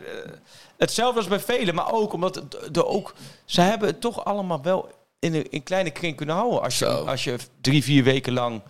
hetzelfde 0.76 1.18
als 1.18 1.28
bij 1.28 1.40
velen, 1.40 1.74
maar 1.74 1.92
ook 1.92 2.12
omdat 2.12 2.34
het- 2.34 2.74
de, 2.74 2.86
ook, 2.86 3.14
ze 3.44 3.60
hebben 3.60 3.88
het 3.88 4.00
toch 4.00 4.24
allemaal 4.24 4.62
wel 4.62 4.90
in 5.26 5.34
een 5.34 5.50
in 5.50 5.62
kleine 5.62 5.90
kring 5.90 6.16
kunnen 6.16 6.34
houden. 6.34 6.62
Als 6.62 6.78
je, 6.78 6.84
Zo. 6.84 7.04
als 7.04 7.24
je 7.24 7.36
drie, 7.60 7.82
vier 7.82 8.04
weken 8.04 8.32
lang 8.32 8.62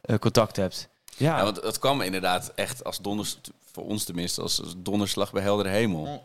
eh, 0.00 0.18
contact 0.18 0.56
hebt. 0.56 0.88
Ja, 1.16 1.36
Ja, 1.36 1.44
want 1.44 1.62
het 1.62 1.78
kwam 1.78 2.00
inderdaad 2.00 2.52
echt 2.54 2.84
als 2.84 2.98
donders, 2.98 3.38
voor 3.72 3.84
ons 3.84 4.04
tenminste, 4.04 4.42
als, 4.42 4.60
als 4.62 4.74
donderslag 4.76 5.32
bij 5.32 5.42
heldere 5.42 5.68
hemel. 5.68 6.24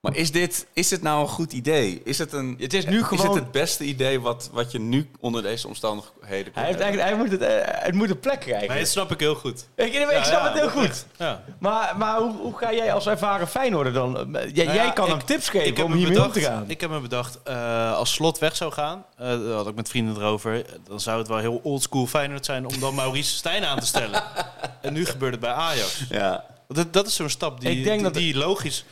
Maar 0.00 0.16
is 0.16 0.32
dit, 0.32 0.66
is 0.72 0.88
dit 0.88 1.02
nou 1.02 1.20
een 1.20 1.28
goed 1.28 1.52
idee? 1.52 2.00
Is 2.04 2.18
het, 2.18 2.32
een, 2.32 2.56
Het 2.58 2.74
is 2.74 2.84
nu 2.86 2.98
Is 2.98 3.04
gewoon- 3.06 3.26
het 3.26 3.34
het 3.34 3.50
beste 3.50 3.84
idee 3.84 4.20
wat, 4.20 4.50
wat 4.52 4.72
je 4.72 4.78
nu 4.78 5.10
onder 5.20 5.42
deze 5.42 5.66
omstandigheden 5.68 6.44
kunt 6.44 6.54
hij, 6.54 6.64
heeft 6.64 6.78
eigenlijk, 6.80 7.08
hij, 7.08 7.18
moet 7.18 7.30
het, 7.30 7.40
eh, 7.40 7.82
het 7.84 7.94
moet 7.94 8.10
een 8.10 8.20
plek 8.20 8.40
krijgen. 8.40 8.68
Maar 8.68 8.78
dat 8.78 8.88
snap 8.88 9.10
ik 9.12 9.20
heel 9.20 9.34
goed. 9.34 9.66
ik, 9.74 9.86
ik 9.86 10.10
Ja, 10.10 10.22
snap 10.24 10.40
ja, 10.42 10.50
het 10.52 10.58
heel 10.60 10.68
goed. 10.70 11.06
Ja. 11.16 11.42
Maar, 11.58 11.94
maar 11.98 12.18
hoe, 12.18 12.36
hoe 12.36 12.56
ga 12.58 12.72
jij 12.72 12.92
als 12.92 13.06
ervaren 13.06 13.48
Feyenoorder 13.48 13.92
dan? 13.92 14.36
eh, 14.36 14.50
Jij, 14.54 14.64
Nou 14.64 14.76
jij 14.76 14.92
kan 14.92 15.04
ik- 15.04 15.10
hem 15.10 15.24
tips 15.24 15.48
geven 15.48 15.84
om 15.84 15.90
me 15.90 15.96
hiermee 15.96 16.16
om 16.16 16.22
bedacht, 16.22 16.32
te 16.32 16.40
gaan. 16.52 16.64
ik 16.66 16.80
heb 16.80 16.90
me 16.90 17.00
bedacht 17.00 17.38
eh, 17.44 17.92
als 17.94 18.12
Slot 18.12 18.38
weg 18.38 18.56
zou 18.56 18.72
gaan, 18.72 19.04
eh 19.16 19.26
daar 19.26 19.38
had 19.52 19.66
ik 19.68 19.74
met 19.74 19.88
vrienden 19.88 20.16
erover, 20.16 20.64
dan 20.88 21.00
zou 21.00 21.18
het 21.18 21.28
wel 21.28 21.38
heel 21.38 21.60
oldschool 21.62 22.06
Feyenoord 22.06 22.44
zijn 22.44 22.66
om 22.66 22.80
dan 22.80 22.94
Maurice 22.94 23.34
Stijn 23.34 23.64
aan 23.64 23.80
te 23.80 23.86
stellen. 23.86 24.22
en 24.80 24.92
nu 24.92 25.04
gebeurt 25.06 25.32
het 25.32 25.40
bij 25.40 25.52
Ajax. 25.52 26.04
Ja. 26.08 26.44
Want 26.66 26.78
Dat, 26.78 26.92
dat 26.92 27.06
is 27.06 27.14
zo'n 27.14 27.28
stap 27.28 27.60
die, 27.60 27.70
Ik 27.70 27.84
denk 27.84 27.94
die, 27.94 28.04
dat- 28.04 28.14
die 28.14 28.36
logisch... 28.36 28.84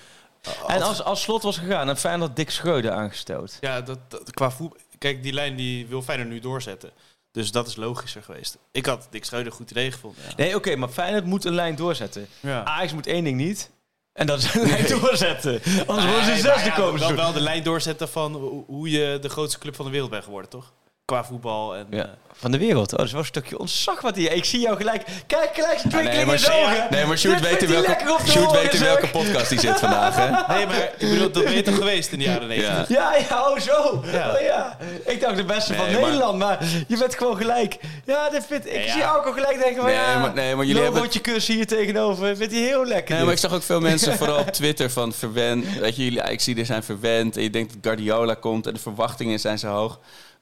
En 0.66 0.82
als, 0.82 1.02
als 1.02 1.22
slot 1.22 1.42
was 1.42 1.58
gegaan, 1.58 1.88
en 1.88 1.96
Feyenoord 1.96 2.36
Dick 2.36 2.50
Schreuder 2.50 2.90
aangesteld. 2.90 3.56
Ja, 3.60 3.80
dat, 3.80 3.98
dat, 4.08 4.30
qua 4.30 4.50
voetbal... 4.50 4.78
Kijk, 4.98 5.22
die 5.22 5.32
lijn 5.32 5.56
die 5.56 5.86
wil 5.86 6.02
Feyenoord 6.02 6.28
nu 6.30 6.40
doorzetten. 6.40 6.90
Dus 7.32 7.50
dat 7.50 7.66
is 7.66 7.76
logischer 7.76 8.22
geweest. 8.22 8.58
Ik 8.72 8.86
had 8.86 9.06
Dick 9.10 9.24
Schreuder 9.24 9.50
een 9.50 9.56
goed 9.58 9.70
idee 9.70 9.92
gevonden. 9.92 10.22
Ja. 10.28 10.32
Nee, 10.36 10.54
oké, 10.56 10.76
maar 10.76 10.88
Feyenoord 10.88 11.24
moet 11.24 11.44
een 11.44 11.54
lijn 11.54 11.76
doorzetten. 11.76 12.26
Ja. 12.40 12.64
Ajax 12.64 12.92
moet 12.92 13.06
één 13.06 13.24
ding 13.24 13.36
niet. 13.36 13.70
En 14.12 14.26
dat 14.26 14.38
is 14.38 14.54
een 14.54 14.66
lijn 14.66 14.88
doorzetten. 15.00 15.60
Anders 15.86 16.06
worden 16.06 16.24
ze 16.24 16.36
zesde 16.42 16.68
ja, 16.68 16.74
komen. 16.74 17.00
wel, 17.00 17.08
ze 17.08 17.14
wel 17.14 17.32
de 17.32 17.40
lijn 17.40 17.62
doorzetten 17.62 18.08
van 18.08 18.34
hoe- 18.34 18.64
hoe 18.66 18.90
je 18.90 19.18
de 19.20 19.28
grootste 19.28 19.58
club 19.58 19.74
van 19.76 19.84
de 19.84 19.90
wereld 19.90 20.10
bent 20.10 20.24
geworden, 20.24 20.50
toch? 20.50 20.72
Qua 21.08 21.24
voetbal 21.24 21.76
en... 21.76 21.86
Ja, 21.90 22.14
van 22.32 22.50
de 22.50 22.58
wereld. 22.58 22.92
Oh, 22.92 22.96
dat 22.98 23.06
is 23.06 23.12
wel 23.12 23.20
een 23.20 23.26
stukje 23.26 23.58
ontzag 23.58 24.00
wat 24.00 24.16
hier. 24.16 24.32
Ik 24.32 24.44
zie 24.44 24.60
jou 24.60 24.76
gelijk. 24.76 25.02
Kijk, 25.26 25.50
gelijk 25.54 25.78
zijn 25.78 25.94
Ah, 26.08 26.14
nee, 26.14 26.24
maar, 26.26 26.34
ogen. 26.62 26.86
nee, 26.90 27.04
maar 27.06 27.18
Sjoerd 27.18 27.40
weet 27.40 27.62
in 27.62 27.68
welke, 27.68 27.96
Sjoerd 28.26 28.50
weet 28.50 28.74
in 28.74 28.80
welke 28.80 29.08
podcast 29.08 29.48
hij 29.48 29.58
zit 29.58 29.78
vandaag, 29.78 30.16
hè? 30.16 30.30
Nee, 30.54 30.66
maar 30.66 30.82
ik 30.98 31.08
bedoel, 31.10 31.30
dat 31.30 31.44
ben 31.44 31.52
je 31.54 31.62
toch 31.62 31.74
geweest 31.76 32.12
in 32.12 32.18
de 32.18 32.24
jaren 32.24 32.48
90? 32.48 32.88
Ja. 32.88 33.12
Ja, 33.12 33.26
ja, 33.30 33.50
oh 33.50 33.58
zo. 33.58 34.02
Ja. 34.12 34.34
Oh, 34.34 34.40
ja. 34.40 34.76
Ik 35.04 35.20
dacht 35.20 35.36
de 35.36 35.44
beste 35.44 35.74
van 35.74 35.90
maar- 35.92 36.00
Nederland, 36.00 36.38
maar 36.38 36.58
je 36.86 36.98
bent 36.98 37.14
gewoon 37.14 37.36
gelijk. 37.36 37.76
Ja, 38.04 38.30
dit 38.30 38.46
vind, 38.46 38.66
ik 38.66 38.84
Ja, 38.84 38.90
zie 38.90 39.00
jou 39.00 39.18
ook 39.18 39.26
al 39.26 39.32
gelijk 39.32 39.58
denken 39.58 39.76
van 39.76 39.84
Nee, 39.84 39.94
ja, 39.94 40.18
maar- 40.18 40.34
nee, 40.34 40.54
maar 40.56 40.64
jullie 40.64 40.82
hebben- 40.82 41.08
hier 41.46 41.66
tegenover. 41.66 42.36
Vindt 42.36 42.52
hij 42.52 42.62
heel 42.62 42.86
lekker. 42.86 43.14
Nee, 43.14 43.24
maar 43.24 43.32
ik 43.32 43.38
zag 43.38 43.52
ook 43.52 43.62
veel 43.62 43.80
mensen, 43.80 44.16
vooral 44.18 44.38
op 44.38 44.50
Twitter, 44.50 44.90
van 44.90 45.12
verwend. 45.12 45.78
Weet 45.78 45.96
je, 45.96 46.04
jullie 46.04 46.22
ik 46.32 46.40
zie 46.40 46.56
er 46.58 46.66
zijn 46.66 46.82
verwend. 46.82 47.36
En 47.36 47.42
je 47.42 47.50
denkt 47.50 47.72
dat 47.72 47.78
Guardiola 47.82 48.34
komt 48.34 48.66
en 48.66 48.74
de 48.74 48.80
verwachtingen 48.80 49.40
zijn 49.40 49.58
zo 49.58 49.68
hoog. 49.68 49.98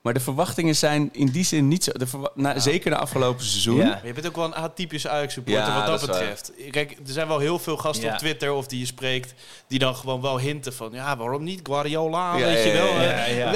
Maar 0.07 0.15
de 0.15 0.21
verwachtingen 0.21 0.77
zijn 0.77 1.09
in 1.13 1.27
die 1.27 1.45
zin 1.45 1.69
niet 1.69 1.85
zo. 1.85 1.93
De 1.93 2.07
na, 2.35 2.59
Zeker 2.59 2.91
na 2.91 2.97
afgelopen 2.97 3.45
seizoen. 3.45 3.77
Ja. 3.77 3.85
Maar 3.85 4.07
je 4.07 4.13
bent 4.13 4.27
ook 4.27 4.37
wel 4.37 4.45
een 4.45 4.55
atypische 4.55 5.09
Ajax-supporter 5.09 5.63
Ja, 5.65 5.75
wat 5.75 5.87
dat, 5.87 6.01
dat 6.01 6.03
is 6.03 6.07
waar. 6.07 6.19
betreft. 6.19 6.53
Kijk, 6.71 6.91
er 6.91 7.13
zijn 7.13 7.29
wel 7.29 7.39
heel 7.39 7.59
veel 7.59 7.77
gasten 7.77 8.07
Ja. 8.07 8.13
op 8.13 8.19
Twitter 8.19 8.53
of 8.53 8.67
die 8.67 8.79
je 8.79 8.87
spreekt... 8.87 9.35
die 9.69 9.79
dan 9.79 9.95
gewoon 9.97 10.21
wel 10.21 10.39
hinten 10.39 10.75
van... 10.75 10.89
ja, 10.93 11.17
waarom 11.17 11.45
niet 11.45 11.61
Guardiola, 11.63 12.37
Ja, 12.37 12.45
weet 12.47 12.63
je 12.63 12.69
ja, 12.69 12.75
wel. 12.75 12.87
ja, 13.01 13.25
eh. 13.25 13.37
ja. 13.39 13.55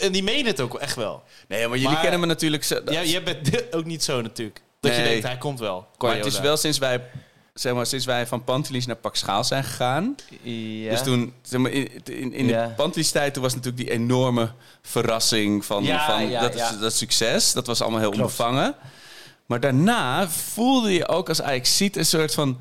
En 0.00 0.12
die 0.12 0.22
menen 0.22 0.46
het 0.46 0.60
ook 0.60 0.78
echt 0.78 0.96
wel. 0.96 1.22
Nee, 1.48 1.68
maar 1.68 1.76
jullie 1.76 1.92
Maar- 1.92 2.02
kennen 2.02 2.20
me 2.20 2.26
natuurlijk. 2.26 2.64
Zo, 2.64 2.80
Ja, 2.84 3.02
jij 3.02 3.22
bent 3.22 3.50
ook 3.76 3.84
niet 3.84 4.02
zo 4.04 4.20
natuurlijk. 4.20 4.62
Dat 4.80 4.96
je 4.96 5.02
denkt, 5.02 5.26
hij 5.26 5.38
komt 5.38 5.58
wel. 5.60 5.86
maar 5.98 6.16
het 6.16 6.26
is 6.26 6.40
wel 6.40 6.56
sinds 6.56 6.78
wij, 6.78 7.00
zeg 7.54 7.74
maar, 7.74 7.86
sinds 7.86 8.04
wij 8.04 8.26
van 8.26 8.44
Pantelis 8.44 8.86
naar 8.86 8.96
Pak 8.96 9.16
Schaal 9.16 9.44
zijn 9.44 9.64
gegaan. 9.64 10.16
Ja. 10.42 10.90
Dus 10.90 11.02
toen, 11.02 11.32
zeg 11.42 11.60
maar, 11.60 11.70
in, 11.70 11.88
in, 12.04 12.32
in 12.32 12.46
Ja. 12.46 12.66
de 12.66 12.72
Pantelis 12.74 13.10
tijd, 13.10 13.34
toen 13.34 13.42
was 13.42 13.54
natuurlijk 13.54 13.82
die 13.84 13.92
enorme 13.92 14.52
verrassing 14.82 15.64
van, 15.64 15.84
Ja, 15.84 16.06
van 16.06 16.28
ja, 16.28 16.40
dat, 16.40 16.54
ja. 16.54 16.72
dat 16.72 16.92
succes. 16.94 17.52
Dat 17.52 17.66
was 17.66 17.80
allemaal 17.82 18.00
heel 18.00 18.10
Klopt. 18.10 18.22
onbevangen. 18.24 18.74
Maar 19.46 19.60
daarna 19.60 20.28
voelde 20.28 20.92
je 20.92 21.08
ook 21.08 21.28
als 21.28 21.42
Ajax 21.42 21.76
ziet 21.76 21.96
een 21.96 22.06
soort 22.06 22.34
van... 22.34 22.60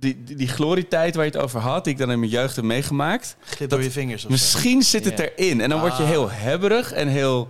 Die, 0.00 0.24
die, 0.24 0.36
die 0.36 0.48
glorietijd 0.48 1.14
waar 1.14 1.24
je 1.24 1.30
het 1.30 1.40
over 1.40 1.60
had, 1.60 1.84
die 1.84 1.92
ik 1.92 1.98
dan 1.98 2.10
in 2.10 2.18
mijn 2.18 2.30
jeugd 2.30 2.56
heb 2.56 2.64
meegemaakt. 2.64 3.36
Glip 3.44 3.70
door 3.70 3.82
je 3.82 3.90
vingers 3.90 4.14
of 4.16 4.20
zo. 4.20 4.28
Misschien 4.30 4.82
zit 4.82 5.04
het 5.04 5.18
erin. 5.18 5.60
En 5.60 5.68
dan 5.68 5.80
word 5.80 5.96
je 5.96 6.02
Ah. 6.02 6.08
heel 6.08 6.30
hebberig 6.30 6.92
en 6.92 7.08
heel... 7.08 7.48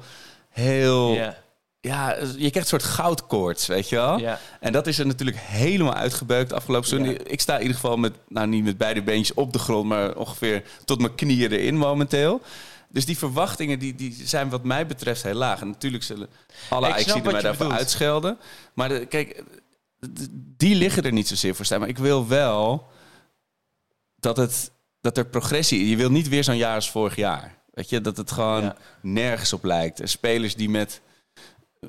heel 0.50 1.34
Ja. 1.80 2.10
ja, 2.10 2.20
je 2.20 2.50
krijgt 2.50 2.56
een 2.56 2.80
soort 2.80 2.82
goudkoorts, 2.82 3.66
weet 3.66 3.88
je 3.88 3.96
wel? 3.96 4.18
Ja. 4.18 4.40
En 4.60 4.72
dat 4.72 4.86
is 4.86 4.98
er 4.98 5.06
natuurlijk 5.06 5.36
helemaal 5.40 5.94
uitgebeukt 5.94 6.52
afgelopen 6.52 6.88
seizoen. 6.88 7.12
Ja. 7.12 7.18
Ik 7.24 7.40
sta 7.40 7.54
in 7.54 7.60
ieder 7.60 7.74
geval 7.74 7.96
met, 7.96 8.12
nou 8.28 8.46
niet 8.46 8.64
met 8.64 8.78
beide 8.78 9.02
beentjes 9.02 9.36
op 9.36 9.52
de 9.52 9.58
grond, 9.58 9.88
maar 9.88 10.16
ongeveer 10.16 10.62
tot 10.84 10.98
mijn 11.00 11.14
knieën 11.14 11.52
erin 11.52 11.76
momenteel. 11.76 12.40
Dus 12.90 13.06
die 13.06 13.18
verwachtingen 13.18 13.78
die, 13.78 13.94
die 13.94 14.16
zijn 14.24 14.48
wat 14.48 14.64
mij 14.64 14.86
betreft 14.86 15.22
heel 15.22 15.34
laag. 15.34 15.60
En 15.60 15.68
natuurlijk 15.68 16.02
zullen 16.04 16.28
alle 16.68 16.86
Ajaxiden 16.86 17.22
mij 17.32 17.40
daarvoor 17.42 17.52
bedoelt. 17.64 17.72
uitschelden. 17.80 18.38
Maar 18.74 18.88
de- 18.88 19.06
kijk, 19.06 19.42
d- 20.00 20.28
die 20.56 20.74
liggen 20.74 21.02
er 21.02 21.12
niet 21.12 21.28
zozeer 21.28 21.54
voor 21.54 21.64
staan. 21.64 21.80
Maar 21.80 21.88
ik 21.88 21.98
wil 21.98 22.28
wel 22.28 22.86
dat, 24.20 24.36
het, 24.36 24.70
dat 25.00 25.16
er 25.18 25.26
progressie... 25.26 25.88
Je 25.88 25.96
wil 25.96 26.10
niet 26.10 26.28
weer 26.28 26.44
zo'n 26.44 26.56
jaar 26.56 26.74
als 26.74 26.90
vorig 26.90 27.16
jaar. 27.16 27.56
Weet 27.70 27.88
je, 27.88 28.00
dat 28.00 28.16
het 28.16 28.30
gewoon 28.32 28.62
Ja. 28.62 28.76
nergens 29.02 29.52
op 29.52 29.64
lijkt. 29.64 30.00
En 30.00 30.08
spelers 30.08 30.54
die 30.54 30.68
met... 30.70 31.00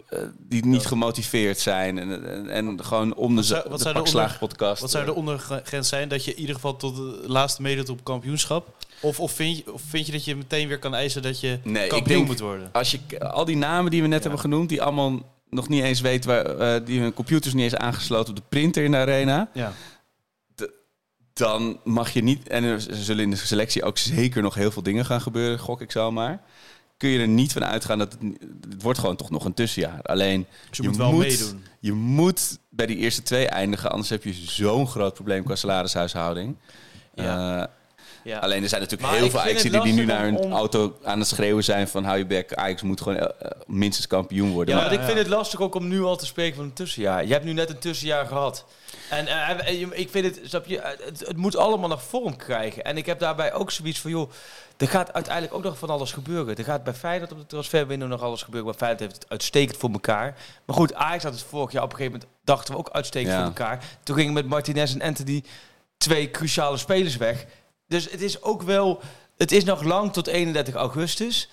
eh, 0.09 0.19
die 0.37 0.65
niet 0.65 0.85
gemotiveerd 0.85 1.59
zijn. 1.59 1.97
En, 1.99 2.25
en, 2.29 2.49
en 2.49 2.83
gewoon 2.85 3.13
om 3.15 3.35
de, 3.35 3.43
zou- 3.43 3.69
wat 3.69 3.79
de 3.81 3.93
de 3.93 4.03
onder- 4.03 4.35
podcast. 4.39 4.81
Wat 4.81 4.91
zou 4.91 5.05
de 5.05 5.11
eh, 5.11 5.17
ondergrens 5.17 5.87
zijn? 5.89 6.09
Dat 6.09 6.25
je 6.25 6.31
in 6.33 6.39
ieder 6.39 6.55
geval 6.55 6.75
tot 6.75 6.95
de 6.95 7.23
laatste 7.27 7.61
meedoet 7.61 7.89
op 7.89 8.03
kampioenschap? 8.03 8.75
Of, 9.01 9.19
of, 9.19 9.31
vind 9.31 9.57
je, 9.57 9.73
of 9.73 9.81
vind 9.87 10.05
je 10.05 10.11
dat 10.11 10.25
je 10.25 10.35
meteen 10.35 10.67
weer 10.67 10.79
kan 10.79 10.95
eisen 10.95 11.21
dat 11.21 11.39
je 11.39 11.59
Nee, 11.63 11.83
ik 11.83 11.89
kampioen 11.89 12.15
denk- 12.17 12.27
moet 12.27 12.39
worden? 12.39 12.69
Als 12.71 12.91
je 12.91 13.19
al 13.19 13.45
die 13.45 13.57
namen 13.57 13.91
die 13.91 14.01
we 14.01 14.07
net 14.07 14.21
hebben 14.21 14.39
genoemd, 14.39 14.69
die 14.69 14.81
allemaal 14.81 15.37
nog 15.49 15.67
niet 15.69 15.83
eens 15.83 16.01
weten 16.01 16.29
waar, 16.29 16.45
eh, 16.45 16.85
die 16.85 16.99
hun 16.99 17.13
computers 17.13 17.53
niet 17.53 17.63
eens 17.63 17.75
aangesloten 17.75 18.29
op 18.29 18.35
de 18.35 18.45
printer 18.49 18.83
in 18.83 18.91
de 18.91 18.97
arena, 18.97 19.49
Ja. 19.53 19.73
dan 21.33 21.79
mag 21.83 22.09
je 22.13 22.23
niet. 22.23 22.47
En 22.47 22.63
er 22.63 22.85
zullen 22.89 23.23
in 23.23 23.29
de 23.29 23.35
selectie 23.35 23.83
ook 23.83 23.97
zeker 23.97 24.41
nog 24.41 24.55
heel 24.55 24.71
veel 24.71 24.83
dingen 24.83 25.05
gaan 25.05 25.21
gebeuren, 25.21 25.59
gok 25.59 25.81
ik 25.81 25.91
zomaar. 25.91 26.41
Kun 26.99 27.09
je 27.09 27.19
er 27.19 27.27
niet 27.27 27.51
van 27.53 27.65
uitgaan 27.65 27.97
dat 27.97 28.11
het, 28.11 28.21
het 28.69 28.81
wordt 28.81 28.99
gewoon 28.99 29.15
toch 29.15 29.29
nog 29.29 29.45
een 29.45 29.53
tussenjaar. 29.53 29.99
Alleen 30.03 30.45
Dus 30.69 30.77
je 30.77 30.83
moet 30.83 30.97
wel 30.97 31.11
meedoen. 31.11 31.63
Je 31.79 31.91
moet 31.93 32.59
bij 32.69 32.85
die 32.85 32.97
eerste 32.97 33.23
twee 33.23 33.47
eindigen, 33.47 33.91
anders 33.91 34.09
heb 34.09 34.23
je 34.23 34.33
zo'n 34.33 34.87
groot 34.87 35.13
probleem 35.13 35.43
qua 35.43 35.55
salarishuishouding. 35.55 36.55
Ja. 37.13 37.61
Eh, 37.61 37.67
Ja. 38.23 38.37
Alleen 38.39 38.63
er 38.63 38.69
zijn 38.69 38.81
natuurlijk 38.81 39.09
Maar 39.11 39.19
heel 39.19 39.29
veel 39.29 39.39
Ajax 39.39 39.61
die 39.61 39.93
nu 39.93 40.05
naar 40.05 40.23
hun 40.23 40.37
om- 40.37 40.51
auto 40.51 40.97
aan 41.03 41.19
het 41.19 41.27
schreeuwen 41.27 41.63
zijn 41.63 41.87
van 41.87 42.03
hou 42.03 42.17
je 42.17 42.25
bek, 42.25 42.53
Ajax 42.53 42.81
moet 42.81 43.01
gewoon 43.01 43.17
eh, 43.17 43.49
minstens 43.67 44.07
kampioen 44.07 44.51
worden. 44.51 44.75
Ja, 44.75 44.81
Maar- 44.81 44.93
ik 44.93 45.01
vind 45.01 45.17
het 45.17 45.27
lastig 45.27 45.61
ook 45.61 45.75
om 45.75 45.87
nu 45.87 46.01
al 46.03 46.15
te 46.17 46.25
spreken 46.25 46.55
van 46.55 46.65
een 46.65 46.73
tussenjaar. 46.73 47.25
Je 47.25 47.33
hebt 47.33 47.45
nu 47.45 47.53
net 47.53 47.69
een 47.69 47.79
tussenjaar 47.79 48.25
gehad. 48.25 48.65
En 49.09 49.27
eh, 49.27 49.81
ik 49.91 50.09
vind 50.09 50.25
het, 50.25 50.39
snap 50.49 50.65
je, 50.65 50.79
eh, 50.79 51.05
het, 51.05 51.19
het 51.19 51.37
moet 51.37 51.55
allemaal 51.55 51.89
nog 51.89 52.03
vorm 52.03 52.35
krijgen. 52.35 52.83
En 52.83 52.97
ik 52.97 53.05
heb 53.05 53.19
daarbij 53.19 53.53
ook 53.53 53.71
zoiets 53.71 53.99
van, 53.99 54.11
joh, 54.11 54.31
er 54.77 54.87
gaat 54.87 55.13
uiteindelijk 55.13 55.53
ook 55.55 55.63
nog 55.63 55.77
van 55.77 55.89
alles 55.89 56.11
gebeuren. 56.11 56.55
Er 56.55 56.63
gaat 56.63 56.83
bij 56.83 56.93
Feyenoord 56.93 57.31
op 57.31 57.37
de 57.37 57.45
transferwindow 57.45 58.09
nog 58.09 58.21
alles 58.21 58.43
gebeuren. 58.43 58.69
Maar 58.69 58.77
Feyenoord 58.77 59.01
heeft 59.01 59.15
het 59.15 59.29
uitstekend 59.29 59.77
voor 59.77 59.91
elkaar. 59.91 60.35
Maar 60.65 60.75
goed, 60.75 60.93
Ajax 60.93 61.23
had 61.23 61.33
het 61.33 61.43
vorig 61.43 61.71
jaar 61.71 61.83
op 61.83 61.91
een 61.91 61.97
gegeven 61.97 62.19
moment, 62.19 62.39
dachten 62.43 62.73
we 62.73 62.79
ook 62.79 62.89
uitstekend 62.89 63.31
Ja. 63.31 63.37
voor 63.37 63.47
elkaar. 63.47 63.83
Toen 64.03 64.15
gingen 64.15 64.33
met 64.33 64.45
Martinez 64.47 64.93
en 64.93 65.01
Anthony 65.01 65.43
twee 65.97 66.31
cruciale 66.31 66.77
spelers 66.77 67.17
weg. 67.17 67.45
Dus 67.87 68.11
het 68.11 68.21
is 68.21 68.41
ook 68.41 68.61
wel, 68.61 69.01
het 69.37 69.51
is 69.51 69.63
nog 69.63 69.83
lang 69.83 70.13
tot 70.13 70.27
31 70.27 70.73
augustus. 70.75 71.49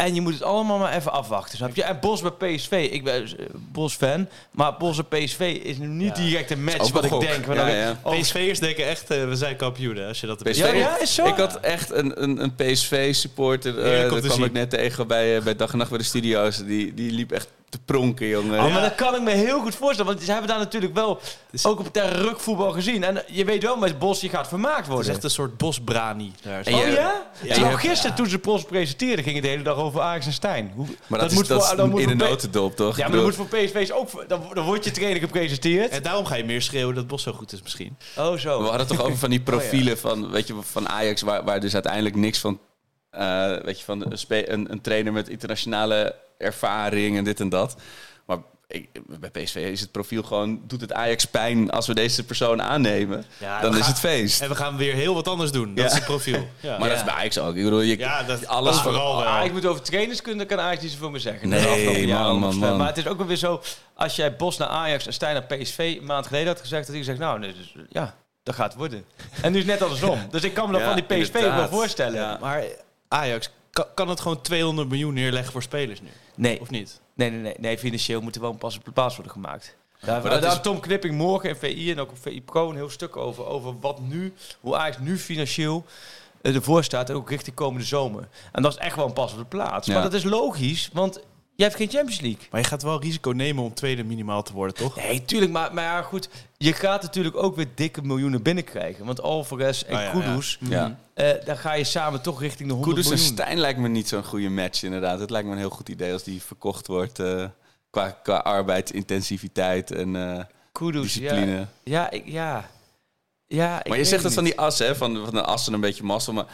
En 0.00 0.14
je 0.14 0.20
moet 0.20 0.32
het 0.32 0.42
allemaal 0.42 0.78
maar 0.78 0.92
even 0.96 1.12
afwachten, 1.12 1.56
snap 1.56 1.74
je? 1.76 1.82
En 1.82 1.98
Bos 2.00 2.20
bij 2.20 2.30
PSV, 2.56 2.88
ik 2.90 3.04
ben 3.04 3.22
eh, 3.24 3.30
Bos-fan, 3.54 4.28
maar 4.50 4.76
Bos 4.76 5.08
bij 5.08 5.24
PSV 5.24 5.60
is 5.62 5.78
nu 5.78 5.86
niet 5.86 6.16
direct 6.16 6.50
een 6.50 6.64
match 6.64 6.90
wat 6.90 7.04
ik 7.04 7.20
denk. 7.20 7.46
Ja, 7.54 7.68
ja. 7.68 7.90
ik- 7.90 7.96
oh, 8.02 8.20
PSV'ers 8.20 8.58
denken 8.58 8.86
echt, 8.86 9.10
eh, 9.10 9.24
we 9.24 9.36
zijn 9.36 9.56
kampioenen. 9.56 10.08
Als 10.08 10.20
je 10.20 10.26
dat 10.26 10.42
PSV. 10.42 10.56
Ja, 10.58 10.72
ja, 10.72 10.98
is 11.00 11.14
zo? 11.14 11.26
Ik 11.26 11.36
had 11.36 11.60
echt 11.60 11.90
een, 11.92 12.22
een, 12.22 12.42
een 12.42 12.54
PSV-supporter, 12.54 13.74
Heerlijk 13.74 14.02
om 14.04 14.10
daar 14.10 14.20
te 14.20 14.26
kwam 14.26 14.36
zien. 14.38 14.46
ik 14.46 14.52
net 14.52 14.70
tegen 14.70 15.06
bij, 15.06 15.36
eh, 15.36 15.42
bij 15.42 15.56
Dag 15.56 15.72
en 15.72 15.78
Nacht 15.78 15.90
bij 15.90 15.98
de 15.98 16.04
studio's. 16.04 16.64
Die, 16.64 16.94
die 16.94 17.10
liep 17.12 17.32
echt 17.32 17.48
te 17.70 17.78
pronken, 17.84 18.26
jongen. 18.26 18.58
Oh, 18.64 18.72
maar 18.72 18.80
dat 18.82 18.94
kan 18.94 19.14
ik 19.14 19.22
me 19.22 19.30
heel 19.30 19.60
goed 19.60 19.74
voorstellen. 19.74 20.12
Want 20.12 20.24
ze 20.24 20.30
hebben 20.32 20.48
daar 20.50 20.58
natuurlijk 20.58 20.94
wel 20.94 21.20
ook 21.62 21.78
op 21.78 21.92
ter 21.92 22.12
rukvoetbal 22.12 22.70
gezien. 22.72 23.04
En 23.04 23.22
je 23.26 23.44
weet 23.44 23.62
wel 23.62 23.76
met 23.76 23.98
Bos, 23.98 24.20
je 24.20 24.28
gaat 24.28 24.48
vermaakt 24.48 24.76
Het 24.76 24.86
is 24.86 24.92
worden. 24.92 25.12
echt 25.12 25.24
een 25.24 25.30
soort 25.30 25.56
bosbrani. 25.56 26.32
Daar 26.42 26.60
En 26.66 26.74
Oh 26.74 26.80
je- 26.80 26.90
ja? 26.90 27.22
Ja, 27.42 27.54
Terwijl 27.54 27.76
gisteren 27.76 28.16
toen 28.16 28.26
ze 28.26 28.38
Bos 28.38 28.62
presenteerden, 28.64 29.24
ging 29.24 29.34
het 29.34 29.44
de 29.44 29.50
hele 29.50 29.62
dag 29.62 29.76
over 29.76 30.00
Ajax 30.00 30.26
en 30.26 30.32
Stijn. 30.32 30.72
Hoe, 30.74 30.86
Maar 31.06 31.18
dat, 31.20 31.30
is, 31.30 31.36
dat 31.36 31.46
voor- 31.46 31.70
is 31.70 31.76
dan 31.76 31.90
moet 31.90 32.00
in 32.00 32.08
een 32.10 32.16
notendop, 32.16 32.76
toch? 32.76 32.96
Ja, 32.96 33.08
maar 33.08 33.16
dat 33.16 33.24
moet 33.24 33.34
voor 33.34 33.46
PSV's 33.46 33.90
ook... 33.90 34.08
voor- 34.08 34.24
Dan, 34.28 34.42
dan 34.54 34.64
wordt 34.64 34.84
je 34.84 34.90
trainer 34.90 35.20
gepresenteerd. 35.20 35.90
En 35.90 36.02
daarom 36.02 36.24
ga 36.26 36.34
je 36.34 36.44
meer 36.44 36.62
schreeuwen 36.62 36.94
dat 36.94 37.06
Bos 37.06 37.22
zo 37.22 37.32
goed 37.32 37.52
is 37.52 37.62
misschien. 37.62 37.96
Oh, 38.16 38.36
zo. 38.36 38.62
We 38.62 38.68
hadden 38.68 38.86
toch 38.86 39.02
over 39.02 39.18
van 39.18 39.30
die 39.30 39.38
Oh, 39.44 39.44
profielen 39.44 39.98
van, 39.98 40.30
weet 40.30 40.46
je, 40.46 40.54
van 40.62 40.88
Ajax, 40.88 41.22
waar, 41.22 41.44
waar 41.44 41.60
dus 41.60 41.74
uiteindelijk 41.74 42.14
niks 42.14 42.38
van, 42.38 42.60
eh, 43.10 43.56
weet 43.62 43.78
je, 43.78 43.84
van 43.84 44.04
een, 44.28 44.70
een 44.72 44.80
trainer 44.80 45.12
met 45.12 45.28
internationale 45.28 46.14
ervaring 46.40 47.16
en 47.16 47.24
dit 47.24 47.40
en 47.40 47.48
dat. 47.48 47.76
Maar 48.26 48.38
ik, 48.66 48.88
bij 49.20 49.30
PSV 49.30 49.54
is 49.56 49.80
het 49.80 49.90
profiel 49.90 50.22
gewoon, 50.22 50.60
doet 50.66 50.80
het 50.80 50.92
Ajax 50.92 51.24
pijn 51.24 51.70
als 51.70 51.86
we 51.86 51.94
deze 51.94 52.24
persoon 52.24 52.62
aannemen, 52.62 53.24
Ja, 53.38 53.60
dan 53.60 53.70
is 53.74 53.80
gaan- 53.80 53.88
het 53.90 53.98
feest. 53.98 54.40
En 54.40 54.48
we 54.48 54.54
gaan 54.54 54.76
weer 54.76 54.94
heel 54.94 55.14
wat 55.14 55.28
anders 55.28 55.50
doen. 55.52 55.74
Dat 55.74 55.84
Ja. 55.84 55.90
is 55.90 55.94
het 55.96 56.04
profiel. 56.04 56.48
Ja. 56.60 56.78
Maar 56.78 56.88
dat 56.88 56.98
is 56.98 57.04
bij 57.04 57.14
Ajax 57.14 57.38
ook. 57.38 57.54
Ik 57.56 57.64
bedoel, 57.64 57.80
je, 57.80 57.98
Ja, 57.98 58.22
dat- 58.22 58.46
alles 58.46 58.74
dat 58.74 58.82
vooral 58.82 59.16
wel. 59.16 59.26
Ah, 59.26 59.44
ik 59.44 59.52
moet 59.52 59.66
over 59.66 59.82
trainers 59.82 60.22
kunnen, 60.22 60.46
kan 60.46 60.60
Ajax 60.60 60.82
niet 60.82 60.90
zoveel 60.92 61.10
meer 61.10 61.20
zeggen. 61.20 61.48
Nee, 61.48 62.06
man, 62.06 62.38
man, 62.38 62.56
man. 62.56 62.76
Maar 62.76 62.86
het 62.86 62.96
is 62.98 63.06
ook 63.06 63.18
wel 63.18 63.26
weer 63.26 63.36
zo, 63.36 63.62
als 63.94 64.16
jij 64.16 64.36
Bos 64.36 64.56
naar 64.56 64.68
Ajax 64.68 65.06
en 65.06 65.12
Stijn 65.12 65.34
naar 65.34 65.58
PSV 65.58 65.96
een 66.00 66.06
maand 66.06 66.26
geleden 66.26 66.48
had 66.48 66.60
gezegd, 66.60 66.80
dat 66.82 66.88
hij 66.90 66.98
gezegd, 66.98 67.18
nou, 67.18 67.38
nee, 67.38 67.52
dus, 67.54 67.74
ja, 67.88 68.14
dat 68.42 68.54
gaat 68.54 68.74
worden. 68.74 69.04
En 69.42 69.52
nu 69.52 69.58
is 69.58 69.64
het 69.64 69.72
net 69.72 69.82
andersom. 69.82 70.20
Dus 70.30 70.42
ik 70.42 70.54
kan 70.54 70.66
me 70.66 70.72
dat 70.72 70.80
Ja, 70.80 70.86
van 70.94 71.02
die 71.06 71.22
PSV 71.22 71.34
ook 71.34 71.54
wel 71.54 71.68
voorstellen. 71.68 72.20
Ja. 72.20 72.38
Maar 72.40 72.62
Ajax, 73.08 73.50
kan, 73.70 73.84
kan 73.94 74.08
het 74.08 74.20
gewoon 74.20 74.40
200 74.40 74.88
miljoen 74.88 75.14
neerleggen 75.14 75.52
voor 75.52 75.62
spelers 75.62 76.00
nu? 76.00 76.08
Nee, 76.40 76.60
Of 76.60 76.70
niet? 76.70 77.00
nee, 77.14 77.30
nee, 77.30 77.40
nee, 77.40 77.54
nee, 77.58 77.78
financieel 77.78 78.20
moet 78.20 78.34
er 78.34 78.40
wel 78.40 78.50
een 78.50 78.58
pas 78.58 78.76
op 78.76 78.84
de 78.84 78.90
plaats 78.90 79.14
worden 79.14 79.32
gemaakt. 79.32 79.76
Daar, 80.00 80.22
Maar 80.22 80.40
daar 80.40 80.52
is- 80.52 80.60
Tom 80.60 80.80
Knipping 80.80 81.14
morgen 81.14 81.48
in 81.48 81.56
VI 81.56 81.90
en 81.90 81.98
ook 81.98 82.10
op 82.10 82.16
VI 82.20 82.42
Pro 82.42 82.70
een 82.70 82.76
heel 82.76 82.90
stuk 82.90 83.16
over. 83.16 83.46
Over 83.46 83.78
wat 83.80 84.00
nu, 84.00 84.32
hoe 84.60 84.76
Ajax 84.76 84.98
nu 84.98 85.18
financieel 85.18 85.84
eh, 86.42 86.54
ervoor 86.54 86.84
staat 86.84 87.10
en 87.10 87.16
ook 87.16 87.30
richting 87.30 87.56
komende 87.56 87.86
zomer. 87.86 88.28
En 88.52 88.62
dat 88.62 88.72
is 88.72 88.78
echt 88.78 88.96
wel 88.96 89.06
een 89.06 89.12
pas 89.12 89.32
op 89.32 89.38
de 89.38 89.44
plaats. 89.44 89.86
Ja. 89.86 89.92
Maar 89.94 90.02
dat 90.02 90.12
is 90.14 90.24
logisch, 90.24 90.90
want 90.92 91.20
je 91.60 91.66
hebt 91.66 91.78
geen 91.78 91.90
Champions 91.90 92.20
League. 92.20 92.46
Maar 92.50 92.60
je 92.60 92.66
gaat 92.66 92.82
wel 92.82 93.00
risico 93.00 93.30
nemen 93.30 93.64
om 93.64 93.74
tweede 93.74 94.04
minimaal 94.04 94.42
te 94.42 94.52
worden, 94.52 94.76
toch? 94.76 94.96
Nee, 94.96 95.24
tuurlijk. 95.24 95.52
Maar, 95.52 95.74
maar 95.74 95.84
ja, 95.84 96.02
goed. 96.02 96.28
Je 96.56 96.72
gaat 96.72 97.02
natuurlijk 97.02 97.36
ook 97.36 97.56
weer 97.56 97.68
dikke 97.74 98.02
miljoenen 98.02 98.42
binnenkrijgen. 98.42 99.04
Want 99.04 99.22
Alvarez 99.22 99.82
en 99.82 99.96
Oh, 99.96 100.02
ja, 100.02 100.10
Kudus, 100.10 100.58
Ja. 100.60 100.98
eh, 101.14 101.44
dan 101.44 101.56
ga 101.56 101.72
je 101.72 101.84
samen 101.84 102.22
toch 102.22 102.40
richting 102.40 102.68
de 102.68 102.74
100 102.74 102.94
Kudus 102.94 103.10
en 103.10 103.16
miljoen. 103.16 103.34
Stijn 103.34 103.58
lijkt 103.58 103.78
me 103.78 103.88
niet 103.88 104.08
zo'n 104.08 104.24
goede 104.24 104.48
match, 104.48 104.82
inderdaad. 104.82 105.20
Het 105.20 105.30
lijkt 105.30 105.46
me 105.46 105.52
een 105.52 105.58
heel 105.58 105.70
goed 105.70 105.88
idee 105.88 106.12
als 106.12 106.22
die 106.22 106.42
verkocht 106.42 106.86
wordt 106.86 107.18
eh, 107.18 107.44
qua, 107.90 108.10
qua 108.22 108.36
arbeidsintensiviteit 108.36 109.90
en 109.90 110.16
eh, 110.16 110.44
Kudus, 110.72 111.14
ja. 111.14 111.20
discipline. 111.20 111.66
Ja, 111.82 112.10
ik, 112.10 112.22
ja. 112.26 112.70
ja 113.46 113.78
ik 113.82 113.88
Maar 113.88 113.98
je 113.98 114.04
zegt 114.04 114.22
dat 114.22 114.32
het 114.34 114.40
van 114.40 114.44
die 114.44 114.58
assen, 114.60 114.86
hè, 114.86 114.96
van, 114.96 115.24
van 115.24 115.34
de 115.34 115.42
assen 115.42 115.72
een 115.72 115.80
beetje 115.80 116.04
mazzel. 116.04 116.32
Maar 116.32 116.46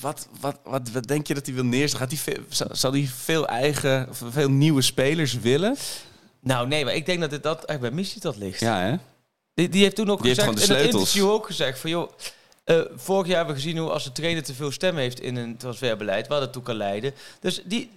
wat, 0.00 0.28
wat, 0.40 0.58
wat, 0.64 0.90
wat 0.90 1.06
denk 1.06 1.26
je 1.26 1.34
dat 1.34 1.46
hij 1.46 1.54
wil 1.54 1.64
neerzetten? 1.64 1.98
Gaat 1.98 2.10
hij 2.10 2.18
veel, 2.48 2.66
zal- 2.72 2.92
hij 2.92 3.06
veel 3.16 3.46
eigen, 3.46 4.06
of 4.10 4.22
veel 4.30 4.50
nieuwe 4.50 4.82
spelers 4.82 5.32
willen? 5.40 5.76
Nou, 6.40 6.68
nee, 6.68 6.84
maar 6.84 6.94
ik 6.94 7.06
denk 7.06 7.20
dat 7.20 7.30
het 7.30 7.42
dat 7.42 7.64
echt 7.64 7.80
bij 7.80 7.90
Missie 7.90 8.20
dat 8.20 8.36
ligt. 8.36 8.60
Ja, 8.60 8.80
hè? 8.80 8.96
Die, 9.54 9.68
die 9.68 9.82
heeft 9.82 9.96
toen 9.96 10.10
ook 10.10 10.18
Die 10.22 10.26
heeft 10.28 10.40
gezegd, 10.40 10.58
in 10.58 10.64
gewoon 10.64 10.76
de 10.76 10.82
het 10.84 10.92
sleutels. 10.92 11.14
interview 11.14 11.34
ook 11.40 11.46
gezegd 11.46 11.78
van, 11.78 11.90
joh, 11.90 12.10
eh, 12.64 12.80
vorig 12.96 13.26
jaar 13.26 13.36
hebben 13.36 13.54
we 13.54 13.60
gezien 13.60 13.78
hoe 13.78 13.90
als 13.90 14.04
de 14.04 14.12
trainer 14.12 14.42
te 14.42 14.54
veel 14.54 14.70
stem 14.70 14.96
heeft 14.96 15.20
in 15.20 15.36
een 15.36 15.56
transferbeleid, 15.56 16.26
waar 16.28 16.40
dat 16.40 16.52
toe 16.52 16.62
kan 16.62 16.76
leiden. 16.76 17.12
Dus 17.40 17.62
die, 17.64 17.90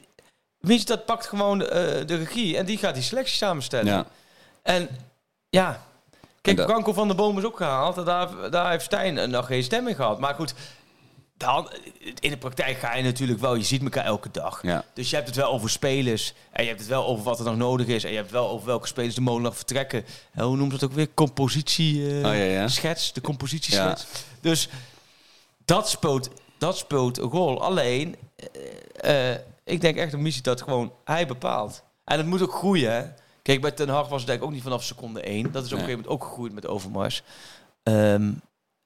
Missie 0.59 0.85
dat 0.87 1.05
pakt 1.05 1.25
gewoon 1.25 1.61
eh, 1.61 1.67
de 2.05 2.15
regie 2.15 2.57
en 2.57 2.65
die 2.65 2.77
gaat 2.77 2.93
die 2.93 3.03
selectie 3.03 3.35
samenstellen. 3.35 3.93
Ja. 3.93 4.05
En 4.61 4.89
ja, 5.49 5.85
kijk, 6.41 6.65
Branko 6.65 6.93
van 6.93 7.07
der 7.07 7.15
Boom 7.15 7.37
is 7.37 7.43
ook 7.43 7.57
gehaald. 7.57 8.05
Daar, 8.05 8.51
daar 8.51 8.69
heeft 8.71 8.83
Stijn 8.85 9.17
eh, 9.17 9.27
nog 9.27 9.45
geen 9.47 9.63
stem 9.63 9.87
in 9.87 9.95
gehad. 9.95 10.19
Maar 10.19 10.33
goed, 10.35 10.53
dan, 11.39 11.71
in 12.19 12.29
de 12.29 12.37
praktijk 12.37 12.77
ga 12.77 12.95
je 12.95 13.03
natuurlijk 13.03 13.39
wel, 13.39 13.55
je 13.55 13.63
ziet 13.63 13.81
elkaar 13.81 14.05
elke 14.05 14.29
dag. 14.31 14.59
Ja. 14.61 14.85
Dus 14.93 15.09
je 15.09 15.15
hebt 15.15 15.27
het 15.27 15.37
wel 15.37 15.51
over 15.51 15.69
spelers. 15.69 16.33
En 16.51 16.61
je 16.63 16.67
hebt 16.67 16.79
het 16.79 16.89
wel 16.89 17.05
over 17.05 17.23
wat 17.23 17.39
er 17.39 17.45
nog 17.45 17.57
nodig 17.57 17.87
is. 17.87 18.03
En 18.03 18.09
je 18.09 18.15
hebt 18.15 18.29
het 18.29 18.39
wel 18.39 18.49
over 18.49 18.67
welke 18.67 18.87
spelers 18.87 19.15
de 19.15 19.21
molen 19.21 19.41
nog 19.41 19.55
vertrekken. 19.55 20.05
En 20.31 20.43
hoe 20.43 20.57
noemt 20.57 20.71
het 20.71 20.83
ook 20.83 20.91
weer? 20.91 21.13
Compositie 21.13 22.07
eh, 22.07 22.15
Oh, 22.15 22.21
ja, 22.21 22.43
ja. 22.43 22.67
schets. 22.67 23.13
De 23.13 23.21
compositieschets. 23.21 24.05
Dus 24.41 24.69
dat 25.65 25.89
speelt, 25.89 26.29
dat 26.57 26.77
speelt 26.77 27.17
een 27.17 27.29
rol. 27.29 27.61
Alleen, 27.61 28.15
eh, 29.01 29.31
eh, 29.33 29.39
ik 29.63 29.81
denk 29.81 29.97
echt 29.97 30.11
dat 30.11 30.19
Missie 30.19 30.43
dat 30.43 30.61
gewoon 30.61 30.93
hij 31.03 31.27
bepaalt. 31.27 31.83
En 32.05 32.17
het 32.17 32.27
moet 32.27 32.41
ook 32.41 32.53
groeien. 32.53 32.93
Hè? 32.93 33.03
Kijk, 33.41 33.61
bij 33.61 33.71
Ten 33.71 33.89
Hag 33.89 34.07
was 34.07 34.19
het 34.19 34.27
denk 34.27 34.39
ik 34.39 34.45
ook 34.45 34.53
niet 34.53 34.63
vanaf 34.63 34.83
seconde 34.83 35.21
één. 35.21 35.51
Dat 35.51 35.65
is 35.65 35.71
op 35.71 35.77
een 35.77 35.83
gegeven 35.85 36.01
moment 36.01 36.21
ook 36.21 36.29
gegroeid 36.29 36.53
met 36.53 36.67
Overmars. 36.67 37.23
Ehm, 37.83 38.31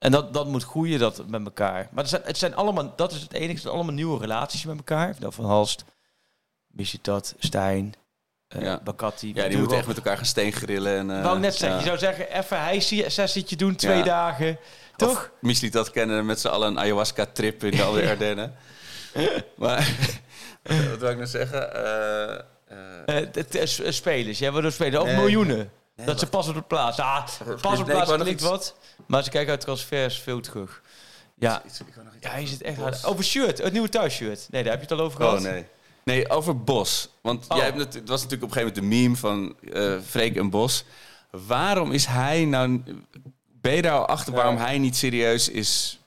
en 0.04 0.10
dat, 0.10 0.34
dat 0.34 0.46
moet 0.46 0.64
groeien 0.64 0.98
dat 0.98 1.28
met 1.28 1.44
elkaar. 1.44 1.88
Maar 1.90 2.02
het 2.02 2.08
zijn, 2.08 2.22
het 2.24 2.38
zijn 2.38 2.54
allemaal, 2.54 2.92
dat 2.96 3.12
is 3.12 3.20
het 3.22 3.32
enige, 3.32 3.52
het 3.52 3.60
zijn 3.60 3.74
allemaal 3.74 3.94
nieuwe 3.94 4.20
relaties 4.20 4.64
met 4.64 4.76
elkaar. 4.76 5.14
Van 5.20 5.44
Halst, 5.44 5.84
Missie 6.66 7.00
Stijn, 7.38 7.94
eh 8.48 8.62
Ja. 8.62 8.80
Bakati. 8.84 9.32
ja, 9.34 9.48
die 9.48 9.58
moeten 9.58 9.76
echt 9.76 9.86
met 9.86 9.96
elkaar 9.96 10.16
gaan 10.16 10.26
steengrillen. 10.26 10.96
En, 10.98 11.16
eh, 11.16 11.22
Wou 11.22 11.34
ik 11.36 11.40
net 11.42 11.54
zeggen, 11.54 11.78
ja. 11.78 11.82
je 11.84 11.98
zou 11.98 11.98
zeggen, 11.98 12.38
even 12.38 12.60
hij 12.60 12.80
sessietje 13.08 13.56
doen, 13.56 13.76
twee 13.76 13.96
Ja. 13.96 14.04
dagen. 14.04 14.58
Toch? 14.96 15.30
Dat 15.70 15.90
kennen 15.90 16.26
met 16.26 16.40
z'n 16.40 16.48
allen 16.48 16.68
een 16.68 16.78
ayahuasca-trip 16.78 17.64
in 17.64 17.70
de 17.76 17.82
Alde 17.86 18.08
Ardennen. 18.08 18.54
maar, 19.56 19.94
wat 20.90 20.98
wil 20.98 21.10
ik 21.10 21.16
nou 21.16 21.26
zeggen? 21.26 21.74
Eh, 21.74 22.34
eh, 22.34 23.28
Eh, 23.34 23.62
eh, 23.62 23.92
spelers, 23.92 24.38
jij 24.38 24.52
wordt 24.52 24.72
spelen. 24.72 25.04
Nee. 25.04 25.16
miljoenen. 25.16 25.70
dat 26.04 26.18
ze 26.18 26.26
pas 26.26 26.48
op 26.48 26.54
de 26.54 26.62
plaats. 26.62 26.98
Ah, 26.98 27.26
pas 27.60 27.78
op 27.80 27.86
de 27.86 27.92
plaats 27.92 28.12
klinkt 28.16 28.40
wat. 28.40 28.74
Maar 29.06 29.24
ze 29.24 29.30
kijken 29.30 29.50
uit 29.50 29.60
transfers 29.60 30.18
veel 30.18 30.40
terug. 30.40 30.82
Ja, 31.38 31.62
iets- 31.66 31.80
ik 31.80 31.86
iets 31.88 31.96
ja 32.20 32.36
je 32.36 32.46
zit 32.46 32.62
echt 32.62 32.78
hard. 32.78 33.04
Over 33.04 33.24
shirt, 33.24 33.58
het 33.58 33.72
nieuwe 33.72 33.88
thuisshirt. 33.88 34.46
Nee, 34.50 34.62
daar 34.62 34.72
heb 34.72 34.80
je 34.82 34.88
het 34.88 34.98
al 34.98 35.04
over 35.06 35.20
gehad. 35.20 35.36
Oh 35.38 35.42
nee. 35.44 35.64
Nee, 36.04 36.30
over 36.30 36.62
Bos. 36.62 37.08
Want 37.22 37.44
Oh. 37.48 37.56
jij 37.56 37.66
hebt 37.66 37.78
het, 37.78 37.94
het 37.94 38.08
was 38.08 38.22
natuurlijk 38.22 38.52
op 38.52 38.56
een 38.56 38.62
gegeven 38.64 38.82
moment 38.82 38.92
de 38.92 39.02
meme 39.02 39.16
van 39.16 39.56
eh 39.72 40.00
Freek 40.06 40.36
en 40.36 40.50
Bos. 40.50 40.84
Waarom 41.30 41.92
is 41.92 42.06
hij 42.06 42.44
nou... 42.44 42.82
Ben 43.60 43.72
je 43.74 43.82
daar 43.82 43.98
al 43.98 44.06
achter 44.06 44.32
Ja. 44.32 44.38
waarom 44.38 44.56
hij 44.56 44.78
niet 44.78 44.96
serieus 44.96 45.48
is 45.48 46.00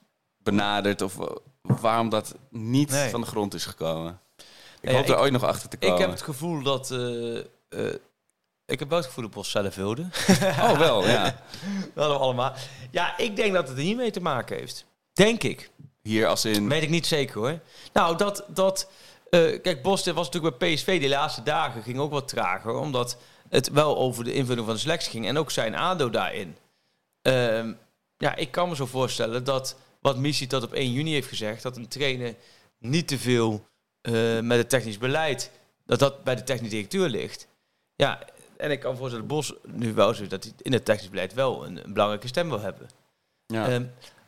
benaderd? 0.43 1.01
Of 1.01 1.17
waarom 1.61 2.09
dat 2.09 2.35
niet 2.49 2.89
Nee. 2.89 3.09
van 3.09 3.21
de 3.21 3.27
grond 3.27 3.53
is 3.53 3.65
gekomen? 3.65 4.19
Ik 4.37 4.43
Nee, 4.81 4.95
hoop 4.95 5.05
ja, 5.05 5.13
er 5.13 5.19
ooit 5.19 5.31
nog 5.31 5.43
achter 5.43 5.69
te 5.69 5.77
komen. 5.77 5.95
Ik 5.95 6.01
heb 6.01 6.09
het 6.11 6.21
gevoel 6.21 6.63
dat... 6.63 6.91
eh, 6.91 7.37
eh, 7.37 7.45
ik 8.67 8.79
heb 8.79 8.89
wel 8.89 8.97
het 8.97 9.07
gevoel 9.07 9.23
dat 9.23 9.33
Bos 9.33 9.51
zelf 9.51 9.75
wilde. 9.75 10.07
Oh, 10.67 10.77
wel, 10.77 11.07
ja. 11.07 11.23
Dat 11.23 11.33
hadden 11.95 12.17
we 12.17 12.23
allemaal. 12.23 12.53
Ja, 12.91 13.17
ik 13.17 13.35
denk 13.35 13.53
dat 13.53 13.67
het 13.67 13.77
er 13.77 13.83
hiermee 13.83 14.11
te 14.11 14.19
maken 14.19 14.57
heeft. 14.57 14.85
Denk 15.13 15.43
ik. 15.43 15.69
Hier 16.01 16.27
als 16.27 16.45
in... 16.45 16.69
Weet 16.69 16.83
ik 16.83 16.89
niet 16.89 17.07
zeker 17.07 17.39
hoor. 17.39 17.59
Nou, 17.93 18.17
dat. 18.17 18.43
dat 18.47 18.89
eh, 19.29 19.61
kijk, 19.61 19.81
Bos 19.81 20.05
was 20.05 20.25
natuurlijk 20.25 20.57
bij 20.57 20.73
PSV 20.73 20.99
die 20.99 21.09
laatste 21.09 21.43
dagen 21.43 21.83
ging 21.83 21.97
ook 21.97 22.11
wat 22.11 22.27
trager. 22.27 22.73
Omdat 22.73 23.17
het 23.49 23.69
wel 23.69 23.97
over 23.97 24.23
de 24.23 24.33
invulling 24.33 24.65
van 24.65 24.75
de 24.75 24.81
selectie 24.81 25.11
ging. 25.11 25.27
En 25.27 25.37
ook 25.37 25.51
zijn 25.51 25.75
ADO 25.75 26.09
daarin. 26.09 26.57
Ehm, 27.21 27.73
ja, 28.17 28.35
ik 28.35 28.51
kan 28.51 28.69
me 28.69 28.75
zo 28.75 28.85
voorstellen 28.85 29.43
dat 29.43 29.75
wat 30.01 30.17
Missie 30.17 30.47
tot 30.47 30.63
op 30.63 30.73
1 30.73 30.91
juni 30.91 31.11
heeft 31.11 31.27
gezegd. 31.27 31.63
Dat 31.63 31.77
een 31.77 31.87
trainer 31.87 32.35
niet 32.79 33.07
te 33.07 33.17
veel 33.17 33.65
eh, 34.01 34.39
met 34.39 34.57
het 34.57 34.69
technisch 34.69 34.97
beleid. 34.97 35.51
Dat 35.85 35.99
dat 35.99 36.23
bij 36.23 36.35
de 36.35 36.43
technisch 36.43 36.69
directeur 36.69 37.09
ligt. 37.09 37.47
Ja, 37.95 38.19
en 38.57 38.71
ik 38.71 38.79
kan 38.79 38.97
voorstellen 38.97 39.27
dat 39.27 39.37
Bos 39.37 39.53
nu 39.65 39.93
wel 39.93 40.13
zo 40.13 40.27
dat 40.27 40.43
hij 40.43 40.53
in 40.61 40.73
het 40.73 40.85
technisch 40.85 41.09
beleid 41.09 41.33
wel 41.33 41.65
een, 41.65 41.85
een 41.85 41.93
belangrijke 41.93 42.27
stem 42.27 42.49
wil 42.49 42.59
hebben. 42.59 42.87
Ja. 43.47 43.67
Ehm, 43.69 43.83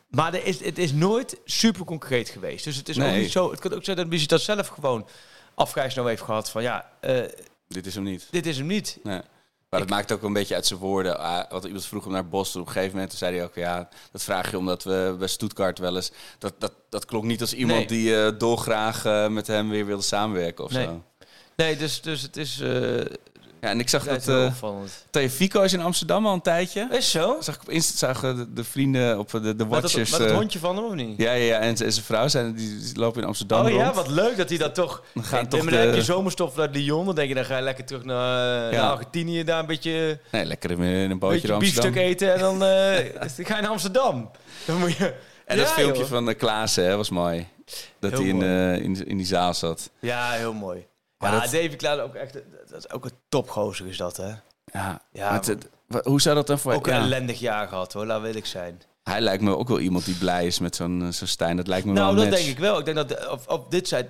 maar 0.08 0.34
er 0.34 0.44
is, 0.46 0.64
het 0.64 0.78
is 0.78 0.92
nooit 0.92 1.40
super 1.44 1.84
concreet 1.84 2.28
geweest. 2.28 2.64
Dus 2.64 2.76
het 2.76 2.88
is 2.88 3.00
ook 3.00 3.12
niet 3.12 3.30
zo. 3.30 3.50
Het 3.50 3.60
kan 3.60 3.74
ook 3.74 3.84
zijn 3.84 3.96
dat 3.96 4.06
Missie 4.06 4.28
dat 4.28 4.40
zelf 4.40 4.66
gewoon 4.68 5.06
afgrijs 5.54 5.94
nou 5.94 6.08
heeft 6.08 6.22
gehad 6.22 6.50
van 6.50 6.62
ja, 6.62 6.90
eh, 7.00 7.22
Dit 7.68 7.86
is 7.86 7.94
hem 7.94 8.04
niet. 8.04 8.26
dit 8.30 8.46
is 8.46 8.56
hem 8.58 8.66
niet. 8.66 8.98
Nee. 9.02 9.20
Maar 9.68 9.80
dat 9.80 9.88
maakt 9.88 10.12
ook 10.12 10.22
een 10.22 10.32
beetje 10.32 10.54
uit 10.54 10.66
zijn 10.66 10.80
woorden. 10.80 11.18
Ah, 11.18 11.50
wat 11.50 11.64
iemand 11.64 11.86
vroeg 11.86 12.04
hem 12.04 12.12
naar 12.12 12.28
Boston. 12.28 12.60
Op 12.60 12.66
een 12.66 12.72
gegeven 12.72 12.94
moment 12.96 13.12
zei 13.14 13.36
hij 13.36 13.44
ook... 13.44 13.54
Ja, 13.54 13.88
dat 14.12 14.22
vraag 14.22 14.50
je 14.50 14.58
omdat 14.58 14.82
we 14.84 15.14
bij 15.18 15.28
Stuttgart 15.28 15.78
wel 15.78 15.96
eens... 15.96 16.10
Dat, 16.38 16.54
dat, 16.58 16.72
dat 16.88 17.04
klonk 17.04 17.24
niet 17.24 17.40
als 17.40 17.54
iemand 17.54 17.78
Nee. 17.78 17.86
die 17.86 18.22
eh, 18.24 18.38
dolgraag 18.38 19.04
eh, 19.04 19.28
met 19.28 19.46
hem 19.46 19.68
weer 19.70 19.86
wilde 19.86 20.02
samenwerken 20.02 20.64
of 20.64 20.70
Nee. 20.72 20.84
zo. 20.84 21.02
Nee, 21.56 21.76
dus, 21.76 22.00
dus 22.00 22.22
het 22.22 22.36
is... 22.36 22.62
eh 23.60 23.66
Ja, 23.68 23.68
en 23.74 23.80
ik 23.80 23.88
zag 23.88 24.00
is 24.06 24.24
dat... 24.24 24.52
heel 24.60 25.22
eh. 25.22 25.28
Fico 25.28 25.62
is 25.62 25.72
in 25.72 25.80
Amsterdam 25.80 26.26
al 26.26 26.32
een 26.34 26.40
tijdje. 26.42 26.88
Is 26.90 27.10
zo? 27.10 27.36
Zag 27.40 27.54
ik 27.54 27.60
op 27.60 27.68
Insta 27.70 27.96
zagen 27.96 28.36
de, 28.36 28.52
de 28.52 28.64
vrienden 28.64 29.18
op 29.18 29.30
de, 29.30 29.40
de 29.40 29.46
Met 29.46 29.58
het, 29.58 29.68
watchers... 29.68 30.10
met 30.10 30.20
het 30.20 30.30
eh, 30.30 30.36
hondje 30.36 30.58
van 30.58 30.76
hem 30.76 30.84
of 30.84 30.94
niet? 30.94 31.18
ja, 31.20 31.32
ja, 31.32 31.44
ja, 31.44 31.58
en, 31.58 31.68
en 31.68 31.76
zijn 31.92 32.04
vrouw 32.04 32.28
zijn, 32.28 32.54
die, 32.54 32.78
die 32.78 32.98
lopen 32.98 33.20
in 33.22 33.26
Amsterdam 33.28 33.64
Oh 33.66 33.70
ja, 33.72 33.92
wat 33.92 34.08
leuk 34.08 34.36
dat 34.36 34.48
hij 34.48 34.58
dat 34.58 34.74
toch... 34.74 35.02
Dan 35.14 35.24
gaan 35.24 35.48
toch 35.48 35.64
dan 35.64 35.72
heb 35.74 35.90
de- 35.90 35.96
je 35.96 36.02
zomerstof 36.02 36.58
uit 36.58 36.76
Lyon, 36.76 37.06
dan 37.06 37.14
denk 37.14 37.28
je, 37.28 37.34
dan 37.34 37.44
ga 37.44 37.56
je 37.56 37.62
lekker 37.62 37.84
terug 37.84 38.04
naar, 38.04 38.66
eh, 38.66 38.72
Ja. 38.72 38.80
naar 38.82 38.90
Argentinië, 38.90 39.44
daar 39.44 39.60
een 39.60 39.66
beetje, 39.66 40.18
Nee, 40.32 40.44
lekker 40.44 40.70
in 40.70 40.80
een 41.10 41.18
bootje 41.18 41.46
naar 41.48 41.56
Amsterdam. 41.56 41.92
biefstuk 41.92 41.96
eten 41.96 42.34
en 42.34 42.40
dan 42.40 42.62
eh, 42.64 43.46
ga 43.46 43.56
je 43.56 43.62
naar 43.62 43.70
Amsterdam. 43.70 44.30
Dan 44.64 44.78
moet 44.78 44.96
je... 44.96 45.14
En 45.44 45.56
dat 45.56 45.68
filmpje 45.72 46.00
joh. 46.00 46.10
van 46.10 46.28
uh, 46.28 46.36
Klaassen 46.38 46.84
hè, 46.84 46.96
was 46.96 47.10
mooi. 47.10 47.46
Dat 48.00 48.10
Heel 48.10 48.20
hij 48.20 48.28
in, 48.28 48.42
eh, 48.42 48.74
in, 48.84 49.06
in 49.06 49.16
die 49.16 49.26
zaal 49.26 49.54
zat. 49.54 49.90
Ja, 50.00 50.30
heel 50.30 50.52
mooi. 50.52 50.86
Maar 51.20 51.32
ja, 51.32 51.40
dat- 51.40 51.50
Davy 51.50 51.76
Klaas 51.76 51.98
ook 51.98 52.14
echt, 52.14 52.32
dat 52.68 52.78
is 52.78 52.90
ook 52.90 53.04
een 53.04 53.12
topgozer 53.28 53.86
is 53.86 53.96
dat, 53.96 54.16
hè? 54.16 54.32
Ja, 54.64 55.00
Ja, 55.12 55.32
het- 55.44 55.68
hoe 56.04 56.20
zou 56.20 56.34
dat 56.34 56.46
dan 56.46 56.58
voor... 56.58 56.72
Ook 56.72 56.86
een 56.86 56.94
ja, 56.94 57.00
ellendig 57.00 57.38
jaar 57.40 57.68
gehad, 57.68 57.92
hoor, 57.92 58.06
laat 58.06 58.20
wil 58.20 58.34
ik 58.34 58.46
zijn. 58.46 58.82
Hij 59.02 59.20
lijkt 59.20 59.42
me 59.42 59.56
ook 59.56 59.68
wel 59.68 59.80
iemand 59.80 60.04
die 60.04 60.14
blij 60.14 60.46
is 60.46 60.58
met 60.58 60.76
zo'n 60.76 61.02
eh, 61.02 61.08
zo'n 61.08 61.26
Stijn. 61.26 61.56
Dat 61.56 61.66
lijkt 61.66 61.86
me 61.86 61.92
Nou, 61.92 62.06
wel 62.06 62.14
dat 62.14 62.24
een 62.24 62.30
match. 62.30 62.42
denk 62.44 62.56
ik 62.56 62.62
wel. 62.62 62.78
Ik 62.78 62.84
denk 62.84 62.96
dat 63.08 63.28
op, 63.28 63.42
op 63.50 63.70
dit. 63.70 63.90
Want 63.90 64.04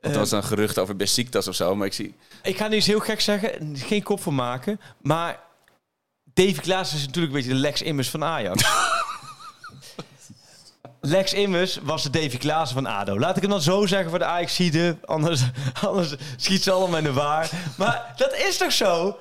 er 0.00 0.18
was 0.18 0.30
dan 0.30 0.44
gerucht 0.44 0.78
over 0.78 0.96
Besiktas 0.96 1.48
of 1.48 1.54
zo. 1.54 1.76
Maar 1.76 1.86
ik 1.86 1.92
zie... 1.92 2.14
Ik 2.42 2.56
ga 2.56 2.68
nu 2.68 2.74
eens 2.74 2.86
heel 2.86 3.00
gek 3.00 3.20
zeggen, 3.20 3.76
geen 3.76 4.02
kop 4.02 4.20
voor 4.20 4.34
maken, 4.34 4.80
maar 5.00 5.40
Davy 6.24 6.60
Klaas 6.60 6.94
is 6.94 7.00
natuurlijk 7.06 7.32
een 7.34 7.38
beetje 7.38 7.54
de 7.54 7.60
Lex 7.60 7.82
Immers 7.82 8.10
van 8.10 8.24
Ajax. 8.24 8.62
Lex 11.02 11.32
Immers 11.32 11.78
was 11.82 12.02
de 12.02 12.10
Davy 12.10 12.36
Klaassen 12.36 12.82
van 12.82 12.86
ADO. 12.86 13.18
Laat 13.18 13.36
ik 13.36 13.42
hem 13.42 13.50
dan 13.50 13.60
zo 13.62 13.86
zeggen 13.86 14.10
voor 14.10 14.18
de 14.18 14.24
Ajaxide, 14.24 14.96
anders, 15.04 15.40
anders 15.86 16.14
schiet 16.36 16.62
ze 16.62 16.70
allemaal 16.70 16.98
in 16.98 17.04
de 17.04 17.12
waar. 17.12 17.50
Maar 17.76 18.12
dat 18.16 18.34
is 18.48 18.56
toch 18.56 18.72
zo? 18.72 19.18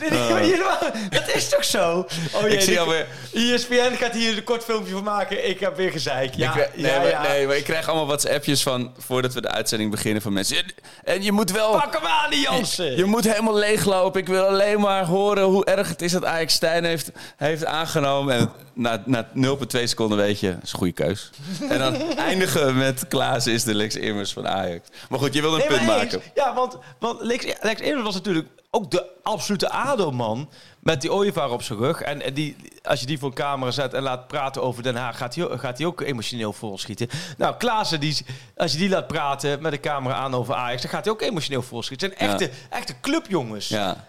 Dat 1.10 1.34
is 1.34 1.48
toch 1.48 1.64
zo? 1.64 2.06
Oh, 2.34 2.48
Ik 2.48 2.60
zie 2.60 2.80
alweer- 2.80 3.06
ESPN 3.32 3.94
gaat 3.98 4.12
hier 4.12 4.36
een 4.36 4.44
kort 4.44 4.64
filmpje 4.64 4.92
van 4.92 5.04
maken. 5.04 5.48
Ik 5.48 5.60
heb 5.60 5.76
weer 5.76 5.90
gezeik. 5.90 6.34
Ja, 6.34 6.54
nee, 6.54 6.66
ja, 6.74 6.98
maar, 6.98 7.08
ja. 7.08 7.22
nee, 7.22 7.46
maar 7.46 7.56
ik 7.56 7.64
krijg 7.64 7.88
allemaal 7.88 8.06
WhatsAppjes 8.06 8.62
van... 8.62 8.92
voordat 8.98 9.34
we 9.34 9.40
de 9.40 9.48
uitzending 9.50 9.90
beginnen 9.90 10.22
van 10.22 10.32
mensen. 10.32 10.56
En, 11.04 11.22
je 11.22 11.32
moet 11.32 11.50
wel... 11.50 11.72
Pak 11.72 11.94
hem 11.94 12.06
aan, 12.06 12.30
die 12.30 12.40
Jansen. 12.40 12.96
Je 12.96 13.04
moet 13.04 13.24
helemaal 13.24 13.56
leeglopen. 13.56 14.20
Ik 14.20 14.26
wil 14.26 14.44
alleen 14.46 14.80
maar 14.80 15.04
horen 15.04 15.44
hoe 15.44 15.64
erg 15.64 15.88
het 15.88 16.02
is 16.02 16.12
dat 16.12 16.24
Ajax 16.24 16.54
Stijn 16.54 16.84
heeft, 16.84 17.10
heeft 17.36 17.64
aangenomen. 17.64 18.34
En 18.34 18.50
na, 18.74 19.02
na 19.04 19.28
0,2 19.36 19.82
seconden 19.82 20.18
weet 20.18 20.40
je, 20.40 20.56
is 20.62 20.72
een 20.72 20.78
goede 20.78 20.92
keus. 21.06 21.30
En 21.68 21.78
dan 21.78 21.94
eindigen 22.28 22.66
we 22.66 22.72
met 22.72 23.08
Klaas 23.08 23.46
is 23.46 23.64
de 23.64 23.74
Lex 23.74 23.96
Immers 23.96 24.32
van 24.32 24.48
Ajax. 24.48 24.88
Maar 25.08 25.18
goed, 25.18 25.34
je 25.34 25.40
wilde 25.40 25.62
een 25.62 25.68
Nee, 25.68 25.78
punt 25.78 25.88
maken. 25.90 26.22
Ja, 26.34 26.54
want, 26.54 26.78
want 26.98 27.20
Lex, 27.20 27.44
Lex 27.60 27.80
Immers 27.80 28.04
was 28.04 28.14
natuurlijk 28.14 28.48
ook 28.70 28.90
de 28.90 29.06
absolute 29.22 29.70
ADO-man. 29.70 30.48
Met 30.78 31.00
die 31.00 31.12
ooievaar 31.12 31.50
op 31.50 31.62
zijn 31.62 31.78
rug. 31.78 32.00
En, 32.00 32.22
en 32.22 32.34
die, 32.34 32.56
als 32.82 33.00
je 33.00 33.06
die 33.06 33.18
voor 33.18 33.28
een 33.28 33.34
camera 33.34 33.70
zet 33.70 33.94
en 33.94 34.02
laat 34.02 34.26
praten 34.26 34.62
over 34.62 34.82
Den 34.82 34.96
Haag... 34.96 35.16
gaat 35.16 35.34
hij, 35.34 35.58
gaat 35.58 35.78
hij 35.78 35.86
ook 35.86 36.00
emotioneel 36.00 36.52
volschieten. 36.52 37.08
Nou, 37.36 37.56
Klaassen, 37.56 38.00
die, 38.00 38.26
als 38.56 38.72
je 38.72 38.78
die 38.78 38.88
laat 38.88 39.06
praten 39.06 39.62
met 39.62 39.72
de 39.72 39.80
camera 39.80 40.14
aan 40.14 40.34
over 40.34 40.54
Ajax... 40.54 40.82
dan 40.82 40.90
gaat 40.90 41.04
hij 41.04 41.12
ook 41.12 41.22
emotioneel 41.22 41.62
volschieten. 41.62 42.08
Het 42.08 42.18
zijn 42.18 42.30
echte, 42.30 42.50
echte 42.70 42.94
clubjongens. 43.00 43.68
Ja, 43.68 44.04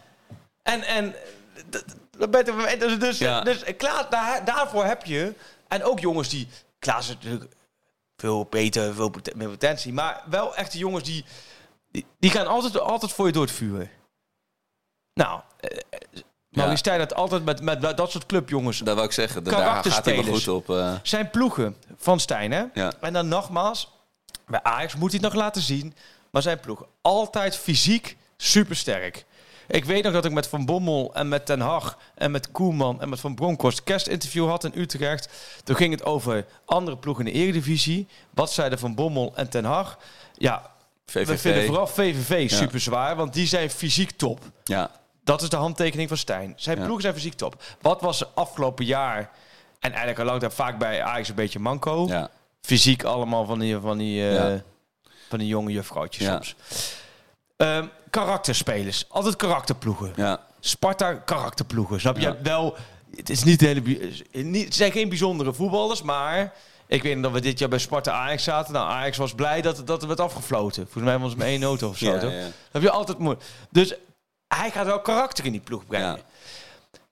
En, 0.63 0.83
en 0.83 1.15
dus, 2.79 2.99
dus, 2.99 3.17
Ja. 3.17 3.41
dus 3.41 3.63
Klaas, 3.77 4.05
daar, 4.09 4.45
daarvoor 4.45 4.85
heb 4.85 5.05
je... 5.05 5.33
En 5.67 5.83
ook 5.83 5.99
jongens 5.99 6.29
die... 6.29 6.47
Klaas 6.79 7.07
is 7.09 7.13
natuurlijk 7.13 7.51
veel 8.17 8.45
beter, 8.45 8.93
veel 8.93 9.11
meer 9.35 9.49
potentie. 9.49 9.93
Maar 9.93 10.23
wel 10.29 10.55
echte 10.55 10.77
jongens 10.77 11.03
die... 11.03 11.25
Die, 11.91 12.05
die 12.19 12.29
gaan 12.31 12.47
altijd, 12.47 12.79
altijd 12.79 13.11
voor 13.11 13.25
je 13.25 13.31
door 13.31 13.43
het 13.43 13.51
vuur. 13.51 13.91
Nou, 15.13 15.41
Ja. 15.59 16.23
Maurice 16.49 16.77
Stijn 16.77 16.99
had 16.99 17.13
altijd 17.13 17.45
met, 17.45 17.61
met 17.61 17.81
dat 17.97 18.11
soort 18.11 18.25
clubjongens... 18.25 18.77
dat 18.79 18.95
wou 18.95 19.07
ik 19.07 19.13
zeggen. 19.13 19.43
Da- 19.43 19.51
Daar 19.51 19.83
gaat 19.85 20.05
hij 20.05 20.23
goed 20.23 20.47
op. 20.47 20.69
eh. 20.69 20.93
Zijn 21.03 21.29
ploegen 21.29 21.75
van 21.97 22.19
Stijn, 22.19 22.51
hè? 22.51 22.65
Ja. 22.73 22.93
En 23.01 23.13
dan 23.13 23.27
nogmaals, 23.27 23.91
bij 24.47 24.63
Ajax 24.63 24.95
moet 24.95 25.11
hij 25.11 25.19
het 25.23 25.29
nog 25.33 25.41
laten 25.41 25.61
zien. 25.61 25.95
Maar 26.31 26.41
zijn 26.41 26.59
ploeg 26.59 26.85
altijd 27.01 27.55
fysiek 27.57 28.17
supersterk. 28.37 29.25
Ik 29.67 29.85
weet 29.85 30.03
nog 30.03 30.13
dat 30.13 30.25
ik 30.25 30.31
met 30.31 30.47
Van 30.47 30.65
Bommel 30.65 31.11
en 31.13 31.27
met 31.27 31.45
Ten 31.45 31.59
Hag 31.59 31.97
en 32.15 32.31
met 32.31 32.51
Koeman 32.51 33.01
en 33.01 33.09
met 33.09 33.19
Van 33.19 33.35
Bronckhorst 33.35 33.83
kerstinterview 33.83 34.47
had 34.49 34.63
in 34.63 34.71
Utrecht. 34.75 35.29
Toen 35.63 35.75
ging 35.75 35.91
het 35.91 36.03
over 36.03 36.45
andere 36.65 36.97
ploegen 36.97 37.25
in 37.27 37.33
de 37.33 37.39
Eredivisie. 37.39 38.07
Wat 38.33 38.51
zeiden 38.51 38.79
Van 38.79 38.95
Bommel 38.95 39.31
en 39.35 39.49
Ten 39.49 39.65
Hag? 39.65 39.97
Ja, 40.33 40.71
we 41.05 41.37
vinden 41.37 41.65
vooral 41.65 41.87
VVV 41.87 42.49
Ja. 42.49 42.57
super 42.57 42.79
zwaar, 42.79 43.15
want 43.15 43.33
die 43.33 43.47
zijn 43.47 43.69
fysiek 43.69 44.11
top. 44.11 44.39
Ja, 44.63 44.91
Dat 45.23 45.41
is 45.41 45.49
de 45.49 45.55
handtekening 45.57 46.07
van 46.07 46.17
Stijn. 46.17 46.53
Zijn 46.55 46.75
Ja. 46.77 46.81
ploegen 46.83 47.01
zijn 47.03 47.15
fysiek 47.15 47.33
top. 47.33 47.63
Wat 47.81 48.01
was 48.01 48.35
afgelopen 48.35 48.85
jaar, 48.85 49.19
en 49.79 49.89
eigenlijk 49.89 50.19
al 50.19 50.25
lang 50.25 50.41
daar 50.41 50.51
vaak 50.51 50.77
bij 50.77 51.01
Ajax 51.03 51.29
een 51.29 51.35
beetje 51.35 51.59
manco, 51.59 52.05
ja, 52.07 52.29
fysiek 52.61 53.03
allemaal 53.03 53.45
van 53.45 53.59
die, 53.59 53.77
van 53.77 53.97
die, 53.97 54.29
eh, 54.37 54.53
van 55.29 55.39
die 55.39 55.47
jonge 55.47 55.71
juffrouwtjes 55.71 56.25
Ja. 56.25 56.31
soms. 56.33 56.55
Ehm, 57.57 57.85
karakterspelers. 58.09 59.05
Altijd 59.09 59.35
karakterploegen. 59.35 60.13
ja. 60.15 60.45
Sparta 60.59 61.13
karakterploegen. 61.13 61.99
Snap 61.99 62.15
je? 62.15 62.21
Ja. 62.21 62.37
Wel... 62.43 62.75
Het, 63.15 63.29
is 63.29 63.43
niet 63.43 63.61
hele, 63.61 63.81
bi- 63.81 64.23
niet, 64.31 64.65
het 64.65 64.75
zijn 64.75 64.91
geen 64.91 65.09
bijzondere 65.09 65.53
voetballers, 65.53 66.01
maar... 66.01 66.53
Ik 66.87 67.03
weet 67.03 67.23
dat 67.23 67.31
we 67.31 67.41
dit 67.41 67.59
jaar 67.59 67.69
bij 67.69 67.79
Sparta 67.79 68.11
Ajax 68.11 68.43
zaten. 68.43 68.73
Nou, 68.73 68.89
Ajax 68.89 69.17
was 69.17 69.33
blij 69.33 69.61
dat, 69.61 69.87
dat 69.87 70.01
er 70.01 70.07
werd 70.07 70.19
afgefloten. 70.19 70.83
Volgens 70.83 71.03
mij 71.03 71.17
was 71.19 71.29
het 71.29 71.37
met 71.37 71.47
één 71.47 71.63
auto 71.63 71.89
of 71.89 71.97
zo. 71.97 72.05
Ja, 72.13 72.19
toch? 72.19 72.31
ja. 72.31 72.41
Dat 72.41 72.51
heb 72.71 72.81
je 72.81 72.89
altijd 72.91 73.17
mooi. 73.17 73.37
Dus 73.69 73.93
hij 74.47 74.71
gaat 74.71 74.85
wel 74.85 75.01
karakter 75.01 75.45
in 75.45 75.51
die 75.51 75.61
ploeg 75.61 75.85
brengen. 75.85 76.15
Ja. 76.15 76.17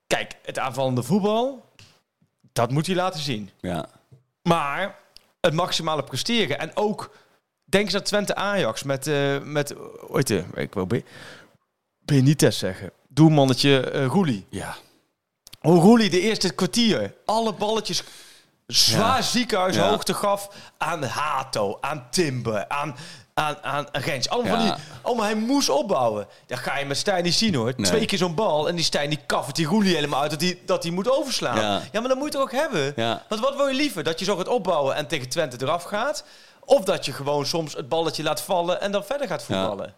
Kijk, 0.08 0.34
het 0.44 0.60
aanvallende 0.60 1.04
voetbal, 1.04 1.66
dat 2.54 2.72
moet 2.72 2.86
hij 2.86 2.96
laten 2.96 3.20
zien. 3.20 3.50
ja. 3.60 3.86
Maar 4.42 4.96
het 5.42 5.54
maximale 5.54 6.04
presteren. 6.04 6.60
En 6.60 6.72
ook, 6.74 7.16
denk 7.76 7.86
eens 7.86 7.96
aan 7.96 8.02
Twente 8.02 8.36
Ajax 8.36 8.84
met, 8.84 9.08
eh 9.08 9.38
met 9.44 9.76
ooit, 10.08 10.30
eh, 10.30 10.44
ik 10.56 10.74
wil 10.74 10.86
Be- 10.88 11.04
Benitez 12.00 12.58
zeggen. 12.60 12.92
Doelmannetje 13.08 13.92
uh, 13.96 14.06
Roelie. 14.06 14.46
ja. 14.50 14.76
Hoe 15.60 15.80
Roelie 15.82 16.10
de 16.10 16.20
eerste 16.22 16.54
kwartier 16.54 17.14
alle 17.26 17.54
balletjes 17.54 18.04
zwaar 18.68 19.16
Ja. 19.18 19.22
ziekenhuishoogte 19.22 20.14
gaf 20.14 20.50
aan 20.78 21.04
Hato, 21.04 21.78
aan 21.82 22.08
Timber, 22.12 22.68
aan, 22.68 22.96
aan, 23.34 23.58
aan 23.64 23.86
Rens. 23.92 24.30
Allemaal 24.30 24.54
Ja. 24.58 24.68
van 24.68 24.76
die, 24.76 24.86
oh, 25.02 25.18
maar 25.18 25.26
hij 25.26 25.36
moest 25.36 25.70
opbouwen. 25.70 26.28
Dat 26.48 26.60
ga 26.60 26.78
je 26.78 26.86
met 26.86 26.98
Stijn 26.98 27.24
niet 27.24 27.34
zien 27.34 27.56
hoor. 27.56 27.74
Nee. 27.78 27.86
Twee 27.86 28.06
keer 28.06 28.18
zo'n 28.18 28.36
bal 28.36 28.68
en 28.68 28.76
die 28.76 28.86
Stijn 28.86 29.10
die 29.10 29.20
kaffert 29.26 29.56
die 29.56 29.66
Roelie 29.66 29.96
helemaal 29.96 30.22
uit 30.22 30.32
dat 30.32 30.42
hij 30.42 30.60
dat 30.66 30.82
die 30.82 30.92
moet 30.92 31.10
overslaan. 31.12 31.60
Ja. 31.60 31.82
Maar 32.00 32.08
dat 32.08 32.18
moet 32.18 32.26
je 32.26 32.32
toch 32.32 32.42
ook 32.42 32.52
hebben? 32.52 32.94
Ja. 32.96 33.24
Want 33.30 33.42
wat 33.42 33.56
wil 33.56 33.68
je 33.68 33.74
liever? 33.76 34.04
Dat 34.04 34.20
je 34.20 34.26
zo 34.26 34.36
gaat 34.36 34.48
opbouwen 34.48 34.96
en 34.96 35.08
tegen 35.08 35.30
Twente 35.30 35.58
eraf 35.62 35.84
gaat? 35.84 36.24
Of 36.66 36.84
dat 36.84 37.06
je 37.06 37.14
gewoon 37.14 37.46
soms 37.46 37.74
het 37.74 37.90
balletje 37.90 38.24
laat 38.24 38.42
vallen 38.42 38.82
en 38.82 38.92
dan 38.92 39.06
verder 39.06 39.28
gaat 39.28 39.44
voetballen? 39.44 39.94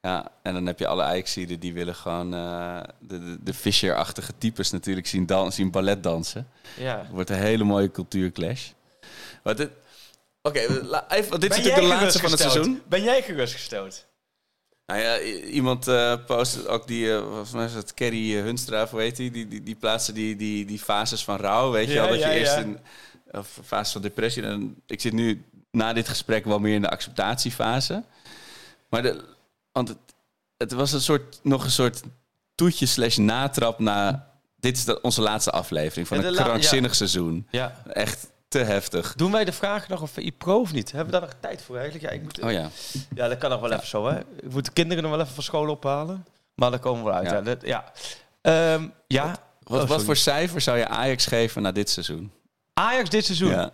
Ja, 0.00 0.30
en 0.42 0.54
dan 0.54 0.66
heb 0.66 0.78
je 0.78 0.86
alle 0.86 1.02
Ajaxiden 1.02 1.60
die 1.60 1.72
willen 1.72 1.94
gewoon 1.94 2.34
eh, 2.34 2.80
de, 3.00 3.18
de, 3.24 3.42
de 3.42 3.54
Fischer-achtige 3.54 4.32
types 4.38 4.70
natuurlijk 4.70 5.06
zien, 5.06 5.26
dan, 5.26 5.52
zien 5.52 5.70
ballet 5.70 6.02
dansen. 6.02 6.48
Ja. 6.76 7.06
Wordt 7.10 7.30
een 7.30 7.36
hele 7.36 7.64
mooie 7.64 7.90
cultuurclash. 7.90 8.70
Maar 9.42 9.56
dit... 9.56 9.70
Oké, 10.42 10.88
want 11.28 11.40
dit 11.40 11.50
is 11.50 11.56
natuurlijk 11.56 11.76
de 11.76 11.82
laatste 11.82 12.18
van 12.18 12.30
het 12.30 12.40
seizoen. 12.40 12.82
Ben 12.88 13.02
jij 13.02 13.22
gerustgesteld? 13.22 14.06
Nou 14.86 15.00
ja, 15.00 15.20
iemand 15.44 15.88
eh 15.88 16.14
post 16.26 16.66
ook 16.66 16.86
die, 16.86 17.12
eh, 17.14 17.22
volgens 17.22 17.52
mij 17.52 17.64
is 17.64 17.74
het 17.74 17.94
Kerry 17.94 18.32
Hunstra, 18.32 18.82
of 18.82 18.90
hoe 18.90 19.00
heet 19.00 19.16
die? 19.16 19.30
Die, 19.30 19.48
die, 19.48 19.62
die 19.62 19.74
plaatste 19.74 20.12
die, 20.12 20.36
die, 20.36 20.64
die 20.64 20.78
fases 20.78 21.24
van 21.24 21.36
rouw, 21.36 21.70
weet 21.70 21.88
je 21.88 21.94
wel? 21.94 22.08
Dat 22.08 22.18
ja, 22.18 22.30
je 22.30 22.38
eerst 22.38 22.54
ja. 22.54 22.60
in 22.60 22.78
of 23.30 23.60
fase 23.64 23.92
van 23.92 24.02
depressie 24.02 24.42
en 24.42 24.82
ik 24.86 25.00
zit 25.00 25.12
nu 25.12 25.44
na 25.70 25.92
dit 25.92 26.08
gesprek 26.08 26.44
wel 26.44 26.58
meer 26.58 26.74
in 26.74 26.82
de 26.82 26.90
acceptatiefase. 26.90 28.02
Maar 28.90 29.02
de, 29.02 29.24
want 29.72 29.88
het, 29.88 29.98
het 30.56 30.72
was 30.72 30.92
een 30.92 31.00
soort, 31.00 31.40
nog 31.42 31.64
een 31.64 31.70
soort 31.70 32.02
toetje 32.54 32.86
slash 32.86 33.16
natrap 33.16 33.78
na... 33.78 34.26
Dit 34.60 34.76
is 34.76 34.84
de, 34.84 35.00
onze 35.00 35.20
laatste 35.22 35.50
aflevering 35.50 36.08
van 36.08 36.24
een 36.24 36.32
la- 36.34 36.42
krankzinnig 36.42 36.94
seizoen. 36.94 37.46
Ja. 37.50 37.82
Echt 37.92 38.26
te 38.48 38.58
heftig. 38.58 39.14
Doen 39.16 39.32
wij 39.32 39.44
de 39.44 39.52
vraag 39.52 39.88
nog 39.88 40.02
of 40.02 40.10
VI 40.10 40.32
Pro 40.32 40.60
of 40.60 40.72
niet? 40.72 40.92
Hebben 40.92 41.12
we 41.14 41.18
daar 41.20 41.28
nog 41.28 41.36
tijd 41.40 41.62
voor 41.62 41.76
eigenlijk? 41.76 42.04
Ja, 42.04 42.10
ik 42.10 42.22
moet, 42.22 42.40
Oh 42.40 42.52
ja. 42.52 42.68
ja 43.14 43.28
dat 43.28 43.38
kan 43.38 43.50
nog 43.50 43.60
wel 43.60 43.72
even 43.72 43.86
zo, 43.86 44.06
hè? 44.06 44.18
Ik 44.18 44.50
moet 44.52 44.64
de 44.64 44.70
kinderen 44.72 45.02
nog 45.02 45.12
wel 45.12 45.20
even 45.20 45.34
van 45.34 45.42
school 45.42 45.68
ophalen. 45.68 46.26
Maar 46.54 46.70
daar 46.70 46.78
komen 46.78 47.04
we 47.04 47.10
uit. 47.10 47.30
Ja. 47.30 47.34
Ja. 47.34 47.40
Dat, 47.40 47.62
ja. 47.62 47.92
Ehm, 48.40 48.86
ja. 49.06 49.26
Wat, 49.26 49.36
Oh, 49.62 49.78
wat 49.78 49.88
sorry. 49.88 50.04
voor 50.04 50.16
cijfer 50.16 50.60
zou 50.60 50.78
je 50.78 50.88
Ajax 50.88 51.26
geven 51.26 51.62
na 51.62 51.72
dit 51.72 51.90
seizoen? 51.90 52.32
Ajax 52.74 53.10
dit 53.10 53.24
seizoen? 53.24 53.50
Ja, 53.50 53.70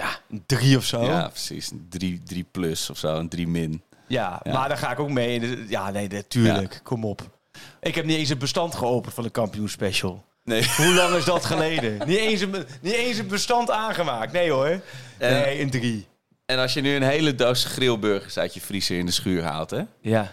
Ja, 0.00 0.18
een 0.30 0.42
drie 0.46 0.76
of 0.76 0.84
zo. 0.84 1.04
ja 1.04 1.28
precies. 1.28 1.70
Een 1.70 1.86
3 1.88 2.22
drie 2.24 2.46
plus 2.50 2.90
of 2.90 2.98
zo, 2.98 3.16
een 3.18 3.28
3 3.28 3.48
min. 3.48 3.82
Ja, 4.06 4.40
Ja. 4.42 4.52
maar 4.52 4.68
daar 4.68 4.78
ga 4.78 4.90
ik 4.92 4.98
ook 4.98 5.10
mee. 5.10 5.40
de- 5.40 5.64
Ja, 5.68 5.90
nee, 5.90 6.08
natuurlijk. 6.08 6.80
Kom 6.82 7.04
op. 7.04 7.38
Ik 7.80 7.94
heb 7.94 8.04
niet 8.04 8.16
eens 8.16 8.28
het 8.28 8.38
bestand 8.38 8.74
geopend 8.74 9.14
van 9.14 9.24
de 9.24 9.30
kampioenspecial. 9.30 10.24
Nee. 10.44 10.64
Hoe 10.76 10.94
lang 10.94 11.14
is 11.14 11.24
dat 11.24 11.44
geleden? 11.52 12.08
niet, 12.08 12.18
eens 12.18 12.40
een, 12.40 12.66
niet 12.80 12.92
eens 12.92 13.18
een 13.18 13.26
bestand 13.28 13.70
aangemaakt. 13.70 14.32
Nee 14.32 14.50
hoor. 14.50 14.80
Nee, 15.18 15.60
een 15.60 15.70
drie. 15.70 16.06
En 16.46 16.58
als 16.58 16.72
je 16.74 16.80
nu 16.80 16.94
een 16.94 17.02
hele 17.02 17.34
doos 17.34 17.64
grillburgers 17.64 18.38
uit 18.38 18.54
je 18.54 18.60
vriezer 18.60 18.98
in 18.98 19.06
de 19.06 19.12
schuur 19.12 19.42
haalt, 19.42 19.70
hè? 19.70 19.82
Ja. 20.00 20.32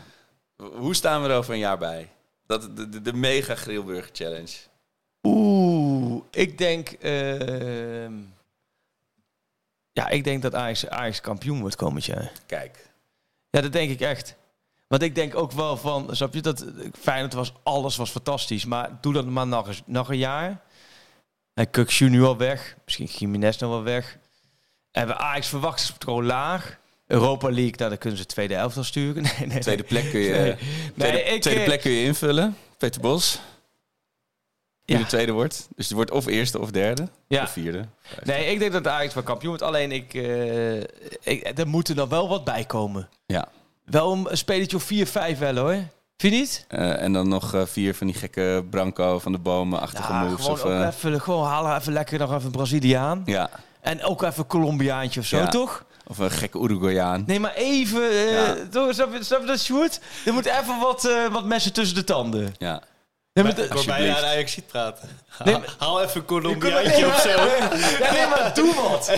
Hoe 0.58 0.96
staan 0.96 1.22
we 1.24 1.30
er 1.30 1.36
over 1.38 1.54
een 1.54 1.60
jaar 1.60 1.78
bij? 1.78 2.10
Dat, 2.46 2.78
de, 2.78 2.90
de, 2.90 3.02
de 3.02 3.14
mega 3.14 3.56
grillburger 3.56 4.10
challenge. 4.14 4.54
Oeh, 5.24 6.22
ik 6.32 6.58
denk... 6.58 6.90
ehm, 6.90 8.14
ja, 9.98 10.10
ik 10.10 10.24
denk 10.24 10.42
dat 10.42 10.56
Ajax, 10.56 10.88
Ajax 10.88 11.22
kampioen 11.22 11.60
wordt 11.60 11.76
komend 11.76 12.06
jaar. 12.06 12.32
Kijk. 12.46 12.90
Ja, 13.50 13.62
dat 13.62 13.72
denk 13.72 13.92
ik 13.92 14.00
echt. 14.00 14.36
Want 14.88 15.02
ik 15.02 15.16
denk 15.16 15.36
ook 15.36 15.52
wel 15.52 15.78
van, 15.78 16.16
snap 16.16 16.34
je, 16.34 16.42
dat 16.42 16.66
Feyenoord 17.00 17.34
was, 17.34 17.54
alles 17.64 17.96
was 17.96 18.10
fantastisch. 18.10 18.66
Maar 18.66 18.98
doe 19.02 19.14
dat 19.14 19.26
maar 19.26 19.48
nog, 19.48 19.68
eens, 19.68 19.82
nog 19.86 20.10
een 20.10 20.18
jaar. 20.18 20.62
En 21.54 21.70
Kukshu 21.70 22.10
nu 22.10 22.24
al 22.24 22.38
weg. 22.38 22.76
Misschien 22.86 23.06
Jiménez 23.06 23.58
nog 23.58 23.70
wel 23.70 23.84
weg. 23.84 24.18
En 24.92 25.08
we 25.08 25.16
Ajax 25.16 25.48
verwachtingspatroon 25.48 26.26
laag. 26.26 26.78
Europa 27.08 27.50
League, 27.50 27.76
nou, 27.78 27.90
dan 27.90 27.98
kunnen 27.98 28.20
ze 28.20 28.26
tweede 28.26 28.56
elftal 28.56 28.84
sturen. 28.84 29.24
Nee, 29.38 29.48
nee, 29.48 29.60
Tweede 29.60 29.84
plek 29.84 30.10
kun 30.10 30.20
je, 30.20 30.32
Nee. 30.32 30.56
tweede, 30.96 31.18
Nee, 31.18 31.24
ik, 31.24 31.42
tweede 31.42 31.60
eh, 31.60 31.66
plek 31.66 31.82
kun 31.82 31.92
je 31.92 32.04
invullen. 32.04 32.58
Peter 32.78 33.02
Bos. 33.02 33.40
Ja. 34.96 34.98
de 34.98 35.06
tweede 35.06 35.32
wordt. 35.32 35.68
Dus 35.76 35.88
die 35.88 35.96
wordt 35.96 36.12
of 36.12 36.26
eerste 36.26 36.60
of 36.60 36.72
derde. 36.72 37.08
Ja. 37.28 37.44
Of 37.44 37.50
vierde. 37.52 37.86
Nee, 38.24 38.46
ik 38.52 38.60
denk 38.60 38.72
dat 38.72 38.88
Ajax 38.88 39.14
wel 39.14 39.24
kampioen 39.24 39.50
wordt. 39.50 39.64
Alleen, 39.64 39.92
ik, 39.92 40.14
eh, 40.14 40.78
ik, 41.24 41.52
er 41.60 41.68
moet 41.68 41.88
er 41.90 41.96
nog 41.96 42.10
wel 42.10 42.30
wat 42.30 42.44
bij 42.44 42.64
komen. 42.64 43.10
Ja. 43.26 43.48
Wel 43.86 44.12
een 44.30 44.38
spelertje 44.38 44.78
of 44.78 44.84
4-5 45.36 45.38
wel 45.40 45.56
hoor. 45.56 45.74
Vind 46.18 46.34
je 46.34 46.40
niet? 46.40 46.66
Eh, 46.68 47.02
en 47.02 47.14
dan 47.14 47.28
nog 47.28 47.54
eh, 47.54 47.62
vier 47.66 47.96
van 47.96 48.08
die 48.08 48.16
gekke 48.16 48.66
Branco 48.70 49.20
van 49.20 49.32
de 49.32 49.38
bomen-achtige 49.38 50.12
Ja, 50.14 50.24
moves. 50.24 50.46
gewoon, 50.60 50.88
Of, 50.88 50.96
even, 50.96 51.22
gewoon 51.22 51.46
halen 51.48 51.76
even 51.78 51.94
lekker 51.94 52.20
nog 52.20 52.32
even 52.34 52.46
een 52.46 52.52
Braziliaan. 52.52 53.22
ja. 53.26 53.50
En 53.82 54.04
ook 54.04 54.22
even 54.24 54.40
een 54.40 54.48
Colombiaantje 54.48 55.20
of 55.20 55.26
zo, 55.26 55.38
Ja. 55.38 55.48
toch? 55.48 55.86
of 56.08 56.18
een 56.18 56.32
gekke 56.32 56.60
Uruguayaan. 56.60 57.24
Nee, 57.28 57.40
maar 57.40 57.54
even... 57.54 58.10
eh 58.12 58.32
Ja. 58.32 58.56
toch, 58.72 58.94
snap, 58.94 59.14
je, 59.14 59.24
snap 59.24 59.42
je 59.42 59.46
dat, 59.48 59.60
Sjoerd? 59.60 60.00
Er 60.26 60.34
moet 60.34 60.46
even 60.46 60.80
wat, 60.80 61.06
eh, 61.06 61.28
wat 61.32 61.46
messen 61.46 61.74
tussen 61.74 61.96
de 61.96 62.04
tanden. 62.04 62.56
Ja. 62.58 62.82
Nee, 63.44 63.54
maar 63.56 63.68
hoor 63.70 63.86
bijna 63.86 64.18
aan 64.18 64.24
Ajax 64.24 64.52
ziet 64.52 64.68
praten. 64.68 65.10
Nee, 65.44 65.54
Ha- 65.54 65.60
maar- 65.60 65.76
Haal 65.78 66.02
even 66.02 66.24
een 66.28 66.58
Nee, 66.60 67.06
of 67.08 67.20
zo. 67.22 67.30
Ja, 68.04 68.12
nee, 68.12 68.28
maar 68.28 68.52
doe 68.54 68.74
wat. 68.90 69.08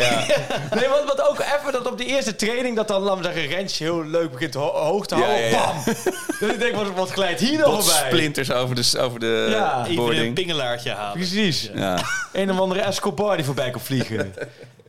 Nee, 0.76 0.88
want, 0.90 1.04
want 1.06 1.22
ook 1.30 1.40
even 1.40 1.72
dat 1.72 1.88
op 1.88 1.98
die 1.98 2.08
eerste 2.08 2.36
training... 2.36 2.76
dat 2.76 2.88
dan, 2.88 3.02
laten 3.02 3.18
we 3.18 3.24
zeggen, 3.24 3.46
Rens 3.48 3.78
heel 3.78 4.04
leuk 4.06 4.32
begint 4.32 4.54
ho- 4.54 4.78
hoog 4.78 5.06
te 5.08 5.16
Ja, 5.16 5.22
houden. 5.22 5.44
ja, 5.46 5.50
ja. 5.50 5.66
Bam! 5.66 5.84
dus 6.40 6.52
ik 6.54 6.60
denk, 6.60 6.76
wat, 6.76 6.92
wat 6.96 7.12
glijdt 7.12 7.40
hier 7.40 7.58
nog 7.60 7.76
Wat 7.76 7.86
bij? 7.86 8.10
splinters 8.10 8.52
over 8.52 8.76
de, 8.76 9.00
over 9.00 9.20
de 9.20 9.48
Ja. 9.50 9.78
Even 9.80 9.90
een 9.90 9.96
boarding. 9.96 10.34
pingelaartje 10.34 10.92
halen. 10.92 11.14
Precies. 11.18 11.70
Ja. 11.74 11.98
Een 12.34 12.52
of 12.52 12.60
andere 12.60 12.82
Escobar 12.82 13.36
die 13.36 13.46
voorbij 13.46 13.70
komt 13.70 13.84
vliegen. 13.84 14.34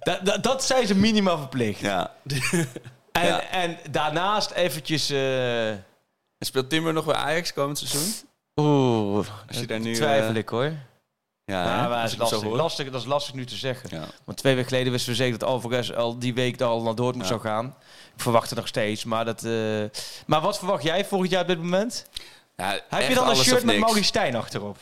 dat, 0.00 0.18
dat, 0.26 0.42
dat 0.42 0.64
zijn 0.64 0.86
ze 0.86 0.94
minimaal 0.94 1.38
verplicht. 1.38 1.80
ja. 1.80 2.10
En, 3.12 3.26
Ja. 3.26 3.42
en 3.50 3.78
daarnaast 3.90 4.50
eventjes... 4.50 5.10
eh, 5.10 5.68
En 5.68 6.46
speelt 6.46 6.70
Timber 6.70 6.92
nog 6.92 7.04
bij 7.04 7.14
Ajax 7.14 7.52
komend 7.52 7.78
seizoen? 7.78 8.14
Oeh, 8.64 9.26
Als 9.48 9.58
je 9.58 9.66
daar 9.66 9.80
nu... 9.80 9.94
twijfel 9.94 10.30
eh, 10.30 10.36
ik 10.36 10.48
hoor. 10.48 10.72
Ja, 11.44 11.88
maar 11.88 12.02
Als 12.02 12.12
is 12.12 12.18
lastig, 12.18 12.42
lastig, 12.44 12.90
dat 12.90 13.00
is 13.00 13.06
lastig 13.06 13.34
nu 13.34 13.44
te 13.46 13.56
zeggen. 13.56 13.88
Ja. 13.92 14.04
Want 14.24 14.38
twee 14.38 14.54
weken 14.54 14.68
geleden 14.68 14.92
wisten 14.92 15.10
we 15.10 15.16
zeker 15.16 15.38
dat 15.38 15.48
Alvarez 15.48 15.90
al 15.90 16.18
die 16.18 16.34
week 16.34 16.60
al 16.60 16.82
naar 16.82 16.94
Dortmund 16.94 17.28
Ja. 17.28 17.34
zou 17.34 17.40
gaan. 17.40 17.66
Ik 18.14 18.20
verwacht 18.22 18.48
het 18.50 18.58
nog 18.58 18.68
steeds. 18.68 19.04
Maar, 19.04 19.24
dat, 19.24 19.44
eh, 19.44 19.52
maar 20.26 20.40
wat 20.40 20.58
verwacht 20.58 20.82
jij 20.82 21.04
volgend 21.04 21.30
jaar 21.30 21.42
op 21.42 21.48
dit 21.48 21.58
moment? 21.58 22.06
Heb 22.56 23.08
je 23.08 23.14
dan 23.14 23.28
een 23.28 23.36
shirt 23.36 23.64
met. 23.64 23.78
Maurice 23.78 24.04
Stijn 24.04 24.34
achterop? 24.36 24.78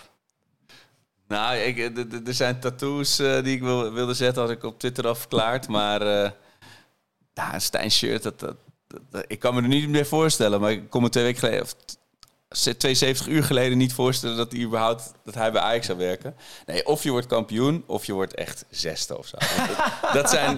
Nou, 1.29 1.57
ik, 1.57 1.79
eh, 1.79 2.27
er 2.27 2.35
zijn 2.35 2.61
tattoos 2.61 3.17
die 3.17 3.43
ik 3.55 3.61
wil, 3.63 3.93
wilde 3.93 4.15
zetten, 4.15 4.43
had 4.43 4.51
ik 4.51 4.65
op 4.65 4.79
Twitter 4.79 5.07
al 5.07 5.15
verklaard. 5.15 5.69
Maar 5.79 6.03
eh 6.03 6.31
ja, 7.35 7.55
een 7.55 7.61
Stijn 7.61 7.91
shirt, 7.91 8.23
dat, 8.23 8.39
dat, 8.41 8.57
dat- 9.11 9.25
ik 9.27 9.39
kan 9.39 9.55
me 9.55 9.63
er 9.63 9.69
niet 9.69 9.89
meer 9.89 10.07
voorstellen. 10.07 10.61
Maar 10.61 10.71
ik 10.71 10.91
kon 10.91 11.03
me 11.03 11.09
twee 11.09 11.25
weken 11.25 11.39
geleden, 11.41 11.63
of 11.63 11.75
72 12.49 13.27
uur 13.27 13.45
geleden 13.45 13.79
niet 13.79 13.93
voorstellen 13.93 14.37
dat 14.37 14.53
hij 14.53 14.61
überhaupt 14.61 15.13
dat 15.25 15.35
hij 15.35 15.53
bij 15.53 15.61
Ajax 15.61 15.87
zou 15.87 15.99
werken. 15.99 16.35
Nee, 16.67 16.87
of 16.87 17.03
je 17.03 17.11
wordt 17.11 17.27
kampioen, 17.27 17.85
of 17.87 18.05
je 18.05 18.13
wordt 18.13 18.35
echt 18.35 18.65
zesde 18.71 19.19
of 19.19 19.27
zo. 19.27 19.37
dat, 20.19 20.31
zijn, 20.31 20.57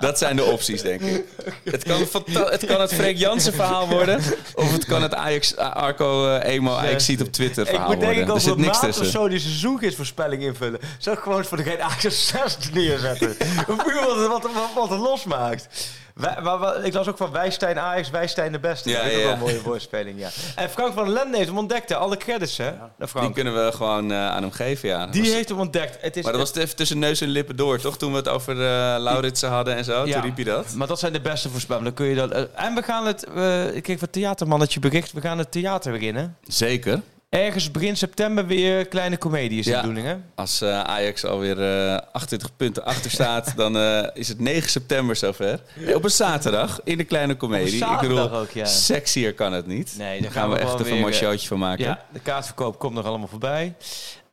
dat 0.00 0.18
zijn 0.18 0.36
de 0.36 0.44
opties, 0.44 0.82
denk 0.82 1.00
ik. 1.00 1.24
Het 1.64 1.84
kan, 1.84 2.00
het, 2.34 2.66
kan 2.66 2.80
het 2.80 2.94
Freek 2.94 3.16
Jansen 3.16 3.52
verhaal 3.52 3.88
worden, 3.88 4.20
of 4.54 4.72
het 4.72 4.84
kan 4.84 5.02
het 5.02 5.14
Ajax, 5.14 5.56
Arco 5.56 6.34
eh, 6.34 6.52
Emo 6.54 6.74
Ajax 6.74 7.04
ziet 7.04 7.20
op 7.20 7.32
Twitter 7.32 7.62
Ik 7.62 7.68
verhaal 7.68 7.88
moet 7.88 8.00
denk 8.00 8.12
worden. 8.12 8.22
ik 8.24 8.30
over 8.30 8.42
zit 8.42 8.52
een 8.52 8.60
niks 8.60 8.80
maand 8.80 8.88
of 8.88 8.98
tussen. 8.98 9.20
zo 9.20 9.28
die 9.28 9.38
seizoengidsvoorspelling 9.38 10.42
invullen. 10.42 10.80
Zou 10.98 11.16
ik 11.16 11.22
gewoon 11.22 11.44
voor 11.44 11.56
degene 11.56 11.82
Ajax 11.82 12.26
6 12.26 12.58
neerzetten. 12.72 13.36
Puur 13.84 14.04
wat, 14.06 14.26
wat, 14.26 14.42
wat, 14.42 14.70
wat 14.74 14.90
het 14.90 14.98
losmaakt. 14.98 15.68
Wij, 16.16 16.36
maar, 16.42 16.58
wat- 16.58 16.84
ik 16.84 16.92
las 16.92 17.08
ook 17.08 17.16
van 17.16 17.30
Wijstijn 17.32 17.78
Ajax, 17.78 18.10
Wijstijn 18.10 18.52
de 18.52 18.58
beste. 18.58 18.90
Ja, 18.90 18.96
dat 19.02 19.06
is 19.06 19.12
ja, 19.12 19.16
ook 19.18 19.22
wel 19.22 19.30
ja. 19.32 19.36
een 19.36 19.42
mooie 19.44 19.60
voorspelling, 19.60 20.18
ja. 20.18 20.28
En 20.54 20.70
Frank 20.70 20.92
van 20.94 21.04
der 21.04 21.12
Lende 21.12 21.36
heeft 21.36 21.48
hem 21.48 21.58
ontdekt, 21.58 21.88
hè. 21.88 21.96
Alle 21.96 22.16
credits, 22.16 22.56
hè. 22.56 22.70
naar 22.98 23.08
Die 23.20 23.32
kunnen 23.32 23.64
we 23.66 23.72
gewoon 23.72 24.10
eh, 24.12 24.28
aan 24.28 24.42
hem 24.42 24.50
geven, 24.52 24.88
ja. 24.88 25.04
Dat 25.04 25.12
Die 25.12 25.22
was- 25.22 25.30
heeft 25.32 25.48
hem 25.48 25.58
ontdekt. 25.60 25.96
Het 26.00 26.16
is, 26.16 26.22
maar 26.22 26.32
dat 26.32 26.40
was 26.40 26.62
even 26.62 26.76
tussen 26.76 26.98
neus 26.98 27.20
en 27.20 27.28
lippen 27.28 27.56
door, 27.56 27.78
toch? 27.80 27.98
Toen 27.98 28.10
we 28.10 28.16
het 28.16 28.28
over 28.28 28.54
uh, 28.54 28.60
Lauritsen 28.98 29.48
hadden 29.48 29.76
en 29.76 29.84
zo, 29.84 30.06
Ja. 30.06 30.12
toen 30.12 30.22
riep 30.22 30.38
je 30.38 30.44
dat. 30.44 30.72
Maar 30.74 30.86
dat 30.86 30.98
zijn 30.98 31.12
de 31.12 31.20
beste 31.20 31.48
voorspellingen. 31.50 31.94
Dan 31.94 32.06
kun 32.06 32.06
je 32.06 32.14
dat. 32.14 32.30
eh, 32.30 32.64
en 32.66 32.74
we 32.74 32.82
gaan 32.82 33.06
het. 33.06 33.24
eh, 33.24 33.74
ik 33.74 33.82
kreeg 33.82 33.98
van 33.98 34.10
theatermannetje 34.10 34.80
bericht. 34.80 35.12
We 35.12 35.20
gaan 35.20 35.38
het 35.38 35.50
theater 35.52 35.92
beginnen. 35.92 36.36
Zeker. 36.46 37.00
Ergens 37.36 37.70
begin 37.70 37.96
september 37.96 38.46
weer 38.46 38.86
kleine 38.86 39.18
comedie 39.18 39.58
is 39.58 39.64
de 39.64 39.70
Ja. 39.70 39.80
bedoeling, 39.80 40.06
hè? 40.06 40.16
Als 40.34 40.60
eh, 40.60 40.80
Ajax 40.80 41.24
alweer 41.24 41.62
eh 41.92 41.98
28 42.12 42.56
punten 42.56 42.84
achter 42.84 43.10
staat, 43.10 43.52
dan 43.56 43.76
eh, 43.76 44.06
is 44.14 44.28
het 44.28 44.40
9 44.40 44.70
september 44.70 45.16
zover. 45.16 45.60
Nee, 45.74 45.94
op 45.94 46.04
een 46.04 46.10
zaterdag 46.10 46.80
in 46.84 46.96
de 46.96 47.04
kleine 47.04 47.36
comedie. 47.36 47.84
Ik 47.84 48.00
bedoel, 48.00 48.30
ook, 48.30 48.50
ja. 48.50 48.64
sexier 48.64 49.34
kan 49.34 49.52
het 49.52 49.66
niet. 49.66 49.94
Nee, 49.98 50.22
daar 50.22 50.30
gaan 50.30 50.50
we, 50.50 50.56
echt 50.56 50.80
even 50.80 50.92
een 50.92 51.00
mooi 51.00 51.12
eh, 51.12 51.18
showtje 51.18 51.48
van 51.48 51.58
maken. 51.58 51.84
Ja, 51.84 52.00
de 52.12 52.20
kaartverkoop 52.20 52.78
komt 52.78 52.94
nog 52.94 53.04
allemaal 53.04 53.28
voorbij. 53.28 53.74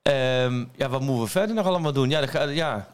Ehm, 0.01 0.64
ja, 0.76 0.89
wat 0.89 1.01
moeten 1.01 1.24
we 1.24 1.30
verder 1.30 1.56
nog 1.56 1.66
allemaal 1.66 1.93
doen? 1.93 2.10
Ja, 2.10 2.22
ja. 2.49 2.88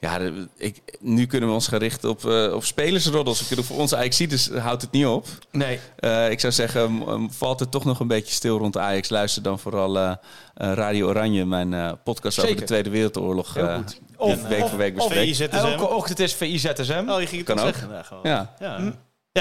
Ja, 0.00 0.20
ik, 0.56 0.82
nu 1.00 1.26
kunnen 1.26 1.48
we 1.48 1.54
ons 1.54 1.68
gaan 1.68 1.78
richten 1.78 2.08
op, 2.10 2.24
eh, 2.24 2.52
op 2.54 2.64
spelersroddels. 2.64 3.42
Voor 3.42 3.76
ons 3.78 3.94
Ajax 3.94 4.48
houdt 4.50 4.82
het 4.82 4.90
niet 4.90 5.06
op. 5.06 5.26
Nee. 5.50 5.78
Eh, 5.96 6.30
ik 6.30 6.40
zou 6.40 6.52
zeggen, 6.52 7.04
valt 7.32 7.60
het 7.60 7.70
toch 7.70 7.84
nog 7.84 8.00
een 8.00 8.06
beetje 8.08 8.32
stil 8.34 8.58
rond 8.58 8.76
Ajax? 8.76 9.08
Luister 9.08 9.42
dan 9.42 9.58
vooral 9.58 9.98
eh, 9.98 10.12
Radio 10.54 11.06
Oranje, 11.08 11.44
mijn 11.44 11.74
eh, 11.74 11.92
podcast 12.04 12.38
over 12.42 12.56
de 12.56 12.62
Tweede 12.62 12.90
Wereldoorlog. 12.90 13.54
Heel 13.54 13.68
eh, 13.68 13.76
goed. 13.76 14.00
Of- 14.16 14.42
week 14.48 14.68
voor 14.68 14.78
week 14.78 14.94
bespreekt. 14.94 15.36
VIZSM. 15.36 15.54
Elke 15.56 15.88
ochtend 15.88 16.18
is 16.18 16.34
VIZSM. 16.34 17.04
Oh, 17.08 17.20
je 17.20 17.26
ging 17.26 17.46
het 17.46 17.56
Kan 17.56 17.58
ook. 17.58 17.74
zeggen. 17.74 17.88
Ja, 17.94 18.02
gewoon. 18.02 18.22
Ja. 18.24 18.54
Ja. 18.58 18.92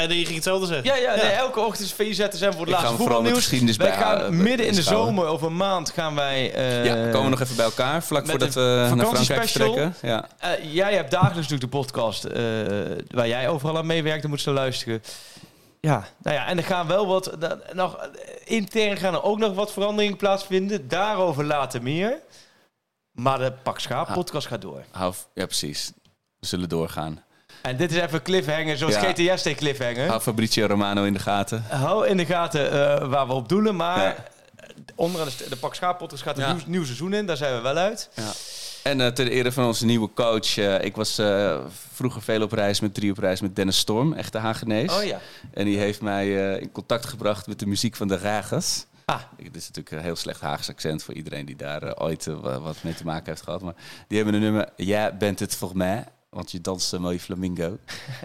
Ja, 0.02 0.06
nee, 0.06 0.18
je 0.20 0.24
ging 0.24 0.36
hetzelfde 0.36 0.66
zeggen. 0.68 0.86
Ja, 0.86 0.96
ja, 0.96 1.16
nee, 1.16 1.32
elke 1.32 1.60
ochtend 1.60 1.86
is 1.88 1.94
VIZSM 1.94 2.52
voor 2.52 2.62
het 2.62 2.70
laatste 2.70 2.96
voetbalnieuws. 2.96 3.50
Wij 3.50 3.76
bij- 3.78 3.92
gaan 3.98 4.22
eh, 4.22 4.30
midden 4.30 4.68
in 4.68 4.74
de 4.76 4.82
zomer, 4.82 5.26
over 5.26 5.48
een 5.48 5.56
maand, 5.56 5.90
gaan 5.90 6.16
wij... 6.16 6.54
eh, 6.54 6.86
ja, 6.86 6.94
komen 6.96 7.24
we 7.24 7.30
nog 7.30 7.42
even 7.42 7.56
bij 7.56 7.66
elkaar, 7.66 8.04
vlak 8.04 8.28
voordat 8.28 8.54
we 8.54 8.92
naar 8.96 9.06
Frankrijk 9.08 9.42
vertrekken. 9.50 9.96
Ja. 10.02 10.28
Eh, 10.40 10.74
jij 10.74 10.94
hebt 10.94 11.12
dagelijks 11.12 11.50
natuurlijk 11.50 11.72
de 11.72 11.78
podcast 11.78 12.24
eh, 12.24 12.44
waar 13.08 13.28
jij 13.28 13.50
overal 13.50 13.78
aan 13.78 13.86
meewerkt. 13.86 14.22
Dan 14.22 14.30
moet 14.32 14.42
ze 14.42 14.52
luisteren. 14.52 15.04
Ja, 15.80 16.08
nou 16.24 16.36
ja, 16.36 16.48
en 16.48 16.58
er 16.58 16.64
gaan 16.64 16.88
wel 16.88 17.08
wat... 17.08 17.32
da- 17.40 17.60
nog, 17.74 17.96
eh, 17.98 18.08
intern 18.46 18.98
gaan 18.98 19.14
er 19.14 19.24
ook 19.24 19.38
nog 19.38 19.54
wat 19.54 19.72
veranderingen 19.74 20.18
plaatsvinden. 20.18 20.88
Daarover 20.88 21.44
later 21.46 21.82
meer. 21.84 22.20
Maar 23.12 23.38
de 23.38 23.52
Pak 23.64 23.80
Schaap 23.80 24.14
podcast 24.14 24.48
gaat 24.48 24.62
door. 24.62 24.84
Ja, 25.34 25.46
precies. 25.46 25.92
We 26.40 26.48
zullen 26.48 26.70
doorgaan. 26.70 27.24
En 27.66 27.78
dit 27.78 27.92
is 27.92 27.98
even 27.98 28.22
cliffhanger, 28.22 28.78
zoals 28.78 28.94
Ja. 28.94 29.02
GTS 29.14 29.44
deed 29.44 29.56
cliffhanger. 29.58 30.08
Hou 30.08 30.22
Fabrizio 30.22 30.66
Romano 30.66 31.04
in 31.04 31.14
de 31.14 31.20
gaten. 31.20 31.64
Hou 31.70 32.08
in 32.08 32.18
de 32.18 32.26
gaten 32.26 32.72
eh, 32.72 33.08
waar 33.08 33.28
we 33.28 33.34
op 33.34 33.50
doelen. 33.50 33.76
Maar 33.76 34.00
Ja. 34.04 34.16
onderaan 34.96 35.28
de, 35.38 35.50
de 35.50 35.56
Pak 35.56 35.76
Schaap 35.76 35.98
podcast 35.98 36.24
gaat 36.24 36.38
een 36.38 36.56
nieuw, 36.56 36.64
nieuw 36.68 36.84
seizoen 36.84 37.14
in. 37.14 37.26
Daar 37.26 37.38
zijn 37.38 37.56
we 37.56 37.62
wel 37.62 37.76
uit. 37.78 38.10
En 38.84 39.02
eh 39.02 39.08
ten 39.08 39.28
ere 39.28 39.52
van 39.52 39.66
onze 39.66 39.86
nieuwe 39.86 40.10
coach. 40.14 40.58
eh, 40.58 40.84
ik 40.84 40.96
was 40.96 41.22
vroeger 41.94 42.22
veel 42.22 42.42
op 42.42 42.52
reis 42.52 42.80
met 42.80 42.94
drie 42.94 43.12
op 43.12 43.18
reis 43.18 43.42
met 43.42 43.56
Dennis 43.56 43.78
Storm, 43.78 44.14
echte 44.14 44.38
Hagenees. 44.38 44.94
Oh 44.94 45.04
ja. 45.04 45.20
En 45.54 45.66
die 45.66 45.78
heeft 45.78 46.02
mij 46.02 46.56
in 46.60 46.72
contact 46.72 47.06
gebracht 47.06 47.48
met 47.48 47.60
de 47.60 47.66
muziek 47.68 47.96
van 47.96 48.08
de 48.08 48.18
Ragers. 48.18 48.86
Ah. 49.06 49.20
Dit 49.38 49.56
is 49.56 49.68
natuurlijk 49.68 49.96
een 49.96 50.02
heel 50.02 50.16
slecht 50.16 50.42
Haags 50.42 50.70
accent 50.70 51.04
voor 51.04 51.14
iedereen 51.14 51.46
die 51.46 51.56
daar 51.56 52.00
ooit 52.00 52.26
wa- 52.26 52.60
wat 52.60 52.78
mee 52.82 52.94
te 52.94 53.04
maken 53.06 53.26
heeft 53.26 53.42
gehad. 53.44 53.62
Maar 53.62 53.74
die 54.08 54.18
hebben 54.18 54.36
een 54.36 54.42
nummer. 54.42 54.70
Jij 54.76 55.18
bent 55.18 55.40
het 55.40 55.56
voor 55.56 55.72
mij, 55.78 56.06
want 56.36 56.52
je 56.52 56.62
danst 56.62 56.94
een 56.94 57.02
mooie 57.02 57.20
flamingo. 57.20 57.78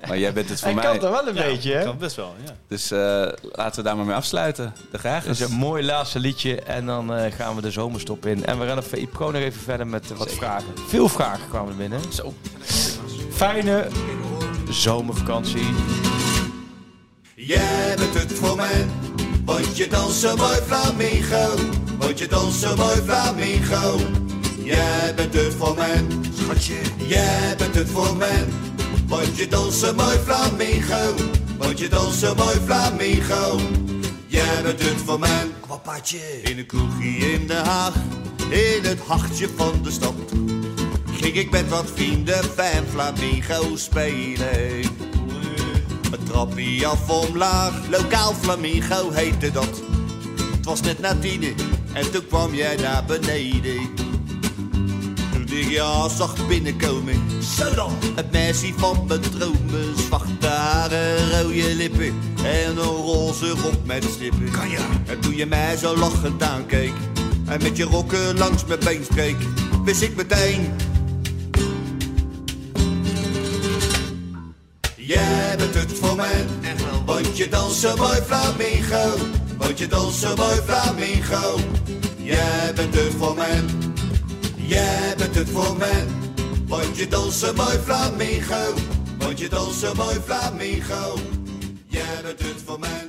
Maar 0.09 0.19
jij 0.19 0.32
bent 0.32 0.49
het 0.49 0.59
voor 0.61 0.66
Hij 0.73 0.77
mij. 0.82 0.85
kan 0.99 1.05
er 1.05 1.11
wel 1.11 1.28
een 1.28 1.35
Ja, 1.35 1.43
beetje, 1.43 1.73
hè? 1.73 1.85
Kan 1.85 1.99
best 1.99 2.16
wel, 2.16 2.35
ja. 2.45 2.53
Dus 2.69 2.91
eh, 2.91 2.99
laten 3.53 3.77
we 3.77 3.82
daar 3.82 3.97
maar 3.97 4.05
mee 4.07 4.15
afsluiten. 4.15 4.73
De 4.77 4.89
Dat 4.91 5.01
Ragers. 5.01 5.41
is 5.41 5.47
een 5.51 5.57
mooi 5.57 5.85
laatste 5.85 6.19
liedje 6.19 6.61
en 6.61 6.87
dan 6.87 7.15
eh, 7.15 7.32
gaan 7.32 7.55
we 7.55 7.61
de 7.62 7.70
zomerstop 7.70 8.27
in. 8.27 8.45
En 8.47 8.59
we 8.59 8.66
gaan 8.66 8.78
op 8.78 8.85
VI 8.85 9.07
Pro 9.09 9.31
nog 9.31 9.43
even 9.43 9.61
verder 9.61 9.87
met 9.87 10.16
wat 10.16 10.32
vragen. 10.32 10.69
Veel 10.89 11.09
vragen 11.09 11.49
kwamen 11.49 11.70
er 11.70 11.77
binnen. 11.77 12.01
Zo. 12.12 12.35
Fijne 13.32 13.89
zomervakantie. 14.70 15.66
Jij 17.35 17.95
bent 17.97 18.15
het 18.15 18.32
voor 18.32 18.57
mij, 18.57 18.87
Want 19.45 19.77
je 19.77 19.89
danst 19.89 20.20
zo 20.20 20.37
mooi 20.37 20.57
flamingo, 20.66 21.55
want 21.99 22.19
je 22.19 22.27
danst 22.28 22.61
zo 22.61 22.77
mooi 22.77 22.97
flamingo. 22.97 23.99
Jij 24.65 25.12
bent 25.16 25.35
het 25.35 25.55
voor 25.55 25.74
mij, 25.77 26.05
schatje, 26.51 27.07
jij 27.07 27.55
bent 27.59 27.75
het 27.75 27.91
voor 27.91 28.17
mij. 28.17 28.45
Want 29.07 29.37
je 29.37 29.49
danst 29.49 29.79
zo 29.79 29.95
mooi 29.95 30.19
flamingo, 30.19 31.15
want 31.59 31.79
je 31.79 31.89
danst 31.89 32.19
zo 32.19 32.35
mooi 32.35 32.57
flamingo. 32.65 33.61
Jij 34.27 34.63
bent 34.63 34.83
het 34.85 35.01
voor 35.05 35.19
mij, 35.19 35.47
kwapatje. 35.61 36.19
In 36.43 36.59
een 36.59 36.67
kroegje 36.67 37.09
in 37.09 37.47
Den 37.47 37.65
Haag, 37.65 37.95
in 38.49 38.85
het 38.85 39.01
hartje 39.07 39.49
van 39.57 39.83
de 39.83 39.91
stad. 39.91 40.15
Ging 41.13 41.35
ik 41.35 41.51
met 41.51 41.69
wat 41.69 41.91
vrienden 41.95 42.45
fijn 42.45 42.85
flamingo 42.91 43.77
spelen. 43.77 44.85
Een 46.13 46.25
trappie 46.25 46.87
af 46.87 47.09
omlaag, 47.11 47.75
lokaal 47.91 48.35
flamingo 48.35 49.11
heette 49.11 49.51
dat. 49.51 49.83
Het 50.57 50.65
was 50.65 50.81
net 50.81 50.99
na 50.99 51.17
tienen 51.17 51.55
en 51.93 52.11
toen 52.11 52.27
kwam 52.27 52.55
jij 52.55 52.77
naar 52.77 53.05
beneden. 53.05 54.10
Ik 55.51 55.69
je 55.69 56.09
zag 56.17 56.47
binnenkomen, 56.47 57.43
zo 57.57 57.75
dan. 57.75 57.93
Het 58.15 58.33
meisje 58.33 58.73
van 58.77 59.05
mijn 59.09 59.21
dromen, 59.21 59.99
zwarte 60.07 60.47
haren, 60.47 61.31
rode 61.31 61.75
lippen 61.75 62.15
en 62.45 62.71
een 62.71 62.77
roze 62.77 63.49
rok 63.49 63.85
met 63.85 64.05
snippen. 64.17 64.51
Kan 64.51 64.71
je? 64.71 64.79
En 65.07 65.21
toen 65.21 65.37
je 65.37 65.47
mij 65.47 65.77
zo 65.77 65.97
lachend 65.97 66.43
aankeek 66.43 66.93
en 67.47 67.63
met 67.63 67.77
je 67.77 67.85
rokken 67.85 68.39
langs 68.39 68.65
mijn 68.65 68.81
been 68.81 69.05
streek, 69.05 69.37
wist 69.85 70.03
ik 70.03 70.17
meteen. 70.17 70.73
Jij 74.97 75.55
bent 75.59 75.75
het 75.75 75.93
voor 75.93 76.17
mij, 76.17 76.45
want 77.05 77.37
je 77.37 77.49
danst 77.49 77.81
zo 77.81 77.97
mooi 77.97 78.21
flamingo. 78.27 79.17
Want 79.59 79.79
je 79.79 79.87
danst 79.87 80.19
zo 80.19 80.37
mooi 80.37 80.61
flamingo. 80.65 81.59
Jij 82.17 82.73
bent 82.75 82.95
het 82.95 83.13
voor 83.19 83.35
mij, 83.35 83.63
jij 84.71 85.15
bent 85.17 85.35
het 85.35 85.51
voor 85.51 85.77
mij. 85.77 86.07
Want 86.67 86.97
je 86.97 87.09
danst 87.09 87.39
zo 87.39 87.53
mooi 87.53 87.79
flamingo. 87.79 88.75
Want 89.19 89.39
je 89.39 89.49
danst 89.49 89.79
zo 89.79 89.95
mooi 89.95 90.21
flamingo. 90.21 91.19
Jij 91.87 92.23
bent 92.23 92.39
het 92.39 92.63
voor 92.65 92.79
mij. 92.79 93.09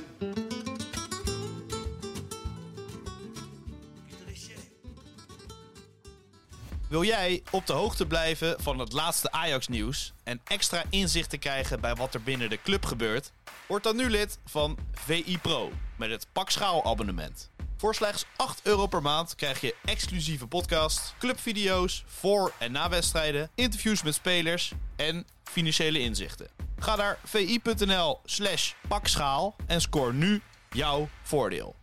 Wil 6.88 7.04
jij 7.04 7.42
op 7.50 7.66
de 7.66 7.72
hoogte 7.72 8.06
blijven 8.06 8.56
van 8.60 8.78
het 8.78 8.92
laatste 8.92 9.30
Ajax-nieuws 9.30 10.12
en 10.24 10.40
extra 10.44 10.82
inzicht 10.90 11.30
te 11.30 11.38
krijgen 11.38 11.80
bij 11.80 11.94
wat 11.94 12.14
er 12.14 12.22
binnen 12.22 12.50
de 12.50 12.62
club 12.62 12.84
gebeurt? 12.84 13.32
Word 13.66 13.82
dan 13.82 13.96
nu 13.96 14.10
lid 14.10 14.38
van 14.44 14.78
VI 14.92 15.38
Pro 15.38 15.70
met 15.96 16.10
het 16.10 16.26
Pak 16.32 16.50
Schaal 16.50 16.84
abonnement. 16.84 17.50
Voor 17.82 17.94
slechts 17.94 18.26
8 18.36 18.60
euro 18.62 18.86
per 18.86 19.02
maand 19.02 19.34
krijg 19.34 19.60
je 19.60 19.74
exclusieve 19.84 20.46
podcasts, 20.46 21.14
clubvideo's 21.18 22.04
voor 22.06 22.52
en 22.58 22.72
na 22.72 22.88
wedstrijden, 22.88 23.50
interviews 23.54 24.02
met 24.02 24.14
spelers 24.14 24.72
en 24.96 25.26
financiële 25.44 25.98
inzichten. 25.98 26.48
Ga 26.78 26.96
naar 26.96 27.18
vi.nl 27.24 28.20
slash 28.24 28.72
pakschaal 28.88 29.56
en 29.66 29.80
scoor 29.80 30.14
nu 30.14 30.42
jouw 30.70 31.08
voordeel. 31.22 31.74